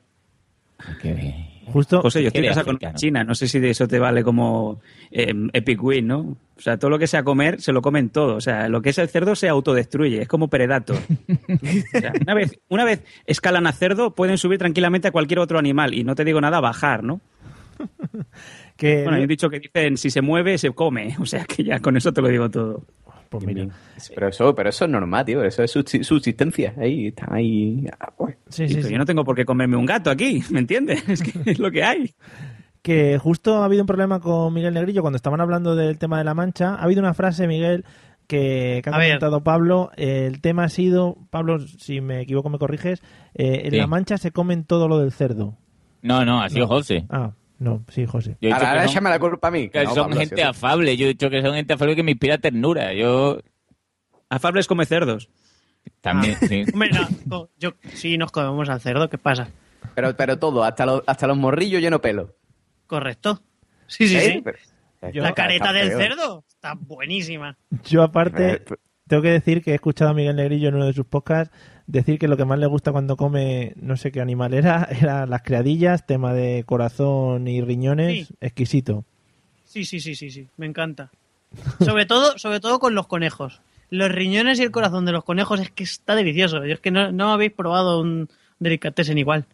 Justo. 1.68 2.02
José, 2.02 2.22
yo 2.22 2.28
estoy 2.28 2.48
casado 2.48 2.66
con. 2.66 2.80
China, 2.96 3.24
no 3.24 3.36
sé 3.36 3.48
si 3.48 3.60
de 3.60 3.70
eso 3.70 3.88
te 3.88 4.00
vale 4.00 4.24
como 4.24 4.82
eh, 5.12 5.34
Epic 5.54 5.82
Win, 5.84 6.08
¿no? 6.08 6.20
O 6.58 6.62
sea, 6.62 6.78
todo 6.78 6.92
lo 6.92 7.00
que 7.00 7.08
sea 7.08 7.24
comer, 7.24 7.62
se 7.62 7.72
lo 7.72 7.82
comen 7.82 8.10
todo. 8.10 8.36
O 8.36 8.42
sea, 8.42 8.70
lo 8.70 8.82
que 8.82 8.90
es 8.90 8.98
el 8.98 9.10
cerdo 9.10 9.36
se 9.36 9.50
autodestruye, 9.50 10.22
es 10.22 10.28
como 10.28 10.48
Predator. 10.48 10.98
O 10.98 12.00
sea, 12.00 12.14
una, 12.22 12.34
vez, 12.34 12.60
una 12.70 12.86
vez 12.86 13.04
escalan 13.26 13.68
a 13.68 13.72
cerdo, 13.72 14.14
pueden 14.14 14.38
subir 14.38 14.60
tranquilamente 14.60 15.08
a 15.08 15.12
cualquier 15.12 15.40
otro 15.40 15.60
animal 15.60 15.94
y 15.94 16.04
no 16.04 16.16
te 16.16 16.24
digo 16.24 16.40
nada, 16.42 16.60
bajar, 16.60 17.04
¿no? 17.04 17.22
Que, 18.78 19.04
Bueno, 19.04 19.18
hay 19.18 19.24
un 19.24 19.28
dicho 19.28 19.50
que 19.50 19.60
dicen, 19.60 19.98
si 19.98 20.10
se 20.10 20.22
mueve, 20.22 20.58
se 20.58 20.72
come. 20.72 21.16
O 21.20 21.26
sea, 21.26 21.46
que 21.46 21.64
ya 21.64 21.80
con 21.80 21.98
eso 21.98 22.12
te 22.14 22.22
lo 22.22 22.30
digo 22.30 22.50
todo. 22.50 22.84
Pues 23.32 23.46
mira. 23.46 23.68
Pero 24.14 24.28
eso, 24.28 24.54
pero 24.54 24.70
eso 24.70 24.86
es 24.86 24.92
normal, 24.92 25.24
tío. 25.26 25.42
Eso 25.44 25.64
es 25.64 25.74
subsi- 25.76 26.04
subsistencia. 26.04 26.74
Ahí 26.78 27.08
está, 27.08 27.28
ahí. 27.32 27.88
ah, 28.00 28.12
bueno. 28.18 28.36
Sí, 28.50 28.64
Y 28.66 28.68
sí, 28.68 28.74
pero 28.76 28.88
sí. 28.88 28.94
yo 28.94 28.98
no 29.00 29.06
tengo 29.06 29.24
por 29.24 29.36
qué 29.36 29.46
comerme 29.46 29.78
un 29.78 29.86
gato 29.86 30.12
aquí, 30.12 30.44
¿me 30.52 30.60
entiendes? 30.60 31.02
Es 31.10 31.24
que 31.24 31.52
es 31.52 31.58
lo 31.60 31.72
que 31.72 31.84
hay. 31.84 32.14
que 32.82 33.18
justo 33.18 33.62
ha 33.62 33.66
habido 33.66 33.84
un 33.84 33.88
problema 33.88 34.20
con 34.20 34.54
Miguel 34.54 34.74
Negrillo 34.74 35.02
cuando 35.02 35.16
estaban 35.16 35.40
hablando 35.40 35.76
del 35.76 35.98
tema 35.98 36.18
de 36.18 36.26
la 36.26 36.34
mancha. 36.34 36.76
Ha 36.76 36.84
habido 36.84 37.00
una 37.02 37.14
frase, 37.14 37.48
Miguel, 37.48 37.86
que, 38.28 38.82
que 38.84 38.90
ha 38.90 38.94
comentado 38.94 39.42
Pablo. 39.44 39.92
El 39.96 40.42
tema 40.42 40.66
ha 40.66 40.70
sido, 40.70 41.18
Pablo, 41.30 41.60
si 41.60 42.02
me 42.02 42.22
equivoco 42.22 42.50
me 42.50 42.58
corriges, 42.60 43.02
eh, 43.34 43.62
en 43.66 43.72
Sí. 43.72 43.78
la 43.78 43.88
mancha 43.88 44.18
se 44.18 44.32
comen 44.32 44.66
todo 44.66 44.88
lo 44.90 45.00
del 45.00 45.12
cerdo. 45.14 45.58
No, 46.02 46.26
no, 46.26 46.42
ha 46.42 46.50
sido 46.50 46.66
No. 46.66 46.68
José. 46.68 47.06
Ah, 47.10 47.32
No, 47.62 47.86
sí, 47.90 48.08
José. 48.08 48.38
Yo 48.42 48.50
he 48.50 48.54
dicho 48.54 48.56
Ahora, 48.58 48.72
ahora 48.72 48.88
son- 48.88 49.04
la 49.04 49.20
culpa 49.20 49.48
a 49.50 49.52
mí. 49.52 49.70
Que 49.70 49.84
No, 49.84 49.94
son 49.94 50.04
Pablo, 50.06 50.20
gente 50.20 50.36
sí, 50.36 50.42
sí. 50.42 50.48
afable. 50.48 50.98
Yo 50.98 51.06
he 51.06 51.10
dicho 51.10 51.30
que 51.30 51.42
son 51.44 51.54
gente 51.54 51.74
afable 51.74 51.96
que 51.96 52.02
me 52.02 52.12
inspira 52.12 52.40
ternura. 52.40 52.92
Yo 52.94 53.40
Afables 54.30 54.68
come 54.68 54.86
cerdos. 54.86 55.30
también, 56.02 56.36
sí. 56.48 56.64
Hombre, 56.74 56.90
no, 57.28 57.50
yo, 57.60 57.74
sí 57.94 58.18
nos 58.18 58.32
comemos 58.32 58.68
al 58.70 58.82
cerdo, 58.82 59.10
¿qué 59.10 59.18
pasa? 59.20 59.50
Pero, 59.94 60.16
pero 60.18 60.40
todo, 60.40 60.64
hasta 60.64 60.86
los, 60.88 61.04
hasta 61.06 61.28
los 61.28 61.38
morrillos 61.38 61.82
lleno 61.82 62.02
pelo. 62.02 62.36
Correcto. 62.88 63.42
Sí, 63.88 64.08
sí, 64.08 64.20
sí. 64.20 64.42
Pero- 64.44 64.58
Yo- 65.14 65.22
La 65.24 65.34
careta 65.34 65.72
del 65.74 65.92
cerdo 65.92 66.44
está 66.48 66.74
buenísima. 66.76 67.58
Yo 67.86 68.02
aparte, 68.04 68.54
Eh, 68.54 68.64
tengo 69.12 69.24
que 69.24 69.30
decir 69.32 69.62
que 69.62 69.72
he 69.72 69.76
escuchado 69.76 70.12
a 70.12 70.14
Miguel 70.14 70.38
Negrillo 70.38 70.70
en 70.70 70.76
uno 70.76 70.86
de 70.86 70.94
sus 70.94 71.06
podcasts 71.06 71.54
decir 71.86 72.18
que 72.18 72.30
lo 72.30 72.38
que 72.38 72.46
más 72.46 72.58
le 72.58 72.66
gusta 72.66 72.94
cuando 72.94 73.18
come, 73.18 73.74
no 73.76 73.98
sé 73.98 74.10
qué 74.10 74.22
animal 74.22 74.54
era, 74.54 74.88
era 75.02 75.26
las 75.26 75.42
criadillas, 75.42 76.06
tema 76.08 76.34
de 76.34 76.64
corazón 76.66 77.46
y 77.46 77.60
riñones, 77.60 78.30
Sí. 78.30 78.36
exquisito. 78.40 79.04
Sí, 79.66 79.84
sí, 79.84 80.00
sí, 80.00 80.16
sí, 80.16 80.32
sí. 80.32 80.48
Me 80.56 80.66
encanta. 80.66 81.12
Sobre 81.82 82.06
todo, 82.06 82.38
sobre 82.38 82.62
todo 82.62 82.80
con 82.80 82.96
los 82.96 83.06
conejos. 83.08 83.60
Los 83.90 84.10
riñones 84.10 84.62
y 84.62 84.64
el 84.64 84.72
corazón 84.72 85.04
de 85.04 85.12
los 85.12 85.26
conejos 85.26 85.60
es 85.60 85.70
que 85.72 85.84
está 85.84 86.16
delicioso. 86.16 86.66
Y 86.66 86.72
es 86.72 86.80
que 86.80 86.92
no, 86.92 87.12
no 87.12 87.34
habéis 87.34 87.52
probado 87.52 88.00
un 88.00 88.30
delicatessen 88.60 89.18
igual. 89.18 89.46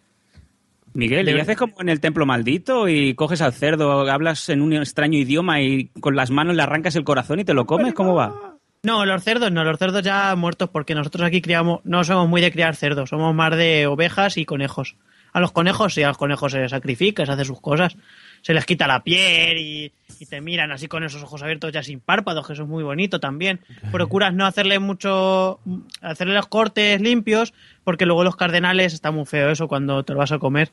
Miguel, 0.93 1.27
¿y 1.29 1.39
haces 1.39 1.57
como 1.57 1.73
en 1.79 1.89
el 1.89 1.99
templo 1.99 2.27
maldito 2.27 2.87
y 2.87 3.15
coges 3.15 3.41
al 3.41 3.53
cerdo, 3.53 4.07
hablas 4.09 4.49
en 4.49 4.61
un 4.61 4.73
extraño 4.73 5.17
idioma 5.17 5.61
y 5.61 5.87
con 5.99 6.15
las 6.15 6.29
manos 6.29 6.55
le 6.55 6.61
arrancas 6.61 6.95
el 6.95 7.03
corazón 7.03 7.39
y 7.39 7.43
te 7.43 7.55
lo 7.55 7.65
comes? 7.65 7.95
¿Cómo 7.95 8.13
va? 8.13 8.46
No, 8.84 9.05
los 9.05 9.23
cerdos 9.23 9.51
no, 9.51 9.63
los 9.63 9.80
cerdos 9.80 10.03
ya 10.03 10.36
muertos 10.36 10.69
porque 10.69 10.95
nosotros 10.95 11.25
aquí 11.25 11.41
criamos, 11.41 11.82
no 11.84 12.03
somos 12.03 12.30
muy 12.30 12.41
de 12.41 12.51
criar 12.51 12.75
cerdos, 12.75 13.09
somos 13.09 13.34
más 13.34 13.55
de 13.57 13.88
ovejas 13.88 14.38
y 14.38 14.45
conejos. 14.45 14.95
A 15.34 15.39
los 15.39 15.51
conejos 15.51 15.93
sí, 15.93 16.03
a 16.03 16.07
los 16.07 16.17
conejos 16.17 16.51
se 16.51 16.59
les 16.59 16.71
sacrifica, 16.71 17.25
se 17.25 17.32
hace 17.32 17.45
sus 17.45 17.59
cosas, 17.59 17.95
se 18.41 18.53
les 18.53 18.65
quita 18.65 18.88
la 18.88 19.03
piel 19.03 19.57
y, 19.57 19.91
y 20.19 20.25
te 20.25 20.41
miran 20.41 20.71
así 20.71 20.88
con 20.88 21.03
esos 21.03 21.21
ojos 21.21 21.43
abiertos 21.43 21.71
ya 21.71 21.84
sin 21.84 21.99
párpados, 21.99 22.47
que 22.47 22.53
eso 22.53 22.63
es 22.63 22.69
muy 22.69 22.84
bonito 22.84 23.19
también. 23.19 23.59
Procuras 23.91 24.34
no 24.34 24.45
hacerle 24.45 24.80
mucho, 24.80 25.59
hacerle 26.01 26.34
los 26.34 26.47
cortes 26.47 27.01
limpios 27.01 27.53
porque 27.84 28.05
luego 28.05 28.23
los 28.23 28.36
cardenales 28.36 28.93
está 28.93 29.11
muy 29.11 29.25
feo 29.25 29.49
eso 29.51 29.67
cuando 29.67 30.03
te 30.03 30.13
lo 30.13 30.19
vas 30.19 30.32
a 30.32 30.39
comer, 30.39 30.71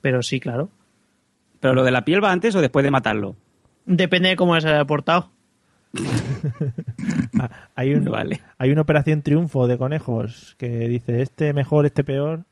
pero 0.00 0.22
sí, 0.22 0.40
claro. 0.40 0.70
¿Pero 1.60 1.74
lo 1.74 1.84
de 1.84 1.90
la 1.90 2.04
piel 2.04 2.22
va 2.22 2.32
antes 2.32 2.54
o 2.54 2.60
después 2.60 2.84
de 2.84 2.90
matarlo? 2.90 3.34
Depende 3.86 4.30
de 4.30 4.36
cómo 4.36 4.58
se 4.60 4.68
haya 4.68 4.84
portado. 4.84 5.30
Ah, 7.38 7.50
hay, 7.74 7.94
un, 7.94 8.04
Vale. 8.06 8.40
hay 8.58 8.70
una 8.70 8.80
operación 8.82 9.22
triunfo 9.22 9.66
de 9.66 9.76
conejos 9.78 10.54
que 10.58 10.68
dice 10.88 11.22
este 11.22 11.52
mejor, 11.52 11.84
este 11.86 12.02
peor. 12.04 12.44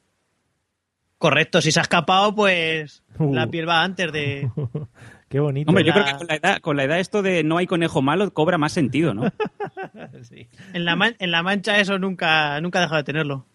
Correcto, 1.19 1.63
si 1.63 1.73
se 1.73 1.81
ha 1.81 1.83
escapado, 1.83 2.35
pues 2.35 3.03
Uh. 3.19 3.33
la 3.33 3.47
piel 3.47 3.69
va 3.69 3.83
antes 3.83 4.13
de... 4.13 4.51
Qué 5.29 5.41
bonito. 5.41 5.71
Hombre, 5.71 5.85
yo 5.85 5.93
La- 5.95 6.03
creo 6.03 6.07
que 6.07 6.19
con 6.19 6.27
la, 6.29 6.35
edad, 6.37 6.59
con 6.61 6.77
la 6.77 6.85
edad 6.85 7.01
esto 7.01 7.23
de 7.23 7.43
no 7.45 7.57
hay 7.57 7.67
conejo 7.67 8.03
malo 8.03 8.33
cobra 8.33 8.59
más 8.59 8.73
sentido, 8.73 9.15
¿no? 9.15 9.25
Sí. 10.23 10.49
En 10.73 10.85
la, 10.85 10.97
man- 10.97 11.17
en 11.19 11.31
la 11.31 11.43
mancha 11.43 11.79
eso 11.81 11.99
nunca, 11.99 12.61
nunca 12.61 12.81
deja 12.81 12.97
de 12.97 13.05
tenerlo. 13.05 13.47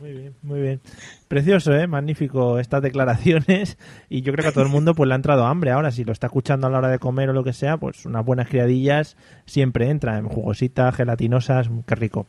Muy 0.00 0.12
bien, 0.12 0.34
muy 0.42 0.60
bien. 0.60 0.80
Precioso, 1.28 1.74
¿eh? 1.74 1.86
Magnífico 1.86 2.58
estas 2.58 2.82
declaraciones. 2.82 3.78
Y 4.08 4.22
yo 4.22 4.32
creo 4.32 4.42
que 4.42 4.48
a 4.48 4.52
todo 4.52 4.64
el 4.64 4.70
mundo 4.70 4.94
pues 4.94 5.08
le 5.08 5.14
ha 5.14 5.16
entrado 5.16 5.46
hambre 5.46 5.70
ahora. 5.70 5.90
Si 5.90 6.04
lo 6.04 6.12
está 6.12 6.26
escuchando 6.26 6.66
a 6.66 6.70
la 6.70 6.78
hora 6.78 6.88
de 6.88 6.98
comer 6.98 7.30
o 7.30 7.32
lo 7.32 7.44
que 7.44 7.52
sea, 7.52 7.76
pues 7.76 8.04
unas 8.06 8.24
buenas 8.24 8.48
criadillas 8.48 9.16
siempre 9.46 9.90
entran. 9.90 10.28
Jugositas, 10.28 10.94
gelatinosas, 10.94 11.70
qué 11.86 11.94
rico. 11.94 12.26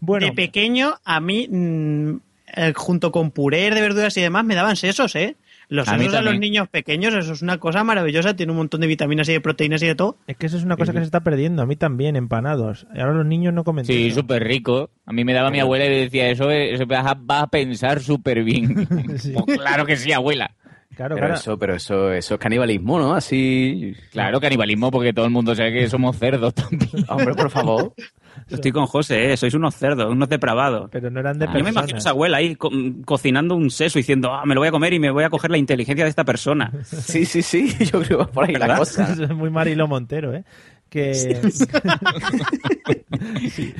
Bueno, 0.00 0.26
De 0.26 0.32
pequeño, 0.32 0.94
a 1.04 1.20
mí, 1.20 1.48
mm, 1.50 2.16
eh, 2.56 2.72
junto 2.74 3.10
con 3.10 3.30
puré 3.30 3.70
de 3.70 3.80
verduras 3.80 4.16
y 4.16 4.20
demás, 4.20 4.44
me 4.44 4.54
daban 4.54 4.76
sesos, 4.76 5.14
¿eh? 5.16 5.36
Los 5.74 5.88
A 5.88 5.96
mí 5.96 6.06
a 6.06 6.22
los 6.22 6.38
niños 6.38 6.68
pequeños, 6.68 7.14
eso 7.14 7.32
es 7.32 7.42
una 7.42 7.58
cosa 7.58 7.82
maravillosa. 7.82 8.36
Tiene 8.36 8.52
un 8.52 8.58
montón 8.58 8.80
de 8.80 8.86
vitaminas 8.86 9.28
y 9.28 9.32
de 9.32 9.40
proteínas 9.40 9.82
y 9.82 9.86
de 9.88 9.96
todo. 9.96 10.18
es 10.28 10.36
que 10.36 10.46
eso 10.46 10.56
es 10.56 10.62
una 10.62 10.76
cosa 10.76 10.92
que 10.92 10.98
se 10.98 11.04
está 11.04 11.20
perdiendo. 11.24 11.62
A 11.62 11.66
mí 11.66 11.74
también, 11.74 12.14
empanados. 12.14 12.86
Y 12.94 13.00
ahora 13.00 13.14
los 13.14 13.26
niños 13.26 13.52
no 13.52 13.64
comen 13.64 13.84
Sí, 13.84 14.12
súper 14.12 14.44
rico. 14.44 14.90
A 15.04 15.12
mí 15.12 15.24
me 15.24 15.32
daba 15.32 15.50
mi 15.50 15.58
abuela 15.58 15.84
y 15.86 15.90
decía, 15.90 16.28
eso, 16.30 16.48
eso 16.48 16.86
vas, 16.86 17.06
a, 17.06 17.14
vas 17.18 17.42
a 17.42 17.46
pensar 17.48 18.00
súper 18.00 18.44
bien. 18.44 18.86
Sí. 19.18 19.32
Pues 19.46 19.58
claro 19.58 19.84
que 19.84 19.96
sí, 19.96 20.12
abuela. 20.12 20.54
Claro, 20.96 21.14
Pero 21.16 21.26
claro. 21.26 21.34
eso, 21.40 21.58
pero 21.58 21.74
eso, 21.74 22.12
eso 22.12 22.34
es 22.34 22.40
canibalismo, 22.40 22.98
¿no? 22.98 23.14
Así. 23.14 23.94
Claro, 24.12 24.40
canibalismo, 24.40 24.90
porque 24.90 25.12
todo 25.12 25.24
el 25.24 25.30
mundo 25.32 25.54
sabe 25.54 25.72
que 25.72 25.88
somos 25.88 26.16
cerdos 26.18 26.54
también. 26.54 26.90
Hombre, 27.08 27.34
por 27.34 27.50
favor. 27.50 27.92
Estoy 28.50 28.72
con 28.72 28.86
José, 28.86 29.32
¿eh? 29.32 29.36
sois 29.36 29.54
unos 29.54 29.74
cerdos, 29.76 30.10
unos 30.10 30.28
depravados. 30.28 30.88
Pero 30.90 31.08
no 31.10 31.20
eran 31.20 31.38
de 31.38 31.46
Yo 31.46 31.52
me 31.64 31.70
imagino 31.70 31.94
a 31.96 31.98
esa 31.98 32.10
abuela 32.10 32.38
ahí 32.38 32.56
co- 32.56 32.70
cocinando 33.04 33.54
un 33.54 33.70
seso 33.70 33.98
diciendo, 33.98 34.32
ah, 34.32 34.44
me 34.44 34.54
lo 34.54 34.60
voy 34.60 34.68
a 34.68 34.72
comer 34.72 34.92
y 34.92 34.98
me 34.98 35.10
voy 35.10 35.22
a 35.24 35.30
coger 35.30 35.50
la 35.50 35.58
inteligencia 35.58 36.04
de 36.04 36.10
esta 36.10 36.24
persona. 36.24 36.72
Sí, 36.84 37.24
sí, 37.26 37.42
sí. 37.42 37.74
Yo 37.84 38.00
creo 38.00 38.02
que 38.02 38.14
va 38.16 38.26
por 38.26 38.44
ahí 38.48 38.54
la 38.54 38.76
cosa. 38.76 39.12
Eso 39.12 39.24
es 39.24 39.30
muy 39.34 39.50
Marilo 39.50 39.86
Montero, 39.86 40.34
¿eh? 40.34 40.44
Que... 40.90 41.40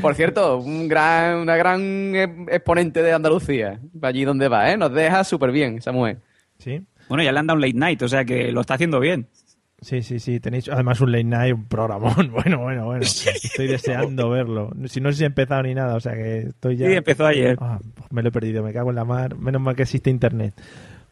Por 0.00 0.14
cierto, 0.14 0.58
un 0.58 0.88
gran, 0.88 1.38
una 1.38 1.56
gran 1.56 1.80
eh, 2.14 2.46
exponente 2.50 3.02
de 3.02 3.12
Andalucía. 3.12 3.78
Allí 4.02 4.24
donde 4.24 4.48
va, 4.48 4.70
¿eh? 4.70 4.76
Nos 4.76 4.92
deja 4.92 5.24
súper 5.24 5.50
bien 5.52 5.78
esa 5.78 5.92
mujer. 5.92 6.18
sí. 6.58 6.80
Bueno, 7.08 7.22
ya 7.22 7.32
le 7.32 7.38
han 7.38 7.46
dado 7.46 7.56
un 7.56 7.62
late 7.62 7.74
night, 7.74 8.02
o 8.02 8.08
sea 8.08 8.24
que 8.24 8.52
lo 8.52 8.60
está 8.60 8.74
haciendo 8.74 9.00
bien. 9.00 9.28
Sí, 9.80 10.02
sí, 10.02 10.18
sí. 10.18 10.40
Tenéis 10.40 10.68
además 10.68 11.00
un 11.00 11.12
late 11.12 11.24
night, 11.24 11.54
un 11.54 11.66
programón. 11.66 12.30
Bueno, 12.32 12.60
bueno, 12.60 12.86
bueno. 12.86 13.02
Estoy 13.02 13.66
deseando 13.66 14.30
verlo. 14.30 14.70
Si 14.86 15.00
no 15.00 15.10
sé 15.12 15.18
si 15.18 15.24
he 15.24 15.26
empezado 15.26 15.62
ni 15.62 15.74
nada, 15.74 15.96
o 15.96 16.00
sea 16.00 16.14
que 16.14 16.38
estoy 16.48 16.76
ya. 16.76 16.86
Sí, 16.86 16.94
empezó 16.94 17.26
ayer. 17.26 17.58
Ah, 17.60 17.78
me 18.10 18.22
lo 18.22 18.30
he 18.30 18.32
perdido, 18.32 18.62
me 18.62 18.72
cago 18.72 18.90
en 18.90 18.96
la 18.96 19.04
mar. 19.04 19.36
Menos 19.36 19.60
mal 19.60 19.76
que 19.76 19.82
existe 19.82 20.08
internet. 20.08 20.54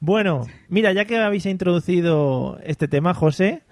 Bueno, 0.00 0.46
mira, 0.68 0.92
ya 0.92 1.04
que 1.04 1.18
habéis 1.18 1.46
introducido 1.46 2.58
este 2.64 2.88
tema, 2.88 3.14
José, 3.14 3.62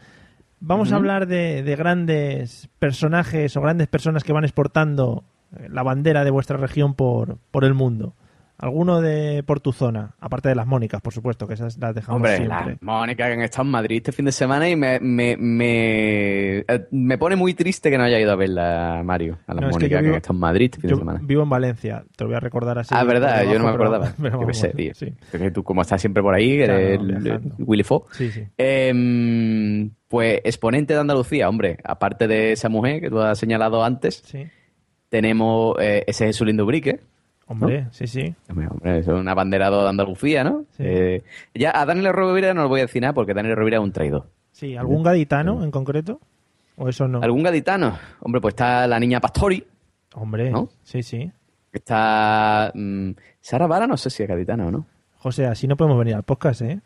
vamos 0.61 0.93
a 0.93 0.97
hablar 0.97 1.27
de, 1.27 1.63
de 1.63 1.77
grandes 1.77 2.69
personajes 2.79 3.57
o 3.57 3.63
grandes 3.63 3.89
personas 3.89 4.23
que 4.23 4.33
van 4.33 4.45
exportando 4.45 5.25
la 5.69 5.83
bandera 5.83 6.25
de 6.25 6.31
vuestra 6.31 6.57
región 6.57 6.95
por, 6.95 7.39
por 7.51 7.65
el 7.65 7.75
mundo. 7.75 8.15
¿Alguno 8.63 9.01
de 9.01 9.43
por 9.43 9.61
tu 9.61 9.73
zona? 9.73 10.15
Aparte 10.21 10.51
de 10.51 10.55
las 10.55 10.67
Mónicas, 10.67 11.01
por 11.01 11.15
supuesto, 11.15 11.47
que 11.47 11.55
esas 11.55 11.79
las 11.79 11.95
dejamos 11.95 12.17
Hombre, 12.17 12.37
siempre. 12.37 12.57
la 12.73 12.79
Mónica 12.83 13.27
que 13.27 13.33
han 13.33 13.41
estado 13.43 13.63
en 13.65 13.71
Madrid 13.71 13.97
este 13.97 14.13
fin 14.13 14.27
de 14.27 14.33
semana 14.33 14.69
y 14.69 14.77
me, 14.77 15.01
me, 15.01 15.37
me, 15.39 16.59
eh, 16.59 16.87
me 16.91 17.17
pone 17.17 17.37
muy 17.37 17.55
triste 17.55 17.91
que 17.91 17.97
no 17.97 18.05
haya 18.05 18.21
ido 18.21 18.33
a 18.33 18.37
verla, 18.37 19.01
Mario, 19.05 19.39
a 19.47 19.55
la 19.55 19.61
No, 19.63 19.71
es 19.71 19.77
que 19.79 19.89
que, 19.89 19.97
vivo- 19.97 20.11
han 20.11 20.15
estado 20.17 20.35
en 20.35 20.41
Madrid 20.41 20.65
este 20.67 20.81
fin 20.83 20.91
de 20.91 20.97
semana. 20.97 21.21
vivo 21.23 21.43
en 21.43 21.49
Valencia, 21.49 22.05
te 22.15 22.25
lo 22.25 22.29
voy 22.29 22.37
a 22.37 22.41
recordar 22.41 22.79
así. 22.79 22.95
Ah, 22.95 23.03
verdad, 23.05 23.45
yo 23.45 23.59
no 23.59 23.65
me 23.65 23.73
pero- 23.73 23.85
acordaba. 23.85 24.13
pero 24.21 24.31
Yo 24.33 24.39
vamos, 24.41 24.59
sé, 24.59 24.69
tío. 24.71 24.93
sí. 24.95 25.07
Es 25.33 25.41
que 25.41 25.51
tú, 25.51 25.65
como 25.65 25.81
estás 25.81 26.01
siempre 26.01 26.23
por 26.23 26.35
ahí, 26.35 26.59
Claro, 26.59 26.75
eres 26.79 27.01
el-. 27.01 27.41
Willy. 27.59 27.85
Sí, 28.13 28.31
sí. 28.31 28.45
Em, 28.59 29.91
pues 30.09 30.41
exponente 30.45 30.95
de 30.95 31.01
Andalucía, 31.01 31.49
hombre. 31.49 31.79
Aparte 31.85 32.27
de 32.29 32.53
esa 32.53 32.69
mujer 32.69 33.01
que 33.01 33.09
tú 33.11 33.21
has 33.21 33.39
señalado 33.39 33.83
antes, 33.85 34.23
Sí. 34.27 34.45
tenemos 35.09 35.77
eh, 35.81 36.05
ese 36.07 36.27
Jesús 36.27 36.47
Lindo 36.47 36.67
Brique. 36.67 37.01
Hombre, 37.51 37.89
sí, 37.91 38.07
sí. 38.07 38.33
Hombre, 38.49 38.69
hombre, 38.71 38.99
eso 39.01 39.13
es 39.15 39.21
un 39.21 39.29
abanderado 39.29 39.83
de 39.83 39.89
Andalucía, 39.89 40.45
¿no? 40.45 40.67
Sí. 40.77 40.85
Eh, 40.87 41.23
ya 41.53 41.73
a 41.75 41.85
Daniel 41.85 42.13
Rovira 42.13 42.55
no 42.55 42.63
le 42.63 42.69
voy 42.69 42.81
a 42.81 42.85
decir 42.85 43.03
nada 43.03 43.13
porque 43.13 43.35
Daniel 43.35 43.57
Rovira 43.57 43.79
es 43.79 43.83
un 43.83 43.91
traidor. 43.93 44.31
Sí, 44.53 44.77
¿algún 44.77 45.03
gaditano 45.03 45.65
en 45.65 45.71
concreto? 45.73 46.21
¿O 46.77 46.89
eso 46.89 47.09
no? 47.09 47.21
¿Algún 47.23 47.43
gaditano? 47.43 47.99
Hombre, 48.21 48.41
pues 48.41 48.53
está 48.53 48.87
la 48.87 49.01
niña 49.01 49.21
Pastori, 49.21 49.65
Hombre, 50.15 50.51
¿No? 50.51 50.69
sí, 50.85 51.03
sí. 51.03 51.31
está 51.73 52.71
mm, 52.75 53.11
Sara 53.41 53.67
Vara, 53.67 53.87
no 53.87 53.97
sé 53.97 54.11
si 54.11 54.23
es 54.23 54.29
gaditana 54.29 54.67
o 54.67 54.71
no. 54.71 54.87
José, 55.17 55.47
así 55.47 55.67
no 55.67 55.77
podemos 55.77 55.99
venir 55.99 56.15
al 56.15 56.23
podcast, 56.23 56.63
¿eh? 56.63 56.81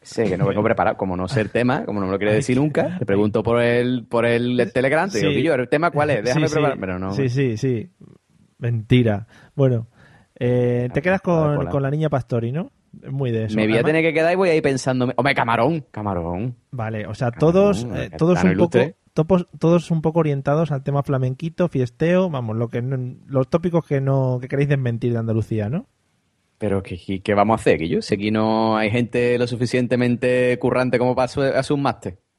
Sé 0.00 0.24
que 0.28 0.36
no 0.36 0.46
vengo 0.48 0.64
preparado, 0.64 0.96
como 0.96 1.16
no 1.16 1.28
sé 1.28 1.40
el 1.40 1.50
tema, 1.50 1.84
como 1.84 2.00
no 2.00 2.06
me 2.06 2.12
lo 2.12 2.18
quiere 2.18 2.34
decir 2.34 2.56
nunca, 2.56 2.98
te 2.98 3.06
pregunto 3.06 3.44
por 3.44 3.60
el, 3.62 4.04
por 4.08 4.26
el 4.26 4.70
Telegram, 4.74 5.08
te 5.08 5.18
digo, 5.18 5.30
Sí. 5.30 5.36
"Pillo, 5.36 5.54
¿el 5.54 5.68
tema 5.68 5.92
cuál 5.92 6.10
es? 6.10 6.24
Déjame 6.24 6.48
Sí, 6.48 6.54
sí. 6.54 6.54
preparar. 6.54 6.78
Pero 6.80 6.98
no. 6.98 7.12
Sí, 7.12 7.28
sí, 7.28 7.56
sí. 7.56 7.88
Mentira. 8.58 9.26
Bueno, 9.54 9.86
eh, 10.44 10.88
te 10.92 11.02
quedas 11.02 11.20
con, 11.20 11.66
con 11.66 11.82
la 11.82 11.90
niña 11.90 12.08
Pastori, 12.08 12.52
¿no? 12.52 12.70
Muy 13.10 13.30
de 13.30 13.44
eso. 13.44 13.56
me 13.56 13.66
voy 13.66 13.78
a 13.78 13.82
tener 13.82 14.02
que 14.02 14.12
quedar 14.12 14.32
y 14.32 14.36
voy 14.36 14.50
a 14.50 14.54
ir 14.54 14.62
pensándome. 14.62 15.14
Hombre, 15.16 15.34
camarón, 15.34 15.84
camarón. 15.90 16.56
Vale, 16.72 17.06
o 17.06 17.14
sea, 17.14 17.30
todos, 17.30 17.84
Camarón, 17.84 18.02
eh, 18.04 18.10
todos 18.18 18.42
un 18.44 18.56
poco, 18.56 18.78
topos- 19.14 19.46
todos 19.58 19.90
un 19.90 20.02
poco 20.02 20.18
orientados 20.20 20.70
al 20.72 20.82
tema 20.82 21.02
flamenquito, 21.02 21.68
fiesteo, 21.68 22.28
vamos, 22.28 22.56
lo 22.56 22.68
que 22.68 22.82
no- 22.82 23.16
los 23.26 23.48
tópicos 23.48 23.86
que 23.86 24.00
no 24.00 24.38
que 24.40 24.48
queréis 24.48 24.68
desmentir 24.68 25.12
de 25.12 25.18
Andalucía, 25.20 25.68
¿no? 25.70 25.86
Pero 26.58 26.82
¿qué, 26.82 26.98
qué, 27.22 27.34
vamos 27.34 27.58
a 27.58 27.60
hacer, 27.60 27.78
que 27.78 27.88
yo? 27.88 28.02
Si 28.02 28.14
aquí 28.14 28.30
no 28.30 28.76
hay 28.76 28.90
gente 28.90 29.36
lo 29.38 29.46
suficientemente 29.46 30.58
currante 30.58 30.98
como 30.98 31.14
para 31.14 31.24
hacer 31.26 31.72
un 31.74 31.82
máster. 31.82 32.18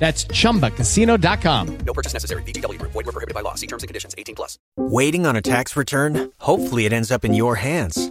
That's 0.00 0.24
chumbacasino.com. 0.24 1.78
No 1.86 1.92
purchase 1.92 2.14
necessary. 2.14 2.42
Group. 2.42 2.92
Void 2.92 3.06
were 3.06 3.12
prohibited 3.12 3.34
by 3.34 3.42
law. 3.42 3.54
See 3.54 3.68
terms 3.68 3.84
and 3.84 3.88
conditions. 3.88 4.14
18 4.18 4.34
plus. 4.34 4.58
Waiting 4.76 5.26
on 5.26 5.36
a 5.36 5.42
tax 5.42 5.76
return? 5.76 6.32
Hopefully, 6.40 6.86
it 6.86 6.92
ends 6.92 7.12
up 7.12 7.24
in 7.24 7.34
your 7.34 7.56
hands. 7.56 8.10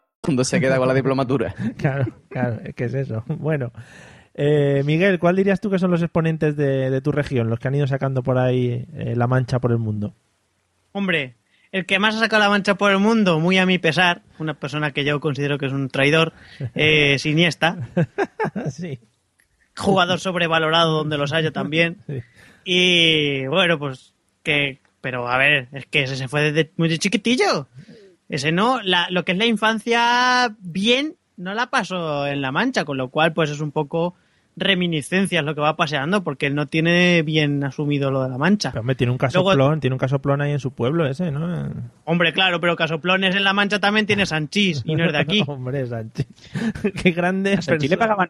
Cuando 0.21 0.43
se 0.43 0.59
queda 0.59 0.77
con 0.77 0.87
la 0.87 0.93
diplomatura. 1.01 1.53
Claro, 1.77 2.05
claro, 2.29 2.59
es 2.63 2.75
que 2.75 2.85
es 2.85 2.93
eso. 2.93 3.23
Bueno, 3.27 3.71
eh, 4.33 4.83
Miguel, 4.85 5.19
¿cuál 5.19 5.35
dirías 5.35 5.59
tú 5.59 5.69
que 5.69 5.79
son 5.79 5.91
los 5.91 6.01
exponentes 6.01 6.55
de, 6.55 6.89
de 6.89 7.01
tu 7.01 7.11
región, 7.11 7.49
los 7.49 7.59
que 7.59 7.67
han 7.67 7.75
ido 7.75 7.87
sacando 7.87 8.23
por 8.23 8.37
ahí 8.37 8.85
eh, 8.93 9.13
la 9.15 9.27
mancha 9.27 9.59
por 9.59 9.71
el 9.71 9.77
mundo? 9.79 10.13
Hombre, 10.93 11.35
el 11.71 11.85
que 11.85 11.99
más 11.99 12.15
ha 12.15 12.19
sacado 12.19 12.43
la 12.43 12.49
mancha 12.49 12.75
por 12.75 12.91
el 12.91 12.99
mundo, 12.99 13.39
muy 13.39 13.57
a 13.57 13.65
mi 13.65 13.77
pesar, 13.77 14.21
una 14.39 14.53
persona 14.53 14.91
que 14.91 15.03
yo 15.03 15.19
considero 15.19 15.57
que 15.57 15.65
es 15.65 15.73
un 15.73 15.89
traidor, 15.89 16.33
eh, 16.75 17.17
Siniesta, 17.17 17.89
sí. 18.71 18.99
jugador 19.75 20.19
sobrevalorado 20.19 20.97
donde 20.97 21.17
los 21.17 21.33
haya 21.33 21.51
también. 21.51 21.97
Y 22.63 23.47
bueno, 23.47 23.79
pues 23.79 24.13
que, 24.43 24.79
pero 25.01 25.27
a 25.27 25.37
ver, 25.37 25.67
es 25.71 25.85
que 25.87 26.03
ese 26.03 26.15
se 26.15 26.27
fue 26.27 26.51
desde 26.51 26.71
muy 26.77 26.89
de 26.89 26.99
chiquitillo. 26.99 27.67
Ese 28.31 28.53
no, 28.53 28.81
la, 28.81 29.07
lo 29.09 29.25
que 29.25 29.33
es 29.33 29.37
la 29.37 29.45
infancia 29.45 30.55
bien, 30.59 31.17
no 31.35 31.53
la 31.53 31.69
pasó 31.69 32.25
en 32.27 32.41
la 32.41 32.53
mancha, 32.53 32.85
con 32.85 32.97
lo 32.97 33.09
cual 33.09 33.33
pues 33.33 33.49
es 33.49 33.59
un 33.59 33.73
poco 33.73 34.15
reminiscencias 34.57 35.43
lo 35.45 35.55
que 35.55 35.61
va 35.61 35.75
paseando, 35.77 36.23
porque 36.23 36.45
él 36.47 36.55
no 36.55 36.67
tiene 36.67 37.21
bien 37.23 37.63
asumido 37.63 38.11
lo 38.11 38.21
de 38.23 38.29
la 38.29 38.37
mancha. 38.37 38.71
Pero 38.71 38.81
hombre, 38.81 38.95
tiene 38.95 39.11
un 39.11 39.17
Luego- 39.19 39.49
casoplón, 39.49 39.79
tiene 39.79 39.93
un 39.93 39.99
casoplón 39.99 40.41
ahí 40.41 40.51
en 40.51 40.59
su 40.59 40.71
pueblo 40.71 41.07
ese, 41.07 41.31
¿no? 41.31 41.69
Hombre, 42.05 42.33
claro, 42.33 42.59
pero 42.59 42.75
Casoplones 42.75 43.35
en 43.35 43.43
la 43.43 43.53
mancha 43.53 43.79
también 43.79 44.05
tiene 44.05 44.25
Sanchís 44.25 44.83
y 44.85 44.95
no 44.95 45.05
es 45.05 45.13
de 45.13 45.17
aquí. 45.19 45.43
Hombre, 45.47 45.85
Sanchi. 45.87 46.25
Qué 47.03 47.11
grande. 47.11 47.53
A 47.53 47.61
Sanchi 47.61 47.87
le 47.87 47.97
pagaban, 47.97 48.29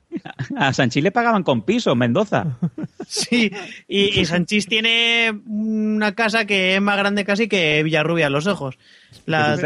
a 0.57 0.73
Sanchi 0.73 1.01
le 1.01 1.11
pagaban 1.11 1.43
con 1.43 1.63
piso, 1.63 1.91
en 1.93 1.97
Mendoza. 1.97 2.57
Sí, 3.07 3.51
y, 3.89 4.19
y 4.21 4.25
Sanchís 4.25 4.67
tiene 4.67 5.37
una 5.47 6.13
casa 6.13 6.45
que 6.45 6.75
es 6.75 6.81
más 6.81 6.97
grande 6.97 7.25
casi 7.25 7.49
que 7.49 7.81
Villarrubia, 7.83 8.29
los 8.29 8.47
ojos. 8.47 8.77
La- 9.25 9.57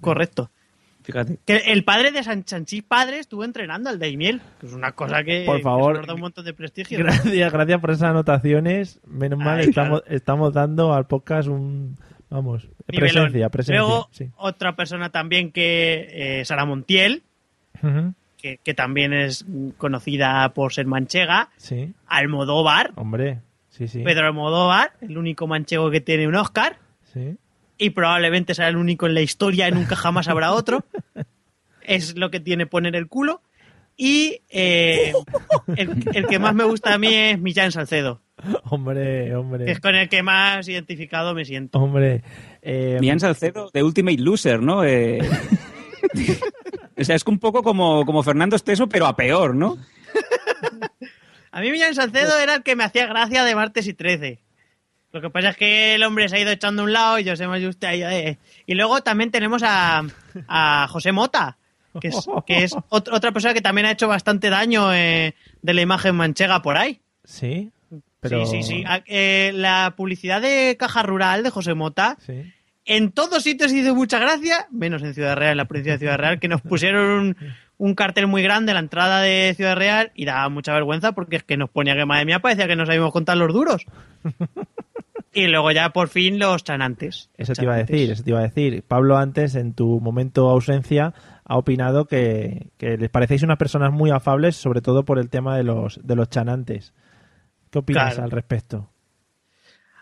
correcto. 0.00 0.50
Fíjate. 1.08 1.38
Que 1.46 1.56
el 1.72 1.84
padre 1.84 2.10
de 2.12 2.22
San 2.22 2.46
Sanchís 2.46 2.82
padre 2.82 3.18
estuvo 3.18 3.42
entrenando 3.42 3.88
al 3.88 3.98
Daimiel, 3.98 4.42
que 4.60 4.66
es 4.66 4.74
una 4.74 4.92
cosa 4.92 5.24
que, 5.24 5.44
Por 5.46 5.56
que 5.56 5.62
favor. 5.62 5.96
nos 5.96 6.06
da 6.06 6.12
un 6.12 6.20
montón 6.20 6.44
de 6.44 6.52
prestigio. 6.52 6.98
Gracias, 6.98 7.50
gracias 7.50 7.80
por 7.80 7.90
esas 7.92 8.10
anotaciones. 8.10 9.00
Menos 9.06 9.38
mal, 9.38 9.60
estamos, 9.60 10.02
estamos 10.06 10.52
dando 10.52 10.92
al 10.92 11.06
podcast 11.06 11.48
un. 11.48 11.96
Vamos, 12.28 12.68
Nivelón. 12.88 13.14
presencia, 13.24 13.48
presencia. 13.48 13.80
Luego, 13.80 14.08
sí. 14.10 14.28
otra 14.36 14.76
persona 14.76 15.08
también 15.08 15.50
que 15.50 16.40
eh, 16.40 16.44
Sara 16.44 16.66
Montiel, 16.66 17.22
que, 18.36 18.58
que 18.62 18.74
también 18.74 19.14
es 19.14 19.46
conocida 19.78 20.46
por 20.52 20.74
ser 20.74 20.84
manchega. 20.84 21.48
sí, 21.56 21.94
Almodóvar, 22.06 22.92
hombre, 22.96 23.38
sí, 23.70 23.88
sí. 23.88 24.02
Pedro 24.02 24.26
Almodóvar, 24.26 24.92
el 25.00 25.16
único 25.16 25.46
manchego 25.46 25.90
que 25.90 26.02
tiene 26.02 26.28
un 26.28 26.34
Oscar. 26.34 26.76
Sí. 27.14 27.38
Y 27.78 27.90
probablemente 27.90 28.54
será 28.54 28.68
el 28.68 28.76
único 28.76 29.06
en 29.06 29.14
la 29.14 29.20
historia 29.20 29.68
y 29.68 29.72
nunca 29.72 29.96
jamás 29.96 30.28
habrá 30.28 30.52
otro. 30.52 30.84
Es 31.82 32.18
lo 32.18 32.30
que 32.30 32.38
tiene 32.38 32.66
poner 32.66 32.94
el 32.96 33.08
culo. 33.08 33.40
Y 33.96 34.42
eh, 34.50 35.14
el, 35.74 36.04
el 36.12 36.26
que 36.26 36.38
más 36.38 36.54
me 36.54 36.64
gusta 36.64 36.92
a 36.92 36.98
mí 36.98 37.14
es 37.14 37.40
Millán 37.40 37.72
Salcedo, 37.72 38.20
Hombre, 38.64 39.34
hombre. 39.34 39.70
es 39.72 39.80
con 39.80 39.94
el 39.94 40.08
que 40.10 40.22
más 40.22 40.68
identificado 40.68 41.34
me 41.34 41.44
siento. 41.46 41.78
Hombre. 41.78 42.22
Eh, 42.60 42.98
Millán 43.00 43.20
Salcedo 43.20 43.70
de 43.72 43.82
Ultimate 43.82 44.18
Loser, 44.18 44.60
¿no? 44.60 44.84
Eh, 44.84 45.18
o 46.98 47.04
sea, 47.04 47.16
es 47.16 47.24
un 47.26 47.38
poco 47.38 47.62
como, 47.62 48.04
como 48.04 48.22
Fernando 48.22 48.54
Esteso, 48.54 48.86
pero 48.88 49.06
a 49.06 49.16
peor, 49.16 49.54
¿no? 49.54 49.78
A 51.50 51.60
mí 51.60 51.70
Millán 51.72 51.94
Salcedo 51.94 52.38
era 52.38 52.54
el 52.56 52.62
que 52.62 52.76
me 52.76 52.84
hacía 52.84 53.06
gracia 53.06 53.44
de 53.44 53.54
martes 53.54 53.86
y 53.88 53.94
13. 53.94 54.38
Lo 55.12 55.20
que 55.22 55.30
pasa 55.30 55.50
es 55.50 55.56
que 55.56 55.94
el 55.94 56.02
hombre 56.02 56.28
se 56.28 56.36
ha 56.36 56.40
ido 56.40 56.50
echando 56.50 56.82
a 56.82 56.84
un 56.84 56.92
lado 56.92 57.18
y 57.18 57.24
yo 57.24 57.34
sé 57.36 57.46
más 57.46 57.62
usted 57.62 57.88
ahí. 57.88 58.02
eh. 58.02 58.38
Y 58.66 58.74
luego 58.74 59.00
también 59.02 59.30
tenemos 59.30 59.62
a, 59.64 60.02
a 60.48 60.86
José 60.90 61.12
Mota, 61.12 61.56
que 62.00 62.08
es, 62.08 62.26
que 62.46 62.64
es 62.64 62.74
ot- 62.90 63.08
otra 63.12 63.32
persona 63.32 63.54
que 63.54 63.62
también 63.62 63.86
ha 63.86 63.90
hecho 63.92 64.06
bastante 64.08 64.50
daño 64.50 64.92
eh, 64.92 65.34
de 65.62 65.74
la 65.74 65.80
imagen 65.80 66.14
manchega 66.14 66.60
por 66.62 66.76
ahí. 66.76 67.00
sí, 67.24 67.70
pero. 68.20 68.44
Sí, 68.46 68.62
sí, 68.64 68.82
sí. 68.82 68.84
Eh, 69.06 69.52
la 69.54 69.94
publicidad 69.96 70.42
de 70.42 70.76
Caja 70.78 71.02
Rural 71.04 71.42
de 71.44 71.50
José 71.50 71.74
Mota, 71.74 72.16
Sí. 72.26 72.52
en 72.84 73.12
todos 73.12 73.44
sitios 73.44 73.72
hizo 73.72 73.94
mucha 73.94 74.18
gracia, 74.18 74.66
menos 74.72 75.02
en 75.02 75.14
Ciudad 75.14 75.36
Real, 75.36 75.52
en 75.52 75.56
la 75.58 75.64
provincia 75.66 75.92
de 75.92 75.98
Ciudad 76.00 76.18
Real, 76.18 76.40
que 76.40 76.48
nos 76.48 76.60
pusieron 76.60 77.06
un, 77.10 77.36
un 77.78 77.94
cartel 77.94 78.26
muy 78.26 78.42
grande 78.42 78.72
a 78.72 78.74
la 78.74 78.80
entrada 78.80 79.20
de 79.20 79.54
Ciudad 79.56 79.76
Real 79.76 80.10
y 80.14 80.24
daba 80.24 80.48
mucha 80.48 80.72
vergüenza 80.74 81.12
porque 81.12 81.36
es 81.36 81.44
que 81.44 81.56
nos 81.56 81.70
ponía 81.70 81.94
que 81.94 82.04
madre 82.04 82.24
mía 82.26 82.40
parecía 82.40 82.66
que 82.66 82.76
no 82.76 82.84
sabíamos 82.84 83.12
contar 83.12 83.36
los 83.36 83.52
duros. 83.52 83.86
Y 85.34 85.46
luego 85.46 85.70
ya 85.70 85.90
por 85.90 86.08
fin 86.08 86.38
los 86.38 86.64
chanantes. 86.64 87.30
Eso 87.36 87.52
te 87.52 87.62
iba 87.62 87.74
a 87.74 87.78
decir, 87.78 88.10
eso 88.10 88.24
te 88.24 88.30
iba 88.30 88.40
a 88.40 88.44
decir. 88.44 88.82
Pablo 88.82 89.18
antes, 89.18 89.54
en 89.56 89.74
tu 89.74 90.00
momento 90.00 90.48
ausencia, 90.48 91.12
ha 91.44 91.56
opinado 91.58 92.06
que, 92.06 92.70
que 92.78 92.96
les 92.96 93.10
parecéis 93.10 93.42
unas 93.42 93.58
personas 93.58 93.92
muy 93.92 94.10
afables, 94.10 94.56
sobre 94.56 94.80
todo 94.80 95.04
por 95.04 95.18
el 95.18 95.28
tema 95.28 95.56
de 95.56 95.64
los, 95.64 96.00
de 96.02 96.16
los 96.16 96.30
chanantes. 96.30 96.94
¿Qué 97.70 97.78
opinas 97.78 98.14
Claro. 98.14 98.24
al 98.24 98.30
respecto? 98.30 98.90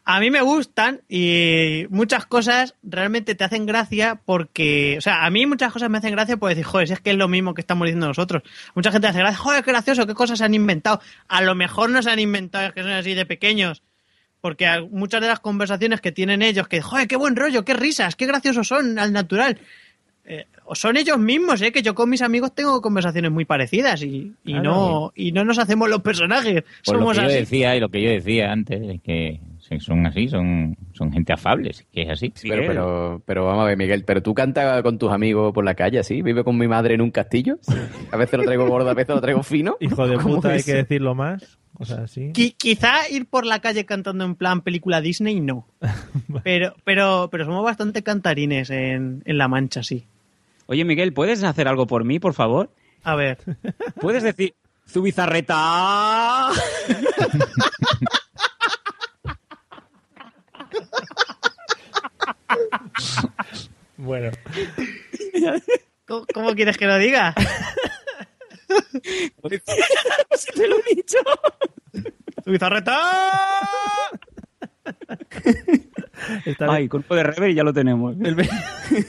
A 0.09 0.21
mí 0.21 0.31
me 0.31 0.41
gustan 0.41 1.01
y 1.09 1.85
muchas 1.91 2.27
cosas 2.27 2.77
realmente 2.85 3.35
te 3.35 3.43
hacen 3.43 3.67
gracia 3.67 4.21
porque, 4.25 4.95
o 4.99 5.01
sea, 5.01 5.27
a 5.27 5.31
mí 5.31 5.47
muchas 5.47 5.73
cosas 5.73 5.91
me 5.91 5.99
hacen 5.99 6.13
gracia 6.13 6.37
por 6.37 6.49
decir, 6.49 6.65
joder, 6.65 6.87
si 6.87 6.95
es 6.95 7.01
que 7.01 7.11
es 7.11 7.17
lo 7.17 7.27
mismo 7.27 7.55
que 7.55 7.61
estamos 7.61 7.87
diciendo 7.87 8.07
nosotros. 8.07 8.45
Mucha 8.77 8.93
gente 8.93 9.09
hace 9.09 9.19
gracia, 9.19 9.37
joder, 9.37 9.65
qué 9.65 9.73
gracioso, 9.73 10.07
qué 10.07 10.15
cosas 10.15 10.39
se 10.39 10.45
han 10.45 10.55
inventado. 10.55 11.01
A 11.27 11.43
lo 11.43 11.57
mejor 11.57 11.91
no 11.91 12.03
se 12.05 12.11
han 12.11 12.21
inventado, 12.21 12.69
es 12.69 12.73
que 12.73 12.83
son 12.83 12.93
así 12.93 13.15
de 13.15 13.27
pequeños. 13.27 13.83
Porque 14.41 14.69
muchas 14.93 15.21
de 15.23 15.27
las 15.27 15.41
conversaciones 15.41 16.01
que 16.01 16.13
tienen 16.13 16.41
ellos, 16.41 16.69
que, 16.69 16.81
joder, 16.81 17.09
qué 17.09 17.17
buen 17.17 17.35
rollo, 17.35 17.65
qué 17.65 17.75
risas, 17.75 18.15
qué 18.15 18.27
graciosos 18.27 18.69
son 18.69 19.01
al 19.01 19.13
natural. 19.13 19.59
eh, 20.25 20.45
son 20.75 20.97
ellos 20.97 21.19
mismos, 21.19 21.61
¿eh? 21.63 21.73
que 21.73 21.83
yo 21.83 21.95
con 21.97 22.11
mis 22.11 22.23
amigos 22.23 22.55
tengo 22.55 22.81
conversaciones 22.81 23.31
muy 23.33 23.45
parecidas 23.45 24.03
y, 24.03 24.33
y 24.45 24.53
Claro. 24.53 24.63
no 24.63 25.13
y 25.17 25.33
no 25.33 25.45
nos 25.45 25.59
hacemos 25.59 25.89
los 25.89 26.01
personajes. 26.03 26.63
Pues 26.63 26.95
lo 26.95 26.99
Somos 26.99 27.17
que 27.17 27.23
yo 27.23 27.29
así. 27.29 27.37
decía 27.39 27.75
y 27.77 27.81
lo 27.81 27.89
que 27.89 28.03
yo 28.03 28.11
decía 28.11 28.53
antes, 28.53 28.81
es 28.83 29.01
que 29.03 29.41
son 29.81 30.07
así, 30.07 30.29
son, 30.29 30.77
son 30.93 31.13
gente 31.13 31.33
afable, 31.33 31.73
que 31.93 32.03
es 32.03 32.11
así. 32.11 32.33
Pero, 32.43 32.63
pero, 32.67 33.23
pero 33.25 33.45
vamos 33.47 33.63
a 33.65 33.67
ver, 33.69 33.77
Miguel, 33.77 34.05
pero 34.05 34.23
tú 34.23 34.35
cantas 34.35 34.83
con 34.83 34.99
tus 34.99 35.11
amigos 35.13 35.53
por 35.53 35.65
la 35.65 35.75
calle, 35.75 36.03
¿sí? 36.05 36.23
¿Vive 36.23 36.45
con 36.45 36.57
mi 36.59 36.69
madre 36.69 36.95
en 36.95 37.01
un 37.01 37.11
castillo? 37.11 37.59
A 38.11 38.17
veces 38.17 38.39
lo 38.39 38.45
traigo 38.45 38.67
gordo, 38.69 38.89
a 38.91 38.95
veces 38.95 39.15
lo 39.15 39.21
traigo 39.21 39.43
fino. 39.43 39.77
Hijo 39.81 40.07
de 40.07 40.17
¿Cómo 40.17 40.37
puta, 40.37 40.51
hay 40.51 40.63
que 40.63 40.75
decirlo 40.75 41.15
más. 41.15 41.59
O 41.79 41.85
sea, 41.85 42.07
sí. 42.07 42.33
Qui- 42.33 42.55
quizá 42.57 43.09
ir 43.11 43.27
por 43.27 43.45
la 43.45 43.59
calle 43.61 43.85
cantando 43.85 44.25
en 44.25 44.35
plan 44.35 44.63
película 44.63 45.01
Disney, 45.03 45.41
no. 45.41 45.67
Pero, 46.43 46.75
pero, 46.85 47.29
pero 47.31 47.45
somos 47.45 47.63
bastante 47.65 48.03
cantarines 48.03 48.71
en, 48.71 49.23
en 49.25 49.39
La 49.39 49.49
Mancha, 49.49 49.83
sí. 49.83 50.07
Oye, 50.67 50.85
Miguel, 50.85 51.13
¿puedes 51.13 51.43
hacer 51.45 51.69
algo 51.69 51.87
por 51.87 52.05
mí, 52.05 52.19
por 52.19 52.35
favor? 52.35 52.71
A 53.05 53.15
ver. 53.15 53.39
¿Puedes 54.01 54.23
decir 54.23 54.55
Zubizarreta? 54.89 56.51
Bueno. 63.99 64.31
¿Cómo, 66.07 66.27
cómo 66.35 66.55
quieres 66.55 66.77
que 66.77 66.87
lo 66.87 66.99
diga? 66.99 67.35
Si 70.37 70.53
te 70.53 70.69
lo 70.69 70.77
he 70.79 70.95
dicho. 70.95 71.17
¡Zubizarreta! 72.45 72.99
Está- 76.45 76.73
Ay, 76.73 76.89
cuerpo 76.89 77.15
de 77.15 77.23
rever 77.23 77.51
y 77.51 77.55
ya 77.55 77.63
lo 77.65 77.73
tenemos. 77.73 78.17
el, 78.23 78.35
ve- 78.35 78.49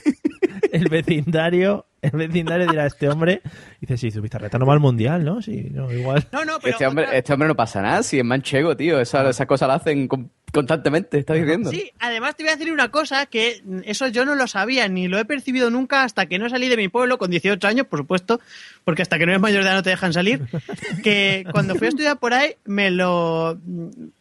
el 0.71 0.87
vecindario, 0.89 1.85
el 2.01 2.11
vecindario 2.11 2.67
dirá 2.67 2.85
este 2.85 3.09
hombre, 3.09 3.41
dice, 3.81 3.97
sí, 3.97 4.11
su 4.11 4.21
bizarreta 4.21 4.57
no 4.57 4.65
va 4.65 4.73
al 4.73 4.79
mundial, 4.79 5.23
¿no? 5.25 5.41
Sí, 5.41 5.69
no, 5.71 5.91
igual. 5.91 6.25
No, 6.31 6.45
no, 6.45 6.59
pero. 6.59 6.71
Este 6.73 6.87
hombre, 6.87 7.07
este 7.11 7.33
hombre 7.33 7.47
no 7.49 7.55
pasa 7.55 7.81
nada, 7.81 8.03
si 8.03 8.19
es 8.19 8.25
manchego, 8.25 8.77
tío. 8.77 8.99
Esa- 8.99 9.29
Esas 9.29 9.47
cosas 9.47 9.67
la 9.67 9.75
hacen 9.75 10.07
con- 10.07 10.31
constantemente, 10.51 11.19
¿estás 11.19 11.37
diciendo? 11.37 11.69
Sí, 11.69 11.91
además 11.99 12.35
te 12.35 12.43
voy 12.43 12.51
a 12.51 12.55
decir 12.55 12.71
una 12.71 12.89
cosa 12.89 13.25
que 13.25 13.61
eso 13.83 14.07
yo 14.07 14.25
no 14.25 14.35
lo 14.35 14.47
sabía 14.47 14.87
ni 14.87 15.07
lo 15.07 15.19
he 15.19 15.25
percibido 15.25 15.69
nunca 15.69 16.03
hasta 16.03 16.25
que 16.25 16.39
no 16.39 16.49
salí 16.49 16.67
de 16.69 16.77
mi 16.77 16.87
pueblo 16.87 17.17
con 17.17 17.29
18 17.29 17.67
años, 17.67 17.87
por 17.87 17.99
supuesto, 17.99 18.39
porque 18.83 19.01
hasta 19.01 19.17
que 19.17 19.25
no 19.25 19.31
eres 19.31 19.41
mayor 19.41 19.63
de 19.63 19.69
edad 19.69 19.77
no 19.77 19.83
te 19.83 19.89
dejan 19.91 20.13
salir. 20.13 20.41
Que 21.03 21.45
cuando 21.51 21.75
fui 21.75 21.87
a 21.87 21.89
estudiar 21.89 22.17
por 22.17 22.33
ahí 22.33 22.55
me 22.65 22.91
lo, 22.91 23.59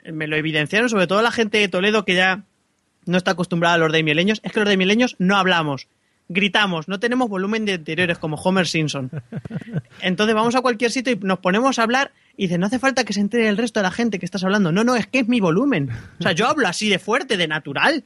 me 0.04 0.26
lo 0.26 0.36
evidenciaron, 0.36 0.88
sobre 0.88 1.06
todo 1.06 1.22
la 1.22 1.30
gente 1.30 1.58
de 1.58 1.68
Toledo 1.68 2.04
que 2.04 2.14
ya 2.14 2.44
no 3.06 3.16
está 3.16 3.32
acostumbrada 3.32 3.76
a 3.76 3.78
los 3.78 3.92
de 3.92 4.02
mieleños, 4.02 4.40
es 4.42 4.52
que 4.52 4.60
los 4.60 4.68
de 4.68 4.76
mieleños 4.76 5.16
no 5.18 5.36
hablamos, 5.36 5.88
gritamos, 6.28 6.88
no 6.88 7.00
tenemos 7.00 7.28
volumen 7.28 7.64
de 7.64 7.74
interiores 7.74 8.18
como 8.18 8.36
Homer 8.36 8.66
Simpson. 8.66 9.10
Entonces 10.00 10.34
vamos 10.34 10.54
a 10.54 10.60
cualquier 10.60 10.90
sitio 10.90 11.12
y 11.12 11.16
nos 11.16 11.38
ponemos 11.38 11.78
a 11.78 11.82
hablar 11.82 12.12
y 12.36 12.44
dice, 12.44 12.58
no 12.58 12.66
hace 12.66 12.78
falta 12.78 13.04
que 13.04 13.12
se 13.12 13.20
entere 13.20 13.48
el 13.48 13.56
resto 13.56 13.80
de 13.80 13.84
la 13.84 13.90
gente 13.90 14.18
que 14.18 14.26
estás 14.26 14.44
hablando. 14.44 14.70
No, 14.72 14.84
no, 14.84 14.94
es 14.96 15.06
que 15.06 15.20
es 15.20 15.28
mi 15.28 15.40
volumen. 15.40 15.90
O 16.18 16.22
sea, 16.22 16.32
yo 16.32 16.46
hablo 16.46 16.68
así 16.68 16.88
de 16.88 16.98
fuerte, 16.98 17.36
de 17.36 17.48
natural. 17.48 18.04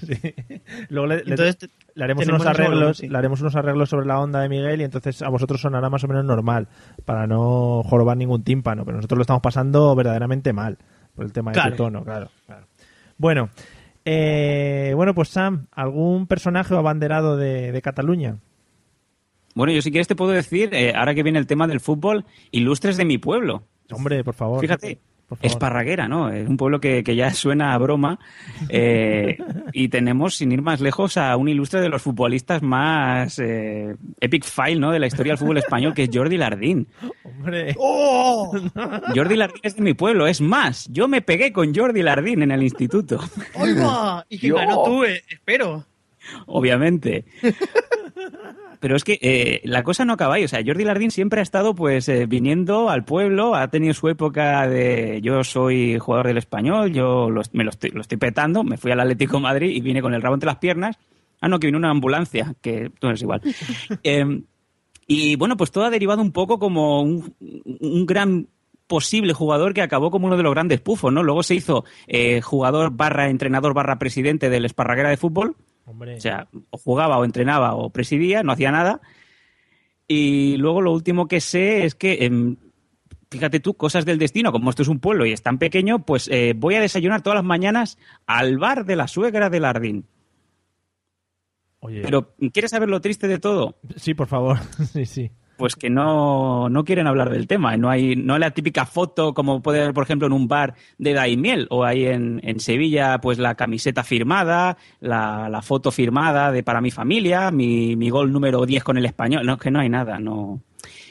Luego 0.88 1.06
le, 1.08 1.14
Entonces, 1.26 1.68
le 1.94 2.04
haremos 2.04 2.26
unos 2.26 2.38
volumen, 2.38 2.60
arreglos, 2.66 2.98
sí. 2.98 3.08
le 3.08 3.18
haremos 3.18 3.40
unos 3.40 3.56
arreglos 3.56 3.88
sobre 3.88 4.06
la 4.06 4.20
onda 4.20 4.40
de 4.40 4.48
Miguel 4.48 4.80
y 4.80 4.84
entonces 4.84 5.20
a 5.22 5.28
vosotros 5.28 5.60
sonará 5.60 5.90
más 5.90 6.04
o 6.04 6.08
menos 6.08 6.24
normal 6.24 6.68
para 7.04 7.26
no 7.26 7.82
jorobar 7.84 8.16
ningún 8.16 8.42
tímpano, 8.44 8.84
pero 8.84 8.96
nosotros 8.96 9.18
lo 9.18 9.22
estamos 9.22 9.42
pasando 9.42 9.94
verdaderamente 9.94 10.52
mal 10.52 10.78
por 11.14 11.24
el 11.24 11.32
tema 11.32 11.50
de 11.50 11.54
Claro. 11.54 11.70
tu 11.72 11.76
tono, 11.76 12.04
claro. 12.04 12.30
claro. 12.46 12.66
Bueno, 13.18 13.50
eh, 14.04 14.92
bueno, 14.96 15.14
pues 15.14 15.28
Sam, 15.28 15.66
¿algún 15.72 16.26
personaje 16.26 16.74
o 16.74 16.78
abanderado 16.78 17.36
de, 17.36 17.72
de 17.72 17.82
Cataluña? 17.82 18.38
Bueno, 19.54 19.72
yo 19.72 19.82
si 19.82 19.90
quieres 19.90 20.08
te 20.08 20.16
puedo 20.16 20.30
decir, 20.30 20.70
eh, 20.72 20.94
ahora 20.96 21.14
que 21.14 21.22
viene 21.22 21.38
el 21.38 21.46
tema 21.46 21.66
del 21.66 21.80
fútbol, 21.80 22.24
ilustres 22.52 22.96
de 22.96 23.04
mi 23.04 23.18
pueblo. 23.18 23.64
Hombre, 23.92 24.24
por 24.24 24.34
favor. 24.34 24.60
Fíjate, 24.60 24.98
por 25.28 25.38
favor. 25.38 25.50
Esparraguera, 25.50 26.08
¿no? 26.08 26.28
Es 26.30 26.46
un 26.46 26.56
pueblo 26.58 26.78
que, 26.80 27.02
que 27.02 27.16
ya 27.16 27.32
suena 27.32 27.72
a 27.72 27.78
broma. 27.78 28.18
eh, 28.68 29.38
y 29.72 29.88
tenemos, 29.88 30.34
sin 30.36 30.52
ir 30.52 30.60
más 30.60 30.80
lejos, 30.80 31.16
a 31.16 31.34
un 31.36 31.48
ilustre 31.48 31.80
de 31.80 31.88
los 31.88 32.02
futbolistas 32.02 32.62
más 32.62 33.38
eh, 33.38 33.96
epic 34.20 34.44
file, 34.44 34.78
¿no? 34.80 34.90
De 34.92 34.98
la 34.98 35.06
historia 35.06 35.32
del 35.32 35.38
fútbol 35.38 35.58
español, 35.58 35.94
que 35.94 36.02
es 36.02 36.10
Jordi 36.12 36.36
Lardín. 36.36 36.86
Hombre. 37.24 37.74
¡Oh! 37.78 38.52
Jordi 39.14 39.36
Lardín 39.36 39.60
es 39.62 39.76
de 39.76 39.82
mi 39.82 39.94
pueblo. 39.94 40.26
Es 40.26 40.40
más, 40.42 40.86
yo 40.90 41.08
me 41.08 41.22
pegué 41.22 41.52
con 41.52 41.74
Jordi 41.74 42.02
Lardín 42.02 42.42
en 42.42 42.50
el 42.50 42.62
instituto. 42.62 43.18
¡Oiga! 43.54 44.26
Y 44.28 44.38
que 44.38 44.50
ganó 44.52 44.82
tú, 44.82 45.04
eh, 45.04 45.22
espero. 45.30 45.86
obviamente. 46.46 47.24
Pero 48.80 48.96
es 48.96 49.04
que 49.04 49.18
eh, 49.22 49.60
la 49.64 49.84
cosa 49.84 50.04
no 50.04 50.12
acaba 50.14 50.34
ahí. 50.34 50.44
O 50.44 50.48
sea, 50.48 50.60
Jordi 50.66 50.84
Lardín 50.84 51.10
siempre 51.12 51.40
ha 51.40 51.42
estado 51.42 51.74
pues 51.74 52.08
eh, 52.08 52.26
viniendo 52.26 52.90
al 52.90 53.04
pueblo, 53.04 53.54
ha 53.54 53.68
tenido 53.68 53.94
su 53.94 54.08
época 54.08 54.66
de 54.66 55.20
yo 55.22 55.44
soy 55.44 55.98
jugador 55.98 56.26
del 56.26 56.38
español, 56.38 56.92
yo 56.92 57.30
lo- 57.30 57.42
me 57.52 57.62
lo 57.64 57.70
estoy, 57.70 57.90
lo 57.90 58.00
estoy 58.00 58.18
petando, 58.18 58.64
me 58.64 58.76
fui 58.78 58.90
al 58.90 59.00
Atlético 59.00 59.36
de 59.36 59.42
Madrid 59.44 59.70
y 59.70 59.80
vine 59.80 60.02
con 60.02 60.14
el 60.14 60.22
rabo 60.22 60.34
entre 60.34 60.48
las 60.48 60.56
piernas. 60.58 60.98
Ah, 61.40 61.48
no, 61.48 61.58
que 61.60 61.66
vino 61.68 61.78
una 61.78 61.90
ambulancia, 61.90 62.54
que 62.60 62.90
no 63.02 63.10
es 63.12 63.22
igual. 63.22 63.40
Eh, 64.02 64.42
y 65.06 65.36
bueno, 65.36 65.56
pues 65.56 65.70
todo 65.70 65.84
ha 65.84 65.90
derivado 65.90 66.22
un 66.22 66.32
poco 66.32 66.58
como 66.58 67.02
un, 67.02 67.34
un 67.80 68.06
gran 68.06 68.46
posible 68.86 69.32
jugador 69.32 69.74
que 69.74 69.82
acabó 69.82 70.10
como 70.10 70.26
uno 70.26 70.36
de 70.36 70.42
los 70.42 70.52
grandes 70.54 70.80
pufos, 70.80 71.12
¿no? 71.12 71.22
Luego 71.22 71.42
se 71.42 71.54
hizo 71.54 71.84
eh, 72.06 72.40
jugador 72.40 72.90
barra 72.92 73.28
entrenador 73.28 73.74
barra 73.74 73.98
presidente 73.98 74.48
del 74.50 74.64
Esparraguera 74.64 75.10
de 75.10 75.16
fútbol. 75.16 75.56
Hombre. 75.84 76.16
O 76.16 76.20
sea, 76.20 76.48
o 76.70 76.78
jugaba 76.78 77.18
o 77.18 77.24
entrenaba 77.24 77.74
o 77.74 77.90
presidía, 77.90 78.42
no 78.42 78.52
hacía 78.52 78.70
nada. 78.70 79.00
Y 80.06 80.56
luego 80.58 80.80
lo 80.80 80.92
último 80.92 81.26
que 81.26 81.40
sé 81.40 81.84
es 81.84 81.94
que, 81.94 82.24
em, 82.24 82.56
fíjate 83.30 83.60
tú, 83.60 83.74
cosas 83.74 84.04
del 84.04 84.18
destino, 84.18 84.52
como 84.52 84.70
esto 84.70 84.82
es 84.82 84.88
un 84.88 85.00
pueblo 85.00 85.26
y 85.26 85.32
es 85.32 85.42
tan 85.42 85.58
pequeño, 85.58 86.04
pues 86.04 86.28
eh, 86.28 86.54
voy 86.56 86.74
a 86.74 86.80
desayunar 86.80 87.22
todas 87.22 87.36
las 87.36 87.44
mañanas 87.44 87.98
al 88.26 88.58
bar 88.58 88.84
de 88.84 88.96
la 88.96 89.08
suegra 89.08 89.50
de 89.50 89.60
Lardín. 89.60 90.06
Oye. 91.80 92.02
Pero, 92.02 92.34
¿quieres 92.52 92.70
saber 92.70 92.88
lo 92.88 93.00
triste 93.00 93.26
de 93.26 93.38
todo? 93.38 93.76
Sí, 93.96 94.14
por 94.14 94.28
favor. 94.28 94.58
sí, 94.92 95.04
sí. 95.04 95.30
Pues 95.62 95.76
que 95.76 95.90
no, 95.90 96.68
no 96.68 96.84
quieren 96.84 97.06
hablar 97.06 97.30
del 97.30 97.46
tema. 97.46 97.76
No 97.76 97.88
hay, 97.88 98.16
no 98.16 98.34
hay 98.34 98.40
la 98.40 98.50
típica 98.50 98.84
foto 98.84 99.32
como 99.32 99.62
puede 99.62 99.80
haber, 99.80 99.94
por 99.94 100.02
ejemplo, 100.02 100.26
en 100.26 100.32
un 100.32 100.48
bar 100.48 100.74
de 100.98 101.12
Daimiel 101.12 101.68
o 101.70 101.84
hay 101.84 102.06
en, 102.06 102.40
en 102.42 102.58
Sevilla, 102.58 103.20
pues 103.20 103.38
la 103.38 103.54
camiseta 103.54 104.02
firmada, 104.02 104.76
la, 104.98 105.48
la 105.48 105.62
foto 105.62 105.92
firmada 105.92 106.50
de 106.50 106.64
para 106.64 106.80
mi 106.80 106.90
familia, 106.90 107.52
mi, 107.52 107.94
mi 107.94 108.10
gol 108.10 108.32
número 108.32 108.66
10 108.66 108.82
con 108.82 108.98
el 108.98 109.04
español. 109.04 109.46
No, 109.46 109.52
es 109.52 109.60
que 109.60 109.70
no 109.70 109.78
hay 109.78 109.88
nada. 109.88 110.18
No, 110.18 110.58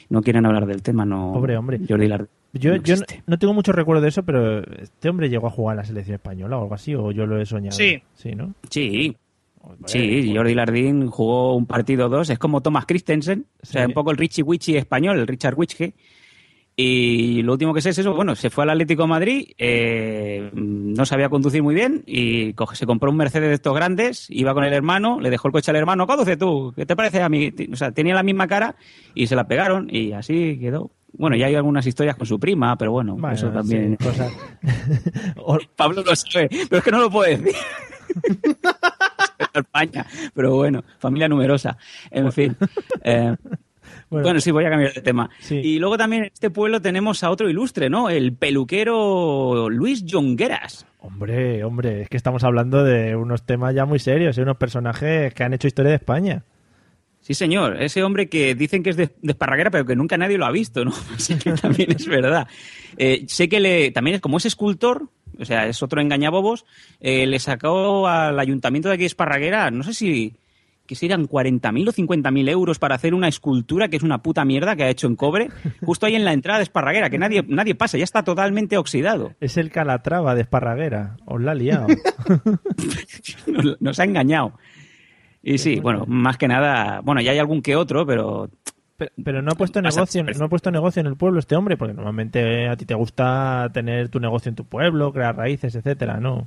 no 0.09 0.21
quieren 0.21 0.45
hablar 0.45 0.65
del 0.65 0.81
tema. 0.81 1.05
No, 1.05 1.31
Hombre, 1.31 1.55
hombre. 1.55 1.79
Jordi. 1.87 2.09
Yo, 2.53 2.75
no 2.75 2.83
yo 2.83 2.97
no, 2.97 3.03
no 3.27 3.39
tengo 3.39 3.53
mucho 3.53 3.71
recuerdo 3.71 4.01
de 4.01 4.09
eso, 4.09 4.23
pero 4.23 4.61
este 4.81 5.07
hombre 5.07 5.29
llegó 5.29 5.47
a 5.47 5.51
jugar 5.51 5.75
en 5.75 5.77
la 5.77 5.85
selección 5.85 6.15
española 6.15 6.57
o 6.57 6.63
algo 6.63 6.75
así, 6.75 6.93
o 6.93 7.11
yo 7.11 7.25
lo 7.25 7.39
he 7.39 7.45
soñado. 7.45 7.77
Sí. 7.77 8.03
Sí, 8.15 8.35
¿no? 8.35 8.53
Sí. 8.69 9.15
Sí, 9.85 10.33
Jordi 10.35 10.53
Lardín 10.55 11.07
jugó 11.07 11.55
un 11.55 11.65
partido 11.65 12.07
o 12.07 12.09
dos, 12.09 12.29
es 12.29 12.39
como 12.39 12.61
Thomas 12.61 12.85
Christensen, 12.85 13.45
o 13.61 13.65
sea, 13.65 13.85
un 13.87 13.93
poco 13.93 14.11
el 14.11 14.17
Richie 14.17 14.43
Wichi 14.43 14.75
español, 14.77 15.19
el 15.19 15.27
Richard 15.27 15.55
Wichke. 15.57 15.93
Y 16.75 17.41
lo 17.43 17.51
último 17.53 17.73
que 17.73 17.81
sé 17.81 17.89
es 17.89 17.97
eso, 17.97 18.13
bueno, 18.13 18.33
se 18.33 18.49
fue 18.49 18.63
al 18.63 18.69
Atlético 18.71 19.03
de 19.03 19.07
Madrid, 19.09 19.47
eh, 19.57 20.49
no 20.53 21.05
sabía 21.05 21.27
conducir 21.29 21.61
muy 21.61 21.75
bien 21.75 22.01
y 22.07 22.53
coge- 22.53 22.75
se 22.75 22.85
compró 22.85 23.11
un 23.11 23.17
Mercedes 23.17 23.49
de 23.49 23.55
estos 23.55 23.75
grandes, 23.75 24.27
iba 24.29 24.53
con 24.53 24.63
el 24.63 24.71
hermano, 24.73 25.19
le 25.19 25.29
dejó 25.29 25.49
el 25.49 25.51
coche 25.51 25.69
al 25.71 25.77
hermano, 25.77 26.07
conduce 26.07 26.37
tú, 26.37 26.73
¿qué 26.75 26.85
te 26.85 26.95
parece 26.95 27.21
a 27.21 27.29
mí? 27.29 27.51
O 27.71 27.75
sea, 27.75 27.91
tenía 27.91 28.15
la 28.15 28.23
misma 28.23 28.47
cara 28.47 28.75
y 29.13 29.27
se 29.27 29.35
la 29.35 29.47
pegaron 29.47 29.89
y 29.93 30.13
así 30.13 30.57
quedó. 30.59 30.91
Bueno, 31.13 31.35
ya 31.35 31.47
hay 31.47 31.55
algunas 31.55 31.85
historias 31.85 32.15
con 32.15 32.25
su 32.25 32.39
prima, 32.39 32.77
pero 32.77 32.93
bueno, 32.93 33.15
Bueno, 33.17 33.35
eso 33.35 33.49
también. 33.49 33.97
sí, 33.99 34.05
cosas- 34.05 34.31
Pablo 35.75 36.03
lo 36.03 36.15
sabe, 36.15 36.49
pero 36.69 36.77
es 36.77 36.83
que 36.83 36.91
no 36.91 36.99
lo 37.01 37.11
puedo 37.11 37.29
decir. 37.29 37.53
España, 39.53 40.05
pero 40.33 40.55
bueno, 40.55 40.83
familia 40.99 41.27
numerosa. 41.27 41.77
En 42.09 42.31
fin. 42.31 42.55
Eh, 43.03 43.35
bueno. 44.09 44.39
sí, 44.39 44.51
voy 44.51 44.65
a 44.65 44.69
cambiar 44.69 44.93
de 44.93 45.01
tema. 45.01 45.29
Y 45.49 45.79
luego 45.79 45.97
también 45.97 46.23
en 46.23 46.31
este 46.33 46.49
pueblo 46.49 46.81
tenemos 46.81 47.23
a 47.23 47.31
otro 47.31 47.49
ilustre, 47.49 47.89
¿no? 47.89 48.09
El 48.09 48.33
peluquero 48.33 49.69
Luis 49.69 50.05
Jongueras. 50.07 50.85
Hombre, 50.99 51.63
hombre, 51.63 52.03
es 52.03 52.09
que 52.09 52.17
estamos 52.17 52.43
hablando 52.43 52.83
de 52.83 53.15
unos 53.15 53.43
temas 53.43 53.73
ya 53.73 53.85
muy 53.85 53.99
serios, 53.99 54.37
y 54.37 54.41
unos 54.41 54.57
personajes 54.57 55.33
que 55.33 55.43
han 55.43 55.53
hecho 55.53 55.67
historia 55.67 55.89
de 55.89 55.95
España. 55.95 56.43
Sí, 57.21 57.35
señor. 57.35 57.81
Ese 57.81 58.03
hombre 58.03 58.29
que 58.29 58.55
dicen 58.55 58.83
que 58.83 58.89
es 58.89 58.97
de, 58.97 59.09
de 59.21 59.31
Esparraguera, 59.31 59.69
pero 59.69 59.85
que 59.85 59.95
nunca 59.95 60.17
nadie 60.17 60.37
lo 60.37 60.45
ha 60.45 60.51
visto, 60.51 60.83
¿no? 60.83 60.91
Así 61.15 61.35
que 61.35 61.53
también 61.53 61.91
es 61.91 62.07
verdad. 62.07 62.47
Eh, 62.97 63.25
sé 63.27 63.47
que 63.47 63.59
le, 63.59 63.91
también 63.91 64.15
es 64.15 64.21
como 64.21 64.37
es 64.37 64.45
escultor, 64.45 65.07
o 65.41 65.45
sea, 65.45 65.67
es 65.67 65.81
otro 65.81 66.01
engañabobos, 66.01 66.65
eh, 66.99 67.25
le 67.25 67.39
sacó 67.39 68.07
al 68.07 68.39
ayuntamiento 68.39 68.89
de 68.89 68.95
aquí 68.95 69.03
de 69.03 69.07
Esparraguera, 69.07 69.71
no 69.71 69.83
sé 69.83 69.93
si 69.93 70.33
que 70.91 70.95
si 70.95 71.05
eran 71.05 71.25
40.000 71.25 71.87
o 71.87 71.93
50.000 71.93 72.49
euros 72.49 72.77
para 72.77 72.95
hacer 72.95 73.13
una 73.13 73.29
escultura 73.29 73.87
que 73.87 73.95
es 73.95 74.03
una 74.03 74.21
puta 74.21 74.43
mierda 74.43 74.75
que 74.75 74.83
ha 74.83 74.89
hecho 74.89 75.07
en 75.07 75.15
cobre, 75.15 75.47
justo 75.85 76.05
ahí 76.05 76.15
en 76.15 76.25
la 76.25 76.33
entrada 76.33 76.59
de 76.59 76.63
Esparraguera, 76.63 77.09
que 77.09 77.17
nadie, 77.17 77.45
nadie 77.47 77.75
pasa, 77.75 77.97
ya 77.97 78.03
está 78.03 78.23
totalmente 78.23 78.77
oxidado. 78.77 79.33
Es 79.39 79.55
el 79.55 79.71
Calatrava 79.71 80.35
de 80.35 80.41
Esparraguera. 80.41 81.15
Os 81.25 81.39
la 81.39 81.51
ha 81.51 81.55
liado. 81.55 81.87
Nos, 83.47 83.79
nos 83.79 83.99
ha 83.99 84.03
engañado. 84.03 84.53
Y 85.41 85.59
sí, 85.59 85.79
bueno, 85.79 86.05
más 86.07 86.37
que 86.37 86.49
nada, 86.49 86.99
bueno, 87.03 87.21
ya 87.21 87.31
hay 87.31 87.39
algún 87.39 87.61
que 87.61 87.75
otro, 87.75 88.05
pero 88.05 88.49
Pero, 89.01 89.11
pero 89.23 89.41
no 89.41 89.51
ha 89.51 89.55
puesto 89.55 89.81
negocio, 89.81 90.23
no 90.23 90.45
ha 90.45 90.47
puesto 90.47 90.69
negocio 90.69 90.99
en 90.99 91.07
el 91.07 91.15
pueblo 91.15 91.39
este 91.39 91.55
hombre, 91.55 91.75
porque 91.75 91.95
normalmente 91.95 92.69
a 92.69 92.75
ti 92.75 92.85
te 92.85 92.93
gusta 92.93 93.67
tener 93.73 94.09
tu 94.09 94.19
negocio 94.19 94.49
en 94.49 94.55
tu 94.55 94.63
pueblo, 94.63 95.11
crear 95.11 95.35
raíces, 95.35 95.73
etcétera, 95.73 96.19
¿no? 96.19 96.45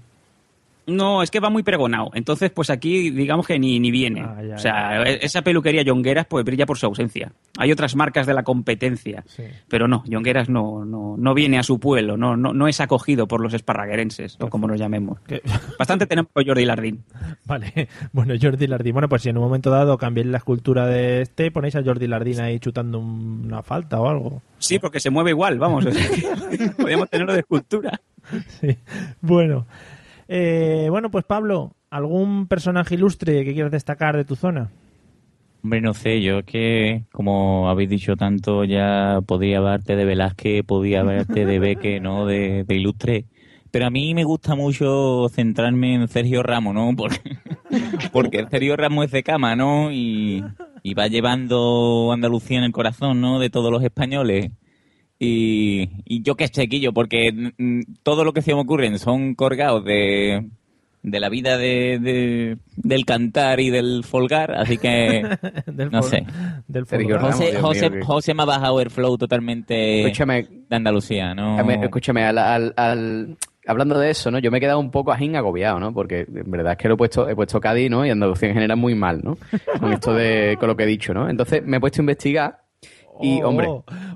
No, 0.86 1.22
es 1.22 1.30
que 1.30 1.40
va 1.40 1.48
muy 1.50 1.62
pregonado. 1.62 2.10
Entonces, 2.14 2.50
pues 2.50 2.68
aquí 2.70 3.10
digamos 3.10 3.46
que 3.46 3.58
ni, 3.58 3.80
ni 3.80 3.90
viene. 3.90 4.20
Ah, 4.22 4.42
ya, 4.46 4.54
o 4.54 4.58
sea, 4.58 5.02
e- 5.02 5.20
esa 5.24 5.42
peluquería 5.42 5.82
Jongueras 5.86 6.26
pues 6.26 6.44
brilla 6.44 6.66
por 6.66 6.76
su 6.78 6.86
ausencia. 6.86 7.32
Hay 7.58 7.72
otras 7.72 7.96
marcas 7.96 8.26
de 8.26 8.34
la 8.34 8.42
competencia, 8.42 9.24
pero 9.68 9.88
no, 9.88 10.04
Jongueras 10.10 10.48
no, 10.48 10.84
no, 10.84 11.16
no 11.18 11.34
viene 11.34 11.58
a 11.58 11.62
su 11.62 11.78
pueblo, 11.80 12.16
no, 12.16 12.36
no, 12.36 12.52
no 12.52 12.68
es 12.68 12.80
acogido 12.80 13.26
por 13.26 13.40
los 13.40 13.54
esparraguerenses, 13.54 14.36
o 14.40 14.48
como 14.48 14.66
nos 14.68 14.78
llamemos. 14.78 15.18
Bastante 15.78 16.06
tenemos 16.06 16.30
con 16.32 16.44
Jordi 16.44 16.64
Lardín. 16.64 17.02
Vale, 17.46 17.88
bueno, 18.12 18.34
Jordi 18.40 18.66
Lardín. 18.66 18.92
Bueno, 18.92 19.08
pues 19.08 19.22
si 19.22 19.30
en 19.30 19.38
un 19.38 19.44
momento 19.44 19.70
dado 19.70 19.96
cambiáis 19.98 20.28
la 20.28 20.38
escultura 20.38 20.86
de 20.86 21.22
este, 21.22 21.50
ponéis 21.50 21.76
a 21.76 21.82
Jordi 21.82 22.06
Lardín 22.06 22.40
ahí 22.40 22.58
chutando 22.58 22.98
un- 22.98 23.42
una 23.46 23.62
falta 23.62 24.00
o 24.00 24.08
algo. 24.08 24.42
Sí, 24.58 24.78
porque 24.78 25.00
se 25.00 25.10
mueve 25.10 25.30
igual, 25.30 25.58
vamos. 25.58 25.84
o 25.86 25.92
sea, 25.92 26.08
que 26.50 26.68
Podríamos 26.76 27.08
tenerlo 27.08 27.32
de 27.32 27.40
escultura. 27.40 28.00
Sí. 28.60 28.74
Bueno, 29.20 29.66
eh, 30.28 30.88
bueno, 30.90 31.10
pues 31.10 31.24
Pablo, 31.24 31.76
¿algún 31.90 32.46
personaje 32.46 32.94
ilustre 32.94 33.44
que 33.44 33.52
quieras 33.52 33.72
destacar 33.72 34.16
de 34.16 34.24
tu 34.24 34.36
zona? 34.36 34.70
Hombre, 35.62 35.80
no 35.80 35.94
sé, 35.94 36.20
yo 36.20 36.40
es 36.40 36.44
que, 36.44 37.04
como 37.10 37.70
habéis 37.70 37.88
dicho 37.88 38.16
tanto, 38.16 38.64
ya 38.64 39.20
podía 39.26 39.58
hablarte 39.58 39.96
de 39.96 40.04
Velázquez, 40.04 40.62
podía 40.62 41.00
hablarte 41.00 41.46
de 41.46 41.58
Beque, 41.58 42.00
¿no? 42.00 42.26
De, 42.26 42.66
Ilustre. 42.68 43.24
Pero 43.70 43.86
a 43.86 43.90
mí 43.90 44.14
me 44.14 44.24
gusta 44.24 44.54
mucho 44.54 45.26
centrarme 45.30 45.94
en 45.94 46.08
Sergio 46.08 46.42
Ramos, 46.42 46.74
¿no? 46.74 46.90
Porque, 46.96 47.20
porque 48.12 48.46
Sergio 48.50 48.76
Ramos 48.76 49.06
es 49.06 49.10
de 49.10 49.22
cama, 49.22 49.56
¿no? 49.56 49.90
Y, 49.90 50.44
y 50.82 50.94
va 50.94 51.08
llevando 51.08 52.10
Andalucía 52.12 52.58
en 52.58 52.64
el 52.64 52.72
corazón, 52.72 53.22
¿no? 53.22 53.40
De 53.40 53.48
todos 53.48 53.72
los 53.72 53.82
españoles. 53.82 54.50
Y, 55.24 55.90
y 56.04 56.22
yo 56.22 56.34
qué 56.36 56.48
chiquillo, 56.48 56.92
porque 56.92 57.52
mm, 57.56 57.80
todo 58.02 58.24
lo 58.24 58.32
que 58.32 58.42
se 58.42 58.54
me 58.54 58.60
ocurren 58.60 58.98
son 58.98 59.34
colgados 59.34 59.84
de, 59.84 60.46
de 61.02 61.20
la 61.20 61.28
vida 61.28 61.56
de, 61.58 61.98
de- 61.98 62.58
del 62.76 63.04
cantar 63.04 63.60
y 63.60 63.70
del 63.70 64.04
folgar, 64.04 64.52
así 64.52 64.78
que 64.78 65.22
Del 65.66 65.90
no 65.90 66.02
sé. 66.02 66.24
del 66.68 66.86
Sergio 66.86 67.18
folgar. 67.18 67.22
Ramos, 67.32 67.36
José, 67.36 67.50
Dios 67.50 67.62
José, 67.62 67.90
mío, 67.90 68.00
que- 68.00 68.06
José 68.06 68.34
me 68.34 68.42
ha 68.42 68.46
bajado 68.46 68.80
el 68.80 68.90
flow 68.90 69.16
totalmente 69.18 70.00
Escúchame. 70.02 70.46
de 70.68 70.76
Andalucía, 70.76 71.34
¿no? 71.34 71.56
Escúchame, 71.58 71.84
escúchame, 71.84 72.24
al, 72.24 72.38
al, 72.38 72.74
al, 72.76 73.36
hablando 73.66 73.98
de 73.98 74.10
eso, 74.10 74.30
¿no? 74.30 74.38
Yo 74.38 74.50
me 74.50 74.58
he 74.58 74.60
quedado 74.60 74.78
un 74.78 74.90
poco 74.90 75.12
ajín 75.12 75.36
agobiado, 75.36 75.78
¿no? 75.80 75.92
Porque 75.92 76.20
en 76.32 76.50
verdad 76.50 76.72
es 76.72 76.78
que 76.78 76.88
lo 76.88 76.94
he 76.94 76.98
puesto, 76.98 77.28
he 77.28 77.34
puesto 77.34 77.60
Cádiz, 77.60 77.90
¿no? 77.90 78.04
Y 78.06 78.10
Andalucía 78.10 78.48
en 78.48 78.54
general 78.54 78.76
muy 78.76 78.94
mal, 78.94 79.20
¿no? 79.22 79.36
Con 79.80 79.92
esto 79.92 80.12
de, 80.14 80.56
con 80.58 80.68
lo 80.68 80.76
que 80.76 80.84
he 80.84 80.86
dicho, 80.86 81.12
¿no? 81.14 81.28
Entonces 81.28 81.62
me 81.64 81.76
he 81.76 81.80
puesto 81.80 82.00
a 82.00 82.02
investigar 82.02 82.63
y, 83.20 83.42
Oh, 83.42 83.48
hombre, 83.48 83.68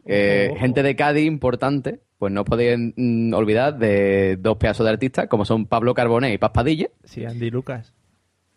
eh, 0.07 0.55
gente 0.59 0.83
de 0.83 0.97
Cádiz 0.97 1.27
importante, 1.27 2.01
pues 2.19 2.33
no 2.33 2.45
podéis 2.45 2.93
mm, 2.97 3.33
olvidar 3.35 3.79
de 3.79 4.37
dos 4.37 4.57
pedazos 4.57 4.85
de 4.85 4.91
artistas 4.93 5.27
como 5.29 5.45
son 5.45 5.67
Pablo 5.67 5.95
Carboné 5.95 6.33
y 6.33 6.39
Paz 6.39 6.51
Padilla. 6.53 6.89
Sí, 7.05 7.25
Andy 7.25 7.51
Lucas. 7.51 7.95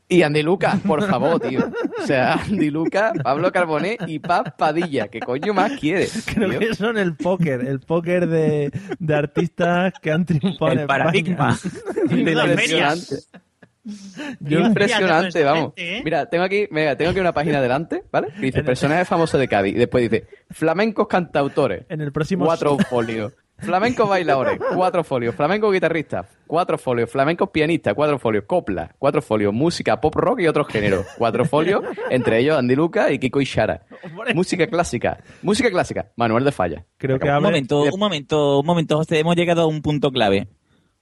Y 0.10 0.24
Andy 0.24 0.44
Lucas, 0.44 0.78
por 0.86 1.02
favor, 1.08 1.40
tío. 1.40 1.62
O 2.04 2.06
sea, 2.06 2.34
Andy 2.34 2.70
Lucas, 2.72 3.14
Pablo 3.24 3.52
Carboné 3.52 3.98
y 4.08 4.20
Paz 4.20 4.54
Padilla. 4.58 5.08
¿Qué 5.08 5.20
coño 5.22 5.54
más 5.54 5.74
quieres? 5.80 6.26
Creo 6.34 6.50
tío? 6.50 6.60
que 6.60 6.74
son 6.76 6.98
el 6.98 7.16
póker, 7.16 7.62
el 7.62 7.80
póker 7.80 8.28
de, 8.28 8.72
de 9.00 9.16
artistas 9.16 9.94
que 10.02 10.12
han 10.12 10.26
triunfado 10.26 10.72
El 10.74 10.80
en 10.80 10.88
paradigma 10.88 11.52
España. 11.64 12.24
de 12.26 12.36
las 12.36 12.48
Impresionante. 12.50 13.16
Yo- 14.40 14.60
Impresionante, 14.60 15.44
vamos. 15.44 15.74
¿eh? 15.76 16.02
Mira, 16.04 16.28
tengo 16.30 16.44
aquí, 16.44 16.68
mira, 16.72 16.96
tengo 16.96 17.12
aquí 17.12 17.20
una 17.20 17.34
página 17.34 17.62
delante, 17.62 18.04
¿vale? 18.12 18.28
Que 18.34 18.42
dice 18.48 18.64
personaje 18.64 19.06
famoso 19.06 19.38
de 19.38 19.48
Cádiz. 19.48 19.76
Y 19.76 19.78
después 19.80 20.10
dice 20.10 20.28
flamencos 20.50 21.08
cantautores. 21.08 21.86
En 21.90 22.02
el 22.02 22.12
próximo 22.12 22.46
Cuatro 22.46 22.78
folios. 22.90 23.34
Flamencos 23.58 24.10
bailadores, 24.10 24.60
cuatro 24.76 25.04
folios. 25.04 25.36
Flamenco 25.36 25.70
guitarrista, 25.70 26.26
cuatro 26.48 26.80
folios. 26.80 27.12
Flamencos 27.12 27.50
pianistas, 27.52 27.94
cuatro 27.94 28.18
folios. 28.18 28.46
Copla, 28.48 28.96
cuatro 28.98 29.22
folios. 29.22 29.54
Música, 29.54 30.02
pop 30.02 30.16
rock 30.16 30.40
y 30.42 30.48
otros 30.48 30.68
géneros. 30.68 31.06
Cuatro 31.16 31.46
folios, 31.46 31.84
entre 32.10 32.40
ellos 32.40 32.58
Andy 32.58 32.76
Luca 32.76 33.12
y 33.12 33.20
Kiko 33.20 33.40
Ishara. 33.40 33.84
Música 34.34 34.66
clásica. 34.66 35.20
Música 35.44 35.70
clásica. 35.70 36.12
Manuel 36.16 36.44
de 36.44 36.52
Falla. 36.52 36.86
Creo 36.98 37.20
que 37.20 37.26
Un 37.28 37.34
habla- 37.36 37.50
momento, 37.50 37.84
un 37.84 38.00
momento, 38.00 38.60
un 38.62 38.66
momento, 38.66 38.98
José, 38.98 39.20
hemos 39.20 39.36
llegado 39.36 39.62
a 39.62 39.68
un 39.68 39.84
punto 39.84 40.10
clave. 40.12 40.48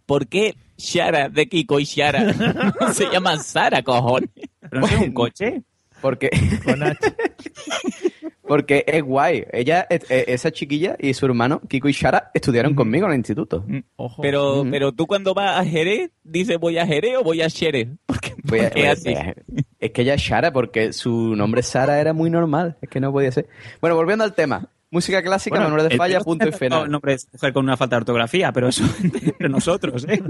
¿Por 0.09 0.27
qué 0.27 0.55
Shara 0.77 1.29
de 1.29 1.47
Kiko 1.47 1.79
y 1.79 1.83
Shara 1.85 2.33
se 2.93 3.05
llama 3.11 3.37
Sara, 3.37 3.83
cojones? 3.83 4.29
¿Pero 4.59 4.81
no 4.81 4.87
es 4.87 4.93
un 4.99 5.13
coche? 5.13 5.61
Porque, 6.01 6.29
Con 6.65 6.81
H. 6.81 6.97
porque 8.47 8.83
es 8.87 9.03
guay. 9.03 9.45
Ella, 9.51 9.85
eh, 9.89 9.99
eh, 10.09 10.25
esa 10.29 10.49
chiquilla 10.51 10.95
y 10.97 11.13
su 11.13 11.25
hermano, 11.25 11.61
Kiko 11.67 11.89
y 11.89 11.91
Shara, 11.91 12.31
estudiaron 12.33 12.73
conmigo 12.73 13.05
en 13.05 13.11
el 13.11 13.17
instituto. 13.17 13.65
Ojo. 13.97 14.21
Pero, 14.21 14.63
Mm. 14.65 14.71
pero 14.71 14.91
tú 14.93 15.05
cuando 15.07 15.33
vas 15.33 15.59
a 15.59 15.65
Jerez, 15.65 16.09
dices 16.23 16.57
voy 16.57 16.77
a 16.77 16.87
Jerez 16.87 17.17
o 17.17 17.23
voy 17.23 17.41
a 17.41 17.49
Jerez. 17.49 17.89
Porque, 18.05 18.33
Voy 18.43 18.59
a- 18.61 18.69
voy 18.73 18.83
a- 18.85 18.91
así. 18.93 19.13
a- 19.13 19.35
es 19.79 19.91
que 19.91 20.01
ella 20.01 20.13
es 20.15 20.21
Shara 20.21 20.51
porque 20.51 20.93
su 20.93 21.35
nombre 21.35 21.61
Sara 21.61 21.99
era 22.01 22.13
muy 22.13 22.29
normal. 22.29 22.77
Es 22.81 22.89
que 22.89 22.99
no 22.99 23.11
podía 23.11 23.31
ser. 23.31 23.47
Bueno, 23.81 23.95
volviendo 23.95 24.23
al 24.23 24.33
tema. 24.33 24.69
Música 24.91 25.21
clásica, 25.21 25.55
Bueno, 25.57 25.69
Manuel 25.69 25.89
de 25.89 25.97
Falla, 25.97 26.19
punto 26.21 26.47
y 26.47 26.51
no, 26.51 26.57
final. 26.57 26.91
nombre 26.91 27.13
es 27.13 27.27
mujer 27.31 27.53
con 27.53 27.63
una 27.65 27.77
falta 27.77 27.95
de 27.95 28.01
ortografía, 28.01 28.51
pero 28.51 28.69
eso 28.69 28.83
entre 29.03 29.47
nosotros, 29.49 30.05
¿eh? 30.09 30.21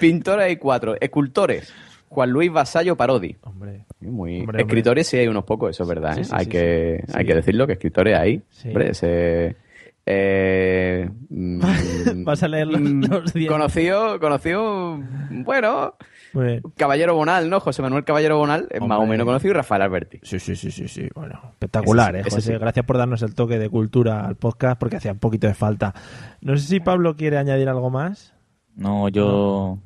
Pintores 0.00 0.46
hay 0.46 0.56
cuatro. 0.56 0.94
Escultores. 1.00 1.72
Juan 2.08 2.30
Luis 2.30 2.50
Vasallo 2.52 2.96
Parodi. 2.96 3.36
Hombre. 3.42 3.84
Muy... 4.00 4.40
Hombre, 4.40 4.62
escritores 4.62 5.06
sí 5.06 5.16
hay 5.16 5.28
unos 5.28 5.44
pocos, 5.44 5.70
eso 5.70 5.82
es 5.82 5.88
verdad. 5.88 6.14
Sí, 6.14 6.20
¿eh? 6.20 6.24
sí, 6.24 6.30
hay, 6.34 6.44
sí, 6.44 6.50
que, 6.50 7.04
sí. 7.06 7.12
hay 7.14 7.22
Sí. 7.22 7.26
que 7.28 7.34
decirlo, 7.34 7.66
que 7.66 7.72
escritores 7.74 8.18
hay. 8.18 8.42
Sí. 8.50 8.68
Hombre, 8.68 8.90
ese... 8.90 9.56
eh, 10.06 11.08
mm, 11.30 12.24
Vas 12.24 12.42
a 12.42 12.48
leer 12.48 12.66
los, 12.66 12.80
mm, 12.80 13.04
los 13.10 13.32
diez. 13.32 13.50
conocido, 13.50 14.18
conocido, 14.20 14.98
bueno. 15.30 15.94
Caballero 16.76 17.14
Bonal, 17.14 17.48
¿no? 17.48 17.60
José 17.60 17.80
Manuel 17.80 18.02
Caballero 18.04 18.36
Bonal, 18.38 18.66
es 18.70 18.80
más 18.80 18.98
o 18.98 19.06
menos 19.06 19.24
conocido, 19.24 19.52
y 19.52 19.54
Rafael 19.54 19.82
Alberti. 19.82 20.18
Sí, 20.24 20.40
sí, 20.40 20.56
sí, 20.56 20.72
sí, 20.72 20.88
sí. 20.88 21.08
Bueno, 21.14 21.40
espectacular, 21.52 22.16
Ese 22.16 22.18
¿eh, 22.18 22.26
ese 22.26 22.36
José? 22.36 22.52
sí. 22.54 22.58
Gracias 22.58 22.84
por 22.84 22.98
darnos 22.98 23.22
el 23.22 23.34
toque 23.36 23.56
de 23.58 23.68
cultura 23.70 24.26
al 24.26 24.34
podcast 24.34 24.78
porque 24.80 24.96
hacía 24.96 25.12
un 25.12 25.20
poquito 25.20 25.46
de 25.46 25.54
falta. 25.54 25.94
No 26.40 26.56
sé 26.56 26.66
si 26.66 26.80
Pablo 26.80 27.14
quiere 27.14 27.38
añadir 27.38 27.68
algo 27.68 27.88
más. 27.88 28.34
No, 28.74 29.08
yo, 29.10 29.78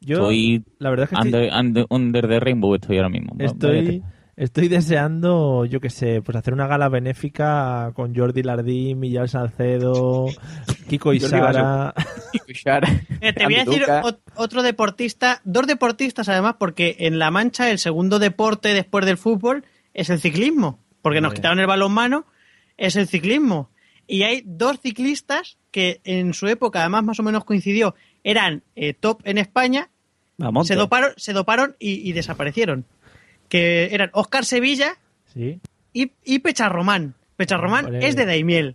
Yo, 0.00 0.16
soy 0.16 0.64
la 0.78 0.88
verdad 0.88 1.04
es 1.12 1.18
que 1.18 1.28
estoy- 1.28 1.50
under, 1.50 1.54
under, 1.60 1.86
under 1.90 2.28
the 2.28 2.40
rainbow 2.40 2.74
estoy 2.74 2.96
ahora 2.96 3.10
mismo. 3.10 3.34
Estoy, 3.38 3.76
váyate. 4.00 4.02
Estoy 4.36 4.68
deseando, 4.68 5.64
yo 5.64 5.80
qué 5.80 5.90
sé, 5.90 6.22
pues 6.22 6.36
hacer 6.36 6.54
una 6.54 6.66
gala 6.66 6.88
benéfica 6.88 7.92
con 7.94 8.14
Jordi 8.14 8.42
Lardín, 8.42 8.98
Millán 9.00 9.28
Salcedo, 9.28 10.26
Kiko 10.88 11.12
y 11.12 11.20
Jordi 11.20 11.30
Sara. 11.30 11.94
Kiko 12.32 12.44
y 12.48 12.54
Sara, 12.54 12.88
Eh, 13.20 13.32
te 13.32 13.44
voy 13.44 13.54
a 13.56 13.64
decir 13.64 13.84
otro 14.36 14.62
deportista, 14.62 15.40
dos 15.44 15.66
deportistas 15.66 16.28
además, 16.28 16.56
porque 16.58 16.96
en 17.00 17.18
La 17.18 17.30
Mancha 17.30 17.70
el 17.70 17.78
segundo 17.78 18.18
deporte 18.18 18.74
después 18.74 19.06
del 19.06 19.18
fútbol 19.18 19.64
es 19.92 20.10
el 20.10 20.20
ciclismo, 20.20 20.78
porque 21.02 21.20
nos 21.20 21.34
quitaron 21.34 21.60
el 21.60 21.66
balonmano, 21.66 22.26
es 22.76 22.96
el 22.96 23.06
ciclismo. 23.08 23.70
Y 24.06 24.24
hay 24.24 24.42
dos 24.44 24.80
ciclistas 24.80 25.56
que 25.70 26.00
en 26.04 26.34
su 26.34 26.46
época, 26.48 26.80
además 26.80 27.04
más 27.04 27.20
o 27.20 27.22
menos 27.22 27.44
coincidió, 27.44 27.94
eran 28.22 28.62
eh, 28.76 28.92
top 28.92 29.20
en 29.24 29.38
España, 29.38 29.88
Vamos. 30.36 30.66
se 30.66 30.74
doparon, 30.74 31.12
se 31.16 31.32
doparon 31.32 31.76
y, 31.78 32.06
y 32.08 32.12
desaparecieron. 32.12 32.84
Que 33.54 33.94
eran 33.94 34.10
Oscar 34.14 34.44
Sevilla 34.44 34.96
Sí. 35.32 35.60
y, 35.92 36.10
y 36.24 36.40
Pecharromán. 36.40 37.14
Pecharromán 37.36 37.84
Hombre. 37.84 38.08
es 38.08 38.16
de 38.16 38.26
Daimiel. 38.26 38.74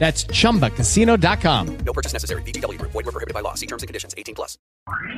That's 0.00 0.24
chumbacasino.com. 0.24 1.76
No 1.84 1.92
purchase 1.92 2.14
necessary. 2.14 2.42
VGW 2.42 2.78
Group. 2.78 2.90
Void 2.92 3.04
were 3.04 3.12
prohibited 3.12 3.34
by 3.34 3.40
law. 3.40 3.52
See 3.54 3.66
terms 3.66 3.82
and 3.82 3.88
conditions. 3.88 4.14
18 4.16 4.34
plus. 4.34 4.56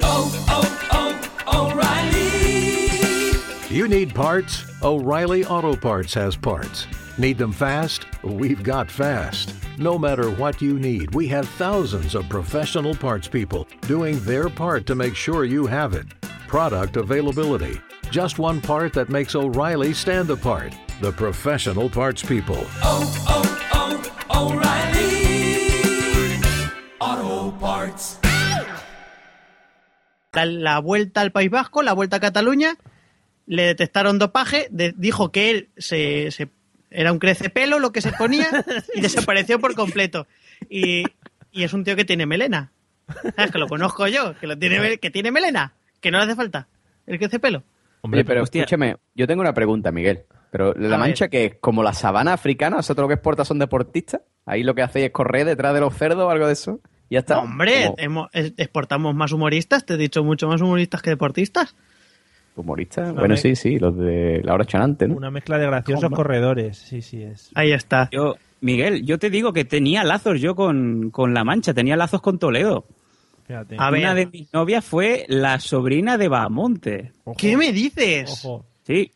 Oh, 0.02 0.44
oh, 0.48 1.30
oh, 1.46 1.70
O'Reilly. 1.70 3.74
You 3.74 3.86
need 3.88 4.12
parts? 4.14 4.64
O'Reilly 4.82 5.44
Auto 5.46 5.74
Parts 5.76 6.12
has 6.14 6.34
parts. 6.36 6.86
Need 7.16 7.38
them 7.38 7.52
fast? 7.52 8.06
We've 8.24 8.62
got 8.62 8.90
fast. 8.90 9.54
No 9.78 9.96
matter 9.98 10.30
what 10.32 10.60
you 10.60 10.78
need, 10.80 11.14
we 11.14 11.28
have 11.28 11.48
thousands 11.50 12.14
of 12.16 12.28
professional 12.28 12.94
parts 12.94 13.28
people 13.28 13.68
doing 13.82 14.18
their 14.24 14.48
part 14.48 14.84
to 14.86 14.94
make 14.96 15.14
sure 15.14 15.44
you 15.44 15.64
have 15.66 15.94
it. 15.94 16.06
Product 16.48 16.96
availability. 16.96 17.80
Just 18.10 18.38
one 18.40 18.60
part 18.60 18.92
that 18.94 19.08
makes 19.08 19.36
O'Reilly 19.36 19.94
stand 19.94 20.28
apart. 20.28 20.74
The 21.00 21.12
professional 21.12 21.88
parts 21.88 22.22
people. 22.22 22.66
la, 22.82 23.51
la 30.44 30.78
vuelta 30.78 31.20
al 31.20 31.32
País 31.32 31.50
Vasco, 31.50 31.82
la 31.82 31.92
vuelta 31.92 32.16
a 32.16 32.20
Cataluña, 32.20 32.76
le 33.46 33.64
detectaron 33.64 34.18
dopaje, 34.18 34.66
de- 34.70 34.94
dijo 34.96 35.30
que 35.30 35.50
él 35.50 35.68
se, 35.76 36.30
se- 36.30 36.48
era 36.90 37.12
un 37.12 37.18
crecepelo 37.18 37.78
lo 37.78 37.92
que 37.92 38.00
se 38.00 38.12
ponía 38.12 38.46
y 38.94 39.00
desapareció 39.02 39.58
por 39.58 39.74
completo. 39.74 40.26
Y, 40.70 41.04
y 41.50 41.62
es 41.64 41.72
un 41.72 41.84
tío 41.84 41.96
que 41.96 42.04
tiene 42.04 42.26
melena. 42.26 42.72
¿Sabes? 43.36 43.50
Que 43.50 43.58
lo 43.58 43.66
conozco 43.66 44.06
yo, 44.08 44.38
que, 44.38 44.46
lo 44.46 44.56
tiene, 44.58 44.98
que 44.98 45.10
tiene 45.10 45.30
melena, 45.30 45.74
que 46.00 46.10
no 46.10 46.18
le 46.18 46.24
hace 46.24 46.36
falta 46.36 46.68
el 47.06 47.18
crecepelo. 47.18 47.62
Oye, 48.02 48.24
pero 48.24 48.42
hostia. 48.42 48.62
escúchame, 48.62 48.96
yo 49.14 49.26
tengo 49.26 49.42
una 49.42 49.52
pregunta, 49.54 49.92
Miguel. 49.92 50.22
Pero 50.52 50.74
la 50.74 50.94
A 50.94 50.98
mancha 50.98 51.24
ver. 51.24 51.30
que 51.30 51.44
es 51.46 51.54
como 51.60 51.82
la 51.82 51.92
sabana 51.94 52.34
africana, 52.34 52.80
todo 52.82 53.02
lo 53.02 53.08
que 53.08 53.14
exporta 53.14 53.44
son 53.44 53.58
deportistas. 53.58 54.20
Ahí 54.46 54.62
lo 54.62 54.74
que 54.74 54.82
hacéis 54.82 55.06
es 55.06 55.10
correr 55.10 55.46
detrás 55.46 55.72
de 55.74 55.80
los 55.80 55.94
cerdos 55.96 56.24
o 56.26 56.30
algo 56.30 56.46
de 56.46 56.52
eso. 56.52 56.78
Y 57.08 57.14
ya 57.14 57.20
está. 57.20 57.38
Hombre, 57.40 57.90
Como 58.04 58.28
exportamos 58.32 59.14
más 59.14 59.32
humoristas, 59.32 59.84
te 59.86 59.94
he 59.94 59.96
dicho 59.96 60.22
mucho 60.22 60.46
más 60.48 60.60
humoristas 60.60 61.00
que 61.02 61.10
deportistas. 61.10 61.74
humoristas. 62.54 63.10
Una 63.10 63.20
Bueno, 63.20 63.34
me- 63.34 63.40
sí, 63.40 63.56
sí, 63.56 63.78
los 63.78 63.96
de 63.96 64.42
la 64.44 64.52
hora 64.54 64.66
chanante, 64.66 65.08
¿no? 65.08 65.16
Una 65.16 65.30
mezcla 65.30 65.56
de 65.58 65.66
graciosos 65.66 66.10
corredores. 66.10 66.76
Sí, 66.76 67.00
sí, 67.00 67.22
es. 67.22 67.50
Ahí 67.54 67.72
está. 67.72 68.10
Yo, 68.12 68.36
Miguel, 68.60 69.06
yo 69.06 69.18
te 69.18 69.30
digo 69.30 69.52
que 69.54 69.64
tenía 69.64 70.04
lazos 70.04 70.38
yo 70.40 70.54
con, 70.54 71.10
con 71.10 71.32
La 71.34 71.44
Mancha, 71.44 71.72
tenía 71.72 71.96
lazos 71.96 72.20
con 72.20 72.38
Toledo. 72.38 72.84
Fíjate. 73.46 73.76
A 73.78 73.90
ver. 73.90 74.00
Una 74.00 74.14
de 74.14 74.26
mis 74.26 74.52
novias 74.52 74.84
fue 74.84 75.24
la 75.28 75.58
sobrina 75.60 76.18
de 76.18 76.28
Bahamonte. 76.28 77.12
Ojo, 77.24 77.36
¿Qué 77.38 77.56
me 77.56 77.72
dices? 77.72 78.44
Ojo. 78.44 78.66
Sí. 78.86 79.10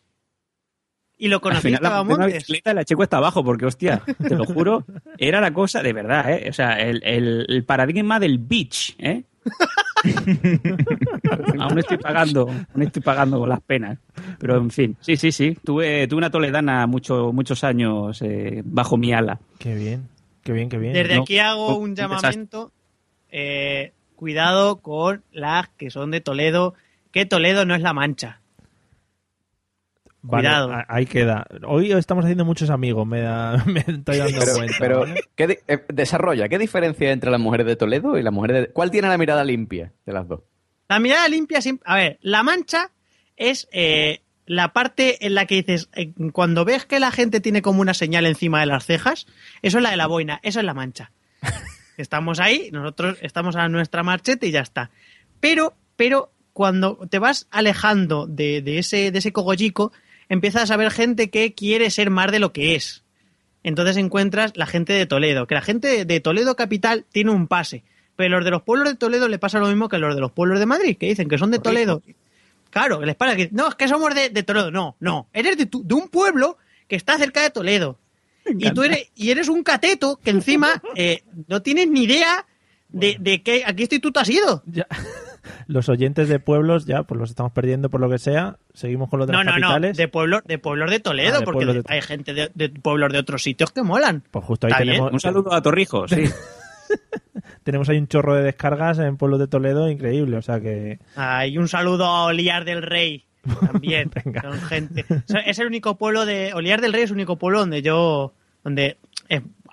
¿Y 1.19 1.29
lo 1.29 1.37
Al 1.37 1.41
conociste 1.41 1.69
final 1.69 1.83
la 1.83 1.89
a 1.89 1.93
monté 2.05 2.13
en 2.13 2.17
una 2.19 2.25
Montes? 2.27 2.43
bicicleta 2.43 2.71
y 2.71 2.75
la 2.75 2.81
eché 2.83 2.95
cuesta 2.97 3.17
abajo, 3.17 3.43
porque 3.45 3.65
hostia, 3.67 4.03
te 4.29 4.35
lo 4.37 4.45
juro, 4.45 4.85
era 5.19 5.41
la 5.41 5.53
cosa 5.53 5.83
de 5.83 5.93
verdad, 5.95 6.31
¿eh? 6.33 6.47
O 6.51 6.53
sea, 6.53 6.73
el, 6.81 7.03
el- 7.05 7.47
el 7.49 7.65
paradigma 7.65 8.21
del 8.21 8.39
beach, 8.39 8.95
¿eh? 8.99 9.25
aún 11.59 11.79
estoy 11.79 11.99
pagando, 11.99 12.49
aún 12.49 12.83
estoy 12.83 13.03
pagando 13.03 13.47
las 13.47 13.61
penas. 13.61 13.99
Pero 14.39 14.57
en 14.57 14.71
fin, 14.71 14.97
sí, 15.01 15.17
sí, 15.17 15.33
sí. 15.33 15.57
Tuve, 15.65 16.07
tuve 16.07 16.19
una 16.19 16.31
toledana 16.31 16.87
mucho, 16.87 17.33
muchos 17.33 17.65
años 17.65 18.21
eh, 18.23 18.63
bajo 18.65 18.97
mi 18.97 19.13
ala. 19.13 19.39
Qué 19.59 19.75
bien. 19.75 20.09
Qué 20.43 20.53
bien, 20.53 20.69
qué 20.69 20.79
bien. 20.79 20.93
Desde 20.93 21.17
No, 21.17 21.23
aquí 21.23 21.39
hago 21.39 21.77
un 21.77 21.97
llamamiento. 21.97 22.73
eh, 23.31 23.93
cuidado 24.15 24.77
con 24.77 25.25
las 25.33 25.69
que 25.71 25.91
son 25.91 26.11
de 26.11 26.21
Toledo, 26.21 26.75
que 27.11 27.27
Toledo 27.27 27.65
no 27.65 27.75
es 27.75 27.83
la 27.83 27.93
mancha. 27.93 28.41
Vale, 30.29 30.49
Cuidado. 30.49 30.73
ahí 30.89 31.07
queda. 31.07 31.47
Hoy 31.67 31.93
estamos 31.93 32.25
haciendo 32.25 32.45
muchos 32.45 32.71
amigos, 32.71 33.07
me, 33.07 33.21
da- 33.21 33.63
me 33.67 33.81
estoy 33.81 34.19
dando 34.19 34.39
Pero, 34.41 34.55
cuenta. 34.55 34.77
pero 34.81 35.01
¿vale? 35.01 35.21
¿qué 35.35 35.47
di- 35.47 35.59
eh, 35.69 35.85
desarrolla, 35.89 36.49
¿qué 36.49 36.59
diferencia 36.59 37.07
hay 37.07 37.13
entre 37.13 37.31
las 37.31 37.41
mujeres 37.41 37.67
de 37.67 37.77
Toledo 37.77 38.19
y 38.19 38.23
las 38.23 38.33
mujeres 38.33 38.63
de... 38.63 38.73
¿Cuál 38.73 38.91
tiene 38.91 39.09
la 39.09 39.19
mirada 39.19 39.45
limpia 39.45 39.93
de 40.05 40.13
las 40.13 40.27
dos? 40.27 40.41
La 40.89 40.99
mirada 40.99 41.29
limpia 41.29 41.61
siempre... 41.61 41.85
A 41.87 41.97
ver, 41.97 42.19
la 42.23 42.43
mancha 42.43 42.91
es 43.37 43.69
eh, 43.73 44.23
la 44.47 44.73
parte 44.73 45.25
en 45.27 45.35
la 45.35 45.47
que 45.47 45.57
dices, 45.57 45.89
eh, 45.95 46.13
cuando 46.33 46.65
ves 46.65 46.87
que 46.87 46.99
la 47.01 47.11
gente 47.13 47.41
tiene 47.41 47.63
como 47.63 47.81
una 47.81 47.95
señal 47.95 48.27
encima 48.27 48.61
de 48.61 48.67
las 48.67 48.85
cejas, 48.87 49.27
eso 49.63 49.79
es 49.79 49.83
la 49.83 49.91
de 49.91 49.97
la 49.97 50.07
boina, 50.09 50.41
eso 50.43 50.59
es 50.61 50.65
la 50.67 50.75
mancha. 50.75 51.13
Estamos 51.97 52.41
ahí, 52.41 52.69
nosotros 52.73 53.17
estamos 53.23 53.57
a 53.57 53.69
nuestra 53.69 54.03
marcheta 54.03 54.45
y 54.45 54.51
ya 54.51 54.61
está. 54.61 54.91
Pero, 55.41 55.75
pero 55.97 56.31
cuando 56.53 56.99
te 57.11 57.19
vas 57.19 57.47
alejando 57.51 58.27
de, 58.27 58.61
de 58.63 58.79
ese, 58.79 59.11
de 59.11 59.19
ese 59.19 59.33
cogollico, 59.33 59.93
empiezas 60.29 60.71
a 60.71 60.77
ver 60.77 60.91
gente 60.91 61.31
que 61.31 61.55
quiere 61.55 61.91
ser 61.91 62.11
más 62.11 62.31
de 62.33 62.39
lo 62.39 62.53
que 62.53 62.75
es. 62.75 63.03
Entonces 63.63 63.97
encuentras 63.97 64.53
la 64.57 64.67
gente 64.67 64.93
de 64.93 65.07
Toledo, 65.07 65.47
que 65.47 65.55
la 65.57 65.63
gente 65.63 66.05
de 66.05 66.21
Toledo 66.21 66.55
capital 66.57 67.05
tiene 67.11 67.31
un 67.33 67.49
pase, 67.49 67.83
pero 68.15 68.37
los 68.37 68.45
de 68.45 68.51
los 68.53 68.63
pueblos 68.63 68.89
de 68.89 68.95
Toledo 68.97 69.29
le 69.29 69.39
pasa 69.39 69.59
lo 69.59 69.67
mismo 69.67 69.89
que 69.89 69.99
los 69.99 70.15
de 70.15 70.21
los 70.21 70.31
pueblos 70.33 70.61
de 70.61 70.67
Madrid, 70.67 70.97
que 70.97 71.07
dicen 71.07 71.29
que 71.29 71.37
son 71.39 71.51
de 71.51 71.59
Toledo. 71.59 72.03
Claro, 72.71 73.01
que 73.01 73.07
les 73.07 73.17
pasa 73.17 73.35
que 73.37 73.49
no, 73.53 73.69
es 73.69 73.75
que 73.75 73.89
somos 73.89 74.15
de, 74.15 74.31
de 74.31 74.43
Toledo. 74.43 74.71
No, 74.71 74.97
no, 75.01 75.27
eres 75.33 75.57
de, 75.57 75.67
tu- 75.67 75.83
de 75.87 75.95
un 75.95 76.09
pueblo 76.09 76.59
que 76.89 76.95
está 76.97 77.19
cerca 77.19 77.43
de 77.43 77.51
Toledo. 77.51 77.99
Y 78.59 78.71
tú 78.73 78.85
eres, 78.85 79.11
y 79.17 79.31
eres 79.31 79.49
un 79.49 79.65
cateto 79.65 80.21
que 80.23 80.31
encima 80.31 80.81
eh, 80.95 81.25
no 81.49 81.63
tienes 81.63 81.89
ni 81.89 82.05
idea 82.05 82.47
de, 82.89 83.17
de 83.19 83.43
qué, 83.43 83.65
a 83.67 83.75
qué 83.75 83.83
instituto 83.83 84.21
has 84.21 84.29
ido. 84.31 84.63
Los 85.67 85.89
oyentes 85.89 86.29
de 86.29 86.39
pueblos 86.39 86.87
ya, 86.87 87.03
pues 87.05 87.19
los 87.21 87.31
estamos 87.31 87.53
perdiendo 87.53 87.91
por 87.91 88.01
lo 88.01 88.09
que 88.11 88.19
sea. 88.19 88.57
Seguimos 88.75 89.09
con 89.09 89.19
los 89.19 89.27
de 89.27 89.33
No, 89.33 89.43
las 89.45 89.59
no, 89.59 89.79
no, 89.79 89.93
de 89.93 90.09
pueblos 90.09 90.43
de 90.45 90.59
pueblos 90.59 90.91
de 90.91 91.01
Toledo, 91.01 91.37
Ah, 91.37 91.41
de 91.41 91.45
porque 91.45 91.67
de- 91.67 91.83
hay 91.89 92.03
gente 92.03 92.35
de, 92.35 92.51
de 92.55 92.69
pueblos 92.71 93.13
de 93.13 93.19
otros 93.19 93.43
sitios 93.43 93.73
que 93.73 93.83
molan. 93.83 94.23
Pues 94.31 94.45
justo 94.45 94.67
ahí 94.67 94.73
bien. 94.83 94.87
tenemos. 94.95 95.13
Un 95.13 95.21
saludo 95.21 95.53
a 95.53 95.63
Torrijos, 95.63 96.11
sí. 96.11 96.25
tenemos 97.65 97.89
ahí 97.89 97.99
un 97.99 98.09
chorro 98.09 98.35
de 98.35 98.43
descargas 98.43 98.99
en 98.99 99.17
pueblos 99.17 99.41
de 99.41 99.49
Toledo 99.49 99.91
increíble. 99.91 100.37
O 100.37 100.43
sea 100.43 100.61
que. 100.61 100.99
Hay 101.17 101.59
un 101.59 101.69
saludo 101.69 102.05
a 102.07 102.25
Oliar 102.27 102.65
del 102.65 102.83
Rey 102.83 103.25
también. 103.61 104.11
Son 104.43 104.61
gente. 104.63 105.05
o 105.11 105.23
sea, 105.27 105.41
Es 105.41 105.59
el 105.59 105.67
único 105.67 105.97
pueblo 105.97 106.27
de. 106.27 106.53
Oliar 106.55 106.81
del 106.81 106.93
Rey 106.93 107.03
es 107.03 107.11
el 107.11 107.17
único 107.17 107.37
pueblo 107.37 107.61
donde 107.61 107.83
yo. 107.83 108.33
donde 108.65 108.99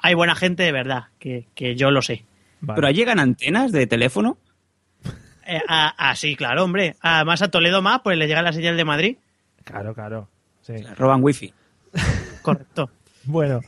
hay 0.06 0.16
buena 0.16 0.36
gente 0.36 0.64
de 0.64 0.72
verdad, 0.74 1.06
que, 1.20 1.48
que 1.56 1.76
yo 1.76 1.90
lo 1.92 2.02
sé. 2.02 2.26
Pero 2.66 2.88
ahí 2.88 2.94
llegan 2.94 3.20
antenas 3.20 3.72
de 3.72 3.88
teléfono. 3.88 4.38
Eh, 5.46 5.60
ah, 5.68 5.94
ah, 5.98 6.16
sí, 6.16 6.36
claro, 6.36 6.64
hombre. 6.64 6.96
Además 7.02 7.41
a 7.41 7.50
Toledo 7.50 7.82
más, 7.82 8.02
pues 8.04 8.18
le 8.18 8.28
llega 8.28 8.41
la 8.41 8.54
señal 8.54 8.78
de 8.78 8.86
Madrid. 8.86 9.18
Claro, 9.64 9.94
claro. 9.94 10.28
Sí. 10.62 10.74
Roban 10.98 11.24
wifi. 11.24 11.54
Correcto. 12.41 12.89
Bueno, 13.26 13.62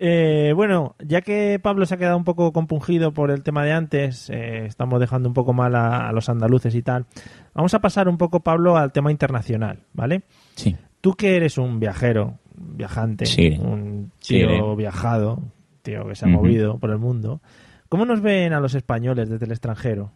eh, 0.00 0.52
bueno, 0.56 0.96
ya 0.98 1.20
que 1.20 1.60
Pablo 1.62 1.86
se 1.86 1.94
ha 1.94 1.96
quedado 1.96 2.16
un 2.16 2.24
poco 2.24 2.52
compungido 2.52 3.12
por 3.12 3.30
el 3.30 3.44
tema 3.44 3.64
de 3.64 3.70
antes, 3.70 4.28
eh, 4.30 4.66
estamos 4.66 4.98
dejando 4.98 5.28
un 5.28 5.34
poco 5.34 5.52
mal 5.52 5.76
a, 5.76 6.08
a 6.08 6.12
los 6.12 6.28
andaluces 6.28 6.74
y 6.74 6.82
tal. 6.82 7.06
Vamos 7.54 7.72
a 7.74 7.78
pasar 7.78 8.08
un 8.08 8.18
poco, 8.18 8.40
Pablo, 8.40 8.76
al 8.76 8.90
tema 8.90 9.12
internacional, 9.12 9.78
¿vale? 9.92 10.22
Sí. 10.56 10.74
Tú 11.00 11.14
que 11.14 11.36
eres 11.36 11.56
un 11.56 11.78
viajero, 11.78 12.38
un 12.58 12.78
viajante, 12.78 13.26
Sí. 13.26 13.50
un 13.62 14.10
Sí, 14.18 14.38
tío 14.38 14.72
eh. 14.72 14.76
viajado, 14.76 15.40
tío 15.82 16.04
que 16.08 16.16
se 16.16 16.24
ha 16.24 16.28
movido 16.28 16.78
por 16.78 16.90
el 16.90 16.98
mundo, 16.98 17.40
¿cómo 17.88 18.04
nos 18.06 18.20
ven 18.22 18.52
a 18.54 18.58
los 18.60 18.74
españoles 18.74 19.30
desde 19.30 19.44
el 19.46 19.52
extranjero? 19.52 20.10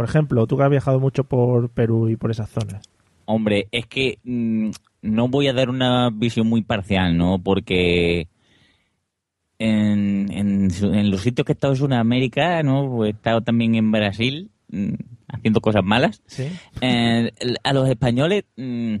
Por 0.00 0.08
ejemplo, 0.08 0.46
tú 0.46 0.56
que 0.56 0.62
has 0.62 0.70
viajado 0.70 0.98
mucho 0.98 1.24
por 1.24 1.68
Perú 1.68 2.08
y 2.08 2.16
por 2.16 2.30
esas 2.30 2.48
zonas. 2.48 2.82
Hombre, 3.26 3.68
es 3.70 3.84
que 3.84 4.18
mm, 4.24 4.70
no 5.02 5.28
voy 5.28 5.46
a 5.48 5.52
dar 5.52 5.68
una 5.68 6.08
visión 6.08 6.46
muy 6.46 6.62
parcial, 6.62 7.18
¿no? 7.18 7.38
Porque 7.38 8.26
en, 9.58 10.32
en 10.32 10.70
su- 10.70 10.90
en 10.94 11.10
los 11.10 11.20
sitios 11.20 11.44
que 11.44 11.52
he 11.52 11.54
estado 11.54 11.74
en 11.74 11.78
Sudamérica, 11.78 12.62
¿no? 12.62 12.88
Pues 12.90 13.08
he 13.08 13.14
estado 13.14 13.42
también 13.42 13.74
en 13.74 13.92
Brasil 13.92 14.50
mm, 14.70 14.94
haciendo 15.28 15.60
cosas 15.60 15.84
malas. 15.84 16.22
Sí. 16.24 16.48
Eh, 16.80 17.30
a 17.62 17.72
los 17.74 17.86
españoles, 17.86 18.44
mm, 18.56 18.94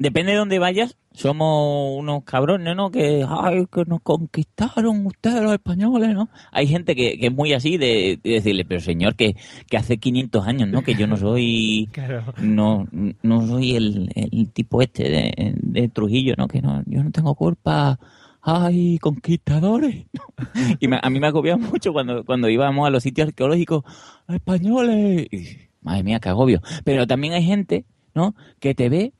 depende 0.00 0.32
de 0.32 0.38
dónde 0.38 0.58
vayas, 0.58 0.96
somos 1.12 1.96
unos 1.98 2.24
cabrones, 2.24 2.74
¿no? 2.74 2.90
Que, 2.90 3.24
ay, 3.28 3.66
que 3.72 3.84
nos 3.84 4.00
conquistaron 4.00 5.06
ustedes 5.06 5.42
los 5.42 5.52
españoles, 5.52 6.14
¿no? 6.14 6.28
Hay 6.50 6.66
gente 6.66 6.96
que, 6.96 7.18
que 7.18 7.26
es 7.26 7.32
muy 7.32 7.52
así 7.52 7.76
de, 7.76 8.18
de 8.24 8.30
decirle, 8.32 8.64
pero 8.64 8.80
señor, 8.80 9.14
que, 9.14 9.36
que 9.68 9.76
hace 9.76 9.98
500 9.98 10.46
años, 10.46 10.68
¿no? 10.68 10.82
Que 10.82 10.94
yo 10.94 11.06
no 11.06 11.16
soy, 11.16 11.88
Claro. 11.92 12.24
no, 12.40 12.88
no 13.22 13.46
soy 13.46 13.76
el, 13.76 14.10
el 14.16 14.50
tipo 14.50 14.82
este 14.82 15.04
de, 15.08 15.54
de 15.56 15.88
Trujillo, 15.88 16.34
¿no? 16.36 16.48
Que 16.48 16.60
no, 16.62 16.82
yo 16.86 17.04
no 17.04 17.10
tengo 17.12 17.34
culpa. 17.36 17.98
¡Ay, 18.42 18.98
conquistadores! 18.98 20.06
Y 20.80 20.88
me- 20.88 20.98
a 21.02 21.10
mí 21.10 21.20
me 21.20 21.26
agobia 21.26 21.58
mucho 21.58 21.92
cuando, 21.92 22.24
cuando 22.24 22.48
íbamos 22.48 22.86
a 22.86 22.90
los 22.90 23.02
sitios 23.02 23.28
arqueológicos 23.28 23.84
españoles. 24.28 25.26
Y, 25.30 25.58
madre 25.82 26.02
mía, 26.04 26.20
qué 26.20 26.30
agobio. 26.30 26.62
Pero 26.84 27.06
también 27.06 27.34
hay 27.34 27.44
gente, 27.44 27.84
¿no? 28.14 28.34
Que 28.58 28.74
te 28.74 28.88
ve 28.88 29.12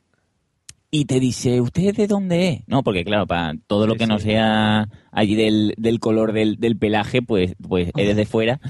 y 0.90 1.04
te 1.04 1.20
dice, 1.20 1.60
¿usted 1.60 1.94
de 1.94 2.06
dónde 2.06 2.48
es? 2.48 2.62
No, 2.66 2.82
porque 2.82 3.04
claro, 3.04 3.26
para 3.26 3.54
todo 3.66 3.86
lo 3.86 3.94
que 3.94 4.06
no 4.06 4.18
sea 4.18 4.88
allí 5.12 5.36
del, 5.36 5.74
del 5.76 6.00
color 6.00 6.32
del, 6.32 6.56
del 6.56 6.76
pelaje, 6.76 7.22
pues, 7.22 7.54
pues 7.66 7.90
eres 7.96 8.16
de 8.16 8.26
fuera. 8.26 8.60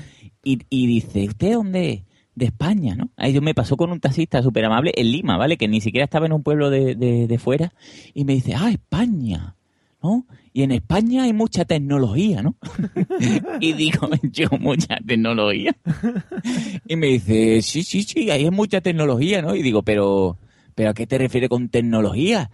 Y, 0.45 0.61
y 0.69 0.87
dice, 0.87 1.25
¿usted 1.27 1.49
de 1.49 1.55
dónde 1.55 1.91
es? 1.91 2.03
De 2.35 2.47
España, 2.47 2.95
¿no? 2.95 3.11
Ahí 3.17 3.33
yo 3.33 3.43
me 3.43 3.55
pasó 3.55 3.77
con 3.77 3.91
un 3.91 4.01
taxista 4.01 4.43
súper 4.43 4.65
amable 4.65 4.93
en 4.97 5.11
Lima, 5.11 5.37
¿vale? 5.37 5.57
Que 5.57 5.69
ni 5.69 5.81
siquiera 5.81 6.05
estaba 6.05 6.27
en 6.27 6.33
un 6.33 6.43
pueblo 6.43 6.71
de, 6.71 6.95
de, 6.95 7.27
de 7.27 7.39
fuera. 7.39 7.73
Y 8.15 8.25
me 8.25 8.35
dice, 8.35 8.55
ah, 8.55 8.71
España, 8.71 9.57
¿no? 10.03 10.27
Y 10.53 10.63
en 10.63 10.73
España 10.73 11.25
hay 11.25 11.33
mucha 11.33 11.65
tecnología, 11.65 12.43
¿no? 12.43 12.57
y 13.61 13.73
digo, 13.73 14.09
yo, 14.23 14.49
mucha 14.59 14.99
tecnología. 15.07 15.75
Y 16.87 16.97
me 16.97 17.09
dice, 17.09 17.63
sí, 17.63 17.83
sí, 17.83 18.03
sí, 18.03 18.31
ahí 18.31 18.45
hay 18.45 18.51
mucha 18.51 18.81
tecnología, 18.81 19.43
¿no? 19.43 19.55
Y 19.55 19.63
digo, 19.63 19.83
pero, 19.83 20.39
¿pero 20.81 20.91
a 20.93 20.95
qué 20.95 21.07
te 21.07 21.19
refieres 21.19 21.51
con 21.51 21.69
tecnología? 21.69 22.51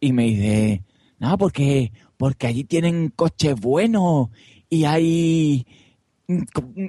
Y 0.00 0.12
me 0.12 0.24
dice, 0.24 0.82
no, 1.20 1.38
porque, 1.38 1.92
porque 2.16 2.48
allí 2.48 2.64
tienen 2.64 3.10
coches 3.14 3.54
buenos 3.54 4.30
y 4.68 4.82
hay, 4.82 5.64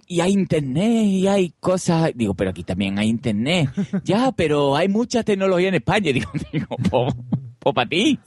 y 0.08 0.20
hay 0.20 0.32
internet 0.32 1.06
y 1.06 1.28
hay 1.28 1.54
cosas. 1.60 2.10
Digo, 2.16 2.34
pero 2.34 2.50
aquí 2.50 2.64
también 2.64 2.98
hay 2.98 3.08
internet. 3.08 3.70
Ya, 4.04 4.32
pero 4.32 4.76
hay 4.76 4.88
mucha 4.88 5.22
tecnología 5.22 5.68
en 5.70 5.76
España. 5.76 6.12
Digo, 6.12 6.32
digo, 6.52 6.76
pues 7.62 7.74
para 7.76 7.88
ti. 7.88 8.18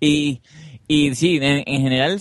Y, 0.00 0.40
y 0.88 1.14
sí, 1.14 1.36
en, 1.36 1.62
en 1.64 1.82
general, 1.82 2.20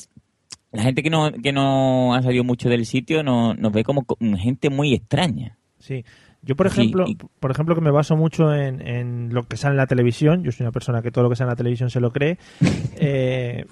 la 0.71 0.83
gente 0.83 1.01
que 1.01 1.09
no, 1.09 1.31
que 1.31 1.51
no 1.51 2.13
ha 2.13 2.21
salido 2.21 2.43
mucho 2.43 2.69
del 2.69 2.85
sitio 2.85 3.23
no, 3.23 3.55
nos 3.55 3.71
ve 3.71 3.83
como 3.83 4.03
co- 4.05 4.19
gente 4.37 4.69
muy 4.69 4.93
extraña. 4.93 5.57
Sí. 5.79 6.05
Yo, 6.43 6.55
por 6.55 6.65
ejemplo, 6.67 7.05
y- 7.07 7.15
por 7.15 7.51
ejemplo, 7.51 7.75
que 7.75 7.81
me 7.81 7.91
baso 7.91 8.15
mucho 8.17 8.53
en, 8.55 8.85
en 8.87 9.33
lo 9.33 9.43
que 9.47 9.57
sale 9.57 9.73
en 9.73 9.77
la 9.77 9.87
televisión. 9.87 10.43
Yo 10.43 10.51
soy 10.51 10.63
una 10.63 10.71
persona 10.71 11.01
que 11.01 11.11
todo 11.11 11.23
lo 11.23 11.29
que 11.29 11.35
sale 11.35 11.47
en 11.49 11.51
la 11.51 11.55
televisión 11.55 11.89
se 11.89 11.99
lo 11.99 12.11
cree. 12.11 12.37
Eh, 13.03 13.65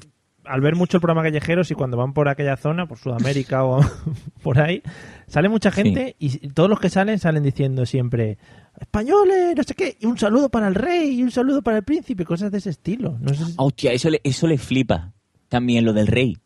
al 0.46 0.62
ver 0.62 0.76
mucho 0.76 0.98
el 0.98 1.02
programa 1.02 1.22
Callejeros 1.22 1.70
y 1.70 1.76
cuando 1.76 1.96
van 1.98 2.14
por 2.14 2.28
aquella 2.28 2.58
zona, 2.58 2.88
por 2.88 2.98
Sudamérica 2.98 3.64
o 3.66 3.82
por 4.42 4.60
ahí, 4.60 4.82
sale 5.28 5.48
mucha 5.50 5.70
gente 5.70 6.16
y 6.18 6.48
todos 6.50 6.68
los 6.70 6.80
que 6.80 6.90
salen 6.90 7.20
salen 7.20 7.44
diciendo 7.44 7.86
siempre 7.86 8.40
españoles, 8.80 9.54
no 9.56 9.62
sé 9.62 9.76
qué, 9.76 9.98
y 10.00 10.08
un 10.08 10.18
saludo 10.18 10.50
para 10.50 10.68
el 10.68 10.74
rey 10.74 11.20
y 11.20 11.24
un 11.24 11.30
saludo 11.30 11.62
para 11.62 11.78
el 11.78 11.84
príncipe, 11.84 12.26
cosas 12.26 12.52
de 12.52 12.58
ese 12.58 12.72
estilo. 12.72 13.18
No 13.20 13.32
sé 13.36 13.46
si- 13.46 13.54
Hostia, 13.58 13.92
eso 13.94 14.10
le, 14.10 14.22
eso 14.24 14.48
le 14.48 14.58
flipa 14.58 15.12
también 15.50 15.86
lo 15.86 15.94
del 15.94 16.08
rey. 16.08 16.38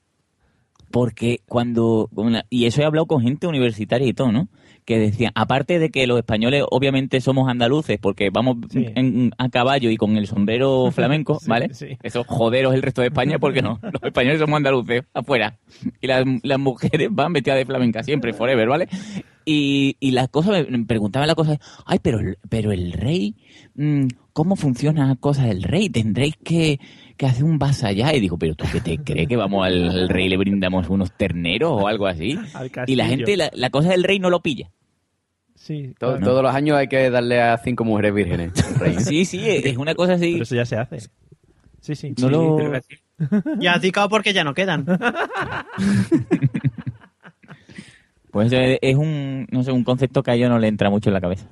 Porque 0.91 1.39
cuando... 1.47 2.09
una- 2.13 2.45
y 2.49 2.65
eso 2.65 2.81
he 2.81 2.85
hablado 2.85 3.05
con 3.07 3.21
gente 3.21 3.47
universitaria 3.47 4.07
y 4.07 4.13
todo, 4.13 4.31
¿no? 4.33 4.49
Que 4.85 4.99
decían, 4.99 5.31
aparte 5.35 5.79
de 5.79 5.89
que 5.91 6.05
los 6.07 6.17
españoles 6.17 6.63
obviamente 6.69 7.21
somos 7.21 7.49
andaluces 7.49 7.97
porque 8.01 8.29
vamos 8.31 8.57
en- 8.73 9.31
a 9.37 9.47
caballo 9.49 9.89
y 9.89 9.95
con 9.97 10.17
el 10.17 10.27
sombrero 10.27 10.91
flamenco, 10.95 11.39
Sí, 11.39 11.49
¿vale? 11.49 11.73
sí. 11.73 11.97
Eso 12.03 12.23
joderos 12.25 12.73
el 12.73 12.81
resto 12.81 13.01
de 13.01 13.07
España 13.07 13.39
porque 13.39 13.61
no. 13.61 13.79
Los 13.93 14.03
españoles 14.03 14.39
somos 14.39 14.57
andaluces, 14.57 15.03
afuera. 15.13 15.57
Y 16.01 16.07
las, 16.07 16.25
las 16.43 16.59
mujeres 16.59 17.07
van 17.11 17.31
vestidas 17.33 17.59
de 17.59 17.65
flamenca 17.65 18.03
siempre, 18.03 18.33
forever, 18.33 18.67
¿vale? 18.67 18.87
Y, 19.45 19.97
y 19.99 20.11
las 20.11 20.29
cosas, 20.29 20.65
me 20.69 20.85
preguntaban 20.85 21.27
la 21.27 21.35
cosa, 21.35 21.59
ay, 21.85 21.99
pero, 22.01 22.19
el- 22.19 22.37
pero 22.49 22.71
el 22.71 22.91
rey, 22.93 23.35
mm, 23.75 24.07
¿cómo 24.33 24.55
funciona 24.55 25.07
la 25.07 25.15
cosa 25.15 25.45
del 25.45 25.63
rey? 25.63 25.89
Tendréis 25.89 26.35
que, 26.43 26.79
que 27.17 27.25
hacer 27.25 27.43
un 27.43 27.57
vasallaje. 27.59 28.17
Y 28.17 28.19
digo, 28.21 28.37
pero 28.37 28.55
tú 28.55 28.65
qué 28.71 28.81
te 28.81 28.97
crees 28.97 29.27
que 29.27 29.35
vamos 29.35 29.65
al, 29.65 29.89
al 29.89 30.09
rey 30.09 30.25
y 30.25 30.29
le 30.29 30.37
brindamos 30.37 30.89
unos 30.89 31.11
terneros 31.15 31.71
o 31.71 31.87
algo 31.87 32.07
así? 32.07 32.37
Al 32.53 32.71
Y 32.87 32.95
la 32.95 33.05
gente, 33.05 33.35
la, 33.37 33.49
la 33.53 33.69
cosa 33.69 33.89
del 33.89 34.03
rey 34.03 34.19
no 34.19 34.29
lo 34.29 34.41
pilla. 34.41 34.71
Sí. 35.55 35.93
Todos 35.97 36.43
los 36.43 36.53
años 36.53 36.77
hay 36.77 36.87
que 36.87 37.09
darle 37.09 37.41
a 37.41 37.57
cinco 37.57 37.85
mujeres 37.85 38.13
vírgenes. 38.13 38.51
rey. 38.79 38.95
Sí, 38.99 39.25
sí, 39.25 39.41
es 39.47 39.77
una 39.77 39.95
cosa 39.95 40.13
así. 40.13 40.31
Pero 40.33 40.43
eso 40.43 40.55
ya 40.55 40.65
se 40.65 40.75
hace. 40.75 40.99
Sí, 41.79 41.95
sí. 41.95 42.13
No 42.19 42.29
lo- 42.29 42.57
Ya 43.59 43.73
has 43.73 43.81
dicado 43.81 44.09
porque 44.09 44.33
ya 44.33 44.43
no 44.43 44.53
quedan. 44.53 44.85
Pues 48.31 48.51
eso 48.51 48.77
es 48.81 48.95
un, 48.95 49.47
no 49.51 49.61
sé, 49.63 49.71
un 49.71 49.83
concepto 49.83 50.23
que 50.23 50.31
a 50.31 50.33
ellos 50.33 50.49
no 50.49 50.57
le 50.57 50.67
entra 50.67 50.89
mucho 50.89 51.09
en 51.09 51.13
la 51.13 51.21
cabeza. 51.21 51.45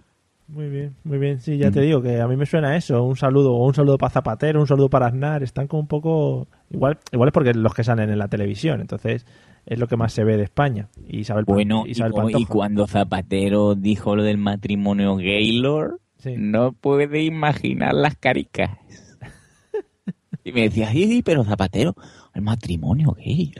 Muy 0.52 0.70
bien, 0.70 0.96
muy 1.06 1.18
bien. 1.18 1.40
Sí, 1.40 1.58
ya 1.58 1.72
te 1.72 1.80
digo 1.80 2.02
que 2.02 2.20
a 2.20 2.28
mí 2.28 2.36
me 2.36 2.46
suena 2.46 2.76
eso. 2.76 3.04
Un 3.04 3.16
saludo, 3.16 3.54
un 3.54 3.74
saludo 3.74 3.98
para 3.98 4.10
Zapatero, 4.10 4.60
un 4.60 4.68
saludo 4.68 4.90
para 4.90 5.08
Aznar. 5.08 5.44
Están 5.44 5.68
como 5.68 5.82
un 5.82 5.88
poco. 5.88 6.48
Igual, 6.70 7.00
igual 7.12 7.30
es 7.30 7.34
porque 7.34 7.54
los 7.54 7.74
que 7.74 7.86
salen 7.86 8.10
en 8.10 8.20
la 8.20 8.28
televisión. 8.28 8.82
Entonces 8.82 9.26
es 9.66 9.80
lo 9.80 9.88
que 9.88 9.96
más 9.96 10.12
se 10.12 10.24
ve 10.24 10.36
de 10.36 10.44
España. 10.44 10.90
Y 11.08 11.20
Isabel, 11.20 11.46
Bueno, 11.46 11.84
y, 11.86 11.92
Isabel 11.92 12.14
y 12.38 12.46
cuando 12.46 12.86
Zapatero 12.88 13.76
dijo 13.76 14.16
lo 14.16 14.24
del 14.24 14.38
matrimonio 14.38 15.16
Gaylord, 15.16 16.00
no 16.36 16.74
puede 16.74 17.24
imaginar 17.24 17.94
las 17.94 18.16
caricas. 18.16 18.72
Y 20.44 20.54
me 20.54 20.62
decía, 20.62 20.92
sí, 20.92 21.06
sí, 21.06 21.22
pero 21.22 21.44
Zapatero, 21.44 21.96
el 22.34 22.42
matrimonio 22.42 23.12
gay. 23.12 23.54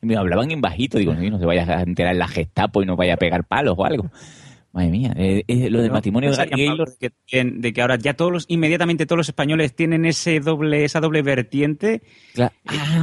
Y 0.00 0.06
me 0.06 0.16
hablaban 0.16 0.50
en 0.50 0.62
bajito, 0.62 0.96
digo, 0.96 1.12
no, 1.12 1.20
no 1.28 1.38
se 1.38 1.44
vaya 1.44 1.64
a 1.78 1.82
enterar 1.82 2.14
en 2.14 2.20
la 2.20 2.26
Gestapo 2.26 2.82
y 2.82 2.86
no 2.86 2.96
vaya 2.96 3.14
a 3.14 3.16
pegar 3.18 3.44
palos 3.44 3.74
o 3.76 3.84
algo. 3.84 4.10
Madre 4.72 4.88
mía, 4.90 5.12
eh, 5.16 5.44
eh, 5.48 5.68
lo 5.68 5.80
del 5.80 5.88
¿No? 5.88 5.94
matrimonio 5.94 6.30
Pensaría, 6.30 6.56
Gaylord 6.56 6.94
Pablo, 6.94 6.96
de 7.00 7.12
que, 7.26 7.44
de 7.44 7.72
que 7.74 7.82
ahora 7.82 7.96
ya 7.98 8.14
todos 8.14 8.32
los, 8.32 8.44
inmediatamente 8.48 9.04
todos 9.04 9.18
los 9.18 9.28
españoles 9.28 9.74
tienen 9.76 10.06
ese 10.06 10.40
doble, 10.40 10.84
esa 10.84 11.00
doble 11.00 11.20
vertiente. 11.22 12.00
Claro. 12.32 12.54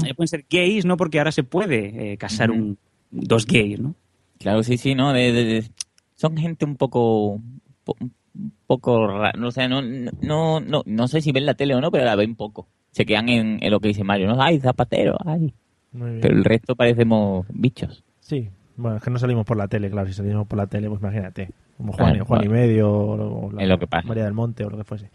Eh, 0.06 0.16
pueden 0.16 0.28
ser 0.28 0.46
gays, 0.50 0.86
¿no? 0.86 0.98
Porque 0.98 1.20
ahora 1.20 1.32
se 1.32 1.44
puede 1.44 2.14
eh, 2.14 2.18
casar 2.18 2.50
Ujú. 2.50 2.60
un, 2.60 2.78
dos 3.12 3.46
gays, 3.46 3.80
¿no? 3.80 3.94
Claro, 4.40 4.64
sí, 4.64 4.78
sí, 4.78 4.96
¿no? 4.96 5.14
De- 5.14 5.32
de- 5.32 5.44
de- 5.46 5.72
son 6.16 6.36
gente 6.38 6.66
un 6.66 6.76
poco 6.76 7.40
po- 7.84 7.96
un 8.02 8.54
poco 8.66 9.06
rara. 9.08 9.34
No, 9.38 9.50
o 9.50 9.52
sea, 9.52 9.68
no, 9.68 9.82
no, 9.84 10.60
no, 10.62 10.82
no 10.86 11.08
sé 11.08 11.22
si 11.22 11.32
ven 11.32 11.46
la 11.46 11.54
tele 11.54 11.76
o 11.76 11.82
no, 11.82 11.92
pero 11.92 12.04
la 12.06 12.16
ven 12.16 12.36
poco. 12.36 12.68
Se 12.92 13.06
quedan 13.06 13.30
en, 13.30 13.60
en 13.64 13.70
lo 13.72 13.80
que 13.80 13.90
dice 13.90 14.04
Mario, 14.04 14.28
¿no? 14.28 14.42
Ay, 14.42 14.60
zapatero, 14.60 15.18
ay. 15.24 15.54
Muy 15.92 16.10
bien. 16.10 16.22
Pero 16.22 16.36
el 16.36 16.44
resto 16.46 16.76
parecemos 16.76 17.46
bichos. 17.50 18.04
Sí, 18.22 18.50
bueno, 18.80 18.98
es 18.98 19.04
que 19.04 19.10
no 19.12 19.20
salimos 19.20 19.46
por 19.46 19.58
la 19.58 19.68
tele, 19.68 19.90
claro. 19.90 20.08
Si 20.08 20.14
salimos 20.14 20.48
por 20.48 20.58
la 20.58 20.68
tele, 20.68 20.88
pues 20.90 21.00
imagínate. 21.02 21.50
Como 21.78 21.94
Juan, 21.94 22.10
Claro, 22.12 22.26
Juan 22.26 22.44
y 22.44 22.48
bueno. 22.48 22.62
medio, 22.62 22.92
o, 22.92 23.48
o 23.48 23.52
la- 23.52 23.64
Es 23.64 23.70
lo 23.70 23.78
que 23.80 23.88
pasa. 23.88 24.08
María 24.08 24.24
del 24.26 24.34
Monte, 24.34 24.64
o 24.66 24.70
lo 24.70 24.78
que 24.78 24.84
fuese. 24.84 25.10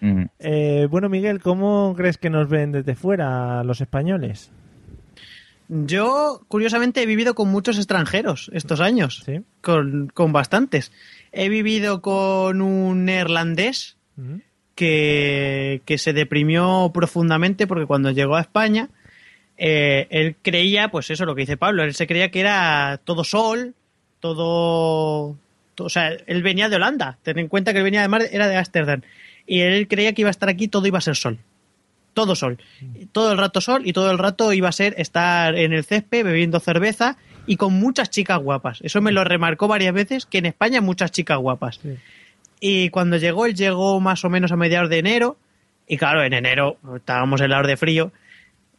Mm. 0.00 0.24
Eh, 0.40 0.88
bueno, 0.90 1.08
Miguel, 1.08 1.40
¿cómo 1.40 1.94
crees 1.96 2.18
que 2.18 2.28
nos 2.30 2.48
ven 2.48 2.72
desde 2.72 2.94
fuera 2.94 3.62
los 3.64 3.80
españoles? 3.80 4.50
Yo, 5.68 6.42
curiosamente, 6.48 7.02
he 7.02 7.06
vivido 7.06 7.34
con 7.34 7.48
muchos 7.50 7.78
extranjeros 7.78 8.50
estos 8.52 8.80
años. 8.80 9.24
Con, 9.62 10.08
con 10.12 10.32
bastantes. 10.32 10.92
He 11.32 11.48
vivido 11.48 12.02
con 12.02 12.60
un 12.60 13.04
neerlandés 13.06 13.96
que, 14.74 15.80
que 15.86 15.98
se 15.98 16.12
deprimió 16.12 16.90
profundamente 16.92 17.66
porque 17.66 17.86
cuando 17.86 18.10
llegó 18.10 18.36
a 18.36 18.40
España, 18.42 18.90
eh, 19.58 20.06
él 20.10 20.36
creía, 20.42 20.88
pues 20.88 21.10
eso, 21.10 21.24
lo 21.24 21.34
que 21.34 21.42
dice 21.42 21.56
Pablo, 21.56 21.82
él 21.84 21.94
se 21.94 22.06
creía 22.06 22.30
que 22.30 22.40
era 22.40 23.00
todo 23.04 23.24
sol, 23.24 23.74
todo... 24.20 25.36
to- 25.74 25.84
O 25.84 25.88
sea, 25.88 26.08
él 26.26 26.42
venía 26.42 26.68
de 26.68 26.76
Holanda, 26.76 27.18
ten 27.22 27.38
en 27.38 27.48
cuenta 27.48 27.72
que 27.72 27.78
él 27.78 27.84
venía 27.84 28.02
de 28.02 28.08
mar, 28.08 28.22
era 28.30 28.48
de 28.48 28.56
Ámsterdam. 28.56 29.02
Y 29.46 29.60
él 29.60 29.88
creía 29.88 30.12
que 30.12 30.22
iba 30.22 30.28
a 30.28 30.32
estar 30.32 30.48
aquí, 30.48 30.68
todo 30.68 30.86
iba 30.86 30.98
a 30.98 31.02
ser 31.02 31.16
sol. 31.16 31.38
Todo 32.14 32.34
sol. 32.36 32.58
Todo 33.12 33.32
el 33.32 33.38
rato 33.38 33.60
sol 33.60 33.82
y 33.86 33.92
todo 33.92 34.10
el 34.10 34.18
rato 34.18 34.52
iba 34.52 34.68
a 34.68 34.72
ser 34.72 34.94
estar 34.98 35.56
en 35.56 35.72
el 35.72 35.82
césped 35.84 36.24
bebiendo 36.24 36.60
cerveza 36.60 37.16
y 37.46 37.56
con 37.56 37.72
muchas 37.72 38.10
chicas 38.10 38.38
guapas. 38.38 38.80
Eso 38.82 39.00
me 39.00 39.12
lo 39.12 39.24
remarcó 39.24 39.66
varias 39.66 39.94
veces, 39.94 40.26
que 40.26 40.38
en 40.38 40.46
España 40.46 40.80
muchas 40.80 41.10
chicas 41.10 41.38
guapas. 41.38 41.80
Y 42.60 42.90
cuando 42.90 43.16
llegó, 43.16 43.46
él 43.46 43.54
llegó 43.54 43.98
más 44.00 44.24
o 44.24 44.30
menos 44.30 44.52
a 44.52 44.56
mediados 44.56 44.90
de 44.90 44.98
enero. 44.98 45.36
Y 45.88 45.96
claro, 45.96 46.22
en 46.22 46.32
enero 46.34 46.76
estábamos 46.94 47.40
en 47.40 47.50
la 47.50 47.58
hora 47.58 47.68
de 47.68 47.76
frío. 47.76 48.12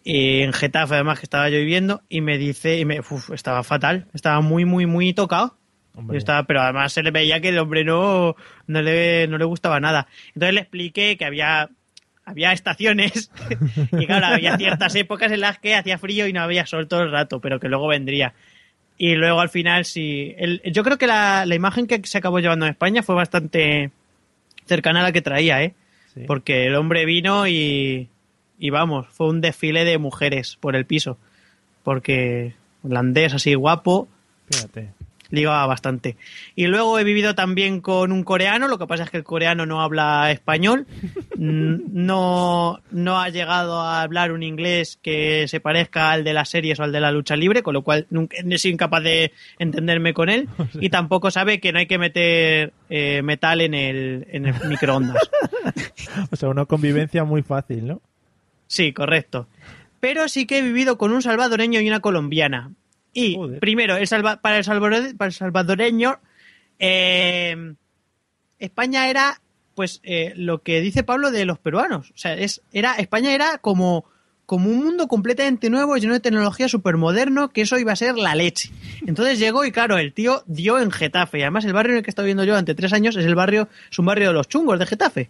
Y 0.04 0.42
en 0.42 0.52
Getafe, 0.54 0.96
además, 0.96 1.20
que 1.20 1.26
estaba 1.26 1.50
lloviendo. 1.50 2.02
Y 2.10 2.22
me 2.22 2.38
dice, 2.38 2.78
y 2.78 2.86
me, 2.86 3.00
uf, 3.00 3.32
estaba 3.32 3.64
fatal. 3.64 4.08
Estaba 4.14 4.42
muy, 4.42 4.66
muy, 4.66 4.86
muy 4.86 5.14
tocado. 5.14 5.58
Y 6.12 6.18
estaba, 6.18 6.44
pero 6.44 6.62
además 6.62 6.92
se 6.92 7.04
le 7.04 7.12
veía 7.12 7.40
que 7.40 7.50
el 7.50 7.60
hombre 7.60 7.84
no, 7.86 8.36
no, 8.68 8.82
le, 8.82 9.28
no 9.28 9.38
le 9.38 9.46
gustaba 9.46 9.80
nada. 9.80 10.08
Entonces 10.30 10.56
le 10.56 10.62
expliqué 10.62 11.18
que 11.18 11.26
había, 11.26 11.70
había 12.26 12.52
estaciones. 12.52 13.32
y 13.92 14.06
claro, 14.08 14.26
había 14.26 14.58
ciertas 14.58 14.96
épocas 14.96 15.32
en 15.32 15.42
las 15.42 15.60
que 15.60 15.76
hacía 15.76 15.98
frío 16.00 16.28
y 16.28 16.34
no 16.34 16.42
había 16.42 16.66
sol 16.66 16.88
todo 16.88 17.04
el 17.04 17.12
rato, 17.12 17.40
pero 17.40 17.60
que 17.60 17.70
luego 17.70 17.88
vendría. 17.88 18.34
Y 18.98 19.16
luego 19.16 19.40
al 19.40 19.50
final 19.50 19.86
sí. 19.86 20.34
el- 20.38 20.62
yo 20.66 20.84
creo 20.84 20.98
que 20.98 21.08
la, 21.08 21.46
la 21.46 21.56
imagen 21.56 21.86
que 21.88 22.02
se 22.06 22.18
acabó 22.18 22.40
llevando 22.40 22.66
en 22.66 22.72
España 22.72 23.04
fue 23.04 23.16
bastante 23.16 23.92
cercana 24.66 25.02
a 25.02 25.04
la 25.04 25.12
que 25.12 25.22
traía, 25.22 25.64
¿eh? 25.64 25.74
Porque 26.28 26.66
el 26.68 26.76
hombre 26.76 27.06
vino 27.06 27.48
y, 27.48 28.08
y 28.64 28.70
vamos, 28.70 29.08
fue 29.10 29.28
un 29.28 29.42
desfile 29.42 29.84
de 29.84 29.98
mujeres 29.98 30.58
por 30.58 30.78
el 30.78 30.86
piso. 30.86 31.18
Porque 31.84 32.54
holandés 32.82 33.34
así 33.34 33.56
guapo, 33.56 34.08
Fíjate. 34.50 34.92
ligaba 35.32 35.66
bastante. 35.66 36.16
Y 36.56 36.68
luego 36.68 36.98
he 36.98 37.04
vivido 37.04 37.36
también 37.36 37.82
con 37.82 38.14
un 38.14 38.24
coreano, 38.24 38.70
lo 38.70 38.80
que 38.80 38.88
pasa 38.88 39.04
es 39.04 39.10
que 39.10 39.18
el 39.18 39.26
coreano 39.26 39.66
no 39.66 39.82
habla 39.82 40.32
español, 40.32 40.88
no, 41.38 42.80
no 42.90 43.20
ha 43.20 43.28
llegado 43.28 43.82
a 43.82 44.02
hablar 44.02 44.32
un 44.32 44.44
inglés 44.44 44.98
que 45.02 45.46
se 45.50 45.60
parezca 45.60 46.12
al 46.12 46.24
de 46.24 46.32
las 46.32 46.48
series 46.48 46.80
o 46.80 46.84
al 46.84 46.94
de 46.94 47.02
la 47.02 47.12
lucha 47.12 47.36
libre, 47.36 47.64
con 47.64 47.74
lo 47.74 47.82
cual 47.82 48.08
nunca, 48.12 48.38
he 48.38 48.58
sido 48.60 48.72
incapaz 48.76 49.04
de 49.04 49.34
entenderme 49.60 50.14
con 50.14 50.30
él, 50.30 50.48
y 50.80 50.90
tampoco 50.90 51.32
sabe 51.32 51.60
que 51.60 51.74
no 51.74 51.80
hay 51.80 51.88
que 51.88 51.98
meter 51.98 52.72
eh, 52.90 53.22
metal 53.24 53.60
en 53.60 53.74
el, 53.74 54.26
en 54.30 54.46
el 54.46 54.56
microondas. 54.70 55.18
O 56.32 56.36
sea, 56.38 56.48
una 56.48 56.64
convivencia 56.66 57.26
muy 57.26 57.42
fácil, 57.42 57.88
¿no? 57.88 58.02
Sí, 58.74 58.92
correcto. 58.92 59.48
Pero 60.00 60.28
sí 60.28 60.48
que 60.48 60.58
he 60.58 60.62
vivido 60.64 60.98
con 60.98 61.12
un 61.14 61.22
salvadoreño 61.22 61.80
y 61.80 61.88
una 61.88 62.00
colombiana. 62.00 62.72
Y 63.14 63.36
primero, 63.60 63.96
el 63.98 64.08
salva- 64.08 64.42
para, 64.42 64.58
el 64.58 64.64
salvadore- 64.64 65.16
para 65.16 65.28
el 65.28 65.34
salvadoreño, 65.34 66.20
eh, 66.80 67.76
España 68.58 69.08
era, 69.10 69.40
pues, 69.76 70.00
eh, 70.04 70.34
lo 70.36 70.64
que 70.64 70.82
dice 70.82 71.04
Pablo 71.04 71.30
de 71.30 71.46
los 71.46 71.60
peruanos. 71.60 72.10
O 72.10 72.18
sea, 72.18 72.34
es, 72.34 72.62
era, 72.72 72.96
España 72.96 73.36
era 73.36 73.60
como, 73.60 74.06
como 74.48 74.70
un 74.72 74.84
mundo 74.84 75.08
completamente 75.08 75.70
nuevo, 75.70 75.96
lleno 75.98 76.14
de 76.14 76.20
tecnología 76.20 76.68
súper 76.68 76.98
moderno, 76.98 77.50
que 77.50 77.62
eso 77.62 77.78
iba 77.78 77.92
a 77.92 77.96
ser 77.96 78.16
la 78.18 78.34
leche. 78.34 78.72
Entonces 79.06 79.38
llegó 79.38 79.66
y 79.66 79.72
claro, 79.72 80.00
el 80.00 80.14
tío 80.14 80.42
dio 80.48 80.80
en 80.80 80.90
Getafe. 80.90 81.38
Y 81.38 81.42
además 81.44 81.66
el 81.66 81.74
barrio 81.74 81.92
en 81.92 81.98
el 81.98 82.04
que 82.04 82.10
he 82.10 82.12
estado 82.12 82.26
viviendo 82.26 82.44
yo 82.44 82.54
durante 82.54 82.74
tres 82.74 82.92
años 82.94 83.16
es 83.16 83.26
el 83.28 83.36
barrio, 83.36 83.70
es 83.92 84.00
un 84.00 84.08
barrio 84.08 84.30
de 84.30 84.34
los 84.34 84.48
chungos 84.48 84.80
de 84.80 84.88
Getafe. 84.88 85.30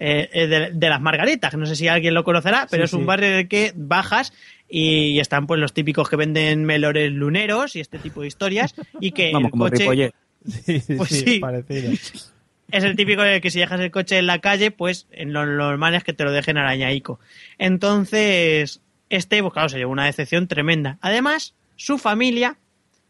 Eh, 0.00 0.30
eh, 0.32 0.46
de, 0.46 0.70
de 0.72 0.88
las 0.88 1.00
Margaritas, 1.00 1.52
no 1.56 1.66
sé 1.66 1.74
si 1.74 1.88
alguien 1.88 2.14
lo 2.14 2.22
conocerá, 2.22 2.68
pero 2.70 2.84
Sí, 2.84 2.90
es 2.90 2.92
un 2.92 3.00
sí. 3.00 3.06
barrio 3.06 3.28
en 3.30 3.34
el 3.34 3.48
que 3.48 3.72
bajas 3.74 4.32
y 4.68 5.18
están 5.18 5.48
pues 5.48 5.58
los 5.58 5.72
típicos 5.74 6.08
que 6.08 6.14
venden 6.14 6.64
melores 6.64 7.10
luneros 7.10 7.74
y 7.74 7.80
este 7.80 7.98
tipo 7.98 8.20
de 8.20 8.28
historias 8.28 8.76
y 9.00 9.10
que 9.10 9.30
Vamos, 9.32 9.46
el 9.46 9.50
como 9.50 9.64
coche 9.64 9.78
Ripollet. 9.78 10.14
Sí, 10.48 10.78
sí, 10.80 10.94
Pues 10.94 11.10
sí. 11.10 11.38
parecido. 11.40 11.90
es 11.90 12.84
el 12.84 12.94
típico 12.94 13.22
de 13.22 13.40
que 13.40 13.50
si 13.50 13.58
dejas 13.58 13.80
el 13.80 13.90
coche 13.90 14.18
en 14.18 14.26
la 14.28 14.38
calle, 14.38 14.70
pues 14.70 15.08
en 15.10 15.32
lo 15.32 15.44
normal 15.44 15.96
es 15.96 16.04
que 16.04 16.12
te 16.12 16.22
lo 16.22 16.30
dejen 16.30 16.58
arañaico. 16.58 17.18
Entonces, 17.58 18.80
este, 19.10 19.40
pues 19.42 19.52
claro, 19.52 19.68
se 19.68 19.78
llevó 19.78 19.92
una 19.92 20.06
decepción 20.06 20.46
tremenda. 20.48 20.98
Además, 21.00 21.54
su 21.76 21.98
familia 21.98 22.56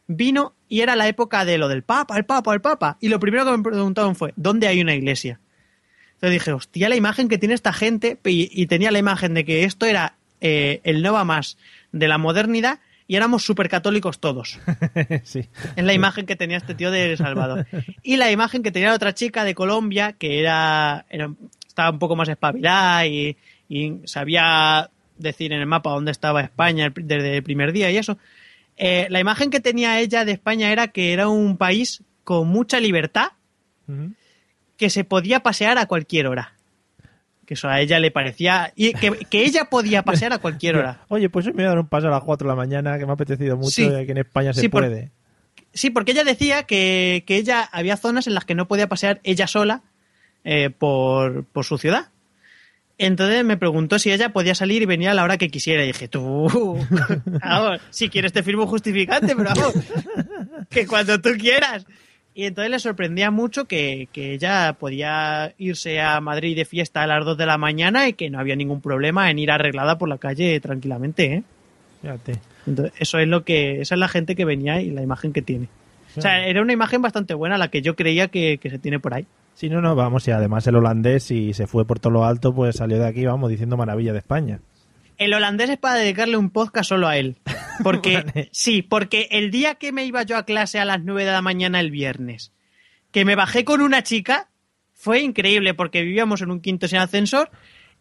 vino 0.06 0.54
y 0.68 0.80
era 0.80 0.96
la 0.96 1.08
época 1.08 1.44
de 1.44 1.58
lo 1.58 1.68
del 1.68 1.82
Papa, 1.82 2.16
el 2.16 2.24
Papa, 2.24 2.54
el 2.54 2.60
Papa. 2.60 2.96
Y 3.00 3.08
lo 3.08 3.20
primero 3.20 3.44
que 3.44 3.56
me 3.56 3.62
preguntaron 3.62 4.14
fue, 4.16 4.32
¿dónde 4.36 4.66
hay 4.68 4.80
una 4.80 4.94
iglesia? 4.94 5.40
Entonces 6.18 6.32
dije, 6.32 6.52
hostia, 6.52 6.88
la 6.88 6.96
imagen 6.96 7.28
que 7.28 7.38
tiene 7.38 7.54
esta 7.54 7.72
gente, 7.72 8.18
y, 8.24 8.50
y 8.52 8.66
tenía 8.66 8.90
la 8.90 8.98
imagen 8.98 9.34
de 9.34 9.44
que 9.44 9.62
esto 9.64 9.86
era 9.86 10.14
eh, 10.40 10.80
el 10.82 11.00
Nova 11.02 11.24
más 11.24 11.56
de 11.92 12.08
la 12.08 12.18
modernidad 12.18 12.80
y 13.06 13.14
éramos 13.16 13.44
súper 13.44 13.68
católicos 13.68 14.18
todos. 14.18 14.58
sí. 15.24 15.48
Es 15.76 15.84
la 15.84 15.94
imagen 15.94 16.26
que 16.26 16.36
tenía 16.36 16.56
este 16.58 16.74
tío 16.74 16.90
de 16.90 17.12
El 17.12 17.16
Salvador. 17.18 17.66
Y 18.02 18.16
la 18.16 18.30
imagen 18.32 18.62
que 18.62 18.70
tenía 18.72 18.88
la 18.90 18.96
otra 18.96 19.14
chica 19.14 19.44
de 19.44 19.54
Colombia, 19.54 20.12
que 20.18 20.40
era, 20.40 21.06
era- 21.08 21.32
estaba 21.66 21.90
un 21.90 21.98
poco 22.00 22.16
más 22.16 22.28
espabilada 22.28 23.06
y, 23.06 23.36
y 23.68 23.94
sabía 24.04 24.90
decir 25.16 25.52
en 25.52 25.60
el 25.60 25.66
mapa 25.66 25.90
dónde 25.90 26.10
estaba 26.10 26.40
España 26.42 26.92
desde 26.94 27.36
el 27.36 27.42
primer 27.44 27.72
día 27.72 27.90
y 27.90 27.96
eso. 27.96 28.18
Eh, 28.76 29.06
la 29.10 29.20
imagen 29.20 29.50
que 29.50 29.60
tenía 29.60 29.98
ella 30.00 30.24
de 30.24 30.32
España 30.32 30.70
era 30.72 30.88
que 30.88 31.12
era 31.12 31.28
un 31.28 31.56
país 31.56 32.02
con 32.24 32.48
mucha 32.48 32.78
libertad, 32.80 33.28
que 34.78 34.88
se 34.88 35.04
podía 35.04 35.40
pasear 35.40 35.76
a 35.76 35.84
cualquier 35.86 36.26
hora. 36.28 36.54
Que 37.44 37.54
eso 37.54 37.68
a 37.68 37.80
ella 37.80 37.98
le 37.98 38.10
parecía... 38.10 38.72
Y 38.76 38.92
que, 38.94 39.10
que 39.28 39.44
ella 39.44 39.66
podía 39.66 40.02
pasear 40.04 40.32
a 40.32 40.38
cualquier 40.38 40.76
hora. 40.76 41.00
Oye, 41.08 41.28
pues 41.28 41.46
hoy 41.46 41.52
me 41.52 41.64
voy 41.64 41.66
a 41.66 41.68
dar 41.70 41.78
un 41.80 41.88
paso 41.88 42.06
a 42.06 42.10
las 42.10 42.22
4 42.22 42.46
de 42.46 42.52
la 42.52 42.56
mañana, 42.56 42.98
que 42.98 43.04
me 43.04 43.10
ha 43.10 43.14
apetecido 43.14 43.56
mucho 43.56 43.70
Sí. 43.70 43.84
y 43.86 43.94
aquí 43.94 44.10
en 44.12 44.18
España 44.18 44.52
se 44.54 44.62
Sí, 44.62 44.68
por- 44.68 44.82
puede. 44.84 45.10
Sí, 45.74 45.90
porque 45.90 46.12
ella 46.12 46.24
decía 46.24 46.62
que, 46.62 47.24
que 47.26 47.36
ella 47.36 47.62
había 47.72 47.96
zonas 47.98 48.26
en 48.26 48.34
las 48.34 48.44
que 48.46 48.54
no 48.54 48.66
podía 48.68 48.88
pasear 48.88 49.20
ella 49.22 49.46
sola 49.46 49.82
eh, 50.44 50.70
por, 50.70 51.44
por 51.44 51.64
su 51.64 51.76
ciudad. 51.78 52.08
Entonces 52.96 53.44
me 53.44 53.56
preguntó 53.56 53.98
si 53.98 54.10
ella 54.10 54.30
podía 54.32 54.54
salir 54.54 54.82
y 54.82 54.86
venir 54.86 55.08
a 55.08 55.14
la 55.14 55.22
hora 55.24 55.36
que 55.38 55.50
quisiera. 55.50 55.84
Y 55.84 55.88
dije, 55.88 56.08
tú, 56.08 56.48
vamos, 57.26 57.80
si 57.90 58.08
quieres 58.08 58.32
te 58.32 58.42
firmo 58.42 58.64
un 58.64 58.68
justificante, 58.68 59.36
pero 59.36 59.50
vamos, 59.54 59.74
que 60.70 60.86
cuando 60.86 61.20
tú 61.20 61.30
quieras. 61.38 61.86
Y 62.38 62.44
entonces 62.44 62.70
le 62.70 62.78
sorprendía 62.78 63.32
mucho 63.32 63.64
que, 63.64 64.08
que 64.12 64.32
ella 64.32 64.76
podía 64.78 65.54
irse 65.58 66.00
a 66.00 66.20
Madrid 66.20 66.54
de 66.54 66.64
fiesta 66.64 67.02
a 67.02 67.06
las 67.08 67.24
2 67.24 67.36
de 67.36 67.46
la 67.46 67.58
mañana 67.58 68.06
y 68.06 68.12
que 68.12 68.30
no 68.30 68.38
había 68.38 68.54
ningún 68.54 68.80
problema 68.80 69.28
en 69.28 69.40
ir 69.40 69.50
arreglada 69.50 69.98
por 69.98 70.08
la 70.08 70.18
calle 70.18 70.60
tranquilamente, 70.60 71.34
¿eh? 71.34 71.42
Fíjate. 72.00 72.34
Entonces, 72.64 72.94
eso 73.00 73.18
es 73.18 73.26
lo 73.26 73.42
que, 73.42 73.80
esa 73.80 73.96
es 73.96 73.98
la 73.98 74.06
gente 74.06 74.36
que 74.36 74.44
venía 74.44 74.80
y 74.80 74.90
la 74.90 75.02
imagen 75.02 75.32
que 75.32 75.42
tiene. 75.42 75.66
O 76.16 76.20
sea, 76.20 76.46
era 76.46 76.62
una 76.62 76.72
imagen 76.72 77.02
bastante 77.02 77.34
buena 77.34 77.58
la 77.58 77.72
que 77.72 77.82
yo 77.82 77.96
creía 77.96 78.28
que, 78.28 78.58
que 78.58 78.70
se 78.70 78.78
tiene 78.78 79.00
por 79.00 79.14
ahí. 79.14 79.26
Sí, 79.54 79.68
no, 79.68 79.80
no, 79.80 79.96
vamos, 79.96 80.28
y 80.28 80.30
además 80.30 80.64
el 80.68 80.76
holandés, 80.76 81.24
si 81.24 81.52
se 81.54 81.66
fue 81.66 81.86
por 81.86 81.98
todo 81.98 82.12
lo 82.12 82.24
alto, 82.24 82.54
pues 82.54 82.76
salió 82.76 83.00
de 83.00 83.08
aquí, 83.08 83.26
vamos, 83.26 83.50
diciendo 83.50 83.76
maravilla 83.76 84.12
de 84.12 84.20
España. 84.20 84.60
El 85.18 85.34
holandés 85.34 85.68
es 85.70 85.78
para 85.78 85.96
dedicarle 85.96 86.36
un 86.36 86.50
podcast 86.50 86.88
solo 86.88 87.08
a 87.08 87.16
él. 87.16 87.36
Porque, 87.82 88.48
sí, 88.52 88.82
porque 88.82 89.28
el 89.32 89.50
día 89.50 89.74
que 89.74 89.92
me 89.92 90.04
iba 90.04 90.22
yo 90.22 90.36
a 90.36 90.44
clase 90.44 90.78
a 90.78 90.84
las 90.84 91.02
9 91.02 91.24
de 91.24 91.32
la 91.32 91.42
mañana 91.42 91.80
el 91.80 91.90
viernes, 91.90 92.52
que 93.12 93.24
me 93.24 93.34
bajé 93.34 93.64
con 93.64 93.80
una 93.82 94.02
chica, 94.02 94.48
fue 94.94 95.20
increíble 95.20 95.74
porque 95.74 96.02
vivíamos 96.02 96.40
en 96.42 96.50
un 96.50 96.60
quinto 96.60 96.88
sin 96.88 96.98
ascensor 96.98 97.50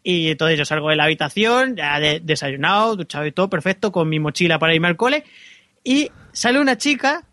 y 0.04 0.30
entonces 0.30 0.58
yo 0.58 0.66
salgo 0.66 0.90
de 0.90 0.96
la 0.96 1.04
habitación, 1.06 1.76
ya 1.76 2.00
de- 2.00 2.20
desayunado, 2.20 2.96
duchado 2.96 3.26
y 3.26 3.32
todo, 3.32 3.50
perfecto, 3.50 3.92
con 3.92 4.08
mi 4.10 4.20
mochila 4.20 4.58
para 4.60 4.74
irme 4.74 4.88
al 4.88 4.98
cole 4.98 5.24
y 5.84 6.10
sale 6.32 6.60
una 6.60 6.78
chica 6.78 7.26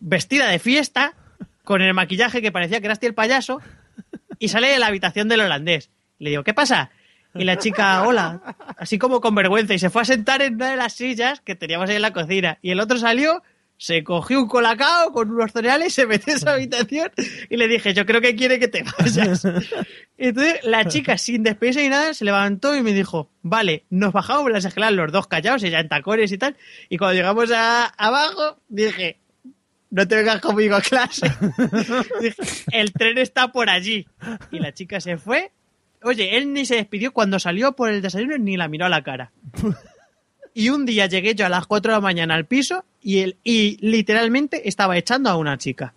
vestida 0.00 0.48
de 0.48 0.58
fiesta 0.58 1.14
con 1.64 1.82
el 1.82 1.92
maquillaje 1.94 2.40
que 2.42 2.52
parecía 2.52 2.80
que 2.80 2.86
era 2.86 2.96
el 3.00 3.14
payaso 3.14 3.60
y 4.38 4.48
sale 4.48 4.68
de 4.68 4.78
la 4.78 4.86
habitación 4.86 5.28
del 5.28 5.40
holandés. 5.40 5.90
Le 6.18 6.30
digo, 6.30 6.42
¿qué 6.44 6.54
pasa? 6.54 6.90
Y 7.34 7.44
la 7.44 7.58
chica, 7.58 8.02
hola, 8.02 8.56
así 8.76 8.98
como 8.98 9.20
con 9.20 9.34
vergüenza, 9.34 9.74
y 9.74 9.78
se 9.78 9.90
fue 9.90 10.02
a 10.02 10.04
sentar 10.04 10.42
en 10.42 10.54
una 10.54 10.70
de 10.70 10.76
las 10.76 10.94
sillas 10.94 11.40
que 11.40 11.54
teníamos 11.54 11.88
ahí 11.88 11.96
en 11.96 12.02
la 12.02 12.12
cocina. 12.12 12.58
Y 12.60 12.70
el 12.70 12.80
otro 12.80 12.98
salió, 12.98 13.42
se 13.76 14.02
cogió 14.04 14.40
un 14.40 14.48
colacao 14.48 15.12
con 15.12 15.30
unos 15.30 15.52
cereales, 15.52 15.94
se 15.94 16.06
metió 16.06 16.34
en 16.34 16.40
su 16.40 16.48
habitación 16.48 17.10
y 17.48 17.56
le 17.56 17.68
dije, 17.68 17.94
yo 17.94 18.04
creo 18.04 18.20
que 18.20 18.36
quiere 18.36 18.58
que 18.58 18.68
te 18.68 18.82
vayas. 18.82 19.44
Y 20.18 20.28
entonces 20.28 20.60
la 20.64 20.86
chica, 20.86 21.16
sin 21.16 21.42
despedirse 21.42 21.82
ni 21.82 21.88
nada, 21.88 22.12
se 22.12 22.24
levantó 22.24 22.76
y 22.76 22.82
me 22.82 22.92
dijo, 22.92 23.30
vale, 23.42 23.84
nos 23.88 24.12
bajamos 24.12 24.50
las 24.50 24.66
escaleras 24.66 24.94
los 24.94 25.12
dos 25.12 25.28
callados, 25.28 25.62
ella 25.62 25.80
en 25.80 25.88
tacones 25.88 26.30
y 26.30 26.36
tal. 26.36 26.56
Y 26.88 26.98
cuando 26.98 27.14
llegamos 27.14 27.50
a, 27.52 27.86
abajo, 27.86 28.58
dije, 28.68 29.20
no 29.90 30.06
te 30.06 30.16
vengas 30.16 30.40
conmigo 30.40 30.76
a 30.76 30.80
clase. 30.80 31.26
Dije, 32.20 32.42
el 32.72 32.92
tren 32.92 33.18
está 33.18 33.50
por 33.50 33.68
allí. 33.68 34.06
Y 34.50 34.58
la 34.58 34.72
chica 34.72 35.00
se 35.00 35.16
fue. 35.16 35.52
Oye, 36.02 36.36
él 36.36 36.52
ni 36.52 36.64
se 36.64 36.76
despidió 36.76 37.12
cuando 37.12 37.38
salió 37.38 37.72
por 37.72 37.90
el 37.90 38.00
desayuno 38.02 38.38
ni 38.38 38.56
la 38.56 38.68
miró 38.68 38.86
a 38.86 38.88
la 38.88 39.02
cara. 39.02 39.32
Y 40.54 40.68
un 40.70 40.84
día 40.86 41.06
llegué 41.06 41.34
yo 41.34 41.46
a 41.46 41.48
las 41.48 41.66
4 41.66 41.92
de 41.92 41.96
la 41.96 42.00
mañana 42.00 42.34
al 42.34 42.46
piso 42.46 42.84
y 43.02 43.18
él 43.20 43.36
y 43.44 43.76
literalmente 43.86 44.68
estaba 44.68 44.96
echando 44.96 45.30
a 45.30 45.36
una 45.36 45.58
chica. 45.58 45.94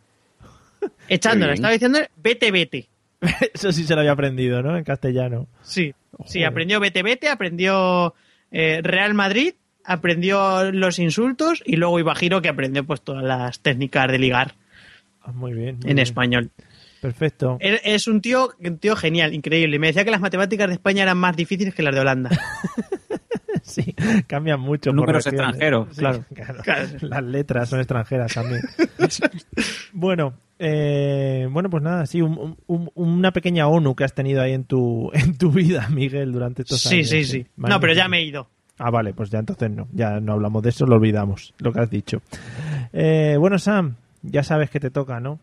Echándola, 1.07 1.53
estaba 1.53 1.73
diciendo 1.73 1.99
vete, 2.17 2.51
vete. 2.51 2.87
Eso 3.53 3.71
sí 3.71 3.83
se 3.85 3.93
lo 3.95 4.01
había 4.01 4.11
aprendido, 4.11 4.61
¿no? 4.61 4.77
En 4.77 4.83
castellano. 4.83 5.47
Sí, 5.63 5.93
sí, 6.25 6.43
aprendió 6.43 6.79
vete, 6.79 7.01
vete, 7.03 7.29
aprendió 7.29 8.13
eh, 8.51 8.81
Real 8.83 9.13
Madrid, 9.13 9.53
aprendió 9.85 10.71
los 10.71 10.99
insultos 10.99 11.63
y 11.65 11.77
luego 11.77 11.99
iba 11.99 12.13
Giro 12.15 12.41
que 12.41 12.49
aprendió 12.49 12.83
pues 12.85 13.01
todas 13.01 13.23
las 13.23 13.59
técnicas 13.59 14.11
de 14.11 14.19
ligar 14.19 14.55
Ah, 15.25 15.31
Muy 15.31 15.53
bien. 15.53 15.75
muy 15.77 15.89
en 15.89 15.95
bien. 15.95 15.99
español. 15.99 16.51
Perfecto. 17.03 17.57
Es 17.59 18.07
un 18.07 18.21
tío, 18.21 18.49
un 18.63 18.77
tío 18.77 18.95
genial, 18.95 19.33
increíble. 19.33 19.77
Me 19.77 19.87
decía 19.87 20.05
que 20.05 20.09
las 20.11 20.21
matemáticas 20.21 20.67
de 20.69 20.73
España 20.75 21.03
eran 21.03 21.17
más 21.17 21.35
difíciles 21.35 21.75
que 21.75 21.83
las 21.83 21.93
de 21.93 21.99
Holanda. 22.01 22.29
Sí, 23.65 23.95
cambian 24.27 24.59
mucho. 24.59 24.91
Números 24.91 25.25
extranjeros, 25.25 25.87
Sí, 25.91 25.99
claro. 25.99 26.25
Claro. 26.63 26.85
Las 27.01 27.23
letras 27.23 27.69
son 27.69 27.79
extranjeras 27.79 28.33
también. 28.33 28.61
bueno, 29.93 30.33
eh, 30.59 31.47
bueno, 31.49 31.69
pues 31.69 31.81
nada, 31.81 32.05
sí, 32.05 32.21
un- 32.21 32.57
un- 32.67 32.91
una 32.95 33.31
pequeña 33.31 33.67
ONU 33.67 33.95
que 33.95 34.03
has 34.03 34.13
tenido 34.13 34.41
ahí 34.41 34.51
en 34.51 34.65
tu, 34.65 35.09
en 35.13 35.37
tu 35.37 35.49
vida, 35.51 35.87
Miguel, 35.89 36.33
durante 36.33 36.63
estos 36.63 36.81
Sí, 36.81 36.95
años. 36.97 37.07
sí, 37.09 37.23
sí. 37.23 37.45
No, 37.55 37.79
pero 37.79 37.93
ya 37.93 38.09
me 38.09 38.17
he 38.19 38.23
ido. 38.25 38.49
Ah, 38.79 38.89
vale, 38.89 39.13
pues 39.13 39.29
ya 39.29 39.39
entonces 39.39 39.71
no, 39.71 39.87
ya 39.93 40.19
no 40.19 40.33
hablamos 40.33 40.61
de 40.61 40.69
eso, 40.69 40.85
lo 40.85 40.95
olvidamos, 40.95 41.53
lo 41.59 41.71
que 41.71 41.79
has 41.79 41.89
dicho. 41.89 42.21
Eh, 42.91 43.37
bueno, 43.39 43.57
Sam, 43.59 43.95
ya 44.23 44.43
sabes 44.43 44.69
que 44.71 44.81
te 44.81 44.89
toca, 44.89 45.21
¿no? 45.21 45.39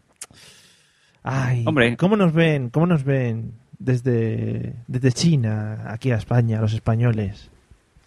Ay, 1.23 1.65
Hombre. 1.67 1.97
¿cómo 1.97 2.17
nos 2.17 2.33
ven? 2.33 2.71
¿Cómo 2.71 2.87
nos 2.87 3.05
ven 3.05 3.53
desde, 3.79 4.75
desde 4.87 5.13
China 5.13 5.85
aquí 5.89 6.11
a 6.11 6.17
España, 6.17 6.61
los 6.61 6.73
españoles? 6.73 7.51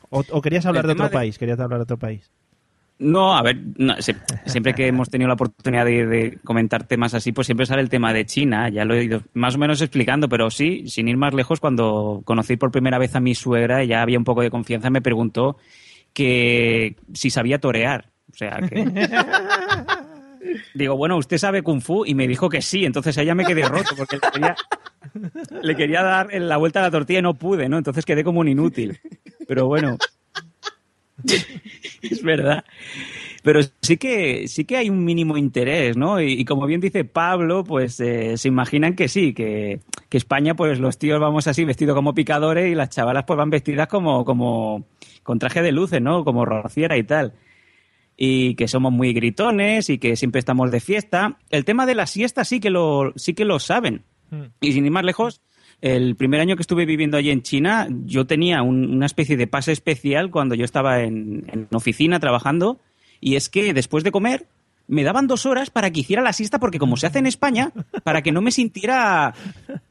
¿O, 0.09 0.23
o 0.31 0.41
querías 0.41 0.65
hablar 0.65 0.85
de 0.87 0.93
otro 0.93 1.05
de- 1.05 1.11
país? 1.11 1.37
¿Querías 1.37 1.59
hablar 1.59 1.79
de 1.79 1.83
otro 1.83 1.97
país? 1.97 2.29
No, 2.99 3.35
a 3.35 3.41
ver, 3.41 3.57
no, 3.77 3.95
siempre 4.45 4.73
que 4.73 4.87
hemos 4.87 5.09
tenido 5.09 5.27
la 5.27 5.33
oportunidad 5.33 5.83
de, 5.85 6.05
de 6.05 6.37
comentar 6.43 6.83
temas 6.85 7.13
así, 7.15 7.31
pues 7.31 7.47
siempre 7.47 7.65
sale 7.65 7.81
el 7.81 7.89
tema 7.89 8.13
de 8.13 8.25
China. 8.25 8.69
Ya 8.69 8.85
lo 8.85 8.93
he 8.93 9.03
ido 9.03 9.21
más 9.33 9.55
o 9.55 9.57
menos 9.57 9.81
explicando, 9.81 10.29
pero 10.29 10.49
sí, 10.51 10.87
sin 10.87 11.07
ir 11.07 11.17
más 11.17 11.33
lejos, 11.33 11.59
cuando 11.59 12.21
conocí 12.23 12.55
por 12.55 12.71
primera 12.71 12.99
vez 12.99 13.15
a 13.15 13.19
mi 13.19 13.33
suegra, 13.35 13.83
ya 13.83 14.01
había 14.03 14.17
un 14.19 14.23
poco 14.23 14.41
de 14.41 14.51
confianza, 14.51 14.89
me 14.91 15.01
preguntó 15.01 15.57
que 16.13 16.95
si 17.13 17.29
sabía 17.31 17.59
torear. 17.59 18.09
O 18.31 18.35
sea, 18.35 18.59
que... 18.61 18.75
Digo, 20.73 20.95
bueno, 20.95 21.17
¿usted 21.17 21.37
sabe 21.37 21.61
Kung 21.61 21.81
Fu? 21.81 22.05
Y 22.05 22.15
me 22.15 22.27
dijo 22.27 22.49
que 22.49 22.61
sí, 22.61 22.85
entonces 22.85 23.17
ella 23.17 23.35
me 23.35 23.45
quedé 23.45 23.63
roto 23.63 23.95
porque 23.95 24.19
le 25.61 25.75
quería, 25.75 26.03
dar 26.03 26.33
la 26.33 26.57
vuelta 26.57 26.79
a 26.79 26.83
la 26.83 26.91
tortilla 26.91 27.19
y 27.19 27.23
no 27.23 27.33
pude, 27.33 27.69
¿no? 27.69 27.77
Entonces 27.77 28.05
quedé 28.05 28.23
como 28.23 28.39
un 28.39 28.47
inútil. 28.47 28.99
Pero 29.47 29.67
bueno, 29.67 29.97
es 32.01 32.23
verdad. 32.23 32.63
Pero 33.43 33.59
sí 33.81 33.97
que, 33.97 34.47
sí 34.47 34.63
que 34.63 34.77
hay 34.77 34.89
un 34.89 35.03
mínimo 35.03 35.37
interés, 35.37 35.97
¿no? 35.97 36.21
Y, 36.21 36.31
y 36.31 36.45
como 36.45 36.65
bien 36.65 36.79
dice 36.79 37.03
Pablo, 37.03 37.65
pues 37.65 37.99
eh, 37.99 38.37
se 38.37 38.47
imaginan 38.47 38.95
que 38.95 39.09
sí, 39.09 39.33
que, 39.33 39.81
que 40.07 40.17
España, 40.17 40.55
pues 40.55 40.79
los 40.79 40.97
tíos 40.97 41.19
vamos 41.19 41.47
así 41.47 41.65
vestidos 41.65 41.93
como 41.93 42.13
picadores 42.13 42.71
y 42.71 42.75
las 42.75 42.89
chavalas 42.89 43.25
pues 43.25 43.37
van 43.37 43.49
vestidas 43.49 43.87
como, 43.87 44.23
como 44.23 44.85
con 45.23 45.39
traje 45.39 45.61
de 45.61 45.73
luces, 45.73 46.01
¿no? 46.01 46.23
Como 46.23 46.45
rociera 46.45 46.97
y 46.97 47.03
tal. 47.03 47.33
Y 48.15 48.55
que 48.55 48.67
somos 48.67 48.91
muy 48.91 49.11
gritones 49.13 49.89
y 49.89 49.97
que 49.97 50.15
siempre 50.15 50.39
estamos 50.39 50.71
de 50.71 50.79
fiesta. 50.79 51.37
El 51.49 51.65
tema 51.65 51.85
de 51.85 51.95
la 51.95 52.05
siesta 52.05 52.45
sí 52.45 52.59
que 52.59 52.69
lo, 52.69 53.11
sí 53.15 53.33
que 53.33 53.45
lo 53.45 53.59
saben. 53.59 54.03
Y 54.61 54.71
sin 54.73 54.85
ir 54.85 54.91
más 54.91 55.03
lejos, 55.03 55.41
el 55.81 56.15
primer 56.15 56.39
año 56.39 56.55
que 56.55 56.61
estuve 56.61 56.85
viviendo 56.85 57.17
allí 57.17 57.29
en 57.29 57.41
China, 57.43 57.87
yo 58.05 58.25
tenía 58.25 58.61
un- 58.61 58.89
una 58.95 59.05
especie 59.05 59.35
de 59.37 59.47
pase 59.47 59.71
especial 59.71 60.31
cuando 60.31 60.55
yo 60.55 60.63
estaba 60.65 61.01
en, 61.01 61.45
en 61.51 61.67
oficina 61.73 62.19
trabajando, 62.19 62.79
y 63.19 63.35
es 63.35 63.49
que 63.49 63.73
después 63.73 64.03
de 64.03 64.11
comer 64.11 64.47
me 64.87 65.03
daban 65.03 65.27
dos 65.27 65.45
horas 65.45 65.69
para 65.69 65.91
que 65.91 66.01
hiciera 66.01 66.21
la 66.21 66.33
siesta, 66.33 66.59
porque 66.59 66.77
como 66.79 66.97
se 66.97 67.07
hace 67.07 67.19
en 67.19 67.25
España, 67.27 67.71
para 68.03 68.21
que 68.21 68.31
no 68.31 68.41
me 68.41 68.51
sintiera 68.51 69.33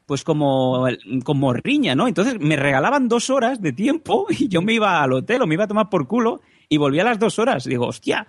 pues 0.05 0.23
como, 0.23 0.85
como 1.23 1.53
riña, 1.53 1.95
¿no? 1.95 2.07
Entonces 2.07 2.39
me 2.39 2.55
regalaban 2.57 3.07
dos 3.07 3.29
horas 3.29 3.61
de 3.61 3.71
tiempo 3.73 4.27
y 4.29 4.47
yo 4.49 4.61
me 4.61 4.73
iba 4.73 5.01
al 5.01 5.13
hotel 5.13 5.41
o 5.41 5.47
me 5.47 5.55
iba 5.55 5.63
a 5.63 5.67
tomar 5.67 5.89
por 5.89 6.07
culo 6.07 6.41
y 6.73 6.77
volvía 6.77 7.03
a 7.03 7.05
las 7.05 7.19
dos 7.19 7.37
horas. 7.37 7.65
Digo, 7.65 7.85
hostia. 7.85 8.25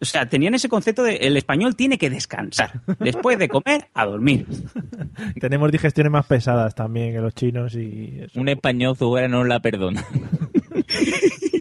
O 0.00 0.04
sea, 0.06 0.26
tenían 0.26 0.54
ese 0.54 0.70
concepto 0.70 1.02
de 1.02 1.16
el 1.16 1.36
español 1.36 1.76
tiene 1.76 1.98
que 1.98 2.08
descansar. 2.08 2.80
Después 2.98 3.38
de 3.38 3.48
comer, 3.48 3.88
a 3.92 4.06
dormir. 4.06 4.46
Tenemos 5.40 5.70
digestiones 5.70 6.10
más 6.10 6.24
pesadas 6.24 6.74
también 6.74 7.12
que 7.12 7.20
los 7.20 7.34
chinos 7.34 7.74
y... 7.74 8.20
eso. 8.22 8.40
Un 8.40 8.48
español 8.48 8.96
fuera 8.96 9.28
no 9.28 9.44
la 9.44 9.60
perdona. 9.60 10.04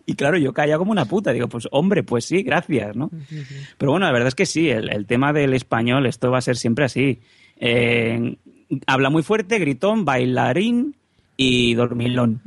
Y 0.04 0.16
claro, 0.16 0.38
yo 0.38 0.52
caía 0.52 0.78
como 0.78 0.92
una 0.92 1.06
puta. 1.06 1.32
Digo, 1.32 1.48
pues 1.48 1.70
hombre, 1.72 2.04
pues 2.04 2.26
sí, 2.26 2.44
gracias, 2.44 2.98
¿no? 2.98 3.10
Pero 3.78 3.92
bueno, 3.92 4.06
la 4.06 4.12
verdad 4.12 4.28
es 4.28 4.36
que 4.36 4.46
sí, 4.46 4.70
el, 4.70 4.90
el 4.90 5.06
tema 5.06 5.32
del 5.32 5.54
español, 5.54 6.06
esto 6.06 6.30
va 6.30 6.40
a 6.40 6.42
ser 6.42 6.58
siempre 6.58 6.84
así. 6.84 7.22
Eh, 7.58 8.36
habla 8.88 9.10
muy 9.10 9.24
fuerte, 9.24 9.58
gritón, 9.58 10.04
bailarín 10.04 10.98
y 11.38 11.76
dormilón. 11.76 12.42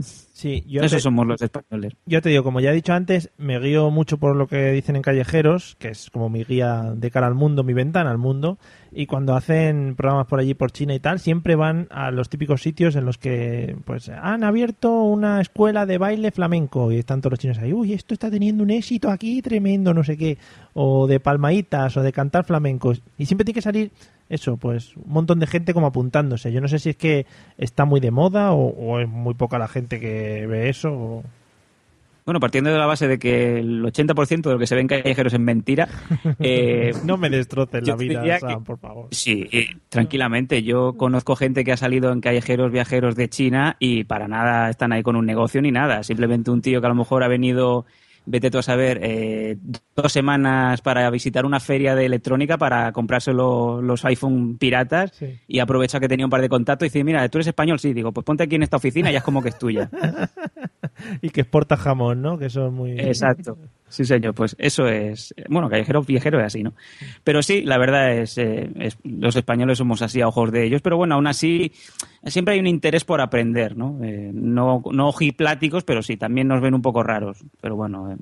Sí, 0.44 0.62
yo 0.68 0.82
Esos 0.82 0.98
te- 0.98 1.00
somos 1.04 1.26
los 1.26 1.40
españoles. 1.40 1.94
Yo 2.04 2.20
te 2.20 2.28
digo, 2.28 2.44
como 2.44 2.60
ya 2.60 2.70
he 2.70 2.74
dicho 2.74 2.92
antes, 2.92 3.30
me 3.38 3.58
guío 3.58 3.90
mucho 3.90 4.18
por 4.18 4.36
lo 4.36 4.46
que 4.46 4.72
dicen 4.72 4.94
en 4.94 5.00
Callejeros, 5.00 5.74
que 5.78 5.88
es 5.88 6.10
como 6.10 6.28
mi 6.28 6.44
guía 6.44 6.92
de 6.94 7.10
cara 7.10 7.26
al 7.26 7.34
mundo, 7.34 7.64
mi 7.64 7.72
ventana 7.72 8.10
al 8.10 8.18
mundo, 8.18 8.58
y 8.94 9.06
cuando 9.06 9.34
hacen 9.34 9.94
programas 9.96 10.26
por 10.26 10.38
allí, 10.38 10.54
por 10.54 10.70
China 10.72 10.94
y 10.94 11.00
tal, 11.00 11.18
siempre 11.18 11.56
van 11.56 11.88
a 11.90 12.10
los 12.10 12.28
típicos 12.28 12.62
sitios 12.62 12.96
en 12.96 13.04
los 13.04 13.18
que 13.18 13.76
pues 13.84 14.08
han 14.08 14.44
abierto 14.44 15.02
una 15.02 15.40
escuela 15.40 15.84
de 15.86 15.98
baile 15.98 16.30
flamenco 16.30 16.92
y 16.92 16.98
están 16.98 17.20
todos 17.20 17.32
los 17.32 17.38
chinos 17.40 17.58
ahí, 17.58 17.72
uy, 17.72 17.92
esto 17.92 18.14
está 18.14 18.30
teniendo 18.30 18.62
un 18.62 18.70
éxito 18.70 19.10
aquí 19.10 19.42
tremendo, 19.42 19.92
no 19.94 20.04
sé 20.04 20.16
qué, 20.16 20.38
o 20.74 21.06
de 21.06 21.20
palmaditas 21.20 21.96
o 21.96 22.02
de 22.02 22.12
cantar 22.12 22.44
flamencos, 22.44 23.02
y 23.18 23.26
siempre 23.26 23.44
tiene 23.44 23.54
que 23.56 23.62
salir 23.62 23.90
eso, 24.28 24.56
pues 24.56 24.96
un 24.96 25.12
montón 25.12 25.38
de 25.40 25.46
gente 25.46 25.74
como 25.74 25.86
apuntándose. 25.86 26.50
Yo 26.50 26.60
no 26.62 26.68
sé 26.68 26.78
si 26.78 26.90
es 26.90 26.96
que 26.96 27.26
está 27.58 27.84
muy 27.84 28.00
de 28.00 28.10
moda 28.10 28.52
o, 28.52 28.68
o 28.68 28.98
es 29.00 29.08
muy 29.08 29.34
poca 29.34 29.58
la 29.58 29.68
gente 29.68 30.00
que 30.00 30.46
ve 30.46 30.70
eso. 30.70 30.92
o- 30.92 31.22
Bueno, 32.24 32.40
partiendo 32.40 32.70
de 32.70 32.78
la 32.78 32.86
base 32.86 33.06
de 33.06 33.18
que 33.18 33.58
el 33.58 33.82
80% 33.84 34.42
de 34.48 34.52
lo 34.54 34.58
que 34.58 34.66
se 34.66 34.74
ve 34.74 34.80
en 34.80 34.86
callejeros 34.88 35.34
es 35.34 35.40
mentira, 35.40 35.88
eh, 36.38 36.94
No 37.04 37.18
me 37.18 37.28
destroces 37.28 37.86
la 37.86 37.96
vida, 37.96 38.38
Sam, 38.38 38.60
que- 38.60 38.64
por 38.64 38.78
favor. 38.78 39.08
Sí, 39.10 39.46
eh, 39.52 39.66
tranquilamente. 39.90 40.62
Yo 40.62 40.94
conozco 40.96 41.36
gente 41.36 41.64
que 41.64 41.72
ha 41.72 41.76
salido 41.76 42.12
en 42.12 42.22
callejeros 42.22 42.72
viajeros 42.72 43.14
de 43.14 43.28
China 43.28 43.76
y 43.78 44.04
para 44.04 44.26
nada 44.26 44.70
están 44.70 44.92
ahí 44.92 45.02
con 45.02 45.16
un 45.16 45.26
negocio 45.26 45.60
ni 45.60 45.70
nada. 45.70 46.02
Simplemente 46.02 46.50
un 46.50 46.62
tío 46.62 46.80
que 46.80 46.86
a 46.86 46.88
lo 46.88 46.94
mejor 46.94 47.22
ha 47.24 47.28
venido, 47.28 47.84
vete 48.24 48.50
tú 48.50 48.56
a 48.56 48.62
saber, 48.62 49.00
eh, 49.02 49.58
dos 49.94 50.10
semanas 50.10 50.80
para 50.80 51.10
visitar 51.10 51.44
una 51.44 51.60
feria 51.60 51.94
de 51.94 52.06
electrónica 52.06 52.56
para 52.56 52.90
comprarse 52.92 53.34
lo- 53.34 53.82
los 53.82 54.02
iPhone 54.06 54.56
piratas 54.56 55.12
Sí. 55.14 55.38
y 55.46 55.58
aprovecha 55.58 56.00
que 56.00 56.08
tenía 56.08 56.24
un 56.24 56.30
par 56.30 56.40
de 56.40 56.48
contactos 56.48 56.86
y 56.86 56.88
dice, 56.88 57.04
mira, 57.04 57.28
tú 57.28 57.36
eres 57.36 57.48
español, 57.48 57.78
sí. 57.78 57.92
Digo, 57.92 58.12
pues 58.12 58.24
ponte 58.24 58.44
aquí 58.44 58.54
en 58.54 58.62
esta 58.62 58.78
oficina 58.78 59.10
y 59.10 59.12
ya 59.12 59.18
es 59.18 59.24
como 59.24 59.42
que 59.42 59.50
es 59.50 59.58
tuya. 59.58 59.90
y 61.22 61.30
que 61.30 61.42
exporta 61.42 61.76
jamón, 61.76 62.22
¿no? 62.22 62.38
Que 62.38 62.46
eso 62.46 62.66
es 62.66 62.72
muy... 62.72 62.92
Exacto. 63.00 63.58
Sí, 63.86 64.04
señor, 64.04 64.34
pues 64.34 64.56
eso 64.58 64.88
es. 64.88 65.32
Bueno, 65.48 65.68
callejero 65.70 66.02
viajero 66.02 66.40
es 66.40 66.46
así, 66.46 66.64
¿no? 66.64 66.72
Pero 67.22 67.42
sí, 67.42 67.62
la 67.62 67.78
verdad 67.78 68.12
es, 68.12 68.36
eh, 68.38 68.68
es- 68.80 68.98
Los 69.04 69.36
españoles 69.36 69.78
somos 69.78 70.02
así 70.02 70.20
a 70.20 70.26
ojos 70.26 70.50
de 70.50 70.64
ellos, 70.64 70.82
pero 70.82 70.96
bueno, 70.96 71.14
aún 71.14 71.28
así 71.28 71.70
siempre 72.24 72.54
hay 72.54 72.60
un 72.60 72.66
interés 72.66 73.04
por 73.04 73.20
aprender, 73.20 73.76
¿no? 73.76 74.00
Eh, 74.02 74.30
no, 74.34 74.82
no 74.90 75.08
ojipláticos, 75.08 75.84
pero 75.84 76.02
sí, 76.02 76.16
también 76.16 76.48
nos 76.48 76.60
ven 76.60 76.74
un 76.74 76.82
poco 76.82 77.04
raros. 77.04 77.44
Pero 77.60 77.76
bueno, 77.76 78.10
eh, 78.10 78.16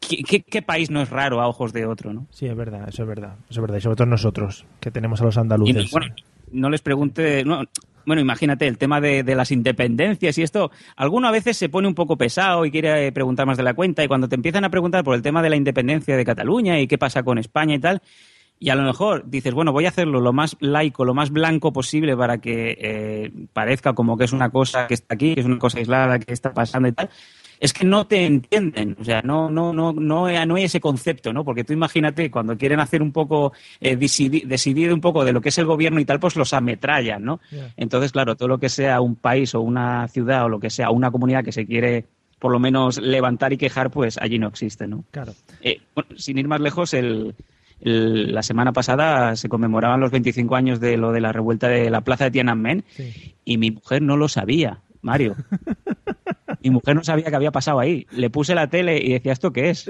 ¿qué, 0.00 0.18
qué, 0.22 0.42
qué 0.42 0.62
país 0.62 0.90
no 0.92 1.00
es 1.02 1.10
raro 1.10 1.40
a 1.40 1.48
ojos 1.48 1.72
de 1.72 1.86
otro, 1.86 2.12
¿no? 2.12 2.26
Sí, 2.30 2.46
es 2.46 2.54
verdad, 2.56 2.88
eso 2.88 3.02
es 3.02 3.08
verdad. 3.08 3.34
Eso 3.50 3.60
es 3.60 3.62
verdad. 3.62 3.78
Y 3.78 3.80
sobre 3.80 3.96
todo 3.96 4.06
nosotros, 4.06 4.64
que 4.78 4.92
tenemos 4.92 5.20
a 5.22 5.24
los 5.24 5.36
Y 5.36 5.40
andaluces. 5.40 5.90
bueno, 5.90 6.14
no 6.52 6.70
les 6.70 6.82
pregunte. 6.82 7.42
no, 7.44 7.62
bueno, 8.06 8.22
imagínate 8.22 8.66
el 8.66 8.78
tema 8.78 9.00
de, 9.00 9.22
las 9.34 9.50
independencias 9.50 10.38
y 10.38 10.42
esto. 10.42 10.70
Alguno 10.94 11.28
a 11.28 11.32
veces 11.32 11.56
se 11.56 11.68
pone 11.68 11.88
un 11.88 11.94
poco 11.94 12.16
pesado 12.16 12.64
y 12.64 12.70
quiere 12.70 13.08
eh, 13.08 13.12
preguntar 13.12 13.46
más 13.46 13.56
de 13.56 13.64
la 13.64 13.74
cuenta. 13.74 14.04
Y 14.04 14.08
cuando 14.08 14.28
te 14.28 14.36
empiezan 14.36 14.64
a 14.64 14.70
preguntar 14.70 15.04
por 15.04 15.16
el 15.16 15.22
tema 15.22 15.42
de 15.42 15.50
la 15.50 15.56
independencia 15.56 16.16
de 16.16 16.24
Cataluña 16.24 16.78
y 16.78 16.86
qué 16.86 16.98
pasa 16.98 17.24
con 17.24 17.38
España 17.38 17.74
y 17.74 17.80
tal. 17.80 18.00
Y 18.58 18.70
a 18.70 18.74
lo 18.74 18.84
mejor 18.84 19.24
dices, 19.26 19.52
bueno, 19.52 19.72
voy 19.72 19.84
a 19.84 19.88
hacerlo 19.88 20.20
lo 20.20 20.32
más 20.32 20.56
laico, 20.60 21.04
lo 21.04 21.12
más 21.12 21.30
blanco 21.30 21.72
posible 21.72 22.16
para 22.16 22.38
que 22.38 22.78
eh, 22.80 23.32
parezca 23.52 23.92
como 23.92 24.16
que 24.16 24.24
es 24.24 24.32
una 24.32 24.48
cosa 24.48 24.86
que 24.86 24.94
está 24.94 25.14
aquí, 25.14 25.34
que 25.34 25.40
es 25.40 25.46
una 25.46 25.58
cosa 25.58 25.78
aislada, 25.78 26.18
que 26.18 26.32
está 26.32 26.54
pasando 26.54 26.88
y 26.88 26.92
tal. 26.92 27.10
Es 27.60 27.72
que 27.72 27.84
no 27.86 28.06
te 28.06 28.26
entienden, 28.26 28.96
o 29.00 29.04
sea, 29.04 29.22
no, 29.22 29.50
no, 29.50 29.72
no, 29.72 29.92
no, 29.92 30.28
no 30.46 30.54
hay 30.56 30.64
ese 30.64 30.80
concepto, 30.80 31.32
¿no? 31.32 31.44
Porque 31.44 31.64
tú 31.64 31.72
imagínate, 31.72 32.30
cuando 32.30 32.56
quieren 32.56 32.80
hacer 32.80 33.00
un 33.02 33.12
poco, 33.12 33.52
eh, 33.80 33.96
decidir, 33.96 34.46
decidir 34.46 34.92
un 34.92 35.00
poco 35.00 35.24
de 35.24 35.32
lo 35.32 35.40
que 35.40 35.48
es 35.48 35.58
el 35.58 35.64
gobierno 35.66 35.98
y 36.00 36.04
tal, 36.04 36.20
pues 36.20 36.36
los 36.36 36.52
ametrallan, 36.52 37.24
¿no? 37.24 37.40
Entonces, 37.76 38.12
claro, 38.12 38.36
todo 38.36 38.48
lo 38.48 38.58
que 38.58 38.68
sea 38.68 39.00
un 39.00 39.16
país 39.16 39.54
o 39.54 39.60
una 39.60 40.06
ciudad 40.08 40.44
o 40.44 40.48
lo 40.48 40.60
que 40.60 40.70
sea, 40.70 40.90
una 40.90 41.10
comunidad 41.10 41.44
que 41.44 41.52
se 41.52 41.66
quiere 41.66 42.04
por 42.38 42.52
lo 42.52 42.58
menos 42.58 42.98
levantar 43.00 43.54
y 43.54 43.56
quejar, 43.56 43.90
pues 43.90 44.18
allí 44.18 44.38
no 44.38 44.48
existe, 44.48 44.86
¿no? 44.86 45.04
Claro. 45.10 45.32
Eh, 45.62 45.80
bueno, 45.94 46.10
sin 46.18 46.36
ir 46.38 46.46
más 46.46 46.60
lejos, 46.60 46.92
el, 46.92 47.34
el- 47.80 48.34
la 48.34 48.42
semana 48.42 48.72
pasada 48.74 49.34
se 49.36 49.48
conmemoraban 49.48 50.00
los 50.00 50.10
25 50.10 50.54
años 50.54 50.78
de 50.78 50.98
lo 50.98 51.12
de 51.12 51.20
la 51.22 51.32
revuelta 51.32 51.68
de 51.68 51.88
la 51.90 52.02
plaza 52.02 52.24
de 52.24 52.32
Tiananmen 52.32 52.84
y 53.46 53.56
mi 53.56 53.70
mujer 53.70 54.02
no 54.02 54.18
lo 54.18 54.28
sabía, 54.28 54.80
Mario. 55.00 55.34
mi 56.68 56.74
mujer 56.74 56.94
no 56.96 57.04
sabía 57.04 57.26
que 57.30 57.36
había 57.36 57.52
pasado 57.52 57.78
ahí. 57.80 58.06
Le 58.10 58.30
puse 58.30 58.54
la 58.54 58.68
tele 58.68 58.98
y 59.02 59.12
decía, 59.12 59.32
¿esto 59.32 59.52
qué 59.52 59.70
es? 59.70 59.88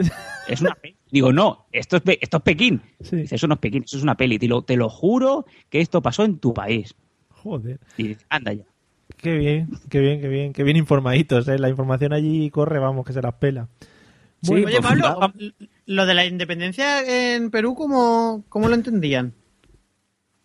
Es 0.48 0.60
una 0.60 0.74
peli. 0.74 0.96
Digo, 1.10 1.32
no, 1.32 1.66
esto 1.72 1.96
es, 1.96 2.02
esto 2.20 2.36
es 2.38 2.42
Pekín. 2.42 2.82
Dice, 2.98 3.34
eso 3.34 3.46
no 3.46 3.54
es 3.54 3.60
Pekín, 3.60 3.84
eso 3.84 3.96
es 3.96 4.02
una 4.02 4.16
peli. 4.16 4.38
Te 4.38 4.48
lo, 4.48 4.62
te 4.62 4.76
lo 4.76 4.88
juro 4.88 5.46
que 5.70 5.80
esto 5.80 6.02
pasó 6.02 6.24
en 6.24 6.38
tu 6.38 6.52
país. 6.54 6.94
Joder. 7.30 7.78
Y 7.96 8.08
dice, 8.08 8.24
anda 8.28 8.52
ya. 8.52 8.64
Qué 9.16 9.34
bien, 9.36 9.68
qué 9.88 10.00
bien, 10.00 10.20
qué 10.20 10.28
bien, 10.28 10.52
qué 10.52 10.62
bien 10.64 10.76
informaditos, 10.76 11.46
¿eh? 11.48 11.58
La 11.58 11.68
información 11.68 12.12
allí 12.12 12.50
corre, 12.50 12.78
vamos, 12.78 13.06
que 13.06 13.12
se 13.12 13.22
las 13.22 13.34
pela. 13.34 13.68
Bueno, 14.42 14.66
Oye, 14.66 14.78
pues, 14.80 14.86
Pablo, 14.86 15.32
lo 15.86 16.06
de 16.06 16.14
la 16.14 16.26
independencia 16.26 17.34
en 17.34 17.50
Perú, 17.50 17.74
¿cómo, 17.74 18.44
cómo 18.48 18.68
lo 18.68 18.74
entendían? 18.74 19.32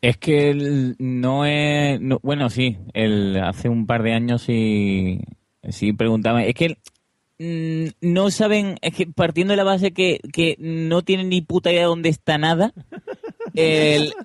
Es 0.01 0.17
que 0.17 0.49
el- 0.49 0.95
no 0.97 1.45
es. 1.45 1.99
no- 2.01 2.19
bueno, 2.23 2.49
sí, 2.49 2.77
el, 2.93 3.37
hace 3.43 3.69
un 3.69 3.85
par 3.85 4.01
de 4.03 4.13
años 4.13 4.41
sí, 4.43 5.19
sí 5.69 5.93
preguntaba. 5.93 6.43
Es 6.43 6.55
que 6.55 6.77
mm, 7.39 7.91
no 8.01 8.31
saben, 8.31 8.77
es 8.81 8.93
que 8.93 9.07
partiendo 9.07 9.53
de 9.53 9.57
la 9.57 9.63
base 9.63 9.91
que, 9.91 10.19
que 10.33 10.55
no 10.59 11.01
tienen 11.01 11.29
ni 11.29 11.41
puta 11.41 11.71
idea 11.71 11.81
de 11.81 11.87
dónde 11.87 12.09
está 12.09 12.37
nada. 12.37 12.73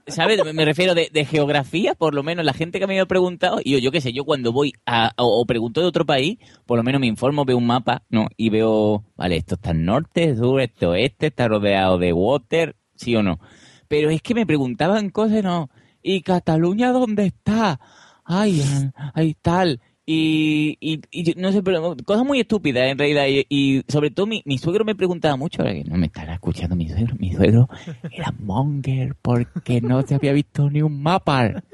¿Sabes? 0.06 0.54
Me 0.54 0.64
refiero 0.64 0.94
de, 0.94 1.24
geografía, 1.24 1.94
por 1.94 2.14
lo 2.14 2.22
menos 2.22 2.44
la 2.44 2.52
gente 2.52 2.78
que 2.78 2.86
me 2.86 3.00
ha 3.00 3.06
preguntado, 3.06 3.60
y 3.62 3.72
yo, 3.72 3.78
yo 3.78 3.90
qué 3.90 4.00
sé, 4.00 4.12
yo 4.12 4.24
cuando 4.24 4.52
voy 4.52 4.72
a, 4.86 5.12
o, 5.16 5.44
pregunto 5.46 5.80
de 5.80 5.86
otro 5.86 6.06
país, 6.06 6.38
por 6.64 6.78
lo 6.78 6.84
menos 6.84 7.00
me 7.00 7.06
informo, 7.06 7.44
veo 7.44 7.58
un 7.58 7.66
mapa, 7.66 8.04
¿no? 8.08 8.28
Y 8.36 8.50
veo, 8.50 9.04
vale, 9.16 9.36
esto 9.36 9.56
está 9.56 9.74
norte, 9.74 10.36
sur, 10.36 10.60
esto 10.60 10.90
oeste, 10.90 11.28
está 11.28 11.48
rodeado 11.48 11.98
de 11.98 12.12
water, 12.12 12.76
sí 12.94 13.16
o 13.16 13.22
no. 13.22 13.40
Pero 13.88 14.10
es 14.10 14.22
que 14.22 14.34
me 14.34 14.46
preguntaban 14.46 15.10
cosas, 15.10 15.42
¿no? 15.42 15.70
¿Y 16.02 16.22
Cataluña 16.22 16.92
dónde 16.92 17.26
está? 17.26 17.80
Ay, 18.24 18.62
ah, 18.64 19.12
ay, 19.14 19.34
tal. 19.40 19.80
Y, 20.08 20.78
y, 21.10 21.34
no 21.36 21.50
sé, 21.50 21.64
pero 21.64 21.96
cosas 22.04 22.24
muy 22.24 22.38
estúpidas 22.38 22.88
en 22.88 22.96
realidad. 22.96 23.24
Y, 23.48 23.82
sobre 23.88 24.10
todo 24.10 24.26
mi, 24.26 24.40
mi 24.44 24.56
suegro 24.56 24.84
me 24.84 24.94
preguntaba 24.94 25.34
mucho, 25.36 25.62
ahora 25.62 25.74
que 25.74 25.82
no 25.82 25.96
me 25.96 26.06
estará 26.06 26.34
escuchando 26.34 26.76
mi 26.76 26.88
suegro. 26.88 27.16
Mi 27.18 27.32
suegro 27.32 27.68
era 28.12 28.32
monger 28.38 29.16
porque 29.20 29.80
no 29.80 30.02
se 30.02 30.14
había 30.14 30.32
visto 30.32 30.70
ni 30.70 30.80
un 30.80 31.02
mapa. 31.02 31.64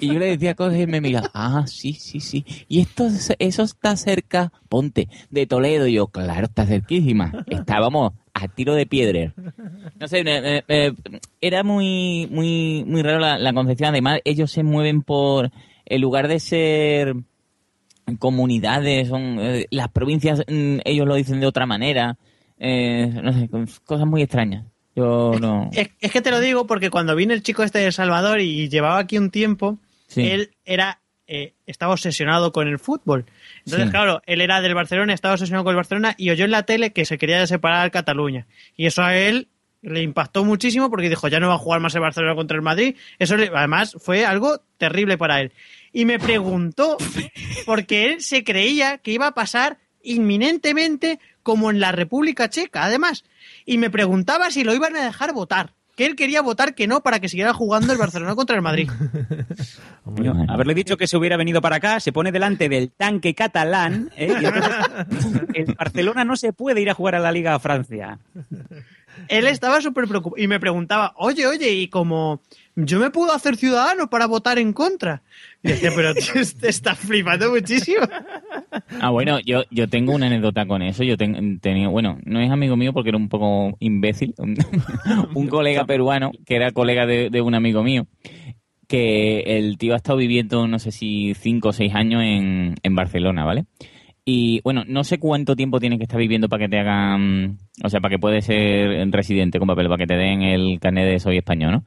Y 0.00 0.06
yo 0.12 0.20
le 0.20 0.26
decía 0.26 0.54
cosas 0.54 0.78
y 0.78 0.86
me 0.86 1.00
miraba, 1.00 1.30
ah, 1.34 1.64
sí, 1.66 1.92
sí, 1.94 2.20
sí. 2.20 2.44
Y 2.68 2.80
esto, 2.80 3.08
es- 3.08 3.34
eso 3.40 3.64
está 3.64 3.96
cerca, 3.96 4.52
ponte, 4.68 5.08
de 5.30 5.46
Toledo. 5.48 5.88
Y 5.88 5.94
yo, 5.94 6.06
claro, 6.06 6.46
está 6.46 6.64
cerquísima. 6.66 7.44
Estábamos 7.48 8.12
a 8.34 8.46
tiro 8.46 8.74
de 8.76 8.86
piedra. 8.86 9.34
No 9.98 10.06
sé, 10.06 10.22
me- 10.22 10.62
era 11.40 11.64
muy, 11.64 12.28
muy, 12.30 12.84
muy 12.86 13.02
raro 13.02 13.18
la, 13.18 13.36
la 13.36 13.52
concepción. 13.52 13.88
Además, 13.90 14.20
ellos 14.24 14.52
se 14.52 14.62
mueven 14.62 15.02
por, 15.02 15.50
en 15.86 16.00
lugar 16.00 16.28
de 16.28 16.38
ser 16.38 17.16
comunidades, 18.16 19.08
son 19.08 19.38
eh, 19.40 19.66
las 19.70 19.88
provincias, 19.88 20.40
mm, 20.48 20.78
ellos 20.84 21.06
lo 21.06 21.14
dicen 21.14 21.40
de 21.40 21.46
otra 21.46 21.66
manera. 21.66 22.16
Eh, 22.58 23.10
no 23.22 23.32
sé, 23.32 23.48
cosas 23.84 24.06
muy 24.06 24.22
extrañas. 24.22 24.66
Yo 24.94 25.32
no. 25.40 25.70
Es, 25.72 25.90
es 26.00 26.10
que 26.12 26.20
te 26.20 26.30
lo 26.30 26.40
digo 26.40 26.66
porque 26.66 26.90
cuando 26.90 27.14
vino 27.16 27.32
el 27.32 27.42
chico 27.42 27.62
este 27.62 27.78
de 27.78 27.86
El 27.86 27.92
Salvador 27.92 28.40
y 28.40 28.68
llevaba 28.68 28.98
aquí 28.98 29.18
un 29.18 29.30
tiempo, 29.30 29.78
Sí. 30.08 30.28
él 30.28 30.50
era 30.64 30.98
eh, 31.32 31.54
estaba 31.64 31.92
obsesionado 31.92 32.50
con 32.50 32.66
el 32.66 32.80
fútbol. 32.80 33.24
Entonces, 33.64 33.84
Sí. 33.86 33.90
claro, 33.92 34.20
él 34.26 34.40
era 34.40 34.60
del 34.60 34.74
Barcelona, 34.74 35.14
estaba 35.14 35.34
obsesionado 35.34 35.62
con 35.62 35.70
el 35.70 35.76
Barcelona 35.76 36.14
y 36.18 36.30
oyó 36.30 36.44
en 36.44 36.50
la 36.50 36.64
tele 36.64 36.92
que 36.92 37.04
se 37.04 37.18
quería 37.18 37.46
separar 37.46 37.92
Cataluña. 37.92 38.48
Y 38.76 38.86
eso 38.86 39.02
a 39.02 39.16
él 39.16 39.46
le 39.80 40.02
impactó 40.02 40.44
muchísimo 40.44 40.90
porque 40.90 41.08
dijo, 41.08 41.28
ya 41.28 41.38
no 41.38 41.46
va 41.46 41.54
a 41.54 41.58
jugar 41.58 41.80
más 41.80 41.94
el 41.94 42.00
Barcelona 42.00 42.34
contra 42.34 42.56
el 42.56 42.62
Madrid. 42.62 42.96
Eso 43.20 43.36
le- 43.36 43.52
además 43.54 43.96
fue 44.00 44.26
algo 44.26 44.60
terrible 44.76 45.16
para 45.16 45.40
él. 45.40 45.52
Y 45.92 46.04
me 46.04 46.18
preguntó, 46.18 46.96
porque 47.66 48.06
él 48.06 48.22
se 48.22 48.44
creía 48.44 48.98
que 48.98 49.12
iba 49.12 49.26
a 49.26 49.34
pasar 49.34 49.78
inminentemente 50.02 51.18
como 51.42 51.70
en 51.70 51.80
la 51.80 51.92
República 51.92 52.48
Checa, 52.48 52.84
además. 52.84 53.24
Y 53.64 53.78
me 53.78 53.90
preguntaba 53.90 54.50
si 54.50 54.64
lo 54.64 54.74
iban 54.74 54.96
a 54.96 55.04
dejar 55.04 55.32
votar. 55.32 55.72
Que 55.96 56.06
él 56.06 56.16
quería 56.16 56.40
votar 56.40 56.74
que 56.74 56.86
no 56.86 57.02
para 57.02 57.20
que 57.20 57.28
siguiera 57.28 57.52
jugando 57.52 57.92
el 57.92 57.98
Barcelona 57.98 58.34
contra 58.34 58.56
el 58.56 58.62
Madrid. 58.62 58.88
Haberle 60.48 60.74
dicho 60.74 60.96
que 60.96 61.06
se 61.06 61.16
hubiera 61.16 61.36
venido 61.36 61.60
para 61.60 61.76
acá, 61.76 62.00
se 62.00 62.12
pone 62.12 62.32
delante 62.32 62.68
del 62.68 62.90
tanque 62.90 63.34
catalán, 63.34 64.10
¿eh? 64.16 64.32
y 64.40 64.44
entonces 64.46 64.76
el 65.54 65.74
Barcelona 65.74 66.24
no 66.24 66.36
se 66.36 66.52
puede 66.52 66.80
ir 66.80 66.88
a 66.88 66.94
jugar 66.94 67.16
a 67.16 67.20
la 67.20 67.32
Liga 67.32 67.54
a 67.54 67.58
Francia. 67.58 68.18
Él 69.28 69.46
estaba 69.46 69.80
súper 69.80 70.06
preocupado 70.08 70.42
y 70.42 70.46
me 70.46 70.60
preguntaba, 70.60 71.12
oye, 71.16 71.46
oye, 71.46 71.70
y 71.70 71.88
como 71.88 72.40
yo 72.76 72.98
me 72.98 73.10
puedo 73.10 73.32
hacer 73.32 73.56
ciudadano 73.56 74.08
para 74.08 74.26
votar 74.26 74.58
en 74.58 74.72
contra. 74.72 75.22
Y 75.62 75.68
decía, 75.68 75.90
pero 75.94 76.14
tío, 76.14 76.42
te 76.58 76.68
estás 76.70 76.98
flipando 76.98 77.50
muchísimo. 77.50 78.00
Ah, 79.00 79.10
bueno, 79.10 79.38
yo, 79.44 79.62
yo 79.70 79.88
tengo 79.88 80.14
una 80.14 80.26
anécdota 80.26 80.64
con 80.66 80.82
eso. 80.82 81.02
Yo 81.04 81.16
ten- 81.16 81.58
tenía, 81.60 81.88
bueno, 81.88 82.18
no 82.24 82.40
es 82.40 82.50
amigo 82.50 82.76
mío 82.76 82.92
porque 82.92 83.08
era 83.10 83.18
un 83.18 83.28
poco 83.28 83.76
imbécil. 83.80 84.34
Un, 84.38 84.56
un 85.34 85.48
colega 85.48 85.84
peruano 85.84 86.30
que 86.46 86.56
era 86.56 86.70
colega 86.72 87.06
de, 87.06 87.30
de 87.30 87.40
un 87.40 87.54
amigo 87.54 87.82
mío. 87.82 88.06
Que 88.88 89.40
el 89.58 89.78
tío 89.78 89.94
ha 89.94 89.96
estado 89.96 90.18
viviendo, 90.18 90.66
no 90.66 90.78
sé 90.78 90.90
si 90.92 91.34
cinco 91.34 91.68
o 91.68 91.72
seis 91.72 91.94
años 91.94 92.22
en, 92.24 92.74
en 92.82 92.94
Barcelona, 92.94 93.44
¿vale? 93.44 93.64
Y 94.24 94.60
bueno, 94.62 94.84
no 94.86 95.04
sé 95.04 95.18
cuánto 95.18 95.56
tiempo 95.56 95.80
tienes 95.80 95.98
que 95.98 96.04
estar 96.04 96.18
viviendo 96.18 96.48
para 96.48 96.64
que 96.64 96.68
te 96.68 96.78
hagan, 96.78 97.58
o 97.82 97.88
sea, 97.88 98.00
para 98.00 98.10
que 98.14 98.18
puedes 98.18 98.44
ser 98.44 99.08
residente 99.10 99.58
con 99.58 99.68
papel, 99.68 99.86
para 99.86 99.98
que 99.98 100.06
te 100.06 100.14
den 100.16 100.42
el 100.42 100.78
carnet 100.80 101.06
de 101.08 101.20
soy 101.20 101.38
español, 101.38 101.72
¿no? 101.72 101.84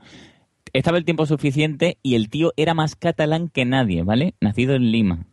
Estaba 0.73 0.97
el 0.97 1.05
tiempo 1.05 1.27
suficiente 1.27 1.99
y 2.01 2.15
el 2.15 2.29
tío 2.29 2.51
era 2.57 2.73
más 2.73 2.95
catalán 2.95 3.49
que 3.49 3.63
nadie, 3.63 4.01
¿vale? 4.01 4.33
Nacido 4.41 4.73
en 4.73 4.91
Lima. 4.91 5.27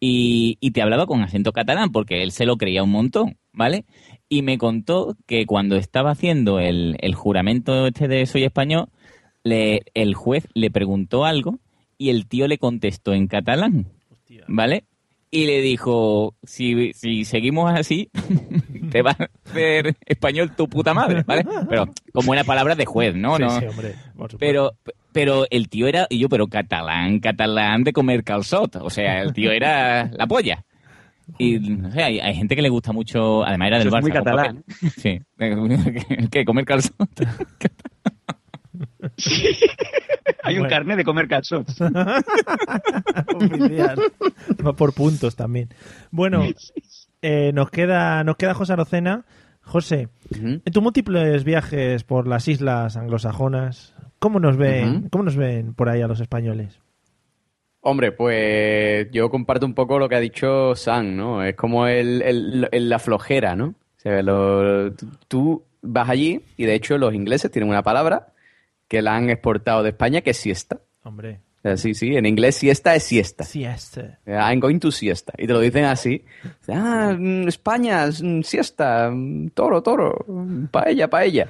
Y, 0.00 0.56
y 0.60 0.70
te 0.70 0.82
hablaba 0.82 1.06
con 1.06 1.22
acento 1.22 1.52
catalán 1.52 1.90
porque 1.90 2.22
él 2.22 2.30
se 2.30 2.46
lo 2.46 2.56
creía 2.56 2.84
un 2.84 2.90
montón, 2.90 3.36
¿vale? 3.52 3.84
Y 4.28 4.42
me 4.42 4.56
contó 4.56 5.16
que 5.26 5.46
cuando 5.46 5.74
estaba 5.74 6.12
haciendo 6.12 6.60
el, 6.60 6.96
el 7.00 7.16
juramento 7.16 7.88
este 7.88 8.06
de 8.06 8.24
soy 8.26 8.44
español, 8.44 8.88
le, 9.42 9.82
el 9.94 10.14
juez 10.14 10.46
le 10.54 10.70
preguntó 10.70 11.24
algo 11.24 11.58
y 11.96 12.10
el 12.10 12.28
tío 12.28 12.46
le 12.46 12.58
contestó 12.58 13.12
en 13.12 13.26
catalán, 13.26 13.88
¿vale? 14.46 14.84
Y 15.30 15.46
le 15.46 15.60
dijo, 15.60 16.36
si, 16.44 16.92
si 16.92 17.24
seguimos 17.24 17.72
así, 17.72 18.10
te 18.92 19.02
va 19.02 19.10
a 19.18 19.28
hacer 19.50 19.96
español 20.06 20.54
tu 20.56 20.68
puta 20.68 20.94
madre, 20.94 21.22
¿vale? 21.26 21.44
Pero 21.68 21.86
con 22.12 22.26
buenas 22.26 22.46
palabras 22.46 22.76
de 22.76 22.86
juez, 22.86 23.14
¿no? 23.14 23.36
Sí, 23.36 23.42
no 23.42 23.60
sí, 23.60 23.66
hombre, 23.66 23.94
por 24.16 24.30
supuesto. 24.30 24.38
pero, 24.38 24.72
pero 25.12 25.44
el 25.50 25.68
tío 25.68 25.86
era, 25.86 26.06
y 26.10 26.18
yo, 26.18 26.28
pero 26.28 26.46
catalán, 26.48 27.20
catalán 27.20 27.84
de 27.84 27.92
comer 27.92 28.24
calzot. 28.24 28.76
O 28.76 28.90
sea, 28.90 29.22
el 29.22 29.32
tío 29.32 29.50
era 29.52 30.10
la 30.12 30.26
polla. 30.26 30.64
Y 31.36 31.58
no 31.58 31.90
sé, 31.92 32.02
hay, 32.02 32.20
hay 32.20 32.34
gente 32.34 32.56
que 32.56 32.62
le 32.62 32.70
gusta 32.70 32.92
mucho, 32.92 33.44
además 33.44 33.68
era 33.68 33.78
del 33.78 33.88
Eso 33.88 33.96
Barça. 33.96 33.98
es 33.98 34.02
muy 34.02 34.12
catalán. 34.12 34.64
Sí, 34.96 35.20
que 36.30 36.44
comer 36.44 36.64
calzot. 36.64 36.94
Hay 40.44 40.58
un 40.58 40.68
carnet 40.68 40.96
de 40.96 41.04
comer 41.04 41.28
calzots. 41.28 41.80
Va 44.64 44.72
por 44.74 44.92
puntos 44.94 45.36
también. 45.36 45.68
Bueno, 46.10 46.44
eh, 47.22 47.52
nos 47.54 47.70
queda 47.70 48.22
nos 48.24 48.36
queda 48.36 48.54
José 48.54 48.72
Arocena. 48.74 49.24
José, 49.62 50.08
en 50.34 50.62
tus 50.72 50.82
múltiples 50.82 51.44
viajes 51.44 52.02
por 52.02 52.26
las 52.26 52.48
islas 52.48 52.96
anglosajonas, 52.96 53.94
¿cómo 54.18 54.40
nos 54.40 54.56
ven, 54.56 55.08
cómo 55.10 55.24
nos 55.24 55.36
ven 55.36 55.74
por 55.74 55.90
ahí 55.90 56.00
a 56.00 56.06
los 56.08 56.20
españoles? 56.20 56.80
Hombre, 57.80 58.12
pues 58.12 59.08
yo 59.12 59.30
comparto 59.30 59.66
un 59.66 59.74
poco 59.74 59.98
lo 59.98 60.08
que 60.08 60.16
ha 60.16 60.20
dicho 60.20 60.74
Sam, 60.74 61.16
¿no? 61.16 61.44
Es 61.44 61.54
como 61.54 61.86
el, 61.86 62.22
el- 62.22 62.68
el- 62.72 62.88
la 62.88 62.98
flojera, 62.98 63.54
¿no? 63.56 63.66
O 63.66 64.00
sea, 64.00 64.22
lo- 64.22 64.92
tú, 64.94 65.06
tú 65.28 65.64
vas 65.82 66.08
allí 66.08 66.40
y 66.56 66.64
de 66.64 66.74
hecho 66.74 66.96
los 66.96 67.12
ingleses 67.14 67.50
tienen 67.50 67.68
una 67.68 67.82
palabra 67.82 68.28
que 68.88 69.02
la 69.02 69.16
han 69.16 69.28
exportado 69.28 69.82
de 69.82 69.90
España 69.90 70.22
que 70.22 70.30
es 70.30 70.36
siesta. 70.38 70.78
Hombre. 71.02 71.40
Sea, 71.62 71.76
sí, 71.76 71.94
sí, 71.94 72.16
en 72.16 72.24
inglés 72.24 72.54
siesta 72.54 72.94
es 72.94 73.02
siesta. 73.02 73.42
Siesta. 73.44 74.20
I'm 74.26 74.60
going 74.60 74.78
to 74.78 74.92
siesta. 74.92 75.32
Y 75.36 75.46
te 75.46 75.52
lo 75.52 75.60
dicen 75.60 75.84
así. 75.84 76.24
Ah, 76.68 77.16
mm, 77.18 77.48
España, 77.48 78.06
mm, 78.06 78.42
siesta, 78.42 79.10
mm, 79.10 79.50
toro, 79.50 79.82
toro, 79.82 80.24
paella, 80.70 81.10
paella. 81.10 81.48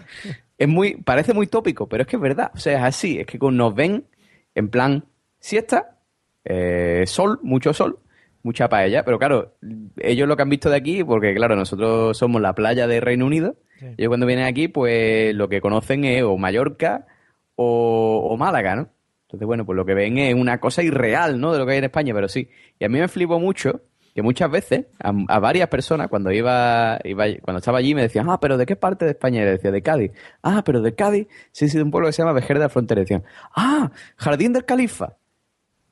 Es 0.56 0.66
muy, 0.66 0.96
parece 0.96 1.34
muy 1.34 1.46
tópico, 1.46 1.88
pero 1.88 2.02
es 2.02 2.06
que 2.08 2.16
es 2.16 2.22
verdad. 2.22 2.50
O 2.54 2.58
sea, 2.58 2.78
es 2.78 2.84
así. 2.84 3.18
Es 3.18 3.26
que 3.26 3.38
nos 3.38 3.74
ven 3.74 4.06
en 4.54 4.68
plan 4.70 5.04
siesta, 5.40 5.98
eh, 6.44 7.04
sol, 7.06 7.38
mucho 7.42 7.74
sol, 7.74 7.98
mucha 8.42 8.68
paella. 8.70 9.04
Pero 9.04 9.18
claro, 9.18 9.56
ellos 9.98 10.26
lo 10.26 10.36
que 10.36 10.42
han 10.42 10.48
visto 10.48 10.70
de 10.70 10.76
aquí, 10.76 11.04
porque 11.04 11.34
claro, 11.34 11.54
nosotros 11.54 12.16
somos 12.16 12.40
la 12.40 12.54
playa 12.54 12.86
de 12.86 13.00
Reino 13.00 13.26
Unido. 13.26 13.56
Ellos 13.80 14.08
cuando 14.08 14.26
vienen 14.26 14.46
aquí, 14.46 14.68
pues 14.68 15.34
lo 15.34 15.48
que 15.50 15.60
conocen 15.60 16.04
es 16.04 16.22
o 16.22 16.36
Mallorca 16.38 17.06
o, 17.54 18.26
o 18.30 18.36
Málaga, 18.38 18.74
¿no? 18.74 18.88
Entonces, 19.28 19.46
bueno, 19.46 19.66
pues 19.66 19.76
lo 19.76 19.84
que 19.84 19.92
ven 19.92 20.16
es 20.16 20.34
una 20.34 20.58
cosa 20.58 20.82
irreal, 20.82 21.38
¿no? 21.38 21.52
De 21.52 21.58
lo 21.58 21.66
que 21.66 21.72
hay 21.72 21.78
en 21.78 21.84
España, 21.84 22.14
pero 22.14 22.28
sí. 22.28 22.48
Y 22.78 22.84
a 22.86 22.88
mí 22.88 22.98
me 22.98 23.08
flipó 23.08 23.38
mucho 23.38 23.82
que 24.14 24.22
muchas 24.22 24.50
veces 24.50 24.86
a, 24.98 25.12
a 25.28 25.38
varias 25.38 25.68
personas 25.68 26.08
cuando 26.08 26.32
iba, 26.32 26.98
iba 27.04 27.26
cuando 27.42 27.58
estaba 27.58 27.76
allí 27.78 27.94
me 27.94 28.00
decían, 28.02 28.28
ah, 28.30 28.40
pero 28.40 28.56
¿de 28.56 28.64
qué 28.64 28.74
parte 28.74 29.04
de 29.04 29.10
España? 29.10 29.42
Y 29.42 29.44
le 29.44 29.50
decía, 29.52 29.70
de 29.70 29.82
Cádiz. 29.82 30.12
Ah, 30.42 30.62
pero 30.64 30.80
de 30.80 30.94
Cádiz, 30.94 31.28
sí, 31.52 31.68
sí, 31.68 31.76
de 31.76 31.82
un 31.82 31.90
pueblo 31.90 32.08
que 32.08 32.14
se 32.14 32.22
llama 32.22 32.32
Vejer 32.32 32.56
de 32.56 32.64
la 32.64 32.68
Frontera. 32.70 33.00
Y 33.02 33.04
decían, 33.04 33.22
ah, 33.54 33.90
Jardín 34.16 34.54
del 34.54 34.64
Califa. 34.64 35.16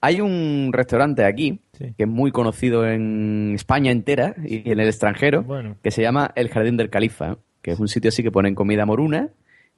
Hay 0.00 0.20
un 0.22 0.70
restaurante 0.72 1.24
aquí 1.24 1.60
que 1.78 1.94
es 2.04 2.08
muy 2.08 2.30
conocido 2.32 2.86
en 2.86 3.52
España 3.54 3.90
entera 3.90 4.34
y 4.44 4.70
en 4.70 4.80
el 4.80 4.86
extranjero 4.88 5.42
Bueno. 5.42 5.76
que 5.82 5.90
se 5.90 6.00
llama 6.00 6.32
el 6.36 6.48
Jardín 6.48 6.76
del 6.76 6.90
Califa, 6.90 7.28
¿no? 7.28 7.38
que 7.60 7.72
es 7.72 7.80
un 7.80 7.88
sitio 7.88 8.08
así 8.08 8.22
que 8.22 8.30
ponen 8.30 8.54
comida 8.54 8.86
moruna 8.86 9.28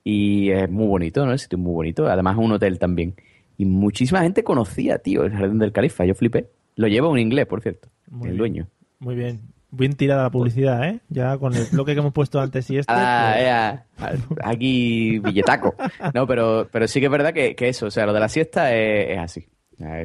y 0.04 0.50
es 0.50 0.70
muy 0.70 0.86
bonito, 0.86 1.24
¿no? 1.26 1.32
El 1.32 1.38
sitio 1.38 1.56
es 1.56 1.62
muy 1.62 1.72
bonito. 1.72 2.06
Además 2.06 2.36
es 2.38 2.44
un 2.44 2.52
hotel 2.52 2.78
también. 2.78 3.14
Y 3.58 3.66
muchísima 3.66 4.22
gente 4.22 4.42
conocía, 4.44 4.98
tío, 4.98 5.24
el 5.24 5.32
Jardín 5.32 5.58
del 5.58 5.72
Califa. 5.72 6.04
Yo 6.06 6.14
flipé. 6.14 6.48
Lo 6.76 6.86
lleva 6.88 7.08
un 7.08 7.18
inglés, 7.18 7.44
por 7.46 7.60
cierto. 7.60 7.88
Muy 8.08 8.28
el 8.28 8.34
bien. 8.34 8.38
dueño. 8.38 8.68
Muy 9.00 9.14
bien. 9.16 9.40
Bien 9.70 9.92
tirada 9.92 10.22
la 10.22 10.30
publicidad, 10.30 10.88
¿eh? 10.88 11.00
Ya 11.10 11.36
con 11.36 11.54
el 11.54 11.66
bloque 11.70 11.92
que 11.92 12.00
hemos 12.00 12.14
puesto 12.14 12.40
antes 12.40 12.70
y 12.70 12.78
este. 12.78 12.90
Ah, 12.96 13.82
pues- 13.98 14.20
aquí 14.42 15.18
billetaco. 15.18 15.74
No, 16.14 16.26
pero, 16.26 16.68
pero 16.72 16.88
sí 16.88 17.00
que 17.00 17.06
es 17.06 17.12
verdad 17.12 17.34
que, 17.34 17.54
que 17.54 17.68
eso, 17.68 17.86
o 17.86 17.90
sea, 17.90 18.06
lo 18.06 18.14
de 18.14 18.20
la 18.20 18.28
siesta 18.30 18.72
es, 18.74 19.10
es 19.10 19.18
así. 19.18 19.46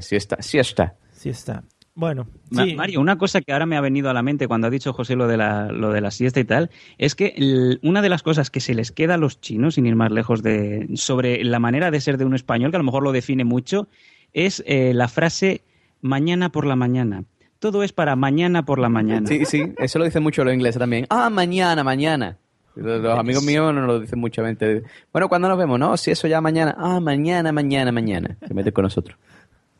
Siesta, 0.01 0.41
siesta. 0.41 0.95
Siesta. 1.11 1.63
Bueno, 1.95 2.25
Ma- 2.49 2.63
sí. 2.65 2.73
Mario, 2.75 3.01
una 3.01 3.17
cosa 3.19 3.41
que 3.41 3.53
ahora 3.53 3.67
me 3.67 3.77
ha 3.77 3.81
venido 3.81 4.09
a 4.09 4.13
la 4.13 4.23
mente 4.23 4.47
cuando 4.47 4.65
ha 4.65 4.69
dicho 4.71 4.93
José 4.93 5.15
lo 5.15 5.27
de 5.27 5.37
la, 5.37 5.71
lo 5.71 5.91
de 5.91 6.01
la 6.01 6.09
siesta 6.09 6.39
y 6.39 6.43
tal, 6.43 6.71
es 6.97 7.13
que 7.13 7.33
el- 7.37 7.79
una 7.83 8.01
de 8.01 8.09
las 8.09 8.23
cosas 8.23 8.49
que 8.49 8.59
se 8.61 8.73
les 8.73 8.91
queda 8.91 9.13
a 9.13 9.17
los 9.17 9.39
chinos, 9.41 9.75
sin 9.75 9.85
ir 9.85 9.95
más 9.95 10.11
lejos 10.11 10.41
de 10.41 10.87
sobre 10.95 11.43
la 11.43 11.59
manera 11.59 11.91
de 11.91 12.01
ser 12.01 12.17
de 12.17 12.25
un 12.25 12.33
español, 12.33 12.71
que 12.71 12.77
a 12.77 12.79
lo 12.79 12.83
mejor 12.83 13.03
lo 13.03 13.11
define 13.11 13.43
mucho, 13.43 13.87
es 14.33 14.63
eh, 14.65 14.93
la 14.95 15.07
frase 15.07 15.61
mañana 16.01 16.49
por 16.51 16.65
la 16.65 16.75
mañana. 16.75 17.25
Todo 17.59 17.83
es 17.83 17.93
para 17.93 18.15
mañana 18.15 18.65
por 18.65 18.79
la 18.79 18.89
mañana. 18.89 19.27
Sí, 19.27 19.45
sí, 19.45 19.63
eso 19.77 19.99
lo 19.99 20.05
dicen 20.05 20.23
mucho 20.23 20.43
los 20.43 20.53
ingleses 20.53 20.79
también. 20.79 21.05
Ah, 21.11 21.29
mañana, 21.29 21.83
mañana. 21.83 22.37
Los, 22.75 23.01
los 23.03 23.19
amigos 23.19 23.43
míos 23.45 23.71
no 23.73 23.85
lo 23.85 23.99
dicen 23.99 24.19
muchamente. 24.19 24.81
Bueno, 25.13 25.29
¿cuándo 25.29 25.47
nos 25.47 25.57
vemos? 25.59 25.79
No, 25.79 25.95
si 25.95 26.09
eso 26.09 26.27
ya 26.27 26.41
mañana. 26.41 26.75
Ah, 26.77 26.99
mañana, 26.99 27.51
mañana, 27.51 27.91
mañana. 27.91 28.35
Se 28.47 28.53
meten 28.55 28.73
con 28.73 28.81
nosotros. 28.83 29.15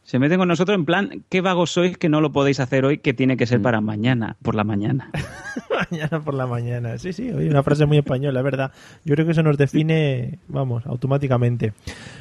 Se 0.04 0.20
meten 0.20 0.38
con 0.38 0.48
nosotros 0.50 0.76
en 0.78 0.86
plan, 0.86 1.24
qué 1.30 1.40
vagos 1.42 1.72
sois 1.72 1.98
que 1.98 2.10
no 2.10 2.20
lo 2.20 2.32
podéis 2.34 2.60
hacer 2.60 2.84
hoy, 2.86 2.98
que 2.98 3.14
tiene 3.14 3.38
que 3.38 3.46
ser 3.46 3.62
para 3.62 3.80
mañana, 3.80 4.36
por 4.44 4.54
la 4.54 4.64
mañana. 4.66 5.10
mañana 5.92 6.20
por 6.22 6.34
la 6.34 6.46
mañana. 6.46 6.98
Sí, 6.98 7.14
sí, 7.14 7.32
oye, 7.32 7.50
una 7.50 7.64
frase 7.64 7.86
muy 7.86 7.98
española, 7.98 8.40
es 8.40 8.44
verdad. 8.44 8.72
Yo 9.06 9.16
creo 9.16 9.26
que 9.26 9.32
eso 9.32 9.44
nos 9.44 9.58
define, 9.58 10.40
vamos, 10.50 10.86
automáticamente. 10.86 11.74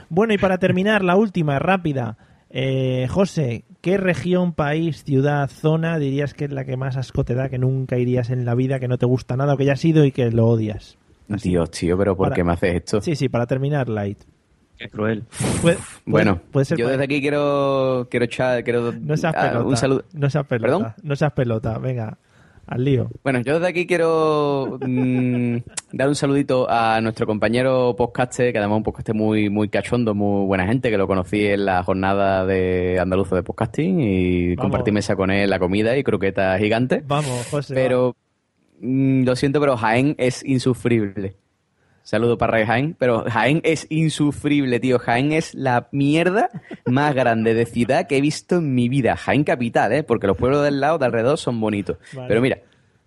Bueno, 0.08 0.32
y 0.32 0.38
para 0.38 0.58
terminar, 0.58 1.02
la 1.02 1.16
última, 1.16 1.58
rápida. 1.58 2.16
Eh, 2.50 3.06
José, 3.10 3.64
¿qué 3.80 3.96
región, 3.96 4.52
país, 4.52 5.02
ciudad, 5.04 5.48
zona 5.50 5.98
dirías 5.98 6.34
que 6.34 6.44
es 6.44 6.52
la 6.52 6.64
que 6.64 6.76
más 6.76 6.96
asco 6.96 7.24
te 7.24 7.34
da, 7.34 7.48
que 7.48 7.58
nunca 7.58 7.98
irías 7.98 8.30
en 8.30 8.44
la 8.44 8.54
vida, 8.54 8.78
que 8.78 8.88
no 8.88 8.98
te 8.98 9.06
gusta 9.06 9.36
nada 9.36 9.54
o 9.54 9.56
que 9.56 9.64
ya 9.64 9.72
has 9.72 9.84
ido 9.84 10.04
y 10.04 10.12
que 10.12 10.30
lo 10.30 10.46
odias? 10.46 10.98
Dios, 11.28 11.70
tío, 11.70 11.96
pero 11.96 12.14
¿por 12.14 12.26
Para- 12.26 12.36
qué 12.36 12.44
me 12.44 12.52
haces 12.52 12.74
esto? 12.74 13.00
Sí, 13.00 13.16
sí, 13.16 13.28
para 13.28 13.46
terminar, 13.46 13.88
Light. 13.88 14.18
Qué 14.82 14.88
cruel. 14.88 15.24
Puede- 15.60 15.78
Bueno, 16.04 16.40
puede 16.50 16.64
ser 16.66 16.78
yo 16.78 16.88
desde 16.88 17.04
aquí 17.04 17.20
quiero, 17.20 18.08
quiero 18.10 18.24
echar, 18.24 18.62
quiero 18.64 18.92
No 18.92 19.16
seas 19.16 19.34
ah, 19.36 19.42
pelota. 19.48 19.64
un 19.66 19.76
saludo. 19.76 20.04
No 20.12 20.28
seas 20.30 20.46
pelota. 20.46 20.66
¿Perdón? 20.66 20.94
No 21.02 21.16
seas 21.16 21.32
pelota. 21.32 21.78
Venga, 21.78 22.18
al 22.66 22.84
lío. 22.84 23.08
Bueno, 23.22 23.40
yo 23.40 23.54
desde 23.54 23.68
aquí 23.68 23.86
quiero 23.86 24.78
mm, 24.80 25.56
dar 25.92 26.08
un 26.08 26.14
saludito 26.14 26.66
a 26.68 27.00
nuestro 27.00 27.26
compañero 27.26 27.94
podcaster, 27.96 28.52
que 28.52 28.58
además 28.58 28.76
es 28.76 28.78
un 28.78 28.82
podcaster 28.84 29.14
muy, 29.14 29.50
muy 29.50 29.68
cachondo, 29.68 30.14
muy 30.14 30.46
buena 30.46 30.66
gente, 30.66 30.90
que 30.90 30.98
lo 30.98 31.06
conocí 31.06 31.44
en 31.46 31.64
la 31.66 31.82
jornada 31.84 32.44
de 32.46 32.98
andaluza 33.00 33.36
de 33.36 33.42
podcasting 33.42 34.00
y 34.00 34.54
Vamos. 34.56 34.62
compartí 34.62 34.90
mesa 34.92 35.14
con 35.16 35.30
él 35.30 35.48
la 35.50 35.58
comida 35.58 35.96
y 35.96 36.02
croquetas 36.02 36.58
gigantes. 36.60 37.06
Vamos, 37.06 37.46
José. 37.50 37.74
Pero 37.74 38.16
mm, 38.80 39.24
lo 39.24 39.36
siento, 39.36 39.60
pero 39.60 39.76
Jaén 39.76 40.14
es 40.18 40.44
insufrible. 40.44 41.36
Saludo 42.02 42.36
para 42.36 42.64
Jaén, 42.66 42.96
pero 42.98 43.24
Jaén 43.28 43.60
es 43.64 43.86
insufrible, 43.88 44.80
tío. 44.80 44.98
Jaén 44.98 45.32
es 45.32 45.54
la 45.54 45.88
mierda 45.92 46.50
más 46.84 47.14
grande 47.14 47.54
de 47.54 47.64
ciudad 47.64 48.08
que 48.08 48.16
he 48.16 48.20
visto 48.20 48.56
en 48.56 48.74
mi 48.74 48.88
vida. 48.88 49.16
Jaén 49.16 49.44
capital, 49.44 49.92
¿eh? 49.92 50.02
Porque 50.02 50.26
los 50.26 50.36
pueblos 50.36 50.64
del 50.64 50.80
lado, 50.80 50.98
de 50.98 51.06
alrededor, 51.06 51.38
son 51.38 51.60
bonitos. 51.60 51.98
Vale. 52.12 52.28
Pero 52.28 52.40
mira, 52.40 52.58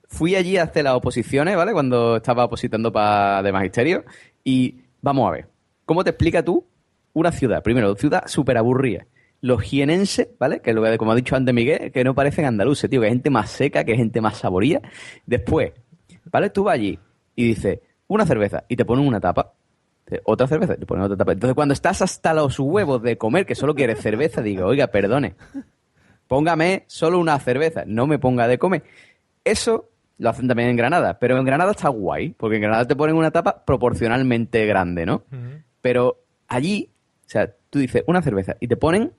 fui 0.07 0.35
allí 0.35 0.57
a 0.57 0.63
hacer 0.63 0.85
las 0.85 0.93
oposiciones, 0.93 1.55
¿vale? 1.57 1.73
Cuando 1.73 2.17
estaba 2.17 2.45
opositando 2.45 2.91
para 2.91 3.43
de 3.43 3.51
magisterio. 3.51 4.05
Y 4.43 4.75
vamos 5.01 5.27
a 5.27 5.31
ver, 5.31 5.47
¿cómo 5.85 6.03
te 6.03 6.11
explica 6.11 6.43
tú 6.43 6.65
una 7.13 7.31
ciudad? 7.31 7.61
Primero, 7.63 7.95
ciudad 7.95 8.23
súper 8.27 8.57
aburrida. 8.57 9.05
Los 9.41 9.61
jienenses, 9.61 10.29
¿vale? 10.39 10.61
Que 10.61 10.69
es 10.69 10.75
lo 10.75 10.81
que, 10.81 10.97
como 10.97 11.11
ha 11.11 11.15
dicho 11.15 11.35
antes 11.35 11.53
Miguel, 11.53 11.91
que 11.91 12.03
no 12.03 12.15
parecen 12.15 12.45
andaluces, 12.45 12.89
tío, 12.89 13.01
que 13.01 13.07
hay 13.07 13.13
gente 13.13 13.29
más 13.29 13.49
seca, 13.49 13.83
que 13.83 13.91
hay 13.91 13.97
gente 13.97 14.21
más 14.21 14.37
saboría. 14.37 14.81
Después, 15.25 15.73
¿vale? 16.31 16.49
Tú 16.49 16.63
vas 16.63 16.75
allí 16.75 16.97
y 17.35 17.47
dices, 17.49 17.79
una 18.07 18.25
cerveza, 18.25 18.63
y 18.67 18.75
te 18.75 18.85
ponen 18.85 19.07
una 19.07 19.19
tapa. 19.19 19.53
Otra 20.23 20.45
cerveza, 20.47 20.75
y 20.75 20.77
te 20.77 20.85
ponen 20.85 21.05
otra 21.05 21.17
tapa. 21.17 21.31
Entonces, 21.31 21.55
cuando 21.55 21.73
estás 21.73 22.01
hasta 22.01 22.33
los 22.33 22.59
huevos 22.59 23.01
de 23.01 23.17
comer, 23.17 23.45
que 23.45 23.55
solo 23.55 23.73
quieres 23.73 23.99
cerveza, 23.99 24.41
digo, 24.41 24.65
oiga, 24.65 24.87
perdone, 24.87 25.35
póngame 26.27 26.83
solo 26.87 27.19
una 27.19 27.39
cerveza, 27.39 27.83
no 27.87 28.05
me 28.07 28.19
ponga 28.19 28.47
de 28.47 28.59
comer. 28.59 28.83
Eso 29.43 29.89
lo 30.17 30.29
hacen 30.29 30.47
también 30.47 30.69
en 30.69 30.77
Granada, 30.77 31.19
pero 31.19 31.37
en 31.37 31.45
Granada 31.45 31.71
está 31.71 31.89
guay, 31.89 32.29
porque 32.29 32.55
en 32.57 32.61
Granada 32.61 32.85
te 32.85 32.95
ponen 32.95 33.15
una 33.15 33.31
tapa 33.31 33.65
proporcionalmente 33.65 34.65
grande, 34.65 35.05
¿no? 35.05 35.23
Pero 35.81 36.21
allí, 36.47 36.89
o 37.25 37.29
sea, 37.29 37.53
tú 37.69 37.79
dices 37.79 38.03
una 38.07 38.21
cerveza 38.21 38.55
y 38.59 38.67
te 38.67 38.77
ponen 38.77 39.11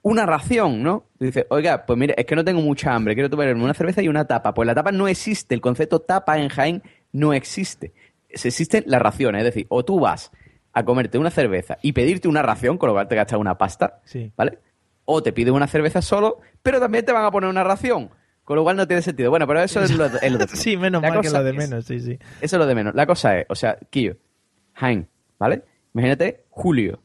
una 0.00 0.24
ración, 0.24 0.82
¿no? 0.82 1.04
Tú 1.18 1.26
dices, 1.26 1.46
oiga, 1.50 1.84
pues 1.84 1.98
mire, 1.98 2.14
es 2.16 2.24
que 2.24 2.36
no 2.36 2.44
tengo 2.44 2.62
mucha 2.62 2.94
hambre, 2.94 3.14
quiero 3.14 3.28
tomarme 3.28 3.62
una 3.62 3.74
cerveza 3.74 4.00
y 4.00 4.08
una 4.08 4.26
tapa. 4.26 4.54
Pues 4.54 4.66
la 4.66 4.74
tapa 4.74 4.92
no 4.92 5.08
existe, 5.08 5.54
el 5.54 5.60
concepto 5.60 6.00
tapa 6.00 6.38
en 6.38 6.48
Jaén 6.48 6.82
no 7.18 7.32
existe. 7.32 7.92
Existen 8.28 8.84
las 8.86 9.00
raciones, 9.02 9.40
es 9.40 9.46
decir, 9.46 9.66
o 9.70 9.84
tú 9.84 10.00
vas 10.00 10.30
a 10.72 10.84
comerte 10.84 11.18
una 11.18 11.30
cerveza 11.30 11.78
y 11.82 11.92
pedirte 11.92 12.28
una 12.28 12.42
ración, 12.42 12.78
con 12.78 12.88
lo 12.88 12.94
cual 12.94 13.08
te 13.08 13.16
gastas 13.16 13.38
una 13.38 13.56
pasta, 13.58 14.00
Sí. 14.04 14.32
¿vale? 14.36 14.58
O 15.04 15.22
te 15.22 15.32
pides 15.32 15.52
una 15.52 15.66
cerveza 15.66 16.02
solo, 16.02 16.40
pero 16.62 16.78
también 16.78 17.04
te 17.04 17.12
van 17.12 17.24
a 17.24 17.30
poner 17.30 17.48
una 17.48 17.64
ración, 17.64 18.10
con 18.44 18.56
lo 18.56 18.62
cual 18.62 18.76
no 18.76 18.86
tiene 18.86 19.00
sentido. 19.02 19.30
Bueno, 19.30 19.46
pero 19.46 19.60
eso 19.62 19.82
es 19.82 19.90
lo, 19.96 20.04
es 20.06 20.30
lo 20.32 20.38
de 20.38 20.46
Sí, 20.54 20.76
menos 20.76 21.00
La 21.02 21.08
mal 21.08 21.20
que 21.22 21.30
lo 21.30 21.42
de 21.42 21.50
es- 21.50 21.56
menos, 21.56 21.84
sí, 21.86 21.98
sí. 22.00 22.18
Eso 22.40 22.56
es 22.56 22.58
lo 22.60 22.66
de 22.66 22.74
menos. 22.74 22.94
La 22.94 23.06
cosa 23.06 23.38
es, 23.38 23.46
o 23.48 23.54
sea, 23.54 23.78
Quillo, 23.90 24.16
Jaén, 24.74 25.08
¿vale? 25.38 25.62
Imagínate, 25.94 26.44
julio. 26.50 27.00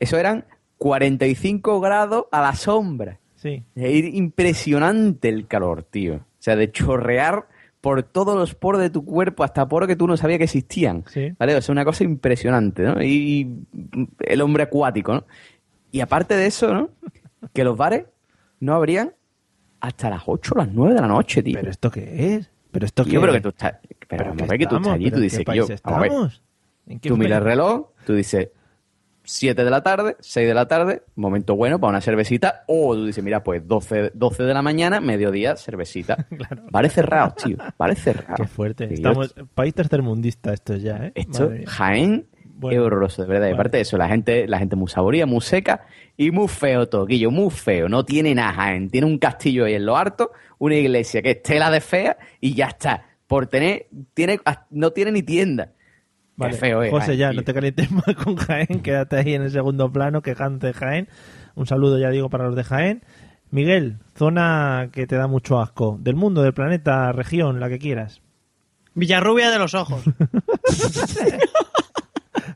Eso 0.00 0.16
eran 0.16 0.46
45 0.78 1.80
grados 1.80 2.24
a 2.32 2.40
la 2.40 2.54
sombra. 2.54 3.18
Sí. 3.36 3.62
Es 3.76 4.14
impresionante 4.14 5.28
el 5.28 5.46
calor, 5.46 5.82
tío. 5.84 6.14
O 6.16 6.20
sea, 6.42 6.56
de 6.56 6.70
chorrear 6.72 7.46
por 7.80 8.02
todos 8.02 8.36
los 8.36 8.54
poros 8.54 8.80
de 8.80 8.90
tu 8.90 9.04
cuerpo, 9.04 9.44
hasta 9.44 9.68
poros 9.68 9.86
que 9.86 9.96
tú 9.96 10.06
no 10.06 10.16
sabías 10.16 10.38
que 10.38 10.44
existían. 10.44 11.04
Sí. 11.08 11.32
¿Vale? 11.38 11.54
O 11.56 11.62
sea, 11.62 11.72
una 11.72 11.84
cosa 11.84 12.04
impresionante, 12.04 12.82
¿no? 12.82 13.02
Y, 13.02 13.06
y 13.06 14.08
el 14.20 14.40
hombre 14.40 14.64
acuático, 14.64 15.14
¿no? 15.14 15.24
Y 15.92 16.00
aparte 16.00 16.36
de 16.36 16.46
eso, 16.46 16.72
¿no? 16.74 16.90
Que 17.52 17.64
los 17.64 17.76
bares 17.76 18.04
no 18.60 18.74
abrían 18.74 19.12
hasta 19.80 20.10
las 20.10 20.22
8 20.26 20.52
o 20.54 20.58
las 20.58 20.72
9 20.72 20.94
de 20.94 21.00
la 21.00 21.06
noche, 21.06 21.42
tío. 21.42 21.58
¿Pero 21.58 21.70
esto 21.70 21.90
qué 21.90 22.34
es? 22.34 22.50
¿Pero 22.70 22.86
esto 22.86 23.04
qué 23.04 23.18
pero 23.18 23.32
es? 23.32 23.36
que 23.36 23.40
tú 23.40 23.48
estás... 23.48 23.74
Pero 24.08 24.34
ver 24.34 24.58
que 24.58 24.66
tú 24.66 24.76
estás 24.76 24.92
allí, 24.92 25.04
¿Pero 25.04 25.16
tú 25.16 25.22
dices 25.22 25.44
que 25.44 25.56
yo... 25.56 25.66
estamos? 25.68 26.42
¿En 26.86 27.00
qué 27.00 27.08
Tú 27.08 27.16
miras 27.16 27.38
el 27.38 27.44
reloj, 27.44 27.88
tú 28.04 28.14
dices... 28.14 28.48
7 29.28 29.62
de 29.62 29.70
la 29.70 29.82
tarde, 29.82 30.16
6 30.20 30.48
de 30.48 30.54
la 30.54 30.66
tarde, 30.66 31.02
momento 31.14 31.54
bueno 31.54 31.78
para 31.78 31.90
una 31.90 32.00
cervecita. 32.00 32.64
O 32.66 32.94
tú 32.94 33.04
dices, 33.04 33.22
mira, 33.22 33.44
pues 33.44 33.66
12, 33.68 34.12
12 34.14 34.42
de 34.42 34.54
la 34.54 34.62
mañana, 34.62 35.02
mediodía, 35.02 35.54
cervecita. 35.56 36.26
Vale 36.70 36.88
cerrado, 36.88 37.34
tío. 37.34 37.58
Vale 37.76 37.94
cerrado. 37.94 38.36
Qué 38.36 38.46
fuerte. 38.46 38.92
Estamos 38.94 39.34
país 39.54 39.74
tercermundista 39.74 40.54
esto 40.54 40.76
ya, 40.76 40.96
¿eh? 40.96 41.12
Esto. 41.14 41.50
Jaén, 41.66 42.26
Bueno. 42.54 42.80
es 42.80 42.86
horroroso, 42.86 43.20
de 43.22 43.28
verdad. 43.28 43.48
Y 43.48 43.52
aparte 43.52 43.76
de 43.76 43.82
eso, 43.82 43.98
la 43.98 44.08
gente, 44.08 44.48
la 44.48 44.58
gente 44.58 44.76
muy 44.76 44.88
saboría, 44.88 45.26
muy 45.26 45.42
seca 45.42 45.82
y 46.16 46.30
muy 46.30 46.48
feo 46.48 46.88
todo, 46.88 47.04
Guillo, 47.04 47.30
muy 47.30 47.50
feo. 47.50 47.90
No 47.90 48.06
tiene 48.06 48.34
nada, 48.34 48.54
Jaén. 48.54 48.88
Tiene 48.88 49.06
un 49.06 49.18
castillo 49.18 49.66
ahí 49.66 49.74
en 49.74 49.84
lo 49.84 49.96
harto, 49.98 50.32
una 50.58 50.76
iglesia 50.76 51.20
que 51.20 51.32
es 51.32 51.42
tela 51.42 51.70
de 51.70 51.82
fea 51.82 52.16
y 52.40 52.54
ya 52.54 52.68
está. 52.68 53.04
Por 53.26 53.46
tener, 53.46 53.88
tiene, 54.14 54.40
no 54.70 54.90
tiene 54.92 55.12
ni 55.12 55.22
tienda. 55.22 55.72
Vale, 56.38 56.52
Qué 56.54 56.58
feo. 56.60 56.90
José, 56.90 57.06
Jaén, 57.08 57.18
ya, 57.18 57.30
tío. 57.30 57.40
no 57.40 57.44
te 57.44 57.52
calientes 57.52 57.90
más 57.92 58.14
con 58.24 58.36
Jaén, 58.36 58.80
quédate 58.82 59.16
ahí 59.16 59.34
en 59.34 59.42
el 59.42 59.50
segundo 59.50 59.92
plano 59.92 60.22
quejándote 60.22 60.68
de 60.68 60.72
Jaén. 60.72 61.08
Un 61.56 61.66
saludo, 61.66 61.98
ya 61.98 62.08
digo, 62.08 62.30
para 62.30 62.44
los 62.46 62.56
de 62.56 62.64
Jaén. 62.64 63.02
Miguel, 63.50 63.96
zona 64.16 64.88
que 64.92 65.06
te 65.06 65.16
da 65.16 65.26
mucho 65.26 65.60
asco. 65.60 65.98
Del 66.00 66.14
mundo, 66.16 66.42
del 66.42 66.54
planeta, 66.54 67.12
región, 67.12 67.60
la 67.60 67.68
que 67.68 67.78
quieras. 67.78 68.22
Villarrubia 68.94 69.50
de 69.50 69.58
los 69.58 69.74
ojos. 69.74 70.02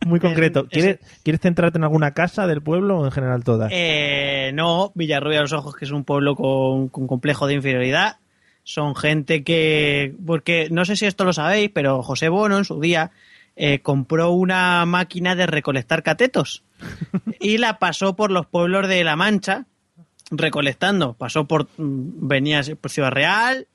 Muy 0.06 0.20
concreto. 0.20 0.60
ese- 0.60 0.68
¿Quieres, 0.70 0.98
¿Quieres 1.22 1.40
centrarte 1.40 1.78
en 1.78 1.84
alguna 1.84 2.12
casa 2.12 2.46
del 2.46 2.62
pueblo 2.62 2.98
o 3.00 3.04
en 3.04 3.10
general 3.12 3.44
todas? 3.44 3.70
Eh, 3.72 4.50
no, 4.54 4.92
Villarrubia 4.94 5.36
de 5.38 5.42
los 5.42 5.52
Ojos, 5.52 5.76
que 5.76 5.84
es 5.84 5.90
un 5.90 6.04
pueblo 6.04 6.34
con, 6.34 6.88
con 6.88 7.06
complejo 7.06 7.46
de 7.46 7.54
inferioridad. 7.54 8.16
Son 8.64 8.94
gente 8.94 9.42
que. 9.44 10.14
Porque 10.24 10.68
no 10.70 10.84
sé 10.84 10.96
si 10.96 11.06
esto 11.06 11.24
lo 11.24 11.32
sabéis, 11.32 11.70
pero 11.72 12.02
José 12.02 12.28
Bono 12.28 12.58
en 12.58 12.64
su 12.64 12.80
día 12.80 13.10
eh, 13.56 13.80
compró 13.80 14.30
una 14.30 14.84
máquina 14.86 15.34
de 15.34 15.46
recolectar 15.46 16.02
catetos 16.02 16.62
y 17.40 17.58
la 17.58 17.78
pasó 17.78 18.16
por 18.16 18.30
los 18.30 18.46
pueblos 18.46 18.88
de 18.88 19.04
La 19.04 19.16
Mancha 19.16 19.66
recolectando. 20.30 21.14
Pasó 21.14 21.44
por. 21.46 21.68
mm, 21.76 22.26
Venía 22.28 22.62
por 22.80 22.90
Ciudad 22.90 23.10
Real, 23.10 23.66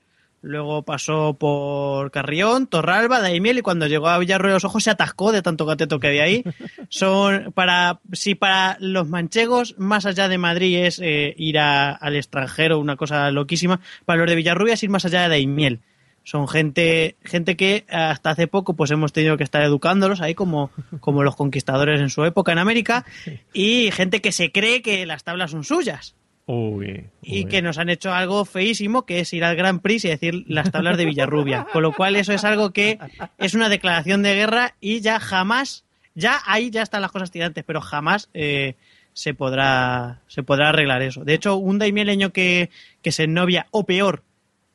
luego 0.42 0.82
pasó 0.82 1.34
por 1.34 2.10
Carrión, 2.10 2.66
Torralba, 2.66 3.20
Daimiel 3.20 3.58
y 3.58 3.62
cuando 3.62 3.86
llegó 3.86 4.08
a 4.08 4.18
Villarrubia 4.18 4.50
de 4.50 4.56
los 4.56 4.64
Ojos 4.64 4.84
se 4.84 4.90
atascó 4.90 5.30
de 5.32 5.42
tanto 5.42 5.66
cateto 5.66 6.00
que 6.00 6.08
había 6.08 6.24
ahí. 6.24 6.44
Son 6.88 7.52
para 7.52 8.00
si 8.12 8.34
para 8.34 8.76
los 8.80 9.08
manchegos 9.08 9.74
más 9.78 10.06
allá 10.06 10.28
de 10.28 10.38
Madrid 10.38 10.78
es 10.84 11.00
eh, 11.02 11.34
ir 11.38 11.58
a- 11.58 11.92
al 11.92 12.16
extranjero, 12.16 12.78
una 12.78 12.96
cosa 12.96 13.30
loquísima, 13.30 13.80
para 14.04 14.18
los 14.20 14.28
de 14.28 14.36
Villarrubia 14.36 14.74
es 14.74 14.82
ir 14.82 14.90
más 14.90 15.04
allá 15.04 15.22
de 15.22 15.28
Daimiel. 15.28 15.80
Son 16.28 16.46
gente 16.46 17.16
gente 17.24 17.56
que 17.56 17.86
hasta 17.88 18.28
hace 18.28 18.48
poco 18.48 18.76
pues 18.76 18.90
hemos 18.90 19.14
tenido 19.14 19.38
que 19.38 19.44
estar 19.44 19.62
educándolos 19.62 20.20
ahí 20.20 20.34
como, 20.34 20.70
como 21.00 21.22
los 21.22 21.36
conquistadores 21.36 22.02
en 22.02 22.10
su 22.10 22.22
época 22.26 22.52
en 22.52 22.58
América 22.58 23.06
y 23.54 23.90
gente 23.92 24.20
que 24.20 24.30
se 24.30 24.52
cree 24.52 24.82
que 24.82 25.06
las 25.06 25.24
tablas 25.24 25.52
son 25.52 25.64
suyas 25.64 26.16
Uy, 26.44 27.06
y 27.22 27.46
que 27.46 27.62
nos 27.62 27.78
han 27.78 27.88
hecho 27.88 28.12
algo 28.12 28.44
feísimo 28.44 29.06
que 29.06 29.20
es 29.20 29.32
ir 29.32 29.42
al 29.42 29.56
Grand 29.56 29.80
Prix 29.80 30.04
y 30.04 30.08
decir 30.08 30.44
las 30.48 30.70
tablas 30.70 30.98
de 30.98 31.06
Villarrubia. 31.06 31.66
Con 31.72 31.82
lo 31.82 31.92
cual 31.92 32.14
eso 32.14 32.34
es 32.34 32.44
algo 32.44 32.72
que 32.72 32.98
es 33.38 33.54
una 33.54 33.70
declaración 33.70 34.22
de 34.22 34.34
guerra 34.34 34.74
y 34.82 35.00
ya 35.00 35.20
jamás, 35.20 35.86
ya 36.14 36.40
ahí 36.44 36.70
ya 36.70 36.82
están 36.82 37.00
las 37.00 37.10
cosas 37.10 37.30
tirantes, 37.30 37.64
pero 37.64 37.80
jamás 37.80 38.28
eh, 38.34 38.74
se 39.14 39.32
podrá 39.32 40.20
se 40.26 40.42
podrá 40.42 40.68
arreglar 40.68 41.00
eso. 41.00 41.24
De 41.24 41.32
hecho, 41.32 41.56
un 41.56 41.78
daimieleño 41.78 42.32
que, 42.32 42.68
que 43.00 43.12
se 43.12 43.26
novia 43.26 43.66
o 43.70 43.84
peor 43.84 44.24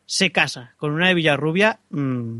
se 0.06 0.32
casa 0.32 0.74
con 0.78 0.92
una 0.92 1.08
de 1.08 1.14
Villarrubia, 1.14 1.80
mm, 1.90 2.40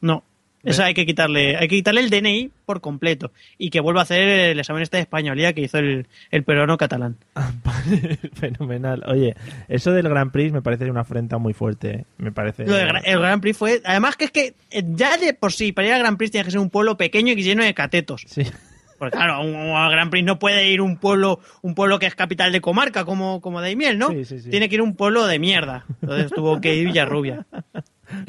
no. 0.00 0.24
Eso 0.64 0.84
hay 0.84 0.94
que 0.94 1.04
quitarle, 1.04 1.56
hay 1.56 1.66
que 1.66 1.76
quitarle 1.76 2.02
el 2.02 2.10
DNI 2.10 2.50
por 2.64 2.80
completo 2.80 3.32
y 3.58 3.70
que 3.70 3.80
vuelva 3.80 4.00
a 4.00 4.04
hacer 4.04 4.28
el 4.28 4.60
examen 4.60 4.82
este 4.82 4.96
de 4.96 5.02
españolía 5.02 5.52
que 5.52 5.62
hizo 5.62 5.78
el, 5.78 6.06
el 6.30 6.44
peruano 6.44 6.76
catalán. 6.76 7.16
Fenomenal. 8.34 9.02
Oye, 9.08 9.34
eso 9.68 9.90
del 9.90 10.08
Grand 10.08 10.30
Prix 10.30 10.52
me 10.52 10.62
parece 10.62 10.88
una 10.88 11.00
afrenta 11.00 11.38
muy 11.38 11.52
fuerte. 11.52 11.90
¿eh? 11.90 12.04
Me 12.18 12.30
parece. 12.30 12.64
Lo 12.64 12.76
del 12.76 12.92
el 13.04 13.18
Grand 13.18 13.42
Prix 13.42 13.56
fue. 13.56 13.82
Además, 13.84 14.16
que 14.16 14.26
es 14.26 14.30
que 14.30 14.54
eh, 14.70 14.84
ya 14.86 15.16
de 15.16 15.34
por 15.34 15.52
sí, 15.52 15.72
para 15.72 15.88
ir 15.88 15.94
al 15.94 16.00
Grand 16.00 16.16
Prix 16.16 16.30
tiene 16.30 16.44
que 16.44 16.52
ser 16.52 16.60
un 16.60 16.70
pueblo 16.70 16.96
pequeño 16.96 17.32
y 17.32 17.42
lleno 17.42 17.64
de 17.64 17.74
catetos. 17.74 18.24
Sí. 18.28 18.44
Porque 19.02 19.16
claro, 19.16 19.32
a 19.34 19.40
un, 19.40 19.52
a 19.56 19.86
un 19.86 19.90
Grand 19.90 20.12
Prix 20.12 20.24
no 20.24 20.38
puede 20.38 20.70
ir 20.70 20.80
un 20.80 20.96
pueblo 20.96 21.40
un 21.62 21.74
pueblo 21.74 21.98
que 21.98 22.06
es 22.06 22.14
capital 22.14 22.52
de 22.52 22.60
comarca 22.60 23.04
como, 23.04 23.40
como 23.40 23.60
Daimiel, 23.60 23.98
¿no? 23.98 24.10
Sí, 24.10 24.24
sí, 24.24 24.38
sí. 24.38 24.48
Tiene 24.48 24.68
que 24.68 24.76
ir 24.76 24.80
un 24.80 24.94
pueblo 24.94 25.26
de 25.26 25.40
mierda. 25.40 25.84
Entonces 26.02 26.30
tuvo 26.30 26.60
que 26.60 26.76
ir 26.76 26.86
Villarrubia. 26.86 27.44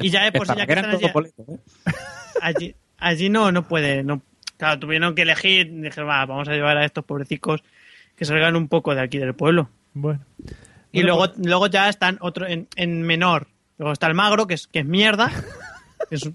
Y 0.00 0.10
ya 0.10 0.24
de 0.24 0.32
por 0.32 0.48
sí, 0.48 0.54
ya 0.58 0.66
que 0.66 0.72
Eran 0.72 0.90
están 0.90 1.12
allí, 1.14 1.32
¿eh? 1.38 1.58
allí, 2.42 2.74
allí 2.98 3.28
no, 3.28 3.52
no 3.52 3.68
puede. 3.68 4.02
No, 4.02 4.20
claro, 4.56 4.80
tuvieron 4.80 5.14
que 5.14 5.22
elegir. 5.22 5.70
Dijeron, 5.80 6.08
va, 6.08 6.26
vamos 6.26 6.48
a 6.48 6.52
llevar 6.54 6.76
a 6.76 6.84
estos 6.84 7.04
pobrecicos 7.04 7.62
que 8.16 8.24
salgan 8.24 8.56
un 8.56 8.66
poco 8.66 8.96
de 8.96 9.00
aquí 9.02 9.18
del 9.18 9.34
pueblo. 9.36 9.70
Bueno. 9.92 10.24
Y 10.90 11.02
Bueno, 11.02 11.16
luego, 11.18 11.32
luego 11.36 11.66
ya 11.68 11.88
están 11.88 12.18
otro 12.20 12.48
en, 12.48 12.66
en 12.74 13.02
menor. 13.02 13.46
Luego 13.78 13.92
está 13.92 14.06
Almagro, 14.08 14.48
que 14.48 14.54
es, 14.54 14.66
que 14.66 14.80
es 14.80 14.86
mierda. 14.86 15.30
Es- 16.10 16.30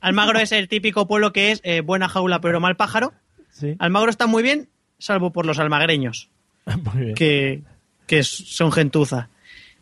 Almagro 0.00 0.38
es 0.38 0.52
el 0.52 0.68
típico 0.68 1.08
pueblo 1.08 1.32
que 1.32 1.50
es 1.50 1.60
eh, 1.64 1.80
buena 1.80 2.08
jaula 2.08 2.40
pero 2.40 2.60
mal 2.60 2.76
pájaro. 2.76 3.12
Sí. 3.54 3.76
Almagro 3.78 4.10
está 4.10 4.26
muy 4.26 4.42
bien, 4.42 4.68
salvo 4.98 5.32
por 5.32 5.46
los 5.46 5.58
almagreños, 5.58 6.28
Muy 6.94 7.02
bien. 7.04 7.14
que, 7.14 7.62
que 8.06 8.22
son 8.24 8.72
gentuza. 8.72 9.28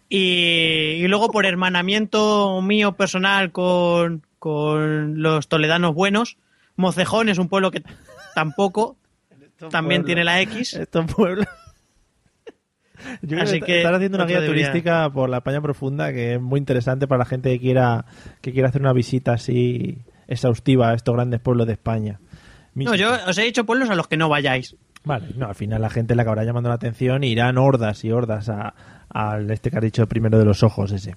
Y, 0.09 0.99
y 1.03 1.09
luego 1.09 1.31
por 1.31 1.47
hermanamiento 1.47 2.61
mío 2.61 2.93
personal 2.93 3.51
con, 3.51 4.27
con 4.39 5.23
los 5.23 5.49
toledanos 5.49 5.95
buenos, 5.95 6.37
Mocejón 6.77 7.29
es 7.31 7.39
un 7.39 7.49
pueblo 7.49 7.71
que 7.71 7.83
tampoco 8.35 8.97
también 9.71 10.05
tiene 10.05 10.23
la 10.25 10.41
X. 10.43 10.75
Estos 10.75 11.07
pueblos. 11.15 11.47
Yo 13.23 13.41
Así 13.41 13.59
que, 13.61 13.67
que 13.67 13.79
están 13.79 13.95
haciendo 13.95 14.19
una 14.19 14.27
guía 14.27 14.41
debería- 14.41 14.67
turística 14.67 15.11
por 15.11 15.29
la 15.29 15.39
España 15.39 15.61
profunda 15.61 16.13
que 16.13 16.35
es 16.35 16.41
muy 16.41 16.59
interesante 16.59 17.09
para 17.09 17.21
la 17.21 17.25
gente 17.25 17.51
que 17.51 17.59
quiera 17.59 18.05
que 18.41 18.53
quiera 18.53 18.69
hacer 18.69 18.81
una 18.83 18.93
visita 18.93 19.33
así 19.33 19.99
exhaustiva 20.29 20.91
a 20.91 20.95
estos 20.95 21.15
grandes 21.15 21.41
pueblos 21.41 21.67
de 21.67 21.73
España. 21.73 22.21
No, 22.75 22.95
yo 22.95 23.11
os 23.27 23.37
he 23.39 23.43
dicho 23.43 23.65
pueblos 23.65 23.91
a 23.91 23.95
los 23.95 24.09
que 24.09 24.17
no 24.17 24.29
vayáis. 24.29 24.77
Vale, 25.05 25.29
no, 25.37 25.47
al 25.49 25.55
final 25.55 25.83
la 25.83 25.91
gente 25.91 26.15
le 26.15 26.23
acabará 26.23 26.45
llamando 26.45 26.69
la 26.69 26.77
atención 26.77 27.25
y 27.25 27.29
irán 27.33 27.59
hordas 27.59 28.05
y 28.05 28.13
hordas 28.13 28.49
a, 28.49 28.75
al 29.09 29.51
este 29.51 29.71
que 29.71 29.77
has 29.79 29.83
dicho 29.83 30.07
primero 30.07 30.39
de 30.39 30.45
los 30.45 30.63
ojos 30.63 30.93
ese. 30.93 31.17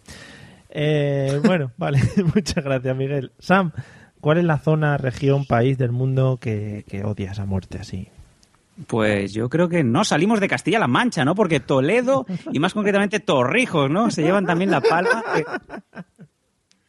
Eh, 0.69 1.39
bueno, 1.45 1.71
vale, 1.77 1.99
muchas 2.35 2.63
gracias 2.63 2.95
Miguel. 2.97 3.31
Sam, 3.39 3.71
¿cuál 4.19 4.39
es 4.39 4.43
la 4.43 4.57
zona, 4.57 4.97
región, 4.97 5.45
país 5.45 5.77
del 5.77 5.91
mundo 5.91 6.37
que, 6.41 6.83
que 6.89 7.03
odias 7.03 7.39
a 7.39 7.45
muerte 7.45 7.77
así? 7.79 8.09
Pues 8.87 9.31
yo 9.33 9.47
creo 9.47 9.69
que 9.69 9.85
no 9.85 10.03
salimos 10.03 10.41
de 10.41 10.49
Castilla-La 10.49 10.87
Mancha, 10.87 11.23
¿no? 11.23 11.33
Porque 11.33 11.61
Toledo 11.61 12.25
y 12.51 12.59
más 12.59 12.73
concretamente 12.73 13.21
Torrijos, 13.21 13.89
¿no? 13.89 14.11
Se 14.11 14.21
llevan 14.23 14.45
también 14.45 14.69
la 14.71 14.81
palma. 14.81 15.23
que- 15.33 15.45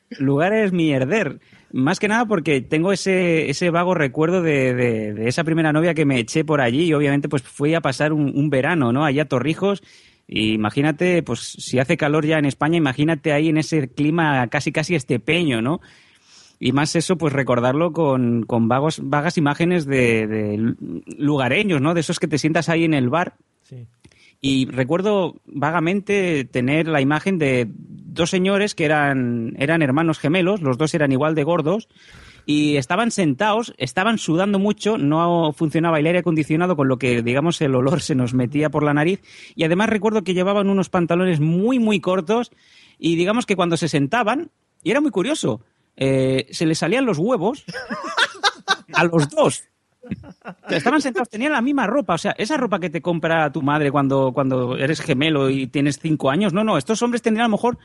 Lugares 0.18 0.72
mierder. 0.72 1.40
Más 1.76 2.00
que 2.00 2.08
nada 2.08 2.24
porque 2.24 2.62
tengo 2.62 2.90
ese, 2.90 3.50
ese 3.50 3.68
vago 3.68 3.92
recuerdo 3.92 4.40
de, 4.40 4.74
de- 4.74 5.28
esa 5.28 5.44
primera 5.44 5.74
novia 5.74 5.92
que 5.92 6.06
me 6.06 6.18
eché 6.18 6.42
por 6.42 6.62
allí 6.62 6.84
y 6.84 6.94
obviamente 6.94 7.28
pues 7.28 7.42
fui 7.42 7.74
a 7.74 7.82
pasar 7.82 8.14
un, 8.14 8.48
verano, 8.48 8.92
¿no? 8.92 9.04
Allá 9.04 9.24
a 9.24 9.26
Torrijos. 9.26 9.82
Y 10.26 10.54
imagínate, 10.54 11.22
pues 11.22 11.40
si 11.40 11.78
hace 11.78 11.98
calor 11.98 12.24
ya 12.24 12.38
en 12.38 12.46
España, 12.46 12.78
imagínate 12.78 13.32
ahí 13.32 13.50
en 13.50 13.58
ese 13.58 13.88
clima 13.88 14.46
casi 14.48 14.72
casi 14.72 14.94
estepeño, 14.94 15.60
¿no? 15.60 15.80
Y 16.58 16.72
más 16.72 16.96
eso, 16.96 17.18
pues 17.18 17.34
recordarlo 17.34 17.92
con, 17.92 18.44
con 18.44 18.68
vagos, 18.68 19.00
vagas 19.02 19.36
imágenes 19.36 19.84
de, 19.84 20.26
de 20.26 20.74
lugareños, 21.18 21.82
¿no? 21.82 21.92
De 21.92 22.00
esos 22.00 22.18
que 22.18 22.26
te 22.26 22.38
sientas 22.38 22.70
ahí 22.70 22.84
en 22.84 22.94
el 22.94 23.10
bar. 23.10 23.34
Sí. 23.64 23.86
Y 24.40 24.66
recuerdo 24.66 25.40
vagamente 25.46 26.44
tener 26.44 26.88
la 26.88 27.00
imagen 27.00 27.38
de 27.38 27.68
dos 27.68 28.30
señores 28.30 28.74
que 28.74 28.84
eran, 28.84 29.54
eran 29.58 29.82
hermanos 29.82 30.18
gemelos, 30.18 30.62
los 30.62 30.78
dos 30.78 30.94
eran 30.94 31.12
igual 31.12 31.34
de 31.34 31.44
gordos, 31.44 31.88
y 32.46 32.76
estaban 32.76 33.10
sentados, 33.10 33.74
estaban 33.76 34.18
sudando 34.18 34.58
mucho, 34.58 34.98
no 34.98 35.52
funcionaba 35.52 35.98
el 35.98 36.06
aire 36.06 36.20
acondicionado, 36.20 36.76
con 36.76 36.88
lo 36.88 36.96
que, 36.96 37.22
digamos, 37.22 37.60
el 37.60 37.74
olor 37.74 38.00
se 38.00 38.14
nos 38.14 38.34
metía 38.34 38.70
por 38.70 38.84
la 38.84 38.94
nariz, 38.94 39.20
y 39.54 39.64
además 39.64 39.88
recuerdo 39.88 40.22
que 40.22 40.34
llevaban 40.34 40.70
unos 40.70 40.88
pantalones 40.88 41.40
muy, 41.40 41.78
muy 41.78 42.00
cortos, 42.00 42.52
y 42.98 43.16
digamos 43.16 43.46
que 43.46 43.56
cuando 43.56 43.76
se 43.76 43.88
sentaban, 43.88 44.50
y 44.82 44.92
era 44.92 45.00
muy 45.00 45.10
curioso, 45.10 45.60
eh, 45.96 46.46
se 46.50 46.66
les 46.66 46.78
salían 46.78 47.04
los 47.04 47.18
huevos 47.18 47.64
a 48.92 49.04
los 49.04 49.28
dos. 49.28 49.64
Estaban 50.70 51.00
sentados, 51.00 51.28
tenían 51.28 51.52
la 51.52 51.62
misma 51.62 51.86
ropa. 51.86 52.14
O 52.14 52.18
sea, 52.18 52.34
esa 52.38 52.56
ropa 52.56 52.78
que 52.78 52.90
te 52.90 53.00
compra 53.00 53.50
tu 53.50 53.62
madre 53.62 53.90
cuando, 53.90 54.32
cuando 54.32 54.76
eres 54.76 55.00
gemelo 55.00 55.50
y 55.50 55.66
tienes 55.66 55.98
cinco 55.98 56.30
años. 56.30 56.52
No, 56.52 56.64
no, 56.64 56.78
estos 56.78 57.02
hombres 57.02 57.22
tendrían 57.22 57.44
a 57.44 57.48
lo 57.48 57.56
mejor 57.56 57.78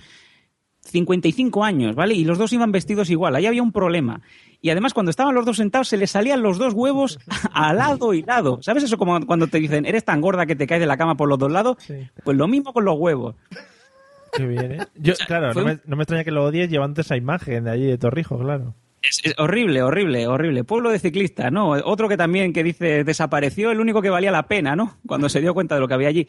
55 0.84 1.64
años, 1.64 1.96
¿vale? 1.96 2.14
Y 2.16 2.24
los 2.24 2.38
dos 2.38 2.52
iban 2.54 2.72
vestidos 2.72 3.10
igual. 3.10 3.36
Ahí 3.36 3.46
había 3.46 3.64
un 3.64 3.72
problema. 3.72 4.22
Y 4.62 4.70
además, 4.70 4.94
cuando 4.94 5.10
estaban 5.10 5.36
los 5.36 5.46
dos 5.46 5.58
sentados, 5.58 5.88
se 5.88 5.98
les 5.98 6.12
salían 6.12 6.42
los 6.42 6.58
dos 6.58 6.74
huevos 6.74 7.20
a 7.54 7.74
lado 7.74 8.14
y 8.14 8.24
lado. 8.24 8.60
¿Sabes 8.62 8.84
eso 8.84 8.98
como 8.98 9.26
cuando 9.26 9.48
te 9.48 9.60
dicen, 9.60 9.86
eres 9.86 10.06
tan 10.06 10.22
gorda 10.22 10.46
que 10.46 10.56
te 10.56 10.68
caes 10.68 10.82
de 10.82 10.88
la 10.88 10.98
cama 10.98 11.16
por 11.16 11.30
los 11.30 11.40
dos 11.40 11.52
lados? 11.52 11.78
Pues 12.24 12.38
lo 12.38 12.48
mismo 12.48 12.74
con 12.74 12.86
los 12.86 12.98
huevos. 12.98 13.36
Qué 14.34 14.46
bien, 14.46 14.72
¿eh? 14.74 14.88
Yo, 14.96 15.14
claro, 15.28 15.54
me, 15.64 15.80
no 15.86 15.96
me 15.96 16.04
extraña 16.04 16.24
que 16.24 16.32
lo 16.32 16.46
odies 16.46 16.70
llevando 16.70 17.02
esa 17.02 17.18
imagen 17.18 17.66
de 17.66 17.72
allí 17.72 17.86
de 17.86 17.98
Torrijos, 17.98 18.42
claro. 18.42 18.76
Es, 19.02 19.22
horrible, 19.38 19.82
horrible, 19.82 20.28
horrible. 20.28 20.64
Pueblo 20.64 20.92
de 20.92 21.00
ciclistas, 21.00 21.52
¿no? 21.52 21.72
Otro 21.72 22.08
que 22.08 22.18
también 22.18 22.54
que 22.54 22.64
dice 22.64 23.04
desapareció, 23.04 23.72
el 23.72 23.80
único 23.80 24.02
que 24.02 24.12
valía 24.12 24.32
la 24.32 24.48
pena, 24.48 24.76
¿no? 24.76 24.98
Cuando 25.08 25.28
se 25.28 25.42
dio 25.42 25.54
cuenta 25.54 25.76
de 25.76 25.82
lo 25.82 25.88
que 25.88 25.96
había 25.96 26.10
allí. 26.10 26.28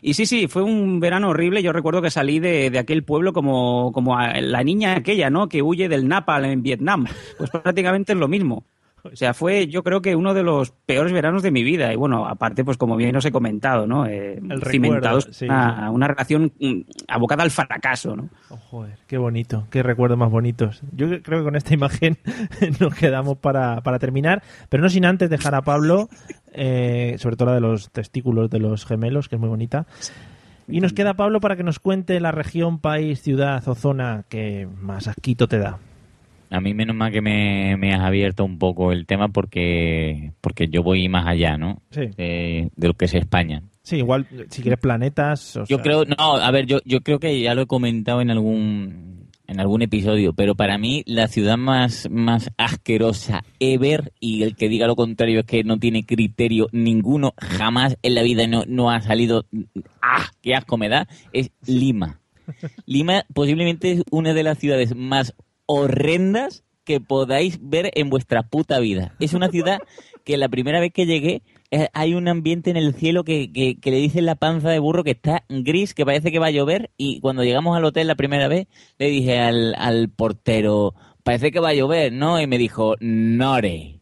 Y 0.00 0.14
sí, 0.14 0.24
sí, 0.24 0.48
fue 0.48 0.62
un 0.62 1.00
verano 1.00 1.30
horrible. 1.30 1.62
Yo 1.62 1.72
recuerdo 1.72 2.00
que 2.00 2.10
salí 2.10 2.40
de, 2.40 2.70
de 2.70 2.78
aquel 2.78 3.04
pueblo 3.04 3.32
como, 3.32 3.92
como 3.92 4.18
la 4.18 4.62
niña 4.62 4.96
aquella, 4.96 5.28
¿no? 5.28 5.48
Que 5.48 5.62
huye 5.62 5.88
del 5.88 6.08
Napal 6.08 6.46
en 6.46 6.62
Vietnam. 6.62 7.06
Pues 7.36 7.50
prácticamente 7.50 8.12
es 8.12 8.18
lo 8.18 8.28
mismo. 8.28 8.64
O 9.04 9.16
sea, 9.16 9.34
fue 9.34 9.66
yo 9.66 9.82
creo 9.82 10.00
que 10.00 10.16
uno 10.16 10.32
de 10.32 10.42
los 10.42 10.70
peores 10.70 11.12
veranos 11.12 11.42
de 11.42 11.50
mi 11.50 11.62
vida. 11.62 11.92
Y 11.92 11.96
bueno, 11.96 12.26
aparte, 12.26 12.64
pues 12.64 12.78
como 12.78 12.96
bien 12.96 13.14
os 13.16 13.24
he 13.24 13.32
comentado, 13.32 13.86
¿no? 13.86 14.06
Eh, 14.06 14.40
cimentados 14.70 15.28
sí, 15.30 15.44
una, 15.44 15.90
una 15.90 16.08
relación 16.08 16.52
mm, 16.58 16.80
abocada 17.08 17.42
al 17.42 17.50
fracaso, 17.50 18.16
¿no? 18.16 18.30
Oh, 18.48 18.56
joder, 18.56 18.98
qué 19.06 19.18
bonito, 19.18 19.66
qué 19.70 19.82
recuerdos 19.82 20.18
más 20.18 20.30
bonitos. 20.30 20.82
Yo 20.92 21.06
creo 21.22 21.40
que 21.40 21.44
con 21.44 21.56
esta 21.56 21.74
imagen 21.74 22.16
nos 22.80 22.94
quedamos 22.94 23.36
para, 23.36 23.82
para 23.82 23.98
terminar, 23.98 24.42
pero 24.70 24.82
no 24.82 24.88
sin 24.88 25.04
antes 25.04 25.28
dejar 25.28 25.54
a 25.54 25.62
Pablo, 25.62 26.08
eh, 26.52 27.16
sobre 27.18 27.36
todo 27.36 27.50
la 27.50 27.54
de 27.54 27.60
los 27.60 27.90
testículos 27.90 28.48
de 28.48 28.58
los 28.58 28.86
gemelos, 28.86 29.28
que 29.28 29.36
es 29.36 29.40
muy 29.40 29.50
bonita. 29.50 29.86
Y 30.66 30.80
nos 30.80 30.94
queda 30.94 31.12
Pablo 31.12 31.40
para 31.40 31.56
que 31.56 31.62
nos 31.62 31.78
cuente 31.78 32.18
la 32.20 32.32
región, 32.32 32.78
país, 32.78 33.20
ciudad 33.20 33.62
o 33.68 33.74
zona 33.74 34.24
que 34.30 34.66
más 34.80 35.08
asquito 35.08 35.46
te 35.46 35.58
da. 35.58 35.78
A 36.50 36.60
mí 36.60 36.74
menos 36.74 36.94
mal 36.94 37.10
que 37.10 37.20
me, 37.20 37.76
me 37.76 37.92
has 37.94 38.00
abierto 38.00 38.44
un 38.44 38.58
poco 38.58 38.92
el 38.92 39.06
tema 39.06 39.28
porque 39.28 40.32
porque 40.40 40.68
yo 40.68 40.82
voy 40.82 41.08
más 41.08 41.26
allá, 41.26 41.56
¿no? 41.56 41.82
Sí. 41.90 42.06
De, 42.16 42.70
de 42.76 42.88
lo 42.88 42.94
que 42.94 43.06
es 43.06 43.14
España. 43.14 43.62
Sí, 43.82 43.96
igual 43.96 44.26
si 44.48 44.62
quieres 44.62 44.80
planetas. 44.80 45.56
o 45.56 45.60
Yo 45.66 45.76
sea, 45.76 45.82
creo, 45.82 46.04
no, 46.04 46.36
a 46.36 46.50
ver, 46.50 46.66
yo, 46.66 46.78
yo 46.84 47.00
creo 47.02 47.18
que 47.18 47.40
ya 47.40 47.54
lo 47.54 47.62
he 47.62 47.66
comentado 47.66 48.20
en 48.20 48.30
algún 48.30 49.14
en 49.46 49.60
algún 49.60 49.82
episodio, 49.82 50.32
pero 50.32 50.54
para 50.54 50.78
mí 50.78 51.02
la 51.06 51.28
ciudad 51.28 51.58
más, 51.58 52.08
más 52.10 52.50
asquerosa 52.56 53.44
ever, 53.60 54.12
y 54.18 54.42
el 54.42 54.56
que 54.56 54.68
diga 54.70 54.86
lo 54.86 54.96
contrario 54.96 55.40
es 55.40 55.46
que 55.46 55.64
no 55.64 55.78
tiene 55.78 56.04
criterio 56.06 56.68
ninguno, 56.72 57.34
jamás 57.36 57.98
en 58.02 58.14
la 58.14 58.22
vida 58.22 58.46
no, 58.46 58.64
no 58.66 58.90
ha 58.90 59.02
salido, 59.02 59.44
¡ah! 60.00 60.30
¡Qué 60.40 60.54
asco 60.54 60.78
me 60.78 60.88
da! 60.88 61.06
Es 61.32 61.50
Lima. 61.66 62.20
Lima 62.86 63.24
posiblemente 63.32 63.92
es 63.92 64.02
una 64.10 64.34
de 64.34 64.42
las 64.42 64.58
ciudades 64.58 64.94
más 64.96 65.34
horrendas 65.66 66.64
que 66.84 67.00
podáis 67.00 67.58
ver 67.62 67.90
en 67.94 68.10
vuestra 68.10 68.42
puta 68.42 68.78
vida. 68.78 69.14
Es 69.18 69.34
una 69.34 69.48
ciudad 69.48 69.78
que 70.24 70.36
la 70.36 70.48
primera 70.48 70.80
vez 70.80 70.92
que 70.92 71.06
llegué 71.06 71.42
eh, 71.70 71.88
hay 71.92 72.14
un 72.14 72.28
ambiente 72.28 72.70
en 72.70 72.76
el 72.76 72.94
cielo 72.94 73.24
que, 73.24 73.50
que, 73.52 73.80
que 73.80 73.90
le 73.90 73.96
dicen 73.96 74.26
la 74.26 74.34
panza 74.34 74.70
de 74.70 74.78
burro 74.78 75.02
que 75.02 75.12
está 75.12 75.44
gris, 75.48 75.94
que 75.94 76.04
parece 76.04 76.30
que 76.30 76.38
va 76.38 76.46
a 76.46 76.52
llover 76.52 76.90
y 76.96 77.20
cuando 77.20 77.42
llegamos 77.42 77.76
al 77.76 77.84
hotel 77.84 78.06
la 78.06 78.14
primera 78.14 78.48
vez 78.48 78.68
le 78.98 79.08
dije 79.08 79.40
al, 79.40 79.74
al 79.76 80.08
portero, 80.10 80.94
parece 81.22 81.50
que 81.50 81.60
va 81.60 81.70
a 81.70 81.74
llover, 81.74 82.12
¿no? 82.12 82.40
Y 82.40 82.46
me 82.46 82.58
dijo, 82.58 82.94
Nore. 83.00 84.00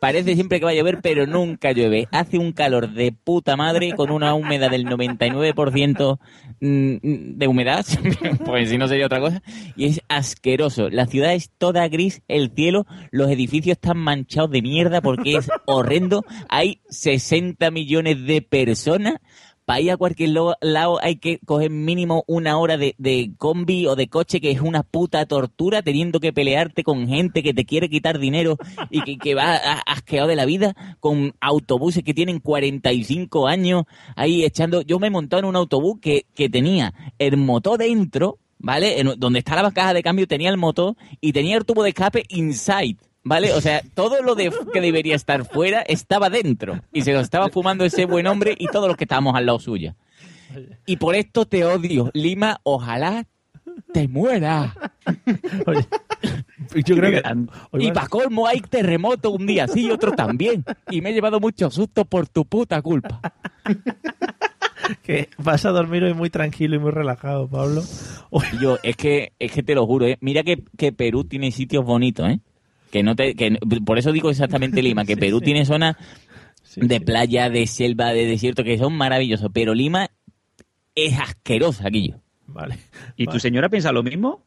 Parece 0.00 0.34
siempre 0.34 0.58
que 0.58 0.64
va 0.64 0.70
a 0.70 0.74
llover, 0.74 1.00
pero 1.02 1.26
nunca 1.26 1.72
llueve. 1.72 2.06
Hace 2.12 2.38
un 2.38 2.52
calor 2.52 2.92
de 2.92 3.12
puta 3.12 3.56
madre 3.56 3.92
con 3.94 4.10
una 4.10 4.34
humedad 4.34 4.70
del 4.70 4.86
99% 4.86 6.18
mm, 6.60 7.36
de 7.38 7.48
humedad, 7.48 7.84
pues 8.44 8.70
si 8.70 8.78
no 8.78 8.86
sería 8.86 9.06
otra 9.06 9.20
cosa, 9.20 9.42
y 9.76 9.86
es 9.86 10.00
asqueroso. 10.08 10.88
La 10.88 11.06
ciudad 11.06 11.34
es 11.34 11.50
toda 11.58 11.88
gris, 11.88 12.22
el 12.28 12.52
cielo, 12.54 12.86
los 13.10 13.30
edificios 13.30 13.76
están 13.76 13.98
manchados 13.98 14.50
de 14.50 14.62
mierda 14.62 15.00
porque 15.00 15.36
es 15.36 15.50
horrendo. 15.66 16.24
Hay 16.48 16.80
60 16.90 17.70
millones 17.70 18.24
de 18.24 18.42
personas. 18.42 19.14
Para 19.68 19.82
ir 19.82 19.90
a 19.90 19.98
cualquier 19.98 20.30
lado 20.62 20.98
hay 21.02 21.16
que 21.16 21.40
coger 21.44 21.68
mínimo 21.70 22.24
una 22.26 22.56
hora 22.56 22.78
de, 22.78 22.94
de 22.96 23.32
combi 23.36 23.86
o 23.86 23.96
de 23.96 24.08
coche, 24.08 24.40
que 24.40 24.50
es 24.50 24.62
una 24.62 24.82
puta 24.82 25.26
tortura, 25.26 25.82
teniendo 25.82 26.20
que 26.20 26.32
pelearte 26.32 26.82
con 26.82 27.06
gente 27.06 27.42
que 27.42 27.52
te 27.52 27.66
quiere 27.66 27.90
quitar 27.90 28.18
dinero 28.18 28.56
y 28.90 29.02
que, 29.02 29.18
que 29.18 29.34
va 29.34 29.56
asqueado 29.86 30.26
de 30.26 30.36
la 30.36 30.46
vida, 30.46 30.74
con 31.00 31.34
autobuses 31.42 32.02
que 32.02 32.14
tienen 32.14 32.40
45 32.40 33.46
años 33.46 33.82
ahí 34.16 34.42
echando. 34.42 34.80
Yo 34.80 34.98
me 34.98 35.08
he 35.08 35.10
montado 35.10 35.40
en 35.40 35.44
un 35.50 35.56
autobús 35.56 35.98
que, 36.00 36.24
que 36.34 36.48
tenía 36.48 36.94
el 37.18 37.36
motor 37.36 37.76
dentro, 37.78 38.38
¿vale? 38.56 38.98
En- 39.00 39.20
donde 39.20 39.40
está 39.40 39.60
la 39.62 39.70
caja 39.70 39.92
de 39.92 40.02
cambio 40.02 40.26
tenía 40.26 40.48
el 40.48 40.56
motor 40.56 40.96
y 41.20 41.34
tenía 41.34 41.58
el 41.58 41.66
tubo 41.66 41.82
de 41.82 41.90
escape 41.90 42.24
inside. 42.30 42.96
¿Vale? 43.28 43.52
O 43.52 43.60
sea, 43.60 43.82
todo 43.92 44.22
lo 44.22 44.34
de, 44.34 44.50
que 44.72 44.80
debería 44.80 45.14
estar 45.14 45.44
fuera 45.44 45.82
estaba 45.82 46.30
dentro. 46.30 46.80
Y 46.94 47.02
se 47.02 47.12
lo 47.12 47.20
estaba 47.20 47.50
fumando 47.50 47.84
ese 47.84 48.06
buen 48.06 48.26
hombre 48.26 48.54
y 48.58 48.68
todos 48.68 48.88
los 48.88 48.96
que 48.96 49.04
estábamos 49.04 49.36
al 49.36 49.44
lado 49.44 49.58
suya. 49.58 49.96
Y 50.86 50.96
por 50.96 51.14
esto 51.14 51.44
te 51.44 51.62
odio. 51.62 52.10
Lima, 52.14 52.58
ojalá 52.62 53.26
te 53.92 54.08
muera. 54.08 54.74
Yo 56.86 56.96
creo 56.96 57.22
que 57.22 57.22
Y 57.78 57.92
para 57.92 58.08
colmo 58.08 58.46
hay 58.46 58.62
terremoto 58.62 59.30
un 59.30 59.46
día 59.46 59.68
sí 59.68 59.86
y 59.86 59.90
otro 59.90 60.12
también. 60.12 60.64
Y 60.90 61.02
me 61.02 61.10
he 61.10 61.12
llevado 61.12 61.38
mucho 61.38 61.70
susto 61.70 62.06
por 62.06 62.28
tu 62.28 62.46
puta 62.46 62.80
culpa. 62.80 63.20
que 65.02 65.28
vas 65.36 65.66
a 65.66 65.70
dormir 65.70 66.02
hoy 66.02 66.14
muy 66.14 66.30
tranquilo 66.30 66.76
y 66.76 66.78
muy 66.78 66.92
relajado, 66.92 67.46
Pablo. 67.46 67.82
Yo, 68.58 68.78
es 68.82 68.96
que, 68.96 69.34
es 69.38 69.52
que 69.52 69.62
te 69.62 69.74
lo 69.74 69.86
juro, 69.86 70.06
¿eh? 70.06 70.16
Mira 70.22 70.42
que, 70.42 70.64
que 70.78 70.92
Perú 70.92 71.24
tiene 71.24 71.52
sitios 71.52 71.84
bonitos, 71.84 72.26
¿eh? 72.30 72.40
Que 72.90 73.02
no 73.02 73.14
te, 73.16 73.34
que, 73.34 73.58
por 73.84 73.98
eso 73.98 74.12
digo 74.12 74.30
exactamente 74.30 74.82
Lima, 74.82 75.04
que 75.04 75.16
Perú 75.18 75.40
tiene 75.40 75.64
zonas 75.64 75.96
de 76.76 77.00
playa, 77.00 77.50
de 77.50 77.66
selva, 77.66 78.12
de 78.12 78.26
desierto, 78.26 78.64
que 78.64 78.78
son 78.78 78.94
maravillosos, 78.94 79.50
pero 79.52 79.74
Lima 79.74 80.10
es 80.94 81.18
asquerosa, 81.18 81.88
Guillo. 81.88 82.20
Vale. 82.46 82.78
¿Y 83.16 83.26
tu 83.26 83.38
señora 83.38 83.68
piensa 83.68 83.92
lo 83.92 84.02
mismo? 84.02 84.42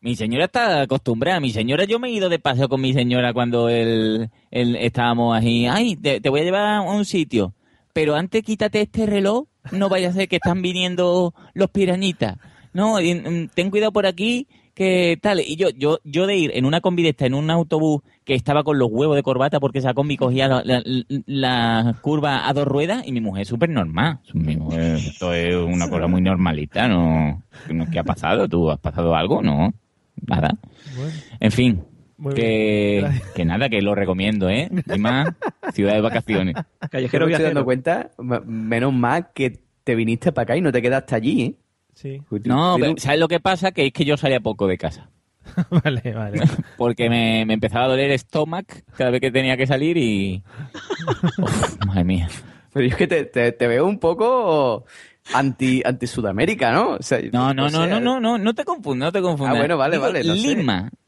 Mi 0.00 0.14
señora 0.14 0.44
está 0.44 0.82
acostumbrada. 0.82 1.40
Mi 1.40 1.50
señora, 1.50 1.84
yo 1.84 1.98
me 1.98 2.08
he 2.08 2.12
ido 2.12 2.28
de 2.28 2.38
paseo 2.38 2.68
con 2.68 2.80
mi 2.80 2.92
señora 2.92 3.32
cuando 3.32 3.68
él, 3.68 4.30
él- 4.50 4.76
estábamos 4.76 5.36
ahí. 5.36 5.66
Ay, 5.66 5.96
te, 5.96 6.20
te 6.20 6.28
voy 6.28 6.40
a 6.40 6.44
llevar 6.44 6.64
a 6.76 6.80
un 6.82 7.04
sitio. 7.04 7.54
Pero 7.92 8.14
antes 8.14 8.42
quítate 8.42 8.82
este 8.82 9.06
reloj. 9.06 9.46
No 9.72 9.88
vaya 9.88 10.10
a 10.10 10.12
ser 10.12 10.28
que 10.28 10.36
están 10.36 10.62
viniendo 10.62 11.34
los 11.54 11.70
pirañitas. 11.70 12.36
No, 12.72 13.00
mm, 13.00 13.48
ten 13.54 13.70
cuidado 13.70 13.90
por 13.92 14.06
aquí, 14.06 14.46
que 14.76 15.18
tal. 15.22 15.40
Y 15.40 15.56
yo, 15.56 15.70
yo, 15.70 15.98
yo 16.04 16.26
de 16.26 16.36
ir 16.36 16.50
en 16.54 16.66
una 16.66 16.82
combi 16.82 17.02
de 17.02 17.08
esta, 17.08 17.24
en 17.24 17.32
un 17.34 17.50
autobús 17.50 18.02
que 18.24 18.34
estaba 18.34 18.62
con 18.62 18.78
los 18.78 18.90
huevos 18.92 19.16
de 19.16 19.22
corbata 19.22 19.58
porque 19.58 19.78
esa 19.78 19.94
combi 19.94 20.16
cogía 20.18 20.46
la, 20.48 20.62
la- 20.64 20.82
la 21.26 21.96
curva 22.02 22.46
a 22.46 22.52
dos 22.52 22.68
ruedas 22.68 23.02
y 23.06 23.12
mi 23.12 23.20
mujer 23.22 23.46
súper 23.46 23.70
normal. 23.70 24.18
Mi 24.34 24.56
mujer, 24.56 24.96
esto 24.96 25.32
es 25.32 25.56
una 25.56 25.88
cosa 25.88 26.06
muy 26.06 26.20
normalita, 26.20 26.86
¿no? 26.88 27.42
¿no? 27.72 27.86
¿Qué 27.90 27.98
ha 27.98 28.04
pasado? 28.04 28.46
¿Tú 28.48 28.70
has 28.70 28.78
pasado 28.78 29.16
algo? 29.16 29.40
No, 29.42 29.72
nada. 30.26 30.54
En 31.40 31.52
fin, 31.52 31.82
Muy 32.18 32.34
que, 32.34 33.08
que 33.34 33.44
nada, 33.46 33.68
que 33.70 33.80
lo 33.80 33.94
recomiendo, 33.94 34.50
¿eh? 34.50 34.68
Encima, 34.70 35.36
ciudad 35.72 35.94
de 35.94 36.00
vacaciones. 36.02 36.54
Me 37.26 37.32
estoy 37.32 37.44
dando 37.44 37.64
cuenta, 37.64 38.10
menos 38.46 38.92
mal 38.92 39.28
que 39.34 39.58
te 39.84 39.94
viniste 39.94 40.32
para 40.32 40.42
acá 40.44 40.56
y 40.56 40.60
no 40.60 40.70
te 40.72 40.82
quedaste 40.82 41.14
allí, 41.14 41.42
¿eh? 41.42 41.54
Sí. 41.96 42.22
No, 42.44 42.76
Pero- 42.78 42.94
¿sabes 42.98 43.18
lo 43.18 43.26
que 43.26 43.40
pasa? 43.40 43.72
Que 43.72 43.86
es 43.86 43.92
que 43.92 44.04
yo 44.04 44.16
salía 44.16 44.38
poco 44.40 44.66
de 44.68 44.78
casa. 44.78 45.08
vale, 45.84 46.12
vale. 46.12 46.40
Porque 46.76 47.08
me, 47.10 47.44
me 47.46 47.54
empezaba 47.54 47.86
a 47.86 47.88
doler 47.88 48.06
el 48.06 48.12
estómago 48.12 48.66
cada 48.96 49.10
vez 49.10 49.20
que 49.20 49.30
tenía 49.30 49.56
que 49.56 49.66
salir 49.66 49.96
y... 49.96 50.42
Uf, 51.38 51.76
madre 51.86 52.04
mía. 52.04 52.28
Pero 52.72 52.84
yo 52.86 52.90
es 52.90 52.96
que 52.96 53.06
te, 53.06 53.24
te- 53.24 53.52
te 53.52 53.66
veo 53.66 53.86
un 53.86 53.98
poco 53.98 54.84
anti, 55.32 55.82
anti 55.84 56.06
Sudamérica, 56.06 56.72
¿no? 56.72 56.90
O 56.96 57.02
sea, 57.02 57.18
No, 57.32 57.54
no, 57.54 57.70
no, 57.70 57.84
sé. 57.84 57.86
no, 57.88 58.00
no, 58.00 58.20
no, 58.20 58.38
no 58.38 58.54
te 58.54 58.64
confundas, 58.64 59.06
no 59.08 59.12
te 59.12 59.22
confundas. 59.22 59.54
Ah, 59.56 59.58
bueno, 59.58 59.76
vale, 59.78 59.96
Digo 59.96 60.06
vale, 60.06 60.24
no 60.24 60.34
sé. 60.34 60.40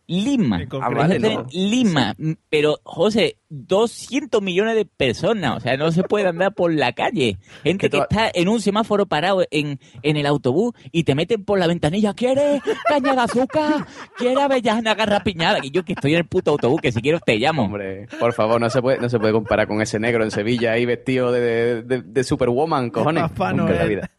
Lima, 0.09 0.59
Lima. 0.59 0.81
Ah, 0.83 0.89
vale, 0.89 1.19
no. 1.19 1.47
Lima, 1.53 2.17
pero 2.49 2.79
José, 2.83 3.37
200 3.51 4.41
millones 4.43 4.75
de 4.75 4.87
personas, 4.87 5.59
o 5.59 5.61
sea, 5.61 5.77
no 5.77 5.93
se 5.93 6.03
puede 6.03 6.27
andar 6.27 6.55
por 6.55 6.73
la 6.73 6.93
calle. 6.95 7.37
Gente 7.63 7.91
que 7.91 7.99
está 7.99 8.31
en 8.33 8.49
un 8.49 8.61
semáforo 8.63 9.05
parado 9.05 9.45
en, 9.51 9.79
en 10.03 10.17
el 10.17 10.25
autobús 10.25 10.73
y 10.93 11.05
te 11.05 11.15
meten 11.15 11.45
por 11.45 11.59
la 11.59 11.67
ventanilla, 11.67 12.15
¿quieres 12.15 12.63
caña 12.89 13.15
de 13.15 13.21
azúcar? 13.21 13.87
¿Quieres 14.17 14.39
avellana 14.39 14.95
garrapiñada? 14.95 15.59
Y 15.63 15.71
yo 15.71 15.85
que 15.85 15.93
estoy 15.93 16.13
en 16.15 16.21
el 16.21 16.27
puto 16.27 16.53
autobús, 16.53 16.81
que 16.81 16.91
si 16.91 17.03
quiero 17.03 17.21
te 17.21 17.37
llamo. 17.37 17.65
Hombre, 17.65 18.07
por 18.19 18.33
favor, 18.33 18.59
no 18.61 18.71
se 18.71 18.81
puede, 18.81 18.99
no 18.99 19.11
se 19.11 19.19
puede 19.19 19.35
comparar 19.35 19.67
con 19.69 19.83
ese 19.83 19.99
negro 20.01 20.25
en 20.25 20.31
Sevilla 20.31 20.73
ahí 20.73 20.87
vestido 20.87 21.33
de, 21.33 21.41
de, 21.41 21.83
de- 21.83 22.03
de 22.03 22.25
Superwoman, 22.25 22.89
cojones. 22.91 23.25
Papá 23.25 23.53
Nunca 23.53 23.73
en 23.73 23.79
la 23.79 23.85
vida. 23.85 24.11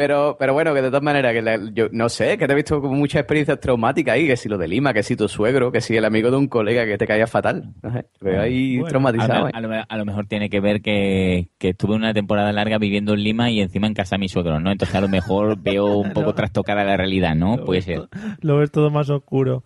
Pero, 0.00 0.34
pero 0.38 0.54
bueno, 0.54 0.72
que 0.72 0.80
de 0.80 0.88
todas 0.88 1.02
maneras, 1.02 1.34
que 1.34 1.42
la- 1.42 1.60
yo 1.74 1.88
no 1.92 2.08
sé, 2.08 2.38
que 2.38 2.46
te 2.46 2.54
he 2.54 2.56
visto 2.56 2.80
como 2.80 2.94
muchas 2.94 3.20
experiencias 3.20 3.60
traumáticas 3.60 4.14
ahí, 4.14 4.26
que 4.26 4.34
si 4.38 4.48
lo 4.48 4.56
de 4.56 4.66
Lima, 4.66 4.94
que 4.94 5.02
si 5.02 5.14
tu 5.14 5.28
suegro, 5.28 5.70
que 5.70 5.82
si 5.82 5.94
el 5.94 6.06
amigo 6.06 6.30
de 6.30 6.38
un 6.38 6.48
colega 6.48 6.86
que 6.86 6.96
te 6.96 7.06
caía 7.06 7.26
fatal. 7.26 7.74
No 7.82 7.92
sé, 7.92 8.06
te 8.18 8.24
veo 8.24 8.40
ahí 8.40 8.76
Bueno, 8.78 8.88
traumatizado. 8.88 9.44
A, 9.44 9.48
¿eh? 9.50 9.52
a 9.52 9.60
lo, 9.60 9.68
a 9.86 9.96
lo 9.98 10.04
mejor 10.06 10.26
tiene 10.26 10.48
que 10.48 10.58
ver 10.60 10.80
que, 10.80 11.50
que 11.58 11.68
estuve 11.68 11.96
una 11.96 12.14
temporada 12.14 12.50
larga 12.50 12.78
viviendo 12.78 13.12
en 13.12 13.22
Lima 13.22 13.50
y 13.50 13.60
encima 13.60 13.88
en 13.88 13.92
casa 13.92 14.16
de 14.16 14.20
mis 14.20 14.32
suegros, 14.32 14.62
¿no? 14.62 14.72
Entonces 14.72 14.96
a 14.96 15.02
lo 15.02 15.08
mejor 15.10 15.58
veo 15.62 15.96
un 15.98 16.14
poco 16.14 16.32
trastocada 16.34 16.82
la 16.82 16.96
realidad, 16.96 17.34
¿no? 17.34 17.62
Puede 17.62 17.82
ser. 17.82 18.08
Lo 18.40 18.56
ves 18.56 18.70
todo 18.70 18.90
más 18.90 19.10
oscuro. 19.10 19.64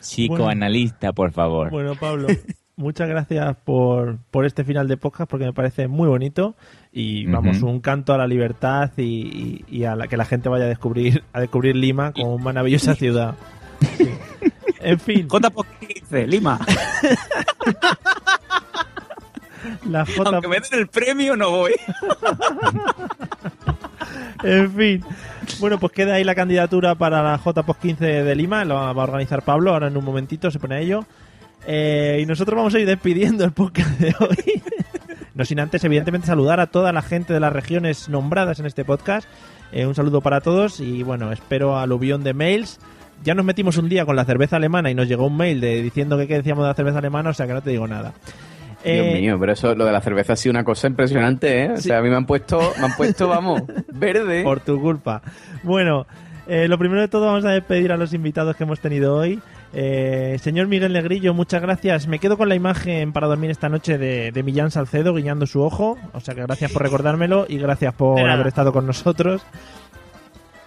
Psicoanalista, 0.00 1.12
por 1.12 1.32
favor. 1.32 1.68
Bueno, 1.70 1.96
Pablo, 1.96 2.28
muchas 2.76 3.08
gracias 3.08 3.56
por, 3.64 4.18
por 4.30 4.44
este 4.46 4.62
final 4.64 4.86
de 4.88 4.96
podcast 4.96 5.30
porque 5.30 5.46
me 5.46 5.52
parece 5.52 5.88
muy 5.88 6.08
bonito 6.08 6.54
y 6.92 7.26
vamos, 7.26 7.62
un 7.62 7.80
canto 7.80 8.12
a 8.14 8.18
la 8.18 8.26
libertad 8.26 8.90
y, 8.96 9.02
y- 9.02 9.64
y 9.78 9.84
a 9.84 9.96
la, 9.96 10.06
que 10.08 10.16
la 10.16 10.24
gente 10.24 10.48
vaya 10.48 10.64
a 10.66 10.68
descubrir 10.68 11.22
a 11.32 11.40
descubrir 11.40 11.74
Lima 11.76 12.12
como 12.12 12.34
una 12.34 12.44
maravillosa 12.44 12.94
ciudad. 12.96 13.34
Sí. 13.96 14.08
En 14.80 15.00
fin. 15.00 15.28
J15, 15.28 16.26
Lima. 16.26 16.58
La 19.88 20.04
J... 20.06 20.22
Aunque 20.30 20.46
me 20.48 20.56
den 20.60 20.78
el 20.80 20.86
premio, 20.88 21.36
no 21.36 21.50
voy. 21.50 21.72
En 24.42 24.70
fin. 24.72 25.02
Bueno, 25.60 25.78
pues 25.78 25.92
queda 25.92 26.14
ahí 26.14 26.24
la 26.24 26.34
candidatura 26.34 26.94
para 26.94 27.22
la 27.22 27.38
JPOS 27.38 27.76
15 27.78 28.04
de 28.22 28.34
Lima. 28.36 28.64
Lo 28.64 28.74
va 28.74 28.90
a 28.90 28.92
organizar 28.92 29.42
Pablo. 29.42 29.72
Ahora 29.72 29.88
en 29.88 29.96
un 29.96 30.04
momentito 30.04 30.50
se 30.50 30.58
pone 30.58 30.76
a 30.76 30.80
ello. 30.80 31.04
Eh, 31.66 32.20
y 32.22 32.26
nosotros 32.26 32.56
vamos 32.56 32.74
a 32.74 32.78
ir 32.78 32.86
despidiendo 32.86 33.44
el 33.44 33.52
podcast 33.52 33.98
de 33.98 34.14
hoy. 34.20 34.62
no 35.34 35.44
sin 35.44 35.60
antes, 35.60 35.82
evidentemente, 35.84 36.26
saludar 36.26 36.60
a 36.60 36.66
toda 36.68 36.92
la 36.92 37.02
gente 37.02 37.32
de 37.32 37.40
las 37.40 37.52
regiones 37.52 38.08
nombradas 38.08 38.60
en 38.60 38.66
este 38.66 38.84
podcast. 38.84 39.28
Eh, 39.72 39.84
un 39.86 39.94
saludo 39.94 40.20
para 40.20 40.40
todos 40.40 40.80
y 40.80 41.02
bueno, 41.02 41.32
espero 41.32 41.76
aluvión 41.78 42.22
de 42.22 42.34
mails. 42.34 42.78
Ya 43.24 43.34
nos 43.34 43.44
metimos 43.44 43.78
un 43.78 43.88
día 43.88 44.04
con 44.06 44.14
la 44.14 44.24
cerveza 44.24 44.56
alemana 44.56 44.90
y 44.90 44.94
nos 44.94 45.08
llegó 45.08 45.26
un 45.26 45.36
mail 45.36 45.60
de 45.60 45.82
diciendo 45.82 46.16
que 46.18 46.28
qué 46.28 46.34
decíamos 46.34 46.62
de 46.64 46.68
la 46.68 46.74
cerveza 46.74 46.98
alemana, 46.98 47.30
o 47.30 47.34
sea 47.34 47.46
que 47.46 47.54
no 47.54 47.62
te 47.62 47.70
digo 47.70 47.86
nada. 47.88 48.12
Dios 48.84 49.06
Eh, 49.06 49.18
mío, 49.20 49.36
pero 49.40 49.52
eso, 49.52 49.74
lo 49.74 49.84
de 49.86 49.90
la 49.92 50.00
cerveza 50.00 50.34
ha 50.34 50.36
sido 50.36 50.52
una 50.52 50.62
cosa 50.62 50.86
impresionante, 50.86 51.64
¿eh? 51.64 51.70
O 51.72 51.76
Sí. 51.78 51.84
sea, 51.88 51.98
a 51.98 52.02
mí 52.02 52.08
me 52.10 52.16
han 52.16 52.26
puesto, 52.26 52.60
me 52.78 52.84
han 52.84 52.94
puesto, 52.96 53.26
vamos, 53.26 53.62
verde. 53.92 54.44
Por 54.44 54.60
tu 54.60 54.80
culpa. 54.80 55.22
Bueno, 55.64 56.06
eh, 56.46 56.68
lo 56.68 56.78
primero 56.78 57.00
de 57.00 57.08
todo 57.08 57.26
vamos 57.26 57.44
a 57.46 57.50
despedir 57.50 57.90
a 57.90 57.96
los 57.96 58.12
invitados 58.12 58.54
que 58.54 58.62
hemos 58.64 58.78
tenido 58.78 59.16
hoy. 59.16 59.40
Eh, 59.78 60.38
señor 60.40 60.68
Miguel 60.68 60.94
Negrillo, 60.94 61.34
muchas 61.34 61.60
gracias. 61.60 62.06
Me 62.06 62.18
quedo 62.18 62.38
con 62.38 62.48
la 62.48 62.54
imagen 62.54 63.12
para 63.12 63.26
dormir 63.26 63.50
esta 63.50 63.68
noche 63.68 63.98
de, 63.98 64.32
de 64.32 64.42
Millán 64.42 64.70
Salcedo 64.70 65.12
guiñando 65.12 65.46
su 65.46 65.60
ojo. 65.60 65.98
O 66.14 66.20
sea 66.20 66.34
que 66.34 66.40
gracias 66.40 66.72
por 66.72 66.80
recordármelo 66.80 67.44
y 67.46 67.58
gracias 67.58 67.92
por 67.92 68.18
haber 68.18 68.46
estado 68.46 68.72
con 68.72 68.86
nosotros. 68.86 69.42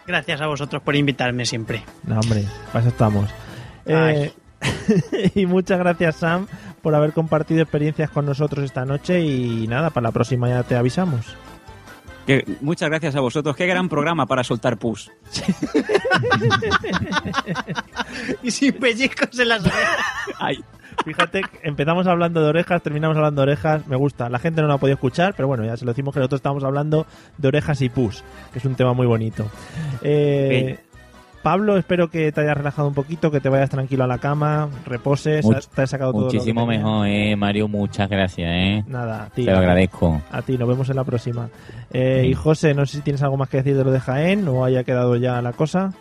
Gracias 0.06 0.42
a 0.42 0.46
vosotros 0.46 0.84
por 0.84 0.96
invitarme 0.96 1.44
siempre. 1.48 1.84
No, 2.04 2.20
hombre, 2.20 2.44
para 2.68 2.82
eso 2.82 2.90
estamos. 2.90 3.32
Eh, 3.88 4.32
y 5.34 5.48
muchas 5.48 5.80
gracias, 5.80 6.18
Sam, 6.18 6.46
por 6.84 6.94
haber 6.94 7.12
compartido 7.12 7.64
experiencias 7.64 8.12
con 8.12 8.28
nosotros 8.28 8.64
esta 8.64 8.86
noche. 8.86 9.22
Y 9.22 9.66
nada, 9.68 9.90
para 9.90 10.10
la 10.10 10.12
próxima 10.12 10.50
ya 10.50 10.62
te 10.62 10.76
avisamos. 10.76 11.36
Que- 12.30 12.46
muchas 12.62 12.90
gracias 12.90 13.16
a 13.16 13.22
vosotros. 13.22 13.56
Qué 13.56 13.66
gran 13.66 13.90
programa 13.90 14.28
para 14.28 14.44
soltar 14.44 14.78
pus. 14.78 15.10
y 18.44 18.52
sin 18.52 18.74
pellizcos 18.74 19.40
en 19.40 19.48
las 19.48 19.62
orejas. 19.62 19.98
Ay. 20.40 20.64
Fíjate, 21.06 21.42
empezamos 21.64 22.06
hablando 22.06 22.44
de 22.44 22.50
orejas, 22.50 22.84
terminamos 22.84 23.18
hablando 23.18 23.42
de 23.42 23.52
orejas, 23.52 23.88
me 23.88 23.96
gusta. 23.96 24.30
La 24.30 24.38
gente 24.38 24.62
no 24.62 24.68
lo 24.68 24.74
ha 24.74 24.78
podido 24.78 24.96
escuchar, 24.96 25.34
pero 25.36 25.48
bueno, 25.48 25.66
ya 25.66 25.76
se 25.76 25.86
lo 25.86 25.92
decimos 25.92 26.14
que 26.14 26.20
nosotros 26.20 26.40
estamos 26.40 26.64
hablando 26.64 27.08
de 27.38 27.48
orejas 27.48 27.82
y 27.82 27.90
pus, 27.90 28.24
que 28.52 28.60
es 28.60 28.66
un 28.66 28.76
tema 28.76 28.94
muy 28.94 29.08
bonito. 29.08 29.50
Eh, 30.04 30.78
Pablo, 31.42 31.78
espero 31.78 32.10
que 32.10 32.32
te 32.32 32.42
hayas 32.42 32.58
relajado 32.58 32.88
un 32.88 32.94
poquito, 32.94 33.32
que 33.32 33.40
te 33.40 33.48
vayas 33.50 33.70
tranquilo 33.70 34.04
a 34.04 34.08
la 34.08 34.18
cama, 34.18 34.70
reposes, 34.86 35.46
Much- 35.46 35.68
te 35.74 35.82
has 35.84 35.90
sacado 35.90 36.12
todo 36.12 36.24
lo 36.24 36.28
que 36.30 36.38
Muchísimo 36.38 36.66
mejor, 36.66 37.08
eh, 37.08 37.36
Mario. 37.36 37.68
Muchas 37.68 38.10
gracias, 38.10 38.50
eh. 38.52 38.84
Nada, 38.88 39.24
a 39.24 39.30
ti. 39.30 39.46
Te 39.46 39.52
lo 39.52 39.58
agradezco. 39.60 40.22
A 40.32 40.42
ti, 40.42 40.58
nos 40.58 40.68
vemos 40.68 40.90
en 40.90 40.96
la 40.98 41.04
próxima. 41.04 41.50
Eh, 41.92 42.26
Y 42.30 42.34
José, 42.34 42.74
no 42.74 42.86
sé 42.86 42.98
si 42.98 43.04
tienes 43.04 43.24
algo 43.24 43.38
más 43.38 43.50
que 43.50 43.58
decir 43.58 43.76
de 43.78 43.84
lo 43.84 43.92
de 43.92 44.00
Jaén 44.00 44.48
o 44.48 44.66
haya 44.66 44.84
quedado 44.84 45.16
ya 45.16 45.42
la 45.42 45.54
cosa. 45.54 45.94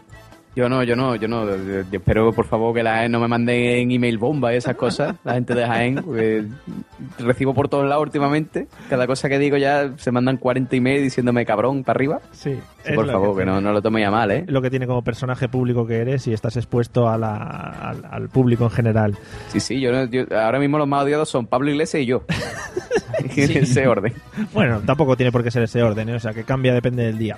Yo 0.59 0.69
no, 0.69 0.83
yo 0.83 0.97
no, 0.97 1.15
yo 1.15 1.29
no. 1.29 1.47
Yo 1.47 1.83
yo 1.89 1.99
espero, 1.99 2.33
por 2.33 2.45
favor, 2.45 2.75
que 2.75 2.83
la 2.83 2.95
Jaén 2.95 3.13
no 3.13 3.21
me 3.21 3.29
manden 3.29 3.89
email 3.93 4.19
bomba 4.19 4.53
y 4.53 4.57
esas 4.57 4.75
cosas, 4.75 5.15
la 5.23 5.35
gente 5.35 5.55
de 5.55 5.65
Jaén, 5.65 6.03
porque 6.05 6.47
recibo 7.21 7.55
por 7.55 7.69
todos 7.69 7.89
lados 7.89 8.03
últimamente. 8.03 8.67
Cada 8.91 9.07
cosa 9.07 9.29
que 9.29 9.39
digo 9.39 9.57
ya 9.57 9.93
se 9.99 10.11
mandan 10.11 10.37
40 10.37 10.75
emails 10.75 11.05
diciéndome 11.05 11.47
cabrón 11.47 11.85
para 11.85 11.97
arriba. 11.97 12.21
Sí, 12.33 12.59
Sí, 12.85 12.93
por 12.95 13.07
favor, 13.09 13.35
que 13.37 13.41
que, 13.43 13.47
no, 13.47 13.61
no 13.61 13.73
lo 13.73 13.81
tome 13.83 14.01
ya 14.01 14.11
mal, 14.11 14.31
¿eh? 14.33 14.45
Lo 14.49 14.61
que 14.61 14.71
tiene 14.71 14.87
como 14.89 15.03
personaje 15.03 15.49
público 15.49 15.87
que 15.87 15.99
eres 15.99 16.27
y 16.27 16.33
estás 16.33 16.57
expuesto 16.57 17.09
a 17.09 17.17
la- 17.19 17.37
al, 17.37 18.05
al 18.11 18.29
público 18.29 18.65
en 18.65 18.71
general. 18.71 19.17
Sí, 19.49 19.61
sí, 19.61 19.79
yo, 19.81 20.07
yo- 20.07 20.25
ahora 20.37 20.59
mismo 20.59 20.77
los 20.79 20.89
más 20.89 21.05
odiados 21.05 21.29
son 21.29 21.47
Pablo 21.47 21.71
Iglesias 21.71 22.03
y 22.03 22.07
yo. 22.07 22.25
en 23.37 23.57
ese 23.63 23.87
orden. 23.87 24.13
Bueno, 24.53 24.81
tampoco 24.87 25.17
tiene 25.17 25.31
por 25.31 25.43
qué 25.45 25.51
ser 25.51 25.63
ese 25.65 25.83
orden, 25.83 26.09
¿eh? 26.09 26.15
o 26.15 26.21
sea 26.21 26.33
que 26.33 26.43
cambia, 26.45 26.73
depende 26.75 27.05
del 27.05 27.19
día. 27.19 27.37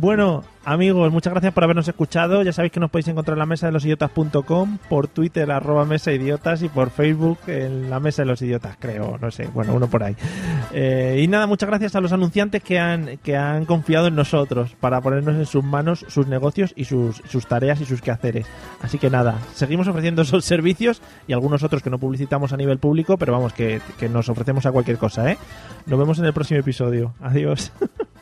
Bueno, 0.00 0.44
amigos, 0.64 1.10
muchas 1.10 1.32
gracias 1.32 1.52
por 1.52 1.64
habernos 1.64 1.88
escuchado. 1.88 2.44
Ya 2.44 2.52
sabéis 2.52 2.70
que 2.70 2.78
nos 2.78 2.88
podéis 2.88 3.08
encontrar 3.08 3.34
en 3.34 3.40
la 3.40 3.46
mesa 3.46 3.66
de 3.66 3.72
los 3.72 3.84
idiotas.com, 3.84 4.78
por 4.88 5.08
Twitter, 5.08 5.50
arroba 5.50 5.84
mesa 5.84 6.12
idiotas, 6.12 6.62
y 6.62 6.68
por 6.68 6.90
Facebook 6.90 7.38
en 7.48 7.90
la 7.90 7.98
mesa 7.98 8.22
de 8.22 8.26
los 8.26 8.40
idiotas, 8.40 8.76
creo, 8.78 9.18
no 9.20 9.32
sé, 9.32 9.48
bueno, 9.48 9.74
uno 9.74 9.88
por 9.88 10.04
ahí. 10.04 10.14
Eh, 10.72 11.20
y 11.20 11.26
nada, 11.26 11.48
muchas 11.48 11.68
gracias 11.68 11.96
a 11.96 12.00
los 12.00 12.12
anunciantes 12.12 12.62
que 12.62 12.78
han, 12.78 13.18
que 13.24 13.36
han 13.36 13.64
confiado 13.64 14.06
en 14.06 14.14
nosotros 14.14 14.76
para 14.78 15.00
ponernos 15.00 15.34
en 15.34 15.46
sus 15.46 15.64
manos 15.64 16.06
sus 16.06 16.28
negocios 16.28 16.72
y 16.76 16.84
sus, 16.84 17.16
sus 17.28 17.48
tareas 17.48 17.80
y 17.80 17.84
sus 17.84 18.00
quehaceres. 18.00 18.46
Así 18.80 18.98
que 18.98 19.10
nada, 19.10 19.40
seguimos 19.54 19.88
ofreciendo 19.88 20.22
esos 20.22 20.44
servicios 20.44 21.02
y 21.26 21.32
algunos 21.32 21.64
otros 21.64 21.82
que 21.82 21.90
no 21.90 21.98
publicitamos 21.98 22.52
a 22.52 22.56
nivel 22.56 22.78
público, 22.78 23.18
pero 23.18 23.32
vamos, 23.32 23.52
que, 23.52 23.80
que 23.98 24.08
nos 24.08 24.28
ofrecemos 24.28 24.64
a 24.64 24.70
cualquier 24.70 24.96
cosa, 24.96 25.28
¿eh? 25.28 25.38
Nos 25.86 25.98
vemos 25.98 26.20
en 26.20 26.26
el 26.26 26.32
próximo 26.32 26.60
episodio. 26.60 27.14
Adiós. 27.20 27.72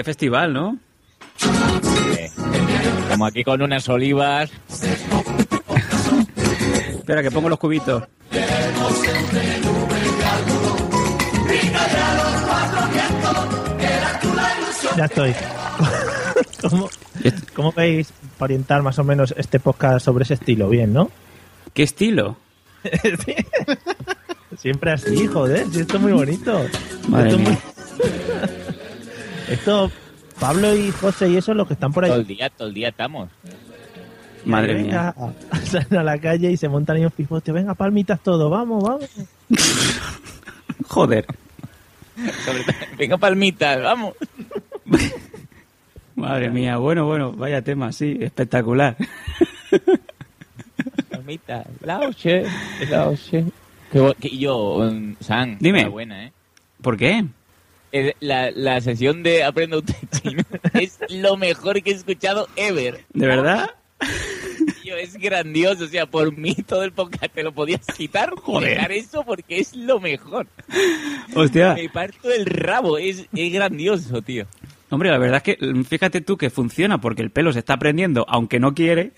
Qué 0.00 0.04
festival, 0.04 0.54
¿no? 0.54 0.78
Como 3.10 3.26
aquí 3.26 3.44
con 3.44 3.60
unas 3.60 3.86
olivas. 3.90 4.50
Espera, 6.96 7.22
que 7.22 7.30
pongo 7.30 7.50
los 7.50 7.58
cubitos. 7.58 8.04
Ya 14.96 15.04
estoy. 15.04 15.34
¿Cómo, 16.62 16.88
cómo 17.54 17.72
veis 17.72 18.10
para 18.38 18.44
orientar 18.46 18.82
más 18.82 18.98
o 18.98 19.04
menos 19.04 19.34
este 19.36 19.60
podcast 19.60 20.02
sobre 20.06 20.24
ese 20.24 20.32
estilo? 20.32 20.70
Bien, 20.70 20.94
¿no? 20.94 21.10
¿Qué 21.74 21.82
estilo? 21.82 22.38
Siempre 24.56 24.92
así, 24.92 25.26
joder, 25.26 25.66
si 25.70 25.80
esto 25.80 25.96
es 25.96 26.02
muy 26.02 26.12
bonito. 26.12 26.58
Madre 27.08 27.32
esto, 27.32 27.42
es 27.42 27.48
mía. 27.48 27.58
muy- 27.62 27.79
Esto, 29.50 29.90
Pablo 30.38 30.74
y 30.76 30.90
José 30.92 31.28
y 31.28 31.36
eso, 31.36 31.52
los 31.54 31.66
que 31.66 31.74
están 31.74 31.92
por 31.92 32.04
ahí. 32.04 32.10
Todo 32.10 32.20
el 32.20 32.26
día, 32.26 32.50
todo 32.50 32.68
el 32.68 32.74
día 32.74 32.88
estamos. 32.88 33.28
Madre 34.44 34.74
venga, 34.74 35.14
salen 35.64 35.98
a 35.98 36.02
la 36.02 36.18
calle 36.18 36.50
y 36.50 36.56
se 36.56 36.68
montan 36.68 36.96
ahí 36.96 37.02
en 37.02 37.10
pivote. 37.10 37.52
Venga, 37.52 37.74
palmitas 37.74 38.20
todo, 38.20 38.48
vamos, 38.48 38.82
vamos. 38.82 39.10
Joder. 40.88 41.26
Venga, 42.96 43.18
palmitas, 43.18 43.82
vamos. 43.82 44.14
Madre 46.14 46.50
mía, 46.50 46.76
bueno, 46.76 47.06
bueno, 47.06 47.32
vaya 47.32 47.62
tema, 47.62 47.92
sí, 47.92 48.18
espectacular. 48.20 48.96
Palmitas. 51.10 51.66
Lauche, 51.82 52.44
lauche. 52.88 53.44
Que, 53.90 54.14
que 54.20 54.36
yo, 54.36 54.76
um, 54.76 55.16
San, 55.20 55.58
Dime. 55.58 55.88
buena, 55.88 56.26
¿eh? 56.26 56.32
¿Por 56.82 56.96
qué? 56.96 57.24
La, 58.20 58.50
la 58.50 58.80
sesión 58.80 59.22
de 59.22 59.42
Aprenda 59.42 59.78
usted 59.78 59.94
chino 60.22 60.42
es 60.74 60.98
lo 61.08 61.36
mejor 61.36 61.82
que 61.82 61.90
he 61.90 61.94
escuchado 61.94 62.48
ever. 62.56 63.04
¿De 63.12 63.26
verdad? 63.26 63.70
Tío, 64.82 64.96
es 64.96 65.16
grandioso. 65.16 65.84
O 65.84 65.88
sea, 65.88 66.06
por 66.06 66.36
mí 66.36 66.54
todo 66.54 66.84
el 66.84 66.92
podcast 66.92 67.32
te 67.34 67.42
lo 67.42 67.52
podías 67.52 67.84
quitar 67.96 68.30
Joder. 68.30 68.70
dejar 68.70 68.92
eso 68.92 69.24
porque 69.24 69.58
es 69.58 69.74
lo 69.74 70.00
mejor. 70.00 70.46
Hostia. 71.34 71.74
Me 71.74 71.88
parto 71.88 72.30
el 72.30 72.46
rabo. 72.46 72.98
Es, 72.98 73.26
es 73.34 73.52
grandioso, 73.52 74.22
tío. 74.22 74.46
Hombre, 74.92 75.10
la 75.10 75.18
verdad 75.18 75.42
es 75.44 75.56
que 75.56 75.84
fíjate 75.84 76.20
tú 76.20 76.36
que 76.36 76.50
funciona 76.50 77.00
porque 77.00 77.22
el 77.22 77.30
pelo 77.30 77.52
se 77.52 77.60
está 77.60 77.76
prendiendo 77.76 78.26
aunque 78.28 78.58
no 78.58 78.74
quiere. 78.74 79.12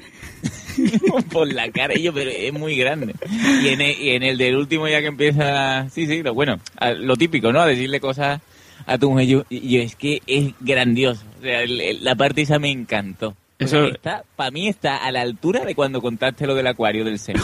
por 1.33 1.51
la 1.51 1.71
cara, 1.71 1.95
yo, 1.95 2.13
pero 2.13 2.31
es 2.31 2.53
muy 2.53 2.77
grande. 2.77 3.15
Y 3.63 3.69
en, 3.69 3.81
el, 3.81 3.99
y 3.99 4.11
en 4.11 4.23
el 4.23 4.37
del 4.37 4.57
último 4.57 4.87
ya 4.87 5.01
que 5.01 5.07
empieza... 5.07 5.89
Sí, 5.89 6.07
sí, 6.07 6.23
lo, 6.23 6.35
bueno, 6.35 6.61
lo 6.99 7.17
típico, 7.17 7.53
¿no? 7.53 7.61
A 7.61 7.67
decirle 7.67 8.01
cosas 8.01 8.43
a 8.87 8.99
tu 8.99 9.11
mujer. 9.11 9.27
Yo, 9.27 9.45
yo, 9.51 9.81
es 9.81 9.97
que 9.97 10.21
es 10.27 10.53
grandioso. 10.61 11.23
O 11.39 11.43
sea, 11.43 11.61
la 11.67 12.15
parte 12.15 12.43
esa 12.43 12.59
me 12.59 12.71
encantó. 12.71 13.37
Eso- 13.59 13.85
Está, 13.87 14.25
para 14.35 14.51
mí 14.51 14.67
está 14.67 14.97
a 14.97 15.13
la 15.13 15.21
altura 15.21 15.65
de 15.65 15.75
cuando 15.77 16.03
contaste 16.03 16.47
lo 16.49 16.55
del 16.57 16.67
acuario 16.67 17.05
del 17.05 17.19
seno. 17.21 17.43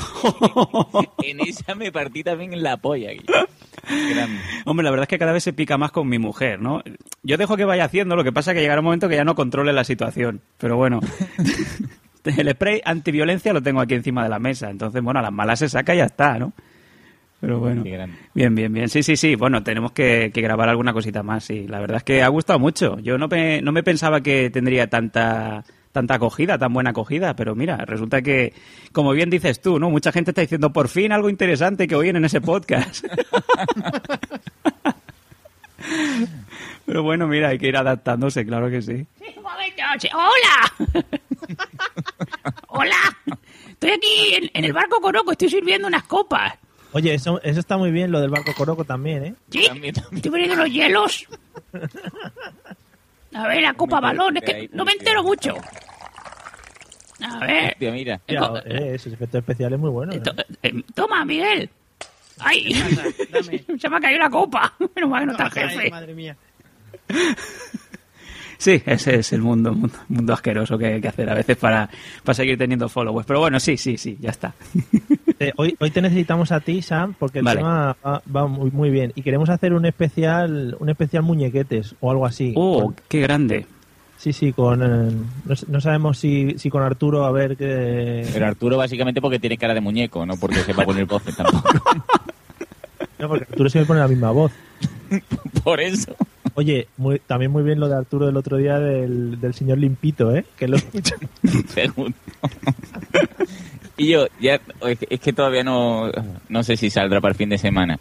en 1.23 1.41
esa 1.41 1.75
me 1.77 1.93
partí 1.93 2.25
también 2.25 2.53
en 2.53 2.63
la 2.65 2.77
polla. 2.77 3.11
Grande. 3.89 4.41
Hombre, 4.65 4.83
la 4.85 4.91
verdad 4.91 5.05
es 5.05 5.09
que 5.09 5.19
cada 5.19 5.33
vez 5.33 5.45
se 5.45 5.53
pica 5.53 5.79
más 5.79 5.93
con 5.93 6.09
mi 6.09 6.19
mujer, 6.19 6.61
¿no? 6.61 6.83
Yo 7.23 7.37
dejo 7.37 7.57
que 7.57 7.65
vaya 7.65 7.85
haciendo, 7.85 8.17
lo 8.17 8.25
que 8.25 8.33
pasa 8.33 8.51
es 8.51 8.57
que 8.57 8.63
llegará 8.63 8.81
un 8.81 8.87
momento 8.87 9.09
que 9.09 9.15
ya 9.15 9.25
no 9.25 9.35
controle 9.37 9.73
la 9.73 9.85
situación. 9.85 10.41
Pero 10.59 10.77
bueno, 10.77 10.99
el 12.25 12.51
spray 12.51 12.81
antiviolencia 12.85 13.53
lo 13.53 13.63
tengo 13.63 13.81
aquí 13.81 13.95
encima 13.95 14.23
de 14.25 14.29
la 14.29 14.39
mesa. 14.41 14.71
Entonces, 14.71 15.03
bueno, 15.03 15.21
a 15.21 15.23
las 15.23 15.33
malas 15.33 15.61
se 15.61 15.69
saca 15.69 15.95
y 15.95 15.99
ya 15.99 16.05
está, 16.07 16.39
¿no? 16.39 16.53
Pero 17.41 17.61
bueno. 17.61 17.85
Bien, 18.35 18.55
bien, 18.55 18.73
bien. 18.73 18.89
Sí, 18.89 19.03
sí, 19.03 19.17
sí. 19.17 19.37
Bueno, 19.37 19.63
tenemos 19.63 19.93
que, 19.93 20.31
que 20.35 20.41
grabar 20.41 20.69
alguna 20.69 20.93
cosita 20.93 21.23
más, 21.23 21.45
sí. 21.45 21.67
La 21.69 21.81
verdad 21.81 21.99
es 21.99 22.05
que 22.05 22.23
ha 22.23 22.29
gustado 22.29 22.59
mucho. 22.59 22.99
Yo 22.99 23.17
no 23.17 23.29
me, 23.29 23.63
no 23.63 23.71
me 23.71 23.85
pensaba 23.85 24.21
que 24.21 24.51
tendría 24.51 24.89
tanta 24.89 25.65
tanta 25.93 26.15
acogida, 26.15 26.59
tan 26.59 26.73
buena 26.73 26.91
acogida, 26.91 27.35
pero 27.35 27.57
mira, 27.57 27.79
resulta 27.79 28.23
que, 28.23 28.53
como 28.93 29.13
bien 29.13 29.31
dices 29.31 29.61
tú, 29.61 29.81
¿no? 29.81 29.91
Mucha 29.91 30.13
gente 30.13 30.31
está 30.31 30.43
diciendo, 30.43 30.73
por 30.73 30.89
fin 30.89 31.11
algo 31.13 31.29
interesante 31.29 31.89
que 31.89 31.97
oyen 31.97 32.17
en 32.17 32.25
ese 32.25 32.41
podcast. 32.41 33.05
pero 36.87 37.03
bueno, 37.03 37.27
mira, 37.27 37.49
hay 37.49 37.59
que 37.59 37.67
ir 37.69 37.77
adaptándose, 37.77 38.47
claro 38.47 38.71
que 38.71 38.83
sí. 38.83 39.07
¡Hola! 40.15 41.03
¡Hola! 42.69 43.17
Estoy 43.69 43.91
aquí 43.91 44.35
en, 44.35 44.51
en 44.55 44.65
el 44.65 44.73
barco 44.73 45.01
Coroco, 45.01 45.33
estoy 45.33 45.49
sirviendo 45.49 45.89
unas 45.89 46.05
copas. 46.05 46.55
Oye, 46.93 47.15
eso, 47.15 47.41
eso 47.43 47.61
está 47.61 47.77
muy 47.77 47.91
bien, 47.91 48.11
lo 48.11 48.21
del 48.21 48.31
barco 48.31 48.53
Coroco 48.55 48.85
también, 48.85 49.25
¿eh? 49.25 49.35
¿Sí? 49.51 49.69
Estoy 50.13 50.31
poniendo 50.31 50.57
los 50.57 50.71
hielos. 50.71 51.27
A 53.35 53.47
ver, 53.47 53.63
la 53.63 53.75
copa 53.75 54.01
balón, 54.01 54.37
es 54.39 54.43
que 54.43 54.71
no 54.73 54.85
me 54.85 54.93
entero 54.93 55.23
mucho. 55.23 55.55
A 57.21 57.39
ver. 57.47 57.73
Hostia, 57.73 57.93
mira. 57.93 58.21
Mira, 58.27 58.63
eh, 58.65 58.93
ese 58.95 59.11
efecto 59.11 59.39
especial 59.39 59.73
es 59.73 59.79
muy 59.79 59.91
bueno. 59.91 60.13
¿eh? 60.15 60.23
Eh, 60.63 60.83
Toma, 60.95 61.25
Miguel. 61.25 61.69
¡Ay! 62.39 62.73
Se 63.79 63.89
me 63.89 63.97
ha 63.97 64.01
caído 64.01 64.21
la 64.21 64.31
copa. 64.31 64.73
Menos 64.95 65.11
mal 65.11 65.21
que 65.21 65.27
no 65.27 65.33
está 65.33 65.45
el 65.45 65.71
jefe. 65.71 65.91
madre 65.91 66.15
mía. 66.15 66.37
Sí, 68.61 68.83
ese 68.87 69.21
es 69.21 69.33
el 69.33 69.41
mundo, 69.41 69.73
mundo, 69.73 69.97
mundo 70.09 70.33
asqueroso 70.33 70.77
que 70.77 70.87
hay 70.87 71.01
que 71.01 71.07
hacer 71.07 71.31
a 71.31 71.35
veces 71.35 71.57
para, 71.57 71.89
para 72.25 72.35
seguir 72.35 72.59
teniendo 72.59 72.89
followers. 72.89 73.25
Pero 73.25 73.39
bueno, 73.39 73.61
sí, 73.61 73.77
sí, 73.77 73.97
sí, 73.97 74.19
ya 74.21 74.31
está. 74.31 74.53
Hoy, 75.57 75.77
hoy 75.79 75.91
te 75.91 76.03
necesitamos 76.03 76.51
a 76.53 76.61
ti, 76.61 76.83
Sam, 76.83 77.15
porque 77.19 77.39
el 77.39 77.45
Vale. 77.45 77.59
tema 77.61 77.97
va, 78.05 78.23
va 78.35 78.47
muy, 78.47 78.71
muy 78.71 78.91
bien. 78.91 79.13
Y 79.15 79.23
queremos 79.23 79.49
hacer 79.51 79.73
un 79.73 79.87
especial 79.87 80.77
un 80.81 80.89
especial 80.89 81.23
muñequetes 81.23 81.95
o 82.01 82.11
algo 82.11 82.27
así. 82.27 82.53
¡Oh, 82.57 82.83
Con- 82.87 82.97
qué 83.09 83.21
grande! 83.21 83.67
sí, 84.17 84.33
sí, 84.33 84.53
con... 84.53 84.83
eh, 84.83 85.13
no, 85.69 85.81
sabemos 85.81 86.19
si, 86.19 86.59
si 86.59 86.71
con 86.71 86.83
Arturo, 86.83 87.25
a 87.25 87.31
ver 87.31 87.57
qué... 87.57 88.29
Pero 88.33 88.47
Arturo 88.47 88.77
básicamente 88.77 89.21
porque 89.21 89.39
tiene 89.39 89.57
cara 89.57 89.75
de 89.75 89.81
muñeco, 89.81 90.27
no 90.27 90.37
porque 90.37 90.57
sepa 90.57 90.85
poner 90.85 91.05
voces 91.07 91.37
tampoco. 91.37 91.69
No, 93.21 93.27
porque 93.29 93.47
Arturo 93.51 93.69
siempre 93.69 93.87
pone 93.89 93.99
la 94.01 94.07
misma 94.07 94.31
voz. 94.31 94.53
Por 95.65 95.81
eso. 95.81 96.15
Oye, 96.55 96.87
muy- 96.97 97.19
también 97.21 97.51
muy 97.51 97.65
bien 97.65 97.81
lo 97.81 97.89
de 97.89 97.97
Arturo 97.97 98.27
del 98.27 98.37
otro 98.37 98.57
día 98.59 98.79
del, 98.79 99.41
del 99.41 99.55
señor 99.55 99.79
Limpito, 99.79 100.35
¿eh? 100.37 100.45
Que 100.57 100.69
lo 100.69 100.77
escucha. 100.77 101.17
Y 103.99 104.09
yo, 104.09 104.27
ya, 104.41 104.61
es 105.11 105.21
que- 105.21 105.33
todavía 105.33 105.65
no, 105.65 106.11
no 106.49 106.63
sé 106.63 106.77
si 106.77 106.89
saldrá 106.89 107.21
para 107.21 107.33
el 107.33 107.37
fin 107.37 107.49
de 107.51 107.59
semana. 107.59 107.99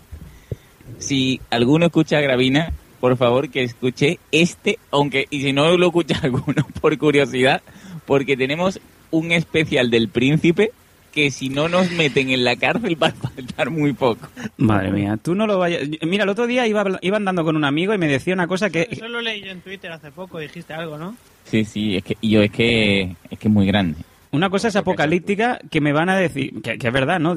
Si 0.99 1.41
alguno 1.49 1.88
escucha 1.88 2.19
a 2.19 2.22
Gravina, 2.22 2.72
por 2.99 3.18
favor 3.18 3.49
que 3.49 3.64
escuche 3.64 4.19
este, 4.32 4.80
aunque, 4.91 5.28
y 5.30 5.41
si 5.41 5.53
no 5.53 5.76
lo 5.78 5.88
escucha 5.88 6.19
alguno 6.24 6.65
por 6.80 6.98
curiosidad, 6.98 7.61
porque 8.06 8.38
tenemos 8.38 8.80
un 9.11 9.32
especial 9.32 9.90
del 9.90 10.07
príncipe 10.10 10.72
que 11.11 11.32
si 11.32 11.49
no 11.49 11.68
nos 11.68 11.90
meten 11.91 12.30
en 12.30 12.44
la 12.44 12.56
cárcel 12.57 13.02
va 13.02 13.07
a 13.07 13.11
faltar 13.11 13.72
muy 13.72 13.94
poco. 13.94 14.28
Madre 14.57 14.91
mía, 14.91 15.18
tú 15.22 15.34
no 15.34 15.48
lo 15.48 15.57
vayas... 15.57 15.82
Mira, 16.03 16.26
el 16.26 16.30
otro 16.30 16.45
día 16.45 16.68
iba, 16.68 16.86
iba 17.02 17.18
andando 17.18 17.44
con 17.44 17.56
un 17.56 17.65
amigo 17.65 17.91
y 17.94 17.98
me 17.98 18.07
decía 18.07 18.36
una 18.36 18.45
cosa 18.45 18.69
que... 18.69 18.88
Eso 18.91 19.07
lo 19.07 19.19
leí 19.22 19.41
yo 19.41 19.49
en 19.52 19.61
Twitter 19.61 19.91
hace 19.91 20.11
poco, 20.11 20.38
dijiste 20.38 20.74
algo, 20.76 20.98
¿no? 20.99 21.15
Sí, 21.45 21.65
sí, 21.65 21.98
es 21.98 22.03
que, 22.03 22.18
y 22.22 22.30
yo 22.32 22.41
es 22.44 22.52
que, 22.52 23.15
es 23.32 23.40
que 23.40 23.48
es 23.48 23.53
muy 23.53 23.65
grande. 23.65 23.98
Una 24.38 24.51
cosa 24.51 24.68
es 24.68 24.76
apocalíptica 24.76 25.59
que 25.72 25.81
me 25.81 25.93
van 25.93 26.09
a 26.09 26.15
decir, 26.15 26.61
que, 26.61 26.77
que 26.77 26.88
es 26.88 26.93
verdad, 26.93 27.19
¿no? 27.19 27.35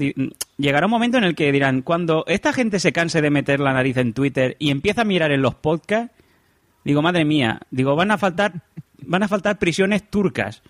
Llegará 0.59 0.85
un 0.87 0.91
momento 0.91 1.17
en 1.17 1.25
el 1.25 1.35
que 1.35 1.51
dirán, 1.51 1.81
cuando 1.81 2.25
esta 2.27 2.53
gente 2.53 2.79
se 2.79 2.93
canse 2.93 3.23
de 3.23 3.31
meter 3.31 3.59
la 3.59 3.73
nariz 3.73 3.97
en 3.97 4.13
Twitter 4.13 4.55
y 4.59 4.71
empieza 4.71 5.01
a 5.01 5.05
mirar 5.07 5.33
en 5.33 5.41
los 5.41 5.55
podcasts, 5.55 6.15
digo, 6.85 7.01
madre 7.01 7.25
mía, 7.25 7.59
digo, 7.71 7.97
van 7.97 8.11
a 8.11 8.19
faltar, 8.19 8.53
van 8.99 9.23
a 9.23 9.29
faltar 9.29 9.59
prisiones 9.59 10.11
turcas. 10.11 10.61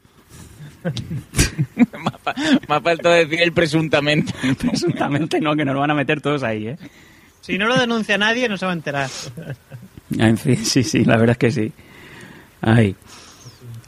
Me 1.75 2.75
ha 2.77 2.81
faltado 2.81 3.13
decir 3.13 3.43
el 3.43 3.53
presuntamente. 3.53 4.33
Presuntamente 4.57 5.41
no, 5.41 5.57
que 5.57 5.65
nos 5.65 5.75
lo 5.75 5.81
van 5.81 5.91
a 5.91 5.95
meter 5.95 6.21
todos 6.21 6.45
ahí, 6.45 6.69
¿eh? 6.69 6.77
Si 7.41 7.59
no 7.59 7.67
lo 7.67 7.77
denuncia 7.77 8.17
nadie, 8.19 8.49
no 8.49 8.57
se 8.57 8.67
va 8.67 8.73
a 8.73 8.77
enterar. 8.77 9.11
En 10.17 10.39
fin, 10.39 10.57
sí, 10.65 10.85
sí, 10.85 11.05
la 11.05 11.17
verdad 11.17 11.33
es 11.33 11.39
que 11.39 11.51
sí. 11.51 11.73
Ay, 12.63 12.97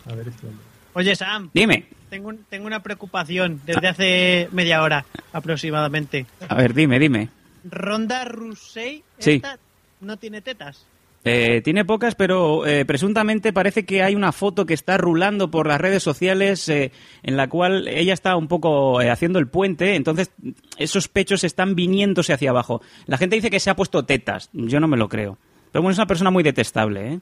A 0.06 0.14
ver, 0.14 0.26
hombre. 0.28 0.56
Oye, 0.94 1.16
Sam. 1.16 1.50
dime, 1.52 1.86
Tengo, 2.12 2.28
un- 2.28 2.44
tengo 2.50 2.66
una 2.66 2.82
preocupación 2.82 3.62
desde 3.64 3.88
hace 3.88 4.48
media 4.52 4.82
hora 4.82 5.06
aproximadamente. 5.32 6.26
a 6.46 6.54
ver, 6.56 6.74
dime, 6.74 6.98
dime. 6.98 7.30
Ronda 7.64 8.26
Rousey 8.26 9.02
Sí. 9.18 9.30
esta 9.36 9.58
no 10.02 10.18
tiene 10.18 10.42
tetas. 10.42 10.84
Eh, 11.24 11.62
tiene 11.64 11.86
pocas, 11.86 12.14
pero 12.14 12.66
eh, 12.66 12.84
presuntamente 12.84 13.54
parece 13.54 13.86
que 13.86 14.02
hay 14.02 14.14
una 14.14 14.32
foto 14.32 14.66
que 14.66 14.74
está 14.74 14.98
rulando 14.98 15.50
por 15.50 15.66
las 15.66 15.80
redes 15.80 16.02
sociales 16.02 16.68
eh, 16.68 16.92
en 17.22 17.38
la 17.38 17.48
cual 17.48 17.88
ella 17.88 18.12
está 18.12 18.36
un 18.36 18.46
poco 18.46 19.00
eh, 19.00 19.08
haciendo 19.08 19.38
el 19.38 19.46
puente, 19.46 19.94
entonces 19.94 20.32
esos 20.76 21.08
pechos 21.08 21.44
están 21.44 21.74
viniéndose 21.74 22.34
hacia 22.34 22.50
abajo. 22.50 22.82
La 23.06 23.16
gente 23.16 23.36
dice 23.36 23.48
que 23.50 23.58
se 23.60 23.70
ha 23.70 23.76
puesto 23.76 24.04
tetas, 24.04 24.50
yo 24.52 24.80
no 24.80 24.86
me 24.88 24.98
lo 24.98 25.08
creo. 25.08 25.38
Pero 25.70 25.80
bueno, 25.82 25.92
es 25.92 25.98
una 25.98 26.06
persona 26.08 26.30
muy 26.30 26.42
detestable, 26.42 27.14
¿eh? 27.14 27.20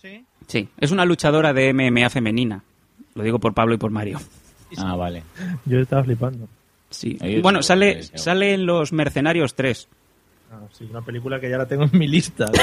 ¿Sí? 0.00 0.24
Sí, 0.46 0.68
es 0.78 0.92
una 0.92 1.04
luchadora 1.04 1.52
de 1.52 1.72
MMA 1.72 2.10
femenina. 2.10 2.62
Lo 3.14 3.22
digo 3.22 3.38
por 3.38 3.54
Pablo 3.54 3.74
y 3.74 3.78
por 3.78 3.90
Mario. 3.90 4.20
Ah, 4.78 4.96
vale. 4.96 5.22
Yo 5.66 5.78
estaba 5.80 6.02
flipando. 6.04 6.48
Sí. 6.90 7.18
Ahí 7.20 7.40
Bueno, 7.40 7.62
sale, 7.62 8.02
sale 8.02 8.54
en 8.54 8.66
Los 8.66 8.92
Mercenarios 8.92 9.54
3. 9.54 9.88
Ah, 10.52 10.60
sí, 10.72 10.84
una 10.90 11.02
película 11.02 11.40
que 11.40 11.48
ya 11.50 11.58
la 11.58 11.66
tengo 11.66 11.84
en 11.84 11.98
mi 11.98 12.08
lista. 12.08 12.50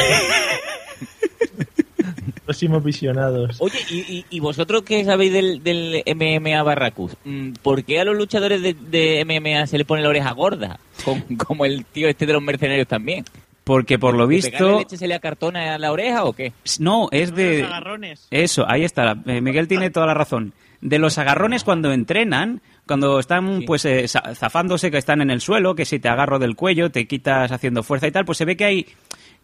Próximos 2.46 2.84
visionados. 2.84 3.58
Oye, 3.60 3.78
¿y, 3.90 3.98
y, 4.00 4.26
y 4.30 4.40
vosotros 4.40 4.82
qué 4.84 5.04
sabéis 5.06 5.34
del, 5.34 5.64
del 5.64 6.04
MMA 6.16 6.64
Barracus? 6.64 7.16
Mm, 7.24 7.54
¿Por 7.62 7.84
qué 7.84 8.00
a 8.00 8.06
los 8.06 8.18
luchadores 8.18 8.62
de, 8.62 8.74
de 8.74 9.24
MMA 9.26 9.68
se 9.68 9.78
les 9.78 9.86
pone 9.86 10.02
la 10.02 10.10
oreja 10.10 10.32
gorda? 10.32 10.80
Como, 11.06 11.24
como 11.38 11.66
el 11.66 11.86
tío 11.86 12.08
este 12.10 12.26
de 12.26 12.34
los 12.34 12.42
mercenarios 12.42 12.88
también. 12.88 13.24
Porque 13.70 14.00
por 14.00 14.16
lo 14.18 14.26
¿De 14.26 14.36
pegarle 14.42 14.58
visto... 14.66 14.80
leche 14.80 14.98
se 14.98 15.08
le 15.08 15.14
acartona 15.14 15.76
a 15.76 15.78
la 15.78 15.92
oreja 15.92 16.24
o 16.24 16.34
qué? 16.34 16.54
No, 16.80 17.08
es 17.12 17.36
de... 17.36 17.60
Los 17.60 17.68
agarrones. 17.70 18.28
Eso, 18.32 18.66
ahí 18.68 18.84
está. 18.84 19.16
Eh, 19.28 19.42
Miguel 19.42 19.68
tiene 19.68 19.92
toda 19.92 20.08
la 20.08 20.16
razón. 20.16 20.54
De 20.82 20.98
los 20.98 21.20
agarrones 21.20 21.64
cuando 21.64 21.92
entrenan, 21.94 22.64
cuando 22.88 23.20
están 23.20 23.62
pues 23.68 23.86
eh, 23.86 24.08
za- 24.08 24.34
zafándose, 24.34 24.90
que 24.90 24.98
están 24.98 25.22
en 25.22 25.30
el 25.30 25.40
suelo, 25.40 25.76
que 25.76 25.86
si 25.86 26.00
te 26.00 26.10
agarro 26.10 26.40
del 26.40 26.56
cuello, 26.56 26.90
te 26.90 27.06
quitas 27.06 27.52
haciendo 27.52 27.84
fuerza 27.84 28.08
y 28.08 28.12
tal, 28.12 28.26
pues 28.26 28.40
se 28.40 28.46
ve 28.46 28.58
que 28.58 28.66
hay, 28.66 28.88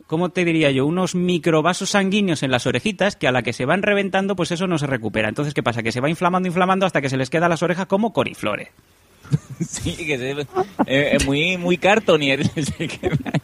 ¿cómo 0.08 0.30
te 0.30 0.44
diría 0.44 0.72
yo? 0.72 0.88
Unos 0.88 1.14
microvasos 1.14 1.92
sanguíneos 1.92 2.42
en 2.42 2.50
las 2.50 2.66
orejitas 2.66 3.16
que 3.16 3.28
a 3.28 3.32
la 3.32 3.44
que 3.44 3.54
se 3.54 3.66
van 3.66 3.84
reventando, 3.84 4.36
pues 4.36 4.52
eso 4.52 4.66
no 4.66 4.80
se 4.80 4.88
recupera. 4.88 5.30
Entonces, 5.30 5.54
¿qué 5.54 5.62
pasa? 5.62 5.84
Que 5.84 5.92
se 5.92 6.02
va 6.02 6.10
inflamando, 6.10 6.48
inflamando 6.48 6.88
hasta 6.88 7.00
que 7.00 7.10
se 7.10 7.18
les 7.18 7.30
queda 7.30 7.48
las 7.48 7.62
orejas 7.62 7.86
como 7.86 8.12
coriflores. 8.12 8.70
Sí, 9.66 9.96
que 9.96 10.18
se, 10.18 10.32
eh, 10.86 11.12
es 11.14 11.26
muy, 11.26 11.58
muy 11.58 11.78
cartonier. 11.78 12.42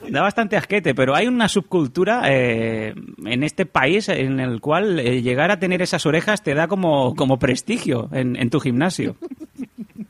Da 0.09 0.21
bastante 0.21 0.57
asquete, 0.57 0.93
pero 0.93 1.15
hay 1.15 1.27
una 1.27 1.47
subcultura 1.47 2.23
eh, 2.25 2.93
en 3.25 3.43
este 3.43 3.65
país 3.65 4.09
en 4.09 4.41
el 4.41 4.59
cual 4.59 4.99
eh, 4.99 5.21
llegar 5.21 5.51
a 5.51 5.59
tener 5.59 5.81
esas 5.81 6.05
orejas 6.05 6.43
te 6.43 6.53
da 6.53 6.67
como, 6.67 7.15
como 7.15 7.39
prestigio 7.39 8.09
en, 8.11 8.35
en 8.35 8.49
tu 8.49 8.59
gimnasio. 8.59 9.15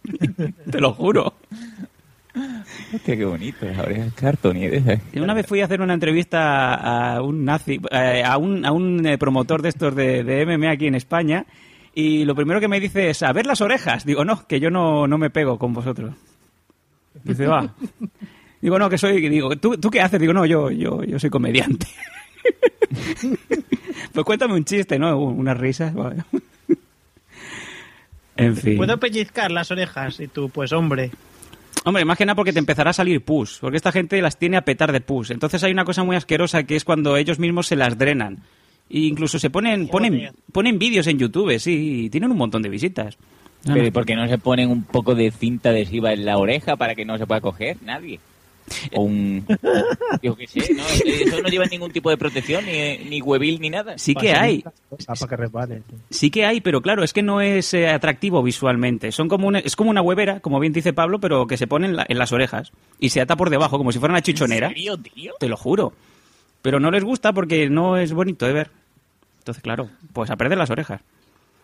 te 0.71 0.79
lo 0.79 0.93
juro. 0.93 1.35
Hostia, 2.93 3.17
qué 3.17 3.25
bonito, 3.25 3.65
las 3.65 3.79
orejas 3.79 4.13
cartonieres. 4.13 4.83
Una 5.15 5.33
vez 5.33 5.45
fui 5.45 5.61
a 5.61 5.65
hacer 5.65 5.81
una 5.81 5.93
entrevista 5.93 6.73
a 7.15 7.21
un 7.21 7.43
nazi, 7.43 7.79
eh, 7.91 8.23
a 8.25 8.37
un, 8.37 8.65
a 8.65 8.71
un 8.71 9.05
eh, 9.05 9.17
promotor 9.17 9.61
de 9.61 9.69
estos 9.69 9.95
de, 9.95 10.23
de 10.23 10.45
MMA 10.45 10.71
aquí 10.71 10.87
en 10.87 10.95
España, 10.95 11.45
y 11.93 12.23
lo 12.25 12.35
primero 12.35 12.59
que 12.59 12.67
me 12.67 12.79
dice 12.79 13.09
es, 13.09 13.23
a 13.23 13.33
ver 13.33 13.45
las 13.45 13.61
orejas. 13.61 14.05
Digo, 14.05 14.23
no, 14.23 14.47
que 14.47 14.59
yo 14.59 14.69
no, 14.69 15.07
no 15.07 15.17
me 15.17 15.29
pego 15.29 15.59
con 15.59 15.73
vosotros. 15.73 16.13
Dice, 17.23 17.47
va. 17.47 17.73
Digo, 18.61 18.79
no, 18.79 18.89
que 18.89 18.97
soy... 18.97 19.27
Digo, 19.27 19.55
¿tú, 19.57 19.77
¿tú 19.77 19.89
qué 19.89 20.01
haces? 20.01 20.19
Digo, 20.19 20.33
no, 20.33 20.45
yo, 20.45 20.71
yo, 20.71 21.03
yo 21.03 21.19
soy 21.19 21.29
comediante. 21.29 21.87
pues 24.13 24.25
cuéntame 24.25 24.53
un 24.53 24.63
chiste, 24.63 24.97
¿no? 24.97 25.17
Unas 25.17 25.57
risas. 25.57 25.93
vale. 25.93 26.23
en 28.37 28.55
fin. 28.55 28.77
¿Puedo 28.77 28.97
pellizcar 28.99 29.51
las 29.51 29.71
orejas? 29.71 30.19
Y 30.19 30.27
tú, 30.27 30.49
pues 30.49 30.71
hombre. 30.71 31.11
Hombre, 31.83 32.05
más 32.05 32.17
que 32.17 32.25
nada 32.25 32.35
porque 32.35 32.53
te 32.53 32.59
empezará 32.59 32.91
a 32.91 32.93
salir 32.93 33.23
pus, 33.23 33.57
porque 33.59 33.77
esta 33.77 33.91
gente 33.91 34.21
las 34.21 34.37
tiene 34.37 34.57
a 34.57 34.61
petar 34.61 34.91
de 34.91 35.01
pus. 35.01 35.31
Entonces 35.31 35.63
hay 35.63 35.71
una 35.71 35.83
cosa 35.83 36.03
muy 36.03 36.15
asquerosa 36.15 36.63
que 36.63 36.75
es 36.75 36.85
cuando 36.85 37.17
ellos 37.17 37.39
mismos 37.39 37.67
se 37.67 37.75
las 37.75 37.97
drenan. 37.97 38.43
E 38.93 38.99
incluso 38.99 39.39
se 39.39 39.49
ponen, 39.49 39.87
ponen, 39.87 40.31
ponen 40.51 40.77
vídeos 40.77 41.07
en 41.07 41.17
YouTube, 41.17 41.57
sí, 41.59 42.03
y 42.05 42.09
tienen 42.09 42.31
un 42.31 42.37
montón 42.37 42.61
de 42.61 42.69
visitas. 42.69 43.17
Pero 43.63 43.85
¿y 43.85 43.91
por 43.91 44.05
qué 44.05 44.15
no 44.15 44.27
se 44.27 44.37
ponen 44.37 44.69
un 44.69 44.83
poco 44.83 45.13
de 45.15 45.31
cinta 45.31 45.69
adhesiva 45.69 46.11
en 46.13 46.25
la 46.25 46.37
oreja 46.37 46.75
para 46.75 46.95
que 46.95 47.05
no 47.05 47.17
se 47.17 47.25
pueda 47.27 47.39
coger? 47.41 47.77
Nadie. 47.83 48.19
O 48.93 49.01
un... 49.03 49.45
Yo 50.21 50.35
qué 50.35 50.47
sé, 50.47 50.73
¿no? 50.73 50.83
Eso 51.05 51.41
no 51.41 51.47
lleva 51.49 51.65
ningún 51.65 51.91
tipo 51.91 52.09
de 52.09 52.17
protección, 52.17 52.65
ni, 52.65 52.97
ni 53.09 53.21
huevil, 53.21 53.59
ni 53.61 53.69
nada. 53.69 53.97
Sí 53.97 54.15
que 54.15 54.31
hay. 54.33 54.63
Para 55.05 55.27
que 55.29 55.35
resbale. 55.35 55.81
Sí 56.09 56.29
que 56.31 56.45
hay, 56.45 56.59
pero 56.61 56.81
claro, 56.81 57.03
es 57.03 57.13
que 57.13 57.21
no 57.21 57.39
es 57.41 57.73
eh, 57.73 57.87
atractivo 57.89 58.41
visualmente. 58.43 59.11
Son 59.11 59.27
como 59.29 59.47
una, 59.47 59.59
es 59.59 59.75
como 59.75 59.89
una 59.89 60.01
huevera, 60.01 60.39
como 60.39 60.59
bien 60.59 60.73
dice 60.73 60.93
Pablo, 60.93 61.19
pero 61.19 61.47
que 61.47 61.57
se 61.57 61.67
pone 61.67 61.87
en, 61.87 61.95
la- 61.97 62.05
en 62.07 62.17
las 62.17 62.31
orejas 62.31 62.71
y 62.99 63.09
se 63.09 63.21
ata 63.21 63.35
por 63.35 63.49
debajo, 63.49 63.77
como 63.77 63.91
si 63.91 63.99
fuera 63.99 64.13
una 64.13 64.21
chichonera. 64.21 64.67
¿En 64.67 64.73
serio, 64.73 64.97
tío? 64.97 65.33
Te 65.39 65.49
lo 65.49 65.57
juro. 65.57 65.93
Pero 66.61 66.79
no 66.79 66.91
les 66.91 67.03
gusta 67.03 67.33
porque 67.33 67.69
no 67.69 67.97
es 67.97 68.13
bonito 68.13 68.45
de 68.45 68.53
ver. 68.53 68.71
Entonces, 69.41 69.63
claro, 69.63 69.89
pues 70.13 70.29
a 70.29 70.35
perder 70.35 70.57
las 70.59 70.69
orejas. 70.69 71.01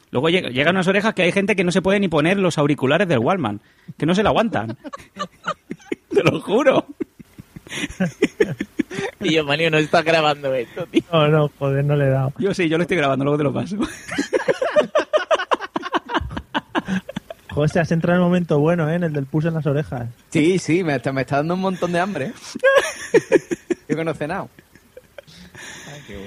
Luego 0.10 0.30
lleg- 0.30 0.52
llegan 0.52 0.76
unas 0.76 0.88
orejas 0.88 1.14
que 1.14 1.22
hay 1.22 1.32
gente 1.32 1.56
que 1.56 1.64
no 1.64 1.72
se 1.72 1.82
puede 1.84 2.00
ni 2.00 2.08
poner 2.08 2.38
los 2.40 2.58
auriculares 2.58 3.08
del 3.08 3.20
Wallman, 3.20 3.62
que 3.98 4.06
no 4.08 4.16
se 4.16 4.24
la 4.24 4.30
aguantan. 4.30 4.76
Te 6.10 6.24
lo 6.24 6.42
juro. 6.42 6.86
Y 9.20 9.34
yo, 9.34 9.44
Manio, 9.44 9.70
no 9.70 9.78
estás 9.78 10.04
grabando 10.06 10.54
esto, 10.56 10.86
tío. 10.88 11.02
No, 11.12 11.28
no, 11.28 11.52
joder, 11.60 11.84
no 11.84 11.96
le 11.96 12.06
he 12.06 12.10
dado. 12.10 12.32
Yo 12.40 12.54
sí, 12.54 12.70
yo 12.70 12.78
lo 12.78 12.84
estoy 12.84 12.98
grabando, 12.98 13.26
luego 13.26 13.38
te 13.38 13.44
lo 13.44 13.54
paso. 13.54 13.76
Se 17.68 17.80
has 17.80 17.92
entrado 17.92 18.16
en 18.18 18.22
el 18.24 18.28
momento 18.28 18.60
bueno, 18.60 18.88
¿eh? 18.90 18.96
En 18.96 19.04
el 19.04 19.12
del 19.14 19.26
pulso 19.26 19.48
en 19.50 19.56
las 19.56 19.66
orejas. 19.66 20.08
Sí, 20.30 20.60
sí, 20.60 20.84
me 20.84 20.96
está, 20.96 21.12
me 21.12 21.22
está 21.22 21.38
dando 21.38 21.56
un 21.56 21.62
montón 21.62 21.92
de 21.92 22.00
hambre. 22.00 22.32
Yo 23.90 23.96
que 23.96 24.04
no 24.06 24.12
he 24.12 24.16
cenado. 24.16 24.50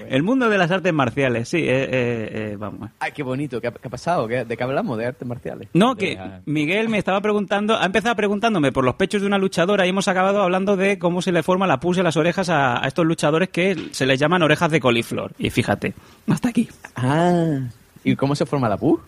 El 0.09 0.23
mundo 0.23 0.49
de 0.49 0.59
las 0.59 0.71
artes 0.71 0.93
marciales, 0.93 1.49
sí, 1.49 1.59
eh, 1.59 1.63
eh, 1.69 2.29
eh, 2.53 2.57
vamos. 2.59 2.91
Ay, 2.99 3.13
qué 3.13 3.23
bonito. 3.23 3.61
¿Qué 3.61 3.69
ha, 3.69 3.73
qué 3.73 3.89
ha 3.89 3.91
pasado? 3.91 4.27
¿Qué- 4.29 4.45
¿De 4.45 4.57
qué 4.57 4.63
hablamos? 4.63 4.99
¿De 4.99 5.07
artes 5.07 5.27
marciales? 5.27 5.69
No, 5.75 5.95
que 5.97 6.19
Miguel 6.47 6.89
me 6.89 6.99
estaba 6.99 7.21
preguntando, 7.21 7.77
ha 7.77 7.85
empezado 7.87 8.15
preguntándome 8.17 8.73
por 8.73 8.85
los 8.85 8.95
pechos 8.95 9.21
de 9.21 9.27
una 9.27 9.39
luchadora 9.39 9.87
y 9.87 9.91
hemos 9.91 10.09
acabado 10.09 10.43
hablando 10.43 10.77
de 10.77 10.99
cómo 10.99 11.23
se 11.23 11.33
le 11.33 11.43
forma 11.43 11.67
la 11.67 11.81
pus 11.81 11.99
en 11.99 12.05
las 12.05 12.17
orejas 12.17 12.49
a, 12.49 12.83
a 12.85 12.89
estos 12.89 13.05
luchadores 13.07 13.49
que 13.51 13.89
se 13.93 14.07
les 14.07 14.19
llaman 14.19 14.43
orejas 14.43 14.71
de 14.71 14.81
coliflor. 14.81 15.33
Y 15.39 15.51
fíjate, 15.51 15.95
hasta 16.29 16.49
aquí. 16.51 16.69
Ah. 16.97 17.61
¿Y 18.05 18.17
cómo 18.17 18.35
se 18.35 18.47
forma 18.47 18.69
la 18.69 18.77
pus? 18.77 19.01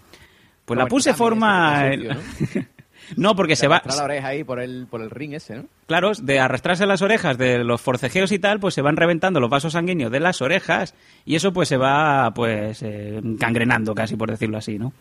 Pues 0.65 0.79
la 0.79 0.87
pus 0.87 1.03
se 1.05 1.15
forma... 1.15 1.91
Sucio, 1.93 2.15
¿no? 2.15 2.63
No, 3.17 3.35
porque 3.35 3.57
se 3.57 3.69
va... 3.69 3.77
Arrastrar 3.77 3.99
la 3.99 4.05
oreja 4.05 4.29
ahí 4.29 4.45
por 4.45 4.61
el, 4.61 4.87
por 4.87 5.03
el 5.03 5.11
ring 5.11 5.35
ese, 5.35 5.57
¿no? 5.57 5.65
Claro, 5.87 6.13
de 6.21 6.41
arrastrarse 6.41 6.87
las 6.87 7.03
orejas, 7.03 7.39
de 7.39 7.65
los 7.65 7.81
forcejeos 7.81 8.33
y 8.33 8.39
tal, 8.39 8.61
pues 8.61 8.75
se 8.75 8.83
van 8.83 8.97
reventando 8.97 9.41
los 9.41 9.51
vasos 9.51 9.73
sanguíneos 9.73 10.11
de 10.11 10.21
las 10.21 10.41
orejas 10.43 10.95
y 11.25 11.37
eso 11.37 11.53
pues 11.53 11.69
se 11.69 11.77
va 11.77 12.33
pues 12.35 12.83
eh, 12.83 13.21
gangrenando 13.23 13.95
casi, 13.95 14.17
por 14.17 14.31
decirlo 14.31 14.59
así, 14.59 14.79
¿no? 14.79 14.93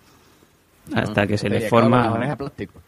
Hasta 0.93 1.27
que 1.27 1.37
se 1.37 1.49
les 1.49 1.69
forma... 1.69 2.17
De 2.17 2.35
plástico. 2.35 2.81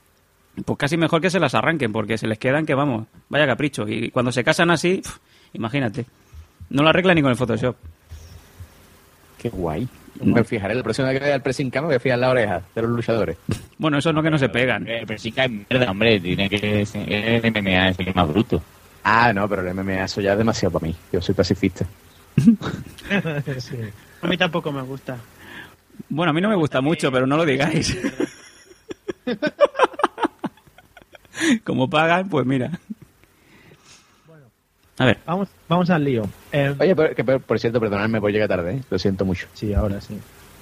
Pues 0.65 0.77
casi 0.77 0.97
mejor 0.97 1.19
que 1.19 1.29
se 1.29 1.39
las 1.39 1.55
arranquen, 1.55 1.91
porque 1.91 2.17
se 2.17 2.27
les 2.27 2.37
quedan 2.37 2.65
que 2.65 2.75
vamos, 2.75 3.07
vaya 3.29 3.47
capricho. 3.47 3.87
Y 3.87 4.11
cuando 4.11 4.31
se 4.31 4.43
casan 4.43 4.69
así, 4.69 5.01
imagínate. 5.53 6.05
No 6.69 6.83
lo 6.83 6.89
arregla 6.89 7.13
ni 7.13 7.21
con 7.21 7.31
el 7.31 7.37
Photoshop. 7.37 7.75
Qué 9.39 9.49
guay. 9.49 9.87
Me 10.21 10.43
fijaré, 10.43 10.75
la 10.75 10.83
próxima 10.83 11.07
vez 11.07 11.17
que 11.17 11.23
vaya 11.23 11.35
al 11.35 11.41
pressing 11.41 11.69
cam 11.69 11.83
me 11.83 11.87
voy 11.87 11.95
a 11.95 11.99
fijar 11.99 12.19
la 12.19 12.29
oreja 12.29 12.61
de 12.75 12.81
los 12.81 12.91
luchadores. 12.91 13.37
Bueno, 13.77 13.97
eso 13.97 14.13
no 14.13 14.21
que 14.21 14.29
no 14.29 14.37
se 14.37 14.49
pegan. 14.49 14.87
Eh, 14.87 15.03
Pero 15.07 15.19
sí 15.19 15.31
que 15.31 15.43
es 15.43 15.49
mierda, 15.49 15.91
hombre. 15.91 16.19
Tiene 16.19 16.49
que 16.49 16.85
ser 16.85 17.11
el 17.11 17.51
MMA, 17.51 17.89
es 17.89 17.99
el 17.99 18.13
más 18.13 18.27
bruto. 18.27 18.61
Ah, 19.03 19.33
no, 19.33 19.49
pero 19.49 19.67
el 19.67 19.73
MMA 19.73 20.05
eso 20.05 20.21
ya 20.21 20.33
es 20.33 20.37
demasiado 20.37 20.79
para 20.79 20.87
mí. 20.87 20.95
Yo 21.11 21.21
soy 21.21 21.35
pacifista. 21.35 21.85
Sí. 23.59 23.77
A 24.21 24.27
mí 24.27 24.37
tampoco 24.37 24.71
me 24.71 24.81
gusta. 24.81 25.17
Bueno, 26.09 26.31
a 26.31 26.33
mí 26.33 26.41
no 26.41 26.49
me 26.49 26.55
gusta 26.55 26.81
mucho, 26.81 27.11
pero 27.11 27.27
no 27.27 27.37
lo 27.37 27.45
digáis. 27.45 27.95
Como 31.63 31.89
pagan, 31.89 32.29
pues 32.29 32.45
mira. 32.45 32.71
A 34.99 35.05
ver. 35.05 35.17
Vamos, 35.25 35.49
vamos 35.67 35.89
al 35.89 36.03
lío. 36.03 36.23
Eh, 36.51 36.73
Oye, 36.79 36.95
pero, 36.95 37.15
que, 37.15 37.23
por- 37.23 37.41
por 37.41 37.59
cierto, 37.59 37.79
perdonadme 37.79 38.21
por 38.21 38.31
llegar 38.31 38.47
tarde, 38.47 38.75
¿eh? 38.75 38.81
Lo 38.89 38.99
siento 38.99 39.25
mucho. 39.25 39.47
Sí, 39.53 39.73
ahora 39.73 39.99
sí. 40.01 40.17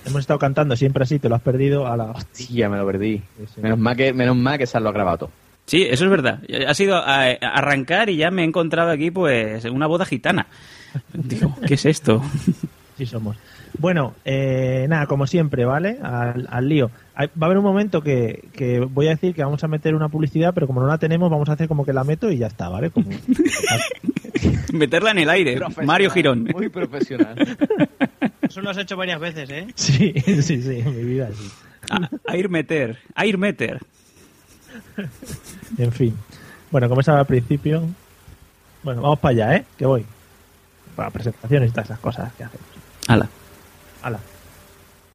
Hemos 0.06 0.22
estado 0.22 0.40
cantando 0.40 0.76
siempre 0.76 1.04
así, 1.04 1.20
te 1.20 1.30
lo 1.30 1.36
has 1.36 1.42
perdido 1.42 1.86
a 1.86 1.96
la... 1.98 2.14
Sí, 2.32 2.54
ya 2.56 2.70
me 2.70 2.78
lo 2.78 2.86
perdí. 2.88 3.22
Menos 3.62 3.78
mal 3.78 3.96
que, 3.96 4.14
menos 4.14 4.36
mal 4.36 4.58
que 4.58 4.66
Sal 4.66 4.84
lo 4.84 4.90
ha 4.90 4.94
grabado 4.94 5.18
todo. 5.18 5.30
Sí, 5.68 5.84
eso 5.84 6.06
es 6.06 6.10
verdad. 6.10 6.40
Ha 6.68 6.74
sido 6.74 6.96
a- 6.96 7.24
a 7.24 7.34
arrancar 7.34 8.10
y 8.10 8.18
ya 8.18 8.32
me 8.32 8.42
he 8.42 8.46
encontrado 8.46 8.90
aquí, 8.90 9.12
pues, 9.12 9.64
una 9.66 9.86
boda 9.88 10.06
gitana. 10.06 10.48
Digo, 11.14 11.56
¿qué 11.68 11.76
es 11.76 11.86
esto? 11.86 12.24
Sí 12.98 13.06
somos. 13.06 13.38
Bueno, 13.78 14.16
eh, 14.26 14.86
nada, 14.90 15.06
como 15.08 15.28
siempre, 15.28 15.64
¿vale? 15.66 15.98
Al, 16.02 16.48
al 16.50 16.68
lío. 16.68 16.90
Hay- 17.16 17.28
Va 17.40 17.42
a 17.42 17.46
haber 17.46 17.58
un 17.60 17.64
momento 17.64 18.02
que, 18.02 18.46
que 18.54 18.80
voy 18.80 19.08
a 19.08 19.12
decir 19.12 19.34
que 19.36 19.44
vamos 19.44 19.64
a 19.64 19.68
meter 19.68 19.94
una 19.96 20.10
publicidad, 20.10 20.54
pero 20.54 20.66
como 20.68 20.82
no 20.82 20.88
la 20.88 20.98
tenemos, 20.98 21.30
vamos 21.30 21.48
a 21.50 21.54
hacer 21.54 21.68
como 21.68 21.86
que 21.86 21.94
la 21.94 22.04
meto 22.04 22.32
y 22.32 22.38
ya 22.40 22.48
está, 22.48 22.68
¿vale? 22.70 22.90
Como... 22.90 23.08
Meterla 24.74 25.12
en 25.12 25.20
el 25.20 25.30
aire. 25.30 25.60
Mario 25.84 26.12
Girón. 26.12 26.48
Muy 26.54 26.70
profesional. 26.70 27.36
Eso 28.42 28.62
lo 28.62 28.70
has 28.70 28.78
hecho 28.78 28.98
varias 28.98 29.20
veces, 29.20 29.50
¿eh? 29.50 29.68
Sí, 29.76 30.14
sí, 30.26 30.62
sí, 30.62 30.80
en 30.80 30.96
mi 30.96 31.04
vida 31.04 31.30
sí. 31.34 31.50
A, 31.90 32.34
air 32.34 32.50
meter. 32.50 32.98
Air 33.16 33.38
meter. 33.38 33.80
En 35.78 35.92
fin. 35.92 36.16
Bueno, 36.70 36.88
como 36.90 37.02
estaba 37.02 37.20
al 37.20 37.26
principio. 37.26 37.84
Bueno, 38.84 39.02
vamos 39.02 39.20
para 39.20 39.32
allá, 39.32 39.56
¿eh? 39.58 39.66
Que 39.78 39.86
voy. 39.86 40.06
Para 40.96 41.10
presentaciones 41.10 41.70
y 41.70 41.72
todas 41.72 41.86
esas 41.86 42.00
cosas 42.00 42.34
que 42.34 42.44
hacemos. 42.44 42.68
Hala. 43.08 43.30
Hala. 44.02 44.20